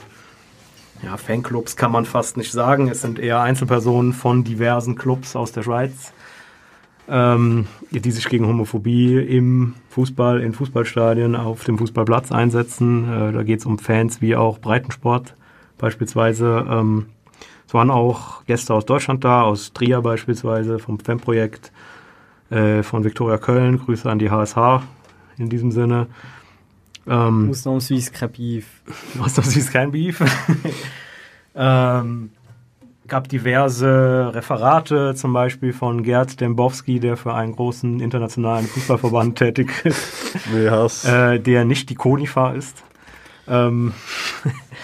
ja, 1.03 1.17
Fanclubs 1.17 1.77
kann 1.77 1.91
man 1.91 2.05
fast 2.05 2.37
nicht 2.37 2.53
sagen. 2.53 2.89
Es 2.89 3.01
sind 3.01 3.19
eher 3.19 3.41
Einzelpersonen 3.41 4.13
von 4.13 4.45
diversen 4.45 4.97
Clubs 4.97 5.35
aus 5.35 5.51
der 5.51 5.63
Schweiz 5.63 6.13
ähm, 7.11 7.67
die 7.91 8.11
sich 8.11 8.29
gegen 8.29 8.47
Homophobie 8.47 9.17
im 9.17 9.75
Fußball, 9.89 10.41
in 10.41 10.53
Fußballstadien, 10.53 11.35
auf 11.35 11.65
dem 11.65 11.77
Fußballplatz 11.77 12.31
einsetzen. 12.31 13.05
Äh, 13.11 13.33
da 13.33 13.43
geht 13.43 13.59
es 13.59 13.67
um 13.67 13.79
Fans 13.79 14.23
wie 14.23 14.37
auch 14.37 14.59
Breitensport 14.59 15.35
beispielsweise. 15.77 16.65
Ähm, 16.71 17.07
es 17.67 17.75
waren 17.75 17.91
auch 17.91 18.45
Gäste 18.47 18.75
aus 18.75 18.87
Deutschland 18.87 19.25
da, 19.25 19.43
aus 19.43 19.73
Trier 19.73 20.03
beispielsweise, 20.03 20.79
vom 20.79 21.01
FEM-Projekt, 21.01 21.73
äh, 22.51 22.83
von 22.83 23.03
Viktoria 23.03 23.39
Köln. 23.39 23.79
Grüße 23.79 24.09
an 24.09 24.19
die 24.19 24.31
HSH 24.31 24.83
in 25.37 25.51
diesem 25.51 25.73
Sinne. 25.73 26.07
Ähm, 27.09 27.51
Ausnahmsweise 27.51 28.13
kein 28.13 28.31
Beef. 28.31 28.67
Ausnahmsweise 29.21 29.73
kein 29.73 29.91
Beef. 29.91 30.23
ähm, 31.57 32.31
gab 33.11 33.29
diverse 33.29 34.31
Referate, 34.33 35.15
zum 35.15 35.35
Beispiel 35.35 35.75
von 35.75 36.03
Gerd 36.03 36.41
Dembowski, 36.41 37.01
der 37.01 37.19
für 37.19 37.35
einen 37.35 37.55
großen 37.55 38.01
internationalen 38.01 38.67
Fußballverband 38.67 39.37
tätig 39.39 39.85
ist, 39.85 40.47
Hass. 40.71 41.05
äh, 41.05 41.39
der 41.39 41.67
nicht 41.67 41.91
die 41.91 41.97
Konifa 41.97 42.53
ist. 42.53 42.83
Ähm, 43.49 43.93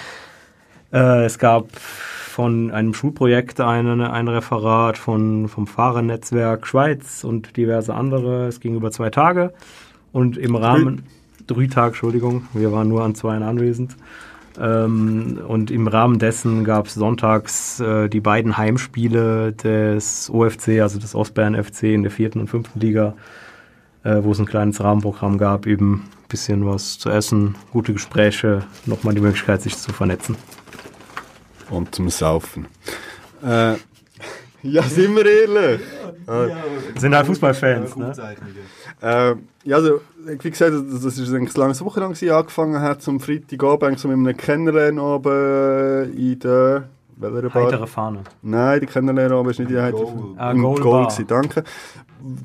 äh, 0.93 1.25
es 1.25 1.39
gab 1.39 1.69
von 1.77 2.71
einem 2.71 2.93
Schulprojekt 2.93 3.61
einen, 3.61 4.03
ein 4.03 4.29
Referat 4.29 4.99
von, 4.99 5.49
vom 5.49 5.67
Fahrernetzwerk 5.67 6.67
Schweiz 6.67 7.25
und 7.25 7.57
diverse 7.57 7.95
andere. 7.95 8.49
Es 8.49 8.61
ging 8.61 8.75
über 8.75 8.91
zwei 8.91 9.09
Tage 9.09 9.55
und 10.13 10.37
im 10.37 10.57
Rahmen, 10.57 11.05
drei 11.47 11.69
Tage, 11.69 11.89
Entschuldigung, 11.89 12.49
wir 12.53 12.73
waren 12.73 12.89
nur 12.89 13.05
an 13.05 13.15
zwei 13.15 13.37
anwesend. 13.37 13.97
Ähm, 14.59 15.41
und 15.47 15.71
im 15.71 15.87
Rahmen 15.89 16.19
dessen 16.19 16.65
gab 16.65 16.87
es 16.87 16.95
sonntags 16.95 17.81
äh, 17.81 18.09
die 18.09 18.21
beiden 18.21 18.57
Heimspiele 18.57 19.53
des 19.53 20.31
OFC, 20.31 20.81
also 20.81 20.99
des 20.99 21.15
Ostbären 21.15 21.63
FC 21.63 21.85
in 21.85 22.03
der 22.03 22.11
vierten 22.11 22.41
und 22.41 22.49
fünften 22.49 22.81
Liga, 22.81 23.15
äh, 24.05 24.23
wo 24.23 24.33
es 24.33 24.39
ein 24.39 24.47
kleines 24.47 24.83
Rahmenprogramm 24.83 25.39
gab, 25.39 25.67
eben 25.67 26.05
ein 26.05 26.29
bisschen 26.29 26.67
was 26.67 26.99
zu 26.99 27.11
essen, 27.11 27.55
gute 27.73 27.93
Gespräche, 27.93 28.65
nochmal 28.87 29.15
die 29.15 29.21
Möglichkeit, 29.21 29.63
sich 29.63 29.77
zu 29.77 29.93
vernetzen. 29.93 30.37
Und 31.71 31.95
zum 31.95 32.09
Saufen. 32.09 32.67
Äh, 33.43 33.75
ja, 34.63 34.83
sind 34.83 35.15
wir 35.17 35.27
ehrlich? 35.27 35.81
Sind 36.99 37.15
halt 37.15 37.27
Fußballfans, 37.27 37.97
ne? 37.97 38.13
Äh, 39.01 39.35
ja, 39.65 39.77
also, 39.77 40.01
wie 40.25 40.51
gesagt, 40.51 40.73
das 40.73 41.03
das 41.03 41.19
ist 41.19 41.33
eigentlich 41.33 41.55
ein 41.55 41.61
langes 41.61 41.85
Wochenende 41.85 42.37
angefangen 42.37 42.81
hat 42.81 43.03
zum 43.03 43.21
Freitagabend, 43.21 43.99
so 43.99 44.09
mit 44.09 44.17
einem 44.17 44.37
Kennenlernen 44.37 44.99
oben 44.99 46.13
in 46.17 46.39
der, 46.39 46.89
welcher 47.17 47.51
Bar? 47.51 47.65
Heitere 47.65 47.87
Fahne. 47.87 48.21
Nein, 48.43 48.81
die 48.81 48.87
Kennenlernen 48.87 49.37
oben 49.39 49.51
ist 49.51 49.59
nicht 49.59 49.71
die 49.71 49.79
heitere 49.79 50.05
Goal. 50.05 50.35
Ah, 50.37 50.53
Goal 50.53 50.81
Goal 50.81 51.05
gewesen, 51.05 51.27
danke. 51.27 51.65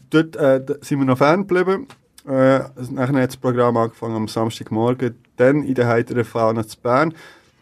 Dort 0.10 0.36
äh, 0.36 0.64
sind 0.82 1.00
wir 1.00 1.06
noch 1.06 1.18
Fan 1.18 1.48
geblieben. 1.48 1.88
Äh, 2.28 2.60
nachher 2.92 3.22
hat 3.22 3.30
das 3.30 3.38
Programm 3.38 3.78
angefangen 3.78 4.16
am 4.16 4.28
Samstagmorgen, 4.28 5.16
dann 5.38 5.64
in 5.64 5.74
der 5.74 5.88
heiteren 5.88 6.24
Fahne 6.24 6.68
zu 6.68 6.78
Bern. 6.80 7.14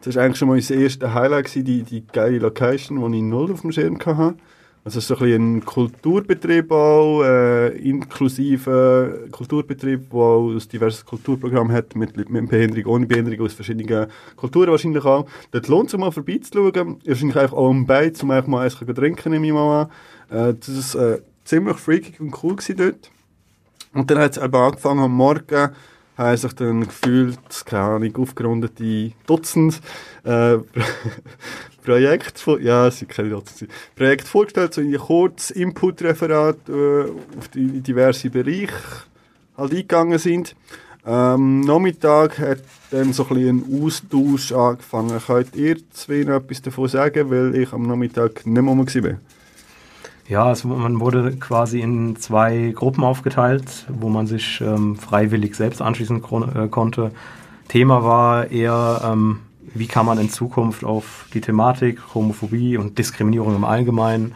Das 0.01 0.15
war 0.15 0.23
eigentlich 0.23 0.37
schon 0.37 0.47
mal 0.47 0.55
unser 0.55 0.75
erstes 0.75 1.13
Highlight, 1.13 1.45
gewesen, 1.45 1.65
die, 1.65 1.83
die 1.83 2.07
geile 2.07 2.39
Location, 2.39 3.11
die 3.11 3.17
ich 3.17 3.23
null 3.23 3.51
auf 3.51 3.61
dem 3.61 3.71
Schirm 3.71 3.99
hatte. 3.99 4.35
Also 4.85 4.99
es 4.99 5.09
ist 5.09 5.19
so 5.19 5.25
ein, 5.25 5.57
ein 5.57 5.65
Kulturbetrieb 5.65 6.71
auch, 6.71 7.21
äh, 7.23 7.77
inklusive 7.77 9.27
Kulturbetrieb, 9.29 10.09
der 10.09 10.19
auch 10.19 10.49
ein 10.51 10.59
diverses 10.59 11.05
Kulturprogramm 11.05 11.69
hat, 11.71 11.95
mit 11.97 12.15
Leuten 12.15 12.31
mit 12.31 12.49
Behinderung, 12.49 12.93
ohne 12.93 13.05
Behinderung, 13.05 13.45
aus 13.45 13.53
verschiedenen 13.53 14.07
Kulturen 14.37 14.71
wahrscheinlich 14.71 15.03
auch. 15.03 15.27
Dort 15.51 15.67
lohnt 15.67 15.87
es 15.87 15.91
sich 15.91 15.99
mal 15.99 16.11
vorbeizuschauen. 16.11 17.01
Wahrscheinlich 17.05 17.37
einfach 17.37 17.57
auch 17.57 17.69
am 17.69 17.85
Bein, 17.85 18.13
um 18.21 18.31
einfach 18.31 18.47
mal 18.47 18.63
eins 18.63 18.77
zu 18.77 18.85
trinken, 18.85 19.31
nehme 19.31 19.47
ich 19.47 19.53
mal 19.53 19.81
an. 19.81 19.89
Äh, 20.29 20.55
das 20.65 20.95
war 20.95 21.15
äh, 21.15 21.21
ziemlich 21.43 21.77
freakig 21.77 22.19
und 22.21 22.41
cool 22.41 22.55
dort. 22.77 23.11
Und 23.93 24.09
dann 24.09 24.19
hat 24.19 24.37
es 24.37 24.43
eben 24.43 24.55
angefangen 24.55 25.01
am 25.01 25.11
Morgen, 25.11 25.71
haben 26.19 26.37
sich 26.37 26.53
dann 26.53 26.85
gefühlt, 26.85 27.39
keine 27.65 27.83
Ahnung, 27.83 28.15
aufgerundete 28.17 29.11
Dutzend 29.25 29.81
äh, 30.25 30.57
Projekte, 31.83 32.59
ja, 32.61 32.87
es 32.87 33.05
keine 33.07 33.29
Dutzend, 33.29 33.71
Projekte 33.95 34.27
vorgestellt, 34.27 34.73
so 34.73 34.81
in 34.81 34.97
kurz 34.97 35.49
Input-Referat 35.49 36.57
äh, 36.67 37.03
auf 37.37 37.47
die 37.53 37.79
diverse 37.81 38.29
Bereiche 38.29 38.73
halt 39.57 39.71
eingegangen 39.71 40.19
sind. 40.19 40.55
Ähm, 41.05 41.61
Nachmittag 41.61 42.37
hat 42.37 42.59
dann 42.91 43.13
so 43.13 43.25
ein 43.29 43.37
ein 43.37 43.81
Austausch 43.81 44.51
angefangen. 44.51 45.21
Könnt 45.25 45.55
ihr 45.55 45.77
zwei 45.91 46.23
noch 46.23 46.35
etwas 46.35 46.61
davon 46.61 46.89
sagen, 46.89 47.31
weil 47.31 47.55
ich 47.55 47.71
am 47.71 47.83
Nachmittag 47.83 48.45
nicht 48.45 48.61
mehr 48.61 48.75
war? 49.03 49.38
Ja, 50.29 50.51
es, 50.51 50.63
man 50.63 50.99
wurde 50.99 51.31
quasi 51.37 51.81
in 51.81 52.15
zwei 52.17 52.71
Gruppen 52.75 53.03
aufgeteilt, 53.03 53.87
wo 53.89 54.09
man 54.09 54.27
sich 54.27 54.61
ähm, 54.61 54.95
freiwillig 54.95 55.55
selbst 55.55 55.81
anschließen 55.81 56.21
äh, 56.21 56.67
konnte. 56.67 57.11
Thema 57.67 58.03
war 58.03 58.51
eher, 58.51 59.01
ähm, 59.03 59.39
wie 59.73 59.87
kann 59.87 60.05
man 60.05 60.19
in 60.19 60.29
Zukunft 60.29 60.83
auf 60.83 61.25
die 61.33 61.41
Thematik 61.41 62.13
Homophobie 62.13 62.77
und 62.77 62.99
Diskriminierung 62.99 63.55
im 63.55 63.63
Allgemeinen 63.63 64.35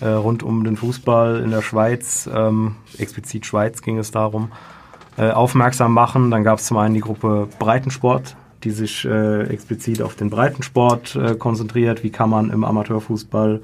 äh, 0.00 0.08
rund 0.08 0.42
um 0.42 0.64
den 0.64 0.78
Fußball 0.78 1.42
in 1.44 1.50
der 1.50 1.60
Schweiz, 1.60 2.26
ähm, 2.34 2.76
explizit 2.96 3.44
Schweiz 3.44 3.82
ging 3.82 3.98
es 3.98 4.10
darum, 4.10 4.50
äh, 5.18 5.30
aufmerksam 5.30 5.92
machen. 5.92 6.30
Dann 6.30 6.42
gab 6.42 6.58
es 6.58 6.64
zum 6.64 6.78
einen 6.78 6.94
die 6.94 7.00
Gruppe 7.00 7.48
Breitensport, 7.58 8.34
die 8.64 8.70
sich 8.70 9.04
äh, 9.04 9.42
explizit 9.42 10.00
auf 10.00 10.14
den 10.14 10.30
Breitensport 10.30 11.16
äh, 11.16 11.34
konzentriert. 11.34 12.02
Wie 12.02 12.10
kann 12.10 12.30
man 12.30 12.48
im 12.48 12.64
Amateurfußball 12.64 13.60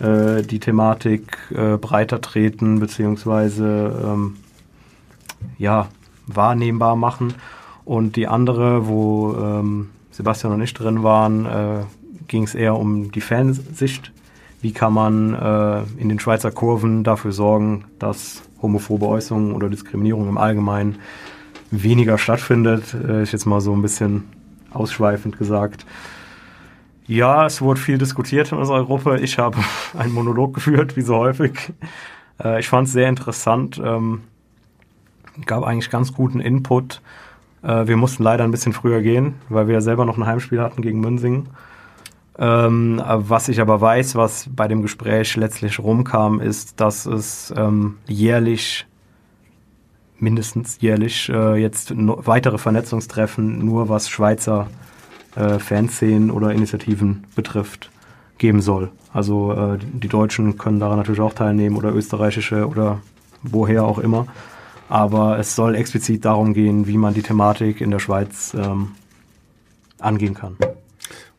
äh, 0.00 0.42
die 0.42 0.60
Thematik 0.60 1.38
äh, 1.50 1.76
breiter 1.76 2.20
treten 2.20 2.80
beziehungsweise 2.80 4.02
ähm, 4.04 4.36
ja, 5.58 5.88
wahrnehmbar 6.26 6.96
machen. 6.96 7.34
Und 7.84 8.16
die 8.16 8.26
andere, 8.26 8.88
wo 8.88 9.34
ähm, 9.34 9.90
Sebastian 10.10 10.52
und 10.52 10.62
ich 10.62 10.74
drin 10.74 11.02
waren, 11.02 11.46
äh, 11.46 11.84
ging 12.26 12.42
es 12.42 12.54
eher 12.54 12.76
um 12.76 13.12
die 13.12 13.20
Fansicht. 13.20 14.12
Wie 14.60 14.72
kann 14.72 14.92
man 14.92 15.34
äh, 15.34 15.82
in 16.00 16.08
den 16.08 16.18
Schweizer 16.18 16.50
Kurven 16.50 17.04
dafür 17.04 17.32
sorgen, 17.32 17.84
dass 17.98 18.42
homophobe 18.60 19.06
Äußerungen 19.06 19.52
oder 19.52 19.68
Diskriminierung 19.68 20.28
im 20.28 20.38
Allgemeinen 20.38 20.96
weniger 21.70 22.18
stattfindet? 22.18 22.94
Äh, 22.94 23.22
ist 23.22 23.32
jetzt 23.32 23.46
mal 23.46 23.60
so 23.60 23.72
ein 23.72 23.82
bisschen 23.82 24.24
ausschweifend 24.72 25.38
gesagt. 25.38 25.86
Ja, 27.06 27.46
es 27.46 27.62
wurde 27.62 27.80
viel 27.80 27.98
diskutiert 27.98 28.50
in 28.50 28.58
unserer 28.58 28.84
Gruppe. 28.84 29.20
Ich 29.20 29.38
habe 29.38 29.58
einen 29.98 30.12
Monolog 30.12 30.54
geführt, 30.54 30.96
wie 30.96 31.02
so 31.02 31.16
häufig. 31.16 31.72
Äh, 32.42 32.60
ich 32.60 32.68
fand 32.68 32.88
es 32.88 32.92
sehr 32.92 33.08
interessant. 33.08 33.80
Ähm, 33.82 34.22
gab 35.44 35.62
eigentlich 35.62 35.90
ganz 35.90 36.12
guten 36.12 36.40
Input. 36.40 37.00
Äh, 37.62 37.86
wir 37.86 37.96
mussten 37.96 38.24
leider 38.24 38.42
ein 38.42 38.50
bisschen 38.50 38.72
früher 38.72 39.02
gehen, 39.02 39.34
weil 39.48 39.68
wir 39.68 39.74
ja 39.74 39.80
selber 39.80 40.04
noch 40.04 40.16
ein 40.16 40.26
Heimspiel 40.26 40.60
hatten 40.60 40.82
gegen 40.82 41.00
Münsingen. 41.00 41.48
Ähm, 42.38 42.98
äh, 42.98 43.04
was 43.06 43.48
ich 43.48 43.60
aber 43.60 43.80
weiß, 43.80 44.16
was 44.16 44.48
bei 44.50 44.66
dem 44.66 44.82
Gespräch 44.82 45.36
letztlich 45.36 45.78
rumkam, 45.78 46.40
ist, 46.40 46.80
dass 46.80 47.06
es 47.06 47.54
ähm, 47.56 47.98
jährlich, 48.06 48.84
mindestens 50.18 50.80
jährlich, 50.80 51.28
äh, 51.28 51.54
jetzt 51.56 51.92
no 51.92 52.20
weitere 52.26 52.58
Vernetzungstreffen 52.58 53.64
nur 53.64 53.88
was 53.88 54.08
Schweizer 54.08 54.66
äh, 55.36 55.58
Fanszenen 55.58 56.30
oder 56.30 56.52
Initiativen 56.52 57.24
betrifft, 57.34 57.90
geben 58.38 58.60
soll. 58.60 58.90
Also 59.12 59.52
äh, 59.52 59.78
die 59.80 60.08
Deutschen 60.08 60.58
können 60.58 60.80
daran 60.80 60.98
natürlich 60.98 61.20
auch 61.20 61.34
teilnehmen 61.34 61.76
oder 61.76 61.94
österreichische 61.94 62.66
oder 62.68 63.00
woher 63.42 63.84
auch 63.84 63.98
immer. 63.98 64.26
Aber 64.88 65.38
es 65.38 65.56
soll 65.56 65.74
explizit 65.74 66.24
darum 66.24 66.54
gehen, 66.54 66.86
wie 66.86 66.96
man 66.96 67.14
die 67.14 67.22
Thematik 67.22 67.80
in 67.80 67.90
der 67.90 67.98
Schweiz 67.98 68.54
ähm, 68.54 68.92
angehen 69.98 70.34
kann. 70.34 70.56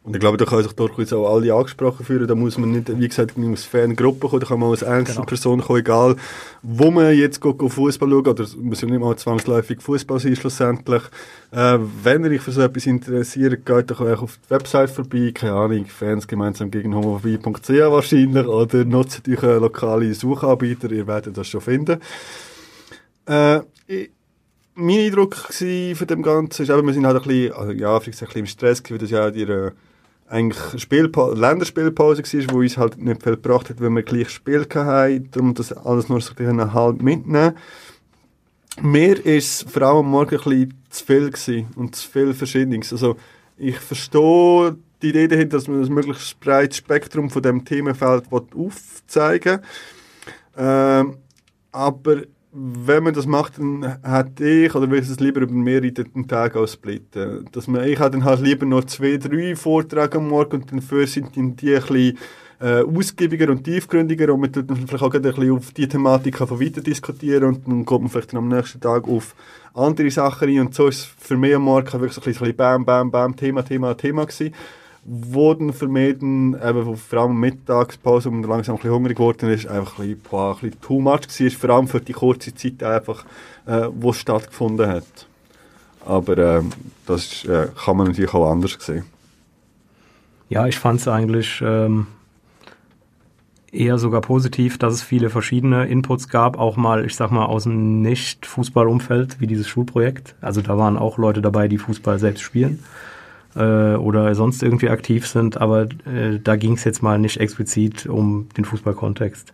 Und 0.08 0.16
ich 0.16 0.22
glaube, 0.22 0.38
da 0.38 0.46
kann 0.46 0.64
sich 0.64 0.72
durchaus 0.72 1.12
auch 1.12 1.36
alle 1.36 1.54
angesprochen 1.54 2.06
fühlen. 2.06 2.30
Da 2.30 2.34
muss 2.34 2.58
man 2.58 2.72
nicht, 2.72 2.98
wie 2.98 3.10
gesagt, 3.10 3.38
nicht 3.38 3.52
aus 3.52 3.66
Fangruppen 3.66 4.30
kommen, 4.30 4.40
da 4.40 4.48
kann 4.48 4.60
man 4.62 4.70
als 4.70 4.82
einzelne 4.82 5.16
Genau. 5.18 5.26
Person 5.26 5.62
kommen, 5.62 5.80
egal 5.80 6.16
wo 6.62 6.92
man 6.92 7.14
jetzt 7.14 7.42
Fußball 7.44 8.10
schaut, 8.10 8.28
oder 8.30 8.44
es 8.46 8.56
muss 8.56 8.80
ja 8.80 8.88
nicht 8.88 9.02
mal 9.02 9.18
zwangsläufig 9.18 9.82
Fußball 9.82 10.22
sein, 10.22 10.38
schlussendlich. 10.38 11.04
Äh, 11.52 11.80
wenn 12.04 12.24
ihr 12.24 12.32
euch 12.32 12.42
für 12.42 12.54
so 12.54 12.62
etwas 12.62 12.86
interessiert, 12.86 13.66
geht 13.66 13.92
doch 13.92 14.00
auch 14.00 14.22
auf 14.22 14.40
die 14.46 14.50
Website 14.50 14.92
vorbei, 14.92 15.32
keine 15.36 15.56
Ahnung, 15.56 15.86
Fans 15.88 16.26
gemeinsam 16.26 16.72
gegen 16.72 16.96
homophobie.ch 16.96 17.70
wahrscheinlich, 17.70 18.48
oder 18.48 18.86
nutzt 18.86 19.28
euch 19.28 19.44
einen 19.44 19.60
lokalen 19.60 20.14
Suchanbieter, 20.14 20.90
ihr 20.90 21.06
werdet 21.06 21.36
das 21.36 21.48
schon 21.48 21.60
finden. 21.60 22.00
Äh, 23.26 23.60
ich, 23.88 24.12
mein 24.76 25.00
Eindruck 25.00 25.36
von 25.36 26.08
dem 26.08 26.24
Ganzen 26.24 26.62
ist, 26.62 26.70
eben, 26.70 26.88
wir 26.88 26.94
sind 26.94 27.06
halt 27.06 27.18
ein 27.18 27.28
bisschen, 27.28 27.54
also, 27.54 27.72
ja, 27.74 27.98
ein 27.98 28.04
bisschen 28.06 28.28
im 28.36 28.46
Stress 28.46 28.82
weil 28.90 29.00
das 29.00 29.10
ja 29.10 29.32
die 29.32 29.42
äh, 29.42 29.72
eigentlich 30.28 30.82
Spielpa 30.82 31.34
Länderspielpause 31.34 32.24
war, 32.24 32.54
wo 32.54 32.60
uns 32.60 32.78
halt 32.78 32.98
nicht 32.98 33.24
viel 33.24 33.34
gebracht 33.34 33.70
hat, 33.70 33.80
weil 33.80 33.90
wir 33.90 34.04
gleich 34.04 34.30
Spiel 34.30 34.68
hatten, 34.74 35.30
darum 35.32 35.54
das 35.54 35.72
alles 35.72 36.10
nur 36.10 36.22
so 36.22 36.32
ein 36.32 36.36
bisschen 36.36 36.74
halb 36.74 37.02
mitnehmen. 37.02 37.56
Mir 38.82 39.26
ist 39.26 39.66
es 39.66 39.72
vor 39.72 39.82
allem 39.84 39.98
am 39.98 40.12
Morgen 40.12 40.36
ein 40.36 40.44
bisschen 40.44 40.74
zu 40.90 41.06
viel 41.06 41.66
und 41.76 41.96
zu 41.96 42.10
viel 42.10 42.34
Verschiedenes. 42.34 42.92
Also, 42.92 43.18
ich 43.58 43.78
verstehe 43.78 44.78
die 45.02 45.10
Idee 45.10 45.28
dahinter, 45.28 45.58
dass 45.58 45.68
man 45.68 45.84
ein 45.84 45.94
möglichst 45.94 46.40
breites 46.40 46.78
Spektrum 46.78 47.30
von 47.30 47.42
dem 47.42 47.66
Themenfeld 47.66 48.26
aufzeigen 48.32 49.62
will. 49.62 49.62
Ähm, 50.58 51.18
aber 51.72 52.22
wenn 52.60 53.04
man 53.04 53.14
das 53.14 53.28
macht, 53.28 53.60
dann 53.60 54.00
hätte 54.02 54.48
ich, 54.48 54.74
oder 54.74 54.90
würde 54.90 55.04
ich 55.04 55.12
es 55.12 55.20
lieber 55.20 55.42
über 55.42 55.54
mehrere 55.54 55.94
Tage 56.28 56.60
aussplitten. 56.60 57.48
Dass 57.52 57.68
man, 57.68 57.88
ich 57.88 58.00
dann 58.00 58.24
halt 58.24 58.42
lieber 58.42 58.66
noch 58.66 58.86
zwei, 58.86 59.18
drei 59.18 59.56
Vorträge 59.56 60.18
am 60.18 60.30
Morgen 60.30 60.64
und 60.64 60.74
dafür 60.74 61.06
sind 61.06 61.38
dann 61.38 61.56
die 61.56 61.76
ein 61.76 61.82
bisschen 61.82 62.18
äh, 62.60 62.82
ausgiebiger 62.82 63.52
und 63.52 63.64
tiefgründiger 63.64 64.34
und 64.34 64.40
man 64.40 64.52
tut 64.52 64.72
dann 64.72 64.88
vielleicht 64.88 65.04
auch 65.04 65.14
ein 65.14 65.22
bisschen 65.22 65.52
auf 65.52 65.72
die 65.74 65.88
Thematik 65.88 66.40
von 66.40 66.60
weiter 66.60 66.82
diskutieren 66.82 67.44
und 67.44 67.68
dann 67.68 67.86
kommt 67.86 68.06
man 68.06 68.10
vielleicht 68.10 68.34
dann 68.34 68.40
am 68.40 68.48
nächsten 68.48 68.80
Tag 68.80 69.08
auf 69.08 69.36
andere 69.76 70.10
Sachen 70.10 70.50
rein 70.50 70.62
und 70.62 70.74
so 70.74 70.88
ist 70.88 71.02
es 71.02 71.06
für 71.06 71.38
mich 71.38 71.54
am 71.54 71.62
Morgen 71.62 71.92
wirklich 71.92 72.14
so 72.14 72.22
ein 72.22 72.26
bisschen 72.26 72.56
bam, 72.56 72.84
bam, 72.84 73.12
bam, 73.12 73.36
Thema, 73.36 73.62
Thema, 73.62 73.96
Thema 73.96 74.26
gewesen 74.26 74.56
wo 75.10 75.54
mich 75.54 75.80
dann, 76.20 76.58
eben, 76.62 76.98
vor 76.98 77.20
allem 77.20 77.40
Mittagspause, 77.40 78.30
und 78.30 78.44
langsam 78.44 78.76
ein 78.76 78.82
bisschen 78.82 78.94
hungrig 78.94 79.16
geworden 79.16 79.50
ist, 79.50 79.66
einfach 79.66 80.00
ein 80.00 80.08
bisschen, 80.08 80.22
boah, 80.30 80.54
ein 80.56 80.60
bisschen 80.60 80.82
too 80.82 81.00
much 81.00 81.22
war, 81.40 81.52
vor 81.52 81.70
allem 81.70 81.88
für 81.88 82.02
die 82.02 82.12
kurze 82.12 82.54
Zeit 82.54 82.84
einfach, 82.84 83.26
äh, 83.66 83.88
wo 83.90 84.10
es 84.10 84.18
stattgefunden 84.18 84.86
hat. 84.86 85.28
Aber 86.06 86.38
äh, 86.38 86.62
das 87.06 87.46
äh, 87.46 87.68
kann 87.84 87.96
man 87.96 88.08
natürlich 88.08 88.34
auch 88.34 88.52
anders 88.52 88.78
sehen. 88.80 89.06
Ja, 90.50 90.68
ich 90.68 90.78
fand 90.78 91.00
es 91.00 91.08
eigentlich 91.08 91.62
ähm, 91.66 92.08
eher 93.72 94.00
sogar 94.00 94.20
positiv, 94.20 94.78
dass 94.78 94.94
es 94.94 95.04
viele 95.04 95.30
verschiedene 95.30 95.88
Inputs 95.88 96.28
gab, 96.28 96.58
auch 96.58 96.76
mal, 96.76 97.06
ich 97.06 97.16
sag 97.16 97.32
mal, 97.32 97.46
aus 97.46 97.64
dem 97.64 98.02
Nicht-Fußballumfeld, 98.02 99.40
wie 99.40 99.48
dieses 99.48 99.70
Schulprojekt. 99.70 100.36
Also 100.42 100.62
da 100.62 100.78
waren 100.78 100.98
auch 100.98 101.18
Leute 101.18 101.42
dabei, 101.42 101.70
die 101.70 101.78
Fußball 101.78 102.20
selbst 102.20 102.42
spielen 102.42 102.84
äh, 103.58 103.96
oder 103.96 104.34
sonst 104.36 104.64
irgendwie 104.64 104.90
aktiv 104.90 105.28
sind, 105.28 105.60
aber 105.60 105.84
äh, 106.06 106.40
da 106.44 106.56
ging 106.56 106.74
es 106.74 106.84
jetzt 106.84 107.02
mal 107.02 107.20
nicht 107.20 107.40
explizit 107.40 108.06
um 108.06 108.48
den 108.56 108.66
Fußballkontext. 108.66 109.54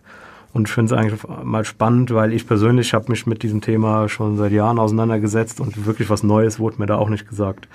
Und 0.52 0.68
ich 0.68 0.72
finde 0.72 0.94
es 0.94 1.00
eigentlich 1.00 1.20
mal 1.42 1.64
spannend, 1.64 2.14
weil 2.14 2.32
ich 2.32 2.46
persönlich 2.46 2.94
habe 2.94 3.10
mich 3.10 3.26
mit 3.26 3.42
diesem 3.42 3.60
Thema 3.60 4.08
schon 4.08 4.36
seit 4.36 4.52
Jahren 4.52 4.78
auseinandergesetzt 4.78 5.60
und 5.60 5.84
wirklich 5.84 6.10
was 6.10 6.22
Neues 6.22 6.60
wurde 6.60 6.76
mir 6.78 6.86
da 6.86 6.96
auch 6.96 7.08
nicht 7.08 7.28
gesagt 7.28 7.66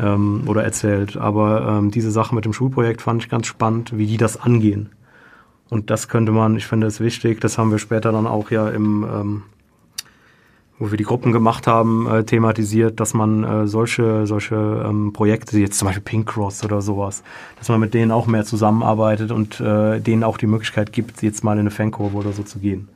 ähm, 0.00 0.42
oder 0.46 0.64
erzählt. 0.64 1.16
Aber 1.16 1.64
ähm, 1.68 1.92
diese 1.92 2.10
Sache 2.10 2.34
mit 2.34 2.44
dem 2.44 2.52
Schulprojekt 2.52 3.02
fand 3.02 3.22
ich 3.22 3.30
ganz 3.30 3.46
spannend, 3.46 3.96
wie 3.96 4.06
die 4.06 4.16
das 4.16 4.40
angehen. 4.40 4.90
Und 5.70 5.90
das 5.90 6.08
könnte 6.08 6.32
man, 6.32 6.56
ich 6.56 6.66
finde 6.66 6.88
es 6.88 6.98
wichtig, 6.98 7.40
das 7.40 7.56
haben 7.56 7.70
wir 7.70 7.78
später 7.78 8.10
dann 8.10 8.26
auch 8.26 8.50
ja 8.50 8.68
im 8.68 9.04
ähm, 9.04 9.42
wo 10.84 10.90
wir 10.90 10.98
die 10.98 11.04
Gruppen 11.04 11.32
gemacht 11.32 11.66
haben, 11.66 12.06
äh, 12.06 12.24
thematisiert, 12.24 13.00
dass 13.00 13.14
man 13.14 13.42
äh, 13.42 13.66
solche, 13.66 14.26
solche 14.26 14.84
ähm, 14.86 15.14
Projekte, 15.14 15.58
jetzt 15.58 15.78
zum 15.78 15.86
Beispiel 15.86 16.02
Pink 16.02 16.28
Cross 16.28 16.62
oder 16.62 16.82
sowas, 16.82 17.22
dass 17.58 17.70
man 17.70 17.80
mit 17.80 17.94
denen 17.94 18.10
auch 18.10 18.26
mehr 18.26 18.44
zusammenarbeitet 18.44 19.30
und 19.30 19.60
äh, 19.60 19.98
denen 19.98 20.22
auch 20.22 20.36
die 20.36 20.46
Möglichkeit 20.46 20.92
gibt, 20.92 21.22
jetzt 21.22 21.42
mal 21.42 21.54
in 21.54 21.60
eine 21.60 21.70
Fankurve 21.70 22.18
oder 22.18 22.32
so 22.32 22.42
zu 22.42 22.58
gehen 22.58 22.88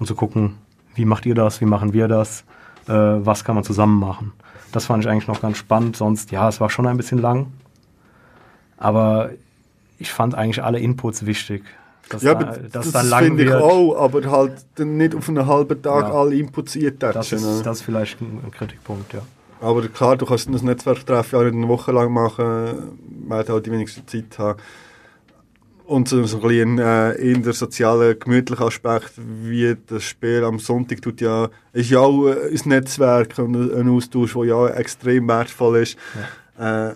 und 0.00 0.06
zu 0.06 0.16
gucken, 0.16 0.56
wie 0.96 1.04
macht 1.04 1.24
ihr 1.24 1.36
das, 1.36 1.60
wie 1.60 1.66
machen 1.66 1.92
wir 1.92 2.08
das, 2.08 2.40
äh, 2.88 2.92
was 2.94 3.44
kann 3.44 3.54
man 3.54 3.62
zusammen 3.62 4.00
machen. 4.00 4.32
Das 4.72 4.86
fand 4.86 5.04
ich 5.04 5.08
eigentlich 5.08 5.28
noch 5.28 5.40
ganz 5.40 5.56
spannend, 5.56 5.94
sonst, 5.94 6.32
ja, 6.32 6.48
es 6.48 6.60
war 6.60 6.68
schon 6.68 6.88
ein 6.88 6.96
bisschen 6.96 7.20
lang, 7.20 7.46
aber 8.76 9.30
ich 10.00 10.10
fand 10.10 10.34
eigentlich 10.34 10.64
alle 10.64 10.80
Inputs 10.80 11.26
wichtig. 11.26 11.62
Dass 12.10 12.22
ja, 12.22 12.34
da, 12.34 12.48
aber 12.48 12.58
das, 12.58 12.90
da 12.90 13.02
lang 13.02 13.24
finde 13.24 13.44
ich 13.44 13.52
auch, 13.52 13.94
aber 13.96 14.28
halt 14.30 14.52
dann 14.74 14.96
nicht 14.96 15.14
auf 15.14 15.28
einen 15.28 15.46
halben 15.46 15.80
Tag 15.80 16.08
Ja. 16.08 16.12
alle 16.12 16.34
impliziert 16.34 17.00
Das 17.02 17.30
ne? 17.30 17.38
ist, 17.38 17.62
das 17.64 17.78
ist 17.78 17.82
vielleicht 17.84 18.20
ein, 18.20 18.50
Kritikpunkt, 18.50 19.12
ja. 19.12 19.22
Aber 19.60 19.86
klar, 19.88 20.16
du 20.16 20.26
kannst 20.26 20.52
das 20.52 20.62
Netzwerktreffen 20.62 21.38
auch 21.38 21.44
nicht 21.44 21.54
eine 21.54 21.68
Woche 21.68 21.92
lang 21.92 22.12
machen, 22.12 22.98
man 23.26 23.38
hat 23.38 23.48
halt 23.48 23.66
die 23.66 23.70
wenigste 23.70 24.04
Zeit 24.06 24.38
haben. 24.38 24.60
Und 25.84 26.08
so, 26.08 26.24
so 26.24 26.38
ein 26.38 26.42
bisschen 26.42 26.78
äh, 26.78 27.12
in 27.14 27.42
der 27.42 27.52
sozialen, 27.52 28.18
gemütlichen 28.18 28.64
Aspekt, 28.64 29.12
wie 29.16 29.76
das 29.88 30.02
Spiel 30.04 30.44
am 30.44 30.58
Sonntag 30.58 31.02
tut 31.02 31.20
ja, 31.20 31.48
ist 31.72 31.90
ja 31.90 32.00
auch 32.00 32.28
äh, 32.28 32.48
ein 32.48 32.68
Netzwerk 32.68 33.38
und 33.38 33.54
ein 33.56 33.88
Austausch, 33.88 34.34
der 34.34 34.44
ja 34.44 34.68
extrem 34.68 35.28
wertvoll 35.28 35.78
ist. 35.78 35.96
Äh, 36.58 36.92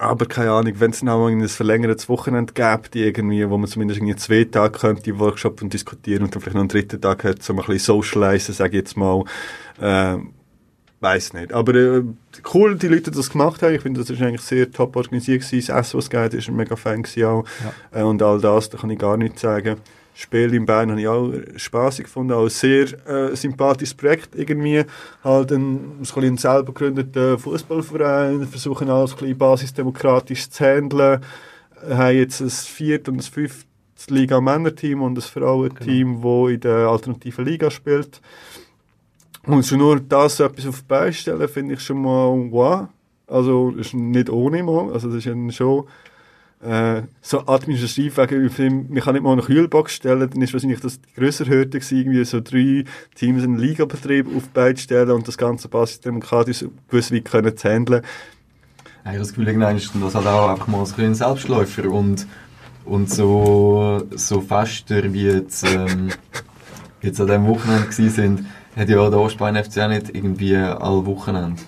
aber 0.00 0.26
keine 0.26 0.52
Ahnung, 0.52 0.72
wenn 0.78 0.90
es 0.90 1.02
noch 1.02 1.26
ein 1.26 1.46
verlängertes 1.48 2.08
Wochenende 2.08 2.54
gibt, 2.54 2.96
irgendwie, 2.96 3.48
wo 3.48 3.58
man 3.58 3.68
zumindest 3.68 4.00
irgendwie 4.00 4.16
zwei 4.16 4.44
Tage 4.44 4.78
könnte 4.78 5.18
Workshop 5.18 5.60
und 5.60 5.72
diskutieren 5.72 6.24
und 6.24 6.34
dann 6.34 6.40
vielleicht 6.40 6.54
noch 6.54 6.62
einen 6.62 6.68
dritten 6.68 7.00
Tag 7.00 7.24
hat, 7.24 7.42
so 7.42 7.52
ein 7.52 7.56
bisschen 7.56 7.78
socialisen, 7.78 8.54
sage 8.54 8.70
ich 8.70 8.84
jetzt 8.84 8.96
mal, 8.96 9.24
äh, 9.80 10.16
Weiß 11.02 11.32
nicht. 11.32 11.54
Aber 11.54 11.74
äh, 11.74 12.02
cool, 12.52 12.76
die 12.76 12.88
Leute, 12.88 13.10
die 13.10 13.16
das 13.16 13.30
gemacht 13.30 13.62
haben. 13.62 13.74
Ich 13.74 13.80
finde, 13.80 14.00
das 14.00 14.10
ist 14.10 14.20
eigentlich 14.20 14.42
sehr 14.42 14.70
top 14.70 14.96
organisiert 14.96 15.40
gewesen. 15.40 15.66
Das 15.66 15.86
Essen, 15.86 15.96
was 15.96 16.04
es 16.04 16.10
gegeben 16.10 16.24
hat, 16.24 16.34
ist 16.34 16.48
ein 16.48 16.56
mega 16.56 16.76
Fan 16.76 17.02
gewesen 17.02 17.24
auch. 17.24 17.44
Äh, 17.90 18.02
und 18.02 18.22
all 18.22 18.38
das, 18.38 18.68
da 18.68 18.76
kann 18.76 18.90
ich 18.90 18.98
gar 18.98 19.16
nichts 19.16 19.40
sagen. 19.40 19.76
Spiel 20.14 20.52
in 20.54 20.66
Bern 20.66 20.90
habe 20.90 21.00
ich 21.00 21.08
auch 21.08 21.32
spaßig 21.56 22.04
gefunden, 22.04 22.32
auch 22.32 22.44
ein 22.44 22.50
sehr 22.50 22.86
äh, 23.08 23.34
sympathisches 23.34 23.94
Projekt 23.94 24.34
irgendwie. 24.34 24.84
Halt 25.24 25.52
ein, 25.52 26.00
ein, 26.00 26.36
selber 26.36 26.72
gegründeter 26.72 27.38
Fußballverein, 27.38 28.46
versuchen 28.46 28.90
alles 28.90 29.12
ein 29.12 29.18
bisschen 29.18 29.38
basisdemokratisch 29.38 30.50
zu 30.50 30.64
handeln. 30.64 31.20
Haben 31.88 32.16
jetzt 32.16 32.40
ein 32.40 32.50
viert 32.50 33.08
und 33.08 33.16
ein 33.16 33.22
fünftes 33.22 34.10
Liga-Männerteam 34.10 35.00
und 35.02 35.16
ein 35.16 35.22
Frauenteam, 35.22 36.20
Genau. 36.20 36.46
das 36.46 36.54
in 36.54 36.60
der 36.60 36.88
alternativen 36.88 37.44
Liga 37.46 37.70
spielt. 37.70 38.20
Und 39.46 39.64
schon 39.64 39.78
nur 39.78 40.00
das 40.00 40.36
so 40.36 40.44
etwas 40.44 40.66
auf 40.66 40.80
die 40.80 40.86
Beine 40.86 41.12
stellen, 41.12 41.48
finde 41.48 41.74
ich 41.74 41.80
schon 41.80 42.02
mal 42.02 42.28
wow. 42.50 42.88
Also, 43.26 43.70
ist 43.70 43.94
nicht 43.94 44.28
ohne 44.28 44.62
mal. 44.62 44.92
Also, 44.92 45.08
das 45.08 45.24
ist 45.24 45.54
schon 45.54 45.80
äh, 46.62 47.02
so 47.22 47.46
administrativ 47.46 48.18
wegen, 48.18 48.46
ich 48.46 48.52
finde, 48.52 48.92
man 48.92 49.02
kann 49.02 49.14
nicht 49.14 49.22
mal 49.22 49.32
eine 49.32 49.42
Kühlbox 49.42 49.94
stellen, 49.94 50.28
dann 50.28 50.42
ist 50.42 50.52
wahrscheinlich 50.52 50.80
das 50.80 51.00
die 51.00 51.14
grössere 51.14 51.48
Hürde 51.48 51.78
gewesen, 51.78 51.98
irgendwie 51.98 52.24
so 52.24 52.40
drei 52.40 52.84
Teams 53.14 53.42
einen 53.42 53.58
Ligabetrieb 53.58 54.26
auf 54.26 54.44
die 54.44 54.50
Beine 54.52 54.76
stellen 54.76 55.10
und 55.10 55.26
das 55.26 55.38
ganze 55.38 55.68
basisdemokratisch 55.68 56.66
gewiss 56.88 57.12
weit 57.12 57.24
können 57.24 57.56
zu 57.56 57.68
handeln. 57.68 58.02
Ich 59.02 59.06
habe 59.06 59.18
das 59.18 59.28
Gefühl, 59.30 59.48
irgendwann 59.48 59.76
ist 59.76 59.90
das 59.94 60.14
halt 60.14 60.26
auch 60.26 60.50
einfach 60.50 60.66
mal 60.66 60.84
ein 60.98 61.14
Selbstläufer 61.14 61.90
und, 61.90 62.26
und 62.84 63.10
so, 63.10 64.02
so 64.14 64.42
Fester 64.42 65.14
wie 65.14 65.24
jetzt, 65.24 65.64
ähm, 65.64 66.10
jetzt 67.00 67.20
an 67.20 67.28
diesem 67.28 67.46
Wochenende 67.46 67.88
gewesen 67.88 68.10
sind, 68.10 68.46
hat 68.76 68.88
ja 68.90 69.08
der 69.08 69.18
Ostbein 69.18 69.56
FC 69.56 69.78
auch 69.78 69.88
nicht 69.88 70.14
irgendwie 70.14 70.56
alle 70.56 71.06
Wochenende. 71.06 71.62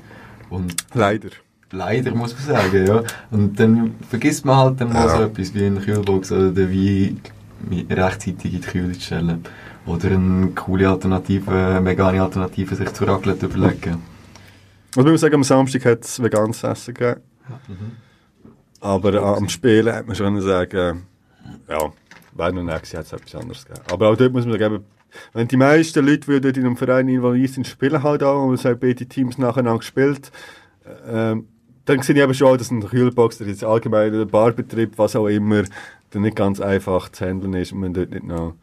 Und 0.50 0.76
Leider. 0.92 1.30
Leider 1.72 2.14
muss 2.14 2.34
man 2.34 2.42
sagen, 2.56 2.86
ja. 2.86 3.02
Und 3.30 3.58
dann 3.58 3.94
vergisst 4.08 4.44
man 4.44 4.56
halt 4.56 4.80
dann 4.80 4.92
mal 4.92 5.06
Ja. 5.06 5.16
so 5.16 5.22
etwas 5.24 5.54
wie 5.54 5.64
eine 5.64 5.80
Kühlbox 5.80 6.30
oder 6.32 6.50
den 6.50 6.70
Wein 6.70 7.20
rechtzeitig 7.90 8.54
in 8.54 8.60
die 8.60 8.66
Kühle 8.66 8.92
zu 8.92 9.00
stellen. 9.00 9.44
Oder 9.86 10.10
eine 10.12 10.48
coole 10.54 10.88
Alternative, 10.88 11.50
eine 11.50 11.84
vegane 11.84 12.22
Alternative 12.22 12.74
sich 12.74 12.92
zu 12.92 13.04
Raclette 13.04 13.46
überlegen. 13.46 14.02
Also, 14.94 15.08
ich 15.08 15.12
muss 15.12 15.20
sagen, 15.22 15.34
am 15.36 15.44
Samstag 15.44 15.84
hat 15.86 16.04
es 16.04 16.22
veganes 16.22 16.62
Essen 16.62 16.94
gegeben. 16.94 17.20
Aber 18.80 19.14
äh, 19.14 19.18
am 19.18 19.48
Spielen 19.48 19.92
hat 19.94 20.06
man 20.06 20.14
schon 20.16 20.40
sagen, 20.40 21.02
ja, 21.68 21.92
wäre 22.34 22.52
noch 22.52 22.62
nicht 22.62 22.76
gewesen, 22.82 22.96
hätte 22.96 23.00
es 23.00 23.12
etwas 23.12 23.34
anderes 23.40 23.64
gegeben. 23.64 23.84
Aber 23.92 24.08
auch 24.10 24.16
dort 24.16 24.32
muss 24.32 24.44
man 24.46 24.58
sagen, 24.58 24.84
wenn 25.34 25.48
die 25.48 25.56
meisten 25.56 26.04
Leute, 26.06 26.30
die 26.32 26.40
dort 26.40 26.56
in 26.56 26.64
einem 26.66 26.76
Verein 26.76 27.08
involviert 27.08 27.50
sind, 27.52 27.66
spielen 27.66 28.02
halt 28.02 28.22
auch 28.22 28.46
und 28.46 28.54
es 28.54 28.64
haben 28.64 28.78
beide 28.78 29.06
Teams 29.06 29.36
nacheinander 29.38 29.78
gespielt, 29.78 30.30
ähm, 31.06 31.46
dann 31.84 32.02
sehe 32.02 32.14
ich 32.14 32.22
eben 32.22 32.34
schon, 32.34 32.58
dass 32.58 32.70
ein 32.70 32.86
Kühlbox, 32.86 33.38
der 33.38 33.48
jetzt 33.48 33.64
allgemein 33.64 34.12
der 34.12 34.24
Barbetrieb, 34.24 34.98
was 34.98 35.16
auch 35.16 35.26
immer, 35.26 35.64
dann 36.10 36.22
nicht 36.22 36.36
ganz 36.36 36.60
einfach 36.60 37.08
zu 37.08 37.26
handeln 37.26 37.54
ist 37.54 37.72
und 37.72 37.80
man 37.80 37.94
dort 37.94 38.10
nicht 38.10 38.24
noch 38.24 38.54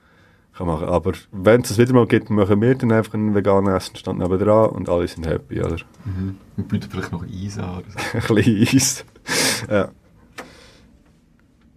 kann 0.56 0.68
machen. 0.68 0.88
Aber 0.88 1.14
wenn 1.32 1.62
es 1.62 1.70
das 1.70 1.78
wieder 1.78 1.94
mal 1.94 2.06
gibt, 2.06 2.30
machen 2.30 2.62
wir 2.62 2.76
dann 2.76 2.91
einfach 2.91 3.14
einen 3.14 3.34
veganen 3.34 3.74
Essenstand 3.74 4.20
nebenan 4.20 4.70
und 4.70 4.90
alle 4.90 5.08
sind 5.08 5.26
happy, 5.26 5.62
oder? 5.62 5.78
Mhm. 6.06 6.38
Und 6.58 6.68
bietet 6.68 6.91
vielleicht 6.91 7.12
noch 7.12 7.24
Eis 7.24 7.58
an 7.58 7.78
oder 7.78 7.86
so. 7.90 8.00
ein 8.34 8.36
bisschen 8.36 8.78
Eis. 8.78 9.06
ja. 9.70 9.90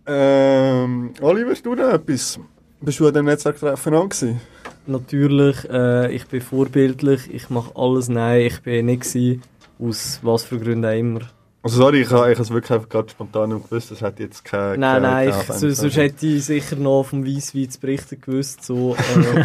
Ähm, 0.04 1.12
Oliver, 1.20 1.54
du 1.54 1.74
noch 1.74 1.92
etwas? 1.92 2.40
Bist 2.80 2.98
du 2.98 3.06
an 3.06 3.14
dem 3.14 3.26
Netzwerktreffen 3.26 3.94
an 3.94 4.08
gewesen? 4.08 4.40
Natürlich, 4.86 5.68
äh, 5.70 6.12
ich 6.12 6.26
bin 6.26 6.40
vorbildlich, 6.40 7.32
ich 7.32 7.50
mache 7.50 7.70
alles 7.76 8.08
nein, 8.08 8.40
ich 8.40 8.60
bin 8.62 8.86
nicht 8.86 9.02
gewesen, 9.02 9.42
aus 9.82 10.20
was 10.22 10.44
für 10.44 10.58
Gründen 10.58 10.84
auch 10.84 10.98
immer. 10.98 11.20
Also 11.64 11.76
sorry, 11.76 12.00
ich 12.00 12.10
habe 12.10 12.32
es 12.32 12.50
wirklich 12.50 12.72
einfach 12.72 12.88
gerade 12.88 13.08
spontan 13.08 13.50
nicht 13.50 13.68
gewusst, 13.68 13.92
das 13.92 14.02
hat 14.02 14.18
jetzt 14.18 14.44
keine... 14.44 14.78
Nein, 14.78 15.02
keine, 15.02 15.14
nein, 15.14 15.28
ich, 15.28 15.46
so, 15.46 15.70
sonst 15.70 15.84
Anfänge. 15.84 16.06
hätte 16.06 16.26
ich 16.26 16.44
sicher 16.44 16.74
noch 16.76 17.04
vom 17.04 17.24
Weisswein 17.24 17.70
zu 17.70 17.78
berichten 17.78 18.20
gewusst. 18.20 18.64
So, 18.64 18.96
äh, 18.96 19.44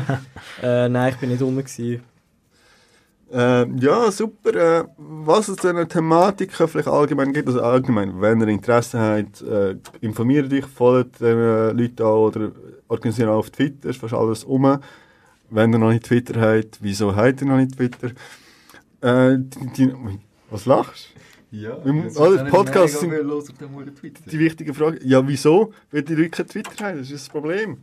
äh, 0.85 0.89
nein, 0.89 1.14
ich 1.14 1.19
bin 1.19 1.30
nicht 1.30 1.43
rum. 1.43 1.57
Gewesen. 1.57 2.01
Ähm, 3.31 3.77
ja, 3.77 4.09
super. 4.09 4.55
Äh, 4.55 4.85
was 4.97 5.47
es 5.47 5.57
denn 5.57 5.88
Thematiken 5.88 6.68
vielleicht 6.68 6.88
allgemein 6.88 7.34
gibt, 7.34 7.49
also 7.49 7.61
allgemein, 7.61 8.19
wenn 8.22 8.41
ihr 8.41 8.47
Interesse 8.47 8.99
habt, 8.99 9.41
äh, 9.41 9.76
informiert 10.01 10.51
euch, 10.51 10.65
folgt 10.65 11.19
den 11.19 11.38
äh, 11.38 11.72
Leuten 11.72 12.01
an 12.01 12.07
oder 12.07 12.51
organisiert 12.88 13.30
auch 13.30 13.38
auf 13.38 13.49
Twitter, 13.49 13.89
ist 13.89 13.99
fast 13.99 14.14
alles 14.14 14.43
um. 14.43 14.80
Wenn 15.49 15.73
ihr 15.73 15.80
noch 15.80 15.91
nicht 15.91 16.05
Twitter 16.05 16.39
habt, 16.39 16.80
wieso 16.81 17.15
habt 17.15 17.41
ihr 17.41 17.47
noch 17.47 17.57
nicht 17.57 17.76
Twitter? 17.76 18.11
Äh, 19.01 19.38
die, 19.38 19.68
die, 19.73 19.93
was 20.49 20.65
lachst 20.65 21.10
Ja, 21.52 21.78
Wir 21.84 21.94
mu- 21.94 22.10
alle 22.19 22.45
Podcasts 22.45 22.99
sind- 22.99 23.11
Die 24.32 24.40
wichtige 24.40 24.74
Frage, 24.74 24.99
ja 25.03 25.26
wieso? 25.28 25.74
Weil 25.91 26.02
die 26.03 26.15
Leute 26.15 26.30
kein 26.30 26.48
Twitter 26.48 26.86
haben, 26.86 26.98
das 26.99 27.07
ist 27.11 27.24
das 27.26 27.30
Problem. 27.30 27.78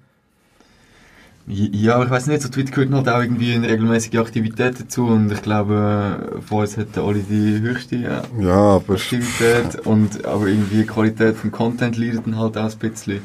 Ja, 1.46 1.96
aber 1.96 2.04
ich 2.06 2.10
weiß 2.10 2.26
nicht, 2.28 2.40
so 2.40 2.48
Twitter 2.48 2.72
gehört 2.72 2.92
halt 2.94 3.08
auch 3.10 3.20
irgendwie 3.22 3.52
eine 3.52 3.68
regelmäßige 3.68 4.16
Aktivität 4.16 4.80
dazu 4.80 5.04
und 5.06 5.30
ich 5.30 5.42
glaube, 5.42 6.40
vor 6.46 6.62
uns 6.62 6.78
hätten 6.78 7.00
alle 7.00 7.18
die 7.18 7.60
höchste 7.60 7.96
ja, 7.96 8.22
Ja, 8.40 8.54
aber 8.76 8.94
Aktivität 8.94 9.84
und 9.84 10.24
aber 10.24 10.46
irgendwie 10.46 10.78
die 10.78 10.86
Qualität 10.86 11.36
vom 11.36 11.50
Content 11.52 11.98
leidet 11.98 12.26
dann 12.26 12.38
halt 12.38 12.56
auch 12.56 12.72
ein 12.72 12.78
bisschen. 12.78 13.20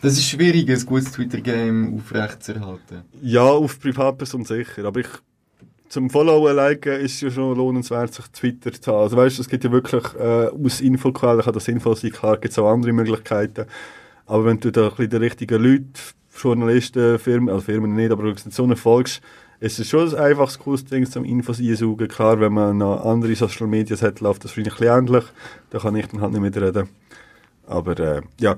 Das 0.00 0.12
ist 0.14 0.24
schwierig, 0.24 0.70
ein 0.70 0.86
gutes 0.86 1.12
Twitter-Game 1.12 1.94
aufrechtzuerhalten. 1.96 3.02
ja, 3.20 3.42
auf 3.42 3.78
Privatperson 3.80 4.44
sicher. 4.46 4.86
Aber 4.86 5.00
ich, 5.00 5.08
zum 5.88 6.10
Followen 6.10 6.54
liken 6.54 7.00
ist 7.00 7.20
ja 7.20 7.30
schon 7.30 7.56
lohnenswert, 7.56 8.12
sich 8.14 8.26
Twitter 8.28 8.72
zu 8.72 8.92
haben. 8.92 9.02
Also 9.02 9.16
weißt 9.16 9.38
es 9.38 9.48
gibt 9.48 9.64
ja 9.64 9.72
wirklich 9.72 10.04
äh, 10.14 10.48
aus 10.48 10.80
Infoquellen, 10.80 11.42
kann 11.42 11.54
das 11.54 11.64
sinnvoll 11.64 11.96
sein, 11.96 12.12
klar 12.12 12.36
gibt 12.36 12.52
es 12.52 12.58
auch 12.58 12.70
andere 12.70 12.92
Möglichkeiten. 12.92 13.66
Aber 14.26 14.44
wenn 14.44 14.60
du 14.60 14.70
da 14.70 14.84
ein 14.84 14.90
bisschen 14.90 15.10
den 15.10 15.22
richtigen 15.22 15.62
Leuten, 15.62 15.92
Journalisten, 16.36 17.18
Firmen, 17.18 17.48
also 17.48 17.62
Firmen 17.62 17.94
nicht, 17.94 18.12
aber 18.12 18.22
Organisationen 18.22 18.76
folgst, 18.76 19.22
ist 19.60 19.78
es 19.78 19.88
schon 19.88 20.08
ein 20.08 20.14
einfaches, 20.14 20.58
cooles 20.58 20.84
Ding 20.84 21.04
zum 21.06 21.24
Infos 21.24 21.58
einsaugen. 21.58 22.06
Klar, 22.06 22.38
wenn 22.38 22.52
man 22.52 22.78
noch 22.78 23.04
andere 23.04 23.34
Social 23.34 23.66
Medias 23.66 24.02
hat, 24.02 24.20
läuft 24.20 24.44
das 24.44 24.52
vielleicht 24.52 24.80
ein 24.80 25.06
ähnlich. 25.06 25.24
Da 25.70 25.78
kann 25.78 25.96
ich 25.96 26.06
dann 26.06 26.20
halt 26.20 26.32
nicht 26.32 26.40
mitreden. 26.40 26.88
Aber 27.66 27.98
äh, 27.98 28.22
ja, 28.38 28.56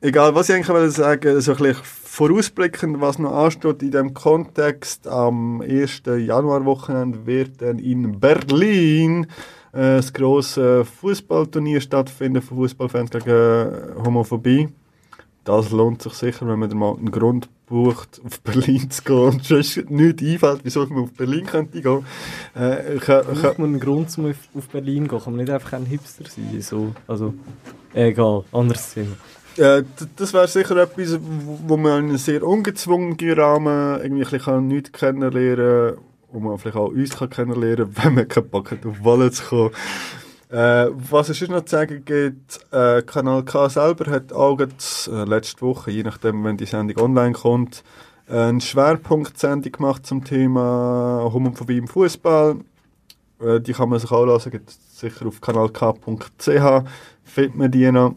egal, 0.00 0.34
was 0.34 0.48
ich 0.48 0.54
eigentlich 0.54 0.68
wollte 0.68 0.90
sagen, 0.90 1.40
so 1.40 1.52
ein 1.52 1.58
bisschen 1.58 1.76
vorausblickend, 2.12 3.00
was 3.00 3.18
noch 3.18 3.32
ansteht 3.32 3.82
in 3.82 3.90
dem 3.90 4.12
Kontext, 4.12 5.08
am 5.08 5.62
1. 5.62 6.02
Januarwochenende 6.04 7.24
wird 7.24 7.62
dann 7.62 7.78
in 7.78 8.20
Berlin 8.20 9.24
äh, 9.72 9.96
das 9.96 10.12
grosse 10.12 10.84
Fußballturnier 10.84 11.80
stattfinden 11.80 12.42
für 12.42 12.54
Fußballfans 12.54 13.12
gegen 13.12 13.30
äh, 13.30 13.94
Homophobie. 14.04 14.68
Das 15.44 15.70
lohnt 15.70 16.02
sich 16.02 16.12
sicher, 16.12 16.46
wenn 16.46 16.58
man 16.58 16.68
da 16.68 16.76
mal 16.76 16.94
einen 16.94 17.10
Grund 17.10 17.48
bucht, 17.64 18.20
auf 18.26 18.42
Berlin 18.42 18.90
zu 18.90 19.02
gehen 19.04 19.16
und 19.16 19.44
sonst 19.44 19.90
nichts 19.90 20.22
einfällt, 20.22 20.60
wieso 20.64 20.84
man 20.84 21.04
auf 21.04 21.12
Berlin 21.14 21.46
könnte 21.46 21.80
gehen. 21.80 22.04
Äh, 22.54 22.96
ich, 22.96 23.02
ich, 23.02 23.06
Braucht 23.08 23.58
man 23.58 23.70
einen 23.70 23.80
Grund, 23.80 24.16
um 24.18 24.26
auf 24.26 24.36
auf 24.54 24.68
Berlin 24.68 25.08
zu 25.08 25.16
gehen? 25.16 25.24
Kann 25.24 25.32
man 25.32 25.44
nicht 25.44 25.50
einfach 25.50 25.72
ein 25.72 25.86
Hipster 25.86 26.24
sein? 26.28 26.60
So, 26.60 26.92
also, 27.08 27.32
egal, 27.94 28.44
anderes 28.52 28.92
Thema. 28.92 29.16
Äh, 29.56 29.82
das 30.16 30.32
wäre 30.32 30.48
sicher 30.48 30.76
etwas, 30.76 31.18
wo- 31.20 31.76
man 31.76 31.98
in 32.04 32.08
einem 32.10 32.16
sehr 32.16 32.42
ungezwungenen 32.42 33.38
Rahmen 33.38 34.00
irgendwie 34.02 34.24
ein 34.24 34.30
bisschen 34.30 34.66
nichts 34.68 34.92
kennenlernen 34.92 35.96
kann, 35.96 36.04
wo 36.32 36.40
man 36.40 36.58
vielleicht 36.58 36.76
auch 36.76 36.88
uns 36.88 37.10
kann 37.16 37.30
kennenlernen 37.30 37.92
kann, 37.92 37.96
wenn 38.04 38.14
man 38.14 38.28
keinen 38.28 38.48
Bock 38.48 38.70
hat, 38.70 38.86
auf 38.86 39.02
Wolle 39.04 39.30
zu 39.30 39.44
kommen. 39.44 39.70
Äh, 40.50 40.88
was 41.10 41.28
es 41.30 41.40
noch 41.48 41.64
zu 41.64 41.70
sagen 41.76 42.04
gibt, 42.04 42.60
äh, 42.72 43.02
Kanal 43.02 43.42
K 43.44 43.68
selber 43.70 44.10
hat 44.10 44.32
auch 44.32 44.58
äh, 44.60 45.24
letzte 45.24 45.62
Woche, 45.62 45.90
je 45.90 46.02
nachdem, 46.02 46.44
wenn 46.44 46.58
die 46.58 46.66
Sendung 46.66 47.02
online 47.02 47.32
kommt, 47.32 47.82
äh, 48.28 48.36
eine 48.36 48.60
Schwerpunktsendung 48.60 49.72
gemacht 49.72 50.06
zum 50.06 50.24
Thema 50.24 51.30
Homophobie 51.32 51.78
im 51.78 51.88
Fußball. 51.88 52.56
Äh, 53.40 53.60
die 53.60 53.72
kann 53.72 53.88
man 53.88 53.98
sich 53.98 54.10
auch 54.10 54.26
lassen, 54.26 54.50
gibt 54.50 54.70
sicher 54.70 55.26
auf 55.26 55.40
kanalk.ch, 55.40 56.84
findet 57.24 57.54
man 57.56 57.70
die 57.70 57.90
noch. 57.90 58.14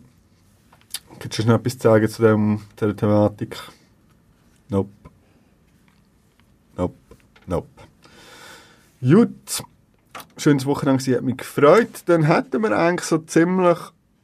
Kannst 1.20 1.40
du 1.40 1.44
noch 1.44 1.56
etwas 1.56 1.80
sagen 1.80 2.10
zu 2.10 2.22
dem, 2.22 2.62
dieser 2.80 2.96
Thematik? 2.96 3.58
Nope. 4.70 4.90
Nope. 6.78 6.96
Nope. 7.48 7.68
Gut. 9.02 9.64
Schönes 10.38 10.66
Wochenende, 10.66 11.02
gewesen, 11.02 11.18
hat 11.18 11.24
mich 11.24 11.38
gefreut. 11.38 12.04
Dann 12.08 12.24
hätten 12.24 12.62
wir 12.62 12.78
eigentlich 12.78 13.08
so 13.08 13.20
ziemlich 13.20 13.78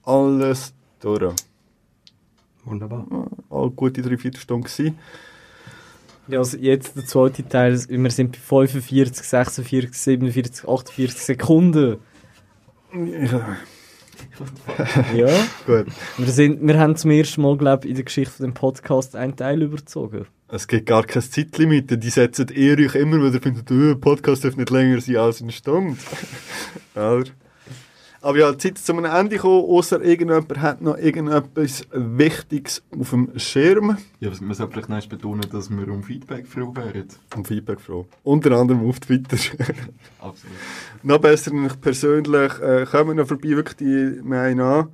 alles 0.04 0.74
durch. 1.00 1.34
Wunderbar. 2.64 3.06
All 3.50 3.70
gute 3.72 4.02
drei, 4.02 4.18
vier 4.18 4.34
Stunden 4.36 4.64
gewesen. 4.64 4.98
Ja, 6.28 6.40
also 6.40 6.58
jetzt 6.58 6.96
der 6.96 7.06
zweite 7.06 7.48
Teil, 7.48 7.80
wir 7.88 8.12
sind 8.12 8.32
bei 8.34 8.38
45, 8.38 9.26
46, 9.26 9.94
47, 9.94 10.68
48 10.68 11.22
Sekunden. 11.22 11.98
Ich, 12.94 13.32
Ja. 15.16 15.30
gut. 15.66 15.88
Wir, 16.18 16.32
sind, 16.32 16.66
wir 16.66 16.80
haben 16.80 16.96
zum 16.96 17.12
ersten 17.12 17.42
Mal, 17.42 17.58
glaube 17.58 17.86
ich, 17.86 17.92
in 17.92 17.96
der 17.96 18.06
Geschichte 18.06 18.34
von 18.34 18.46
dem 18.46 18.54
Podcast 18.54 19.16
einen 19.16 19.36
Teil 19.36 19.62
überzogen. 19.62 20.26
Es 20.48 20.68
gibt 20.68 20.86
gar 20.86 21.04
kein 21.04 21.22
Zeitlimit. 21.22 22.04
Die 22.04 22.10
setzen 22.10 22.48
ihr 22.54 22.78
euch 22.78 22.96
immer 22.96 23.24
wieder, 23.24 23.42
findet, 23.42 23.72
oh, 23.72 23.96
Podcast 23.96 24.44
darf 24.44 24.58
nicht 24.58 24.70
länger 24.70 25.00
sein 25.00 25.18
als 25.18 25.42
eine 25.42 25.52
Stunde. 25.52 25.98
Oder? 26.96 27.24
Aber 28.24 28.38
ja, 28.38 28.52
die 28.52 28.58
Zeit 28.60 28.78
ist 28.78 28.86
zu 28.86 28.94
einem 28.94 29.06
Ende 29.06 29.36
gekommen, 29.38 29.66
außer 29.66 30.00
irgendjemand 30.02 30.60
hat 30.60 30.82
noch 30.82 30.96
irgendetwas 30.98 31.88
Wichtiges 31.92 32.84
auf 32.98 33.10
dem 33.10 33.32
Schirm. 33.38 33.98
Ja, 34.20 34.30
aber 34.30 34.42
man 34.42 34.54
sollte 34.54 34.74
vielleicht 34.74 34.90
noch 34.90 35.08
betonen, 35.08 35.46
dass 35.52 35.72
wir 35.72 35.88
um 35.88 36.04
Feedback 36.04 36.46
froh 36.48 36.72
wären. 36.76 37.08
Um 37.36 37.44
Feedback 37.44 37.82
froh. 37.82 38.06
Unter 38.24 38.52
anderem 38.52 38.88
auf 38.88 39.00
Twitter. 39.00 39.38
Absolut. 40.20 40.56
noch 41.04 41.18
besser 41.18 41.52
nämlich 41.52 41.82
persönlich. 41.82 42.60
Äh, 42.60 42.86
kommen 42.86 43.18
noch 43.18 43.28
vorbei, 43.28 43.50
wirklich 43.50 43.78
die, 43.78 44.22
wir 44.24 44.38
haben 44.38 44.58
noch 44.58 44.88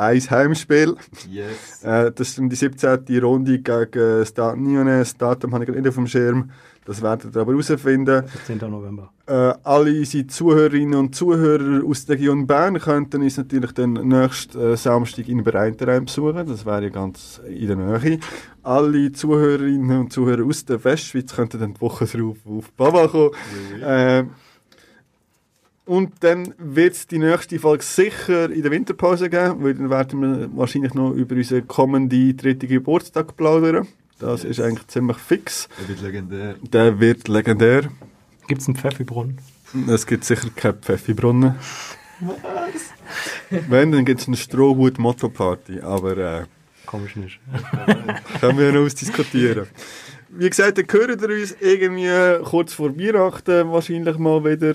ein 0.00 0.30
Heimspiel. 0.30 0.96
Yes. 1.30 1.82
Äh, 1.82 2.10
das 2.12 2.28
ist 2.28 2.38
dann 2.38 2.48
die 2.48 2.56
17. 2.56 3.04
Runde 3.22 3.58
gegen 3.58 4.26
Stade 4.26 4.60
Nyonnais. 4.60 5.10
Das 5.10 5.16
Datum 5.16 5.54
habe 5.54 5.64
ich 5.64 5.68
gerade 5.68 5.82
nicht 5.82 5.88
auf 5.88 5.94
dem 5.94 6.06
Schirm. 6.06 6.50
Das 6.86 7.02
werdet 7.02 7.36
ihr 7.36 7.40
aber 7.42 7.52
herausfinden. 7.52 8.24
10. 8.46 8.58
November. 8.58 9.12
Äh, 9.26 9.54
alle 9.62 9.98
unsere 9.98 10.26
Zuhörerinnen 10.26 10.98
und 10.98 11.14
Zuhörer 11.14 11.84
aus 11.86 12.06
der 12.06 12.16
Region 12.16 12.46
Bern 12.46 12.78
könnten 12.78 13.22
uns 13.22 13.36
natürlich 13.36 13.72
den 13.72 13.92
nächsten 13.92 14.58
äh, 14.58 14.76
Samstag 14.76 15.28
in 15.28 15.44
Bereinterheim 15.44 16.06
besuchen. 16.06 16.46
Das 16.46 16.64
wäre 16.64 16.84
ja 16.84 16.88
ganz 16.88 17.40
in 17.46 17.66
der 17.66 17.76
Nähe. 17.76 18.18
Alle 18.62 19.12
Zuhörerinnen 19.12 20.00
und 20.00 20.12
Zuhörer 20.12 20.44
aus 20.44 20.64
der 20.64 20.82
Westschweiz 20.82 21.34
könnten 21.34 21.60
dann 21.60 21.74
die 21.74 21.80
Woche 21.80 22.06
darauf 22.06 22.38
auf 22.46 22.72
Baba 22.72 23.06
kommen. 23.06 23.32
Äh, 23.82 24.24
und 25.90 26.12
dann 26.20 26.54
wird 26.56 26.94
es 26.94 27.08
die 27.08 27.18
nächste 27.18 27.58
Folge 27.58 27.82
sicher 27.82 28.48
in 28.48 28.62
der 28.62 28.70
Winterpause 28.70 29.28
geben, 29.28 29.64
weil 29.64 29.74
dann 29.74 29.90
werden 29.90 30.20
wir 30.22 30.56
wahrscheinlich 30.56 30.94
noch 30.94 31.10
über 31.10 31.34
unseren 31.34 31.66
kommenden 31.66 32.36
dritten 32.36 32.68
Geburtstag 32.68 33.36
plaudern. 33.36 33.88
Das 34.20 34.44
ist 34.44 34.60
eigentlich 34.60 34.86
ziemlich 34.86 35.16
fix. 35.16 35.68
Er 35.80 35.88
wird 35.88 36.00
legendär. 36.00 36.54
Der 36.62 37.00
wird 37.00 37.26
legendär. 37.26 37.88
Gibt 38.46 38.60
es 38.60 38.68
einen 38.68 38.76
Pfeffibrunnen? 38.76 39.38
Es 39.88 40.06
gibt 40.06 40.22
sicher 40.24 40.48
keine 40.54 40.74
Pfeffibrunnen. 40.74 41.56
Wenn, 43.68 43.90
dann 43.90 44.04
gibt 44.04 44.20
es 44.20 44.28
eine 44.28 44.36
Strohhut-Motto-Party, 44.36 45.80
aber 45.80 46.16
äh, 46.16 46.44
Komisch 46.86 47.16
nicht. 47.16 47.40
können 48.40 48.58
wir 48.58 48.70
noch 48.70 48.82
ausdiskutieren. 48.82 49.66
Wie 50.28 50.48
gesagt, 50.48 50.78
dann 50.78 50.86
hören 50.88 51.20
wir 51.20 51.30
uns 51.30 51.56
irgendwie 51.58 52.44
kurz 52.48 52.74
vor 52.74 52.96
Weihnachten 52.96 53.72
wahrscheinlich 53.72 54.18
mal 54.18 54.44
wieder. 54.44 54.74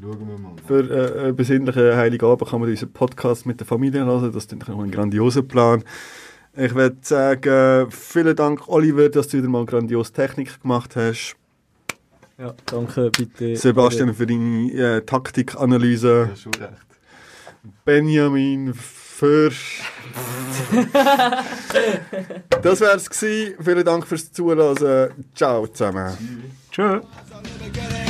Schauen 0.00 0.28
wir 0.28 0.38
mal. 0.38 0.52
Für 0.66 0.90
äh, 0.90 1.24
einen 1.24 1.36
besinnlichen 1.36 1.96
Heiligabend 1.96 2.50
kann 2.50 2.60
man 2.60 2.70
unseren 2.70 2.92
Podcast 2.92 3.46
mit 3.46 3.60
der 3.60 3.66
Familie 3.66 4.04
hören. 4.04 4.32
Das 4.32 4.44
ist 4.44 4.52
natürlich 4.52 4.74
auch 4.74 4.82
ein 4.82 4.90
grandioser 4.90 5.42
Plan. 5.42 5.84
Ich 6.56 6.74
würde 6.74 6.96
sagen, 7.02 7.90
vielen 7.90 8.36
Dank, 8.36 8.68
Oliver, 8.68 9.08
dass 9.08 9.28
du 9.28 9.38
wieder 9.38 9.48
mal 9.48 9.66
grandios 9.66 10.12
Technik 10.12 10.60
gemacht 10.62 10.94
hast. 10.96 11.36
Ja, 12.38 12.54
danke, 12.66 13.10
bitte. 13.10 13.56
Sebastian 13.56 14.14
für 14.14 14.26
deine 14.26 14.72
äh, 14.72 15.00
Taktikanalyse. 15.02 16.28
Ja, 16.30 16.36
schon 16.36 16.54
recht. 16.54 16.86
Benjamin 17.84 18.74
Fürsch. 18.74 19.82
das 22.62 22.80
wär's 22.80 23.08
gewesen. 23.08 23.54
Vielen 23.60 23.84
Dank 23.84 24.06
fürs 24.06 24.32
Zuhören. 24.32 25.10
Ciao 25.34 25.66
zusammen. 25.68 26.18
It 26.76 28.03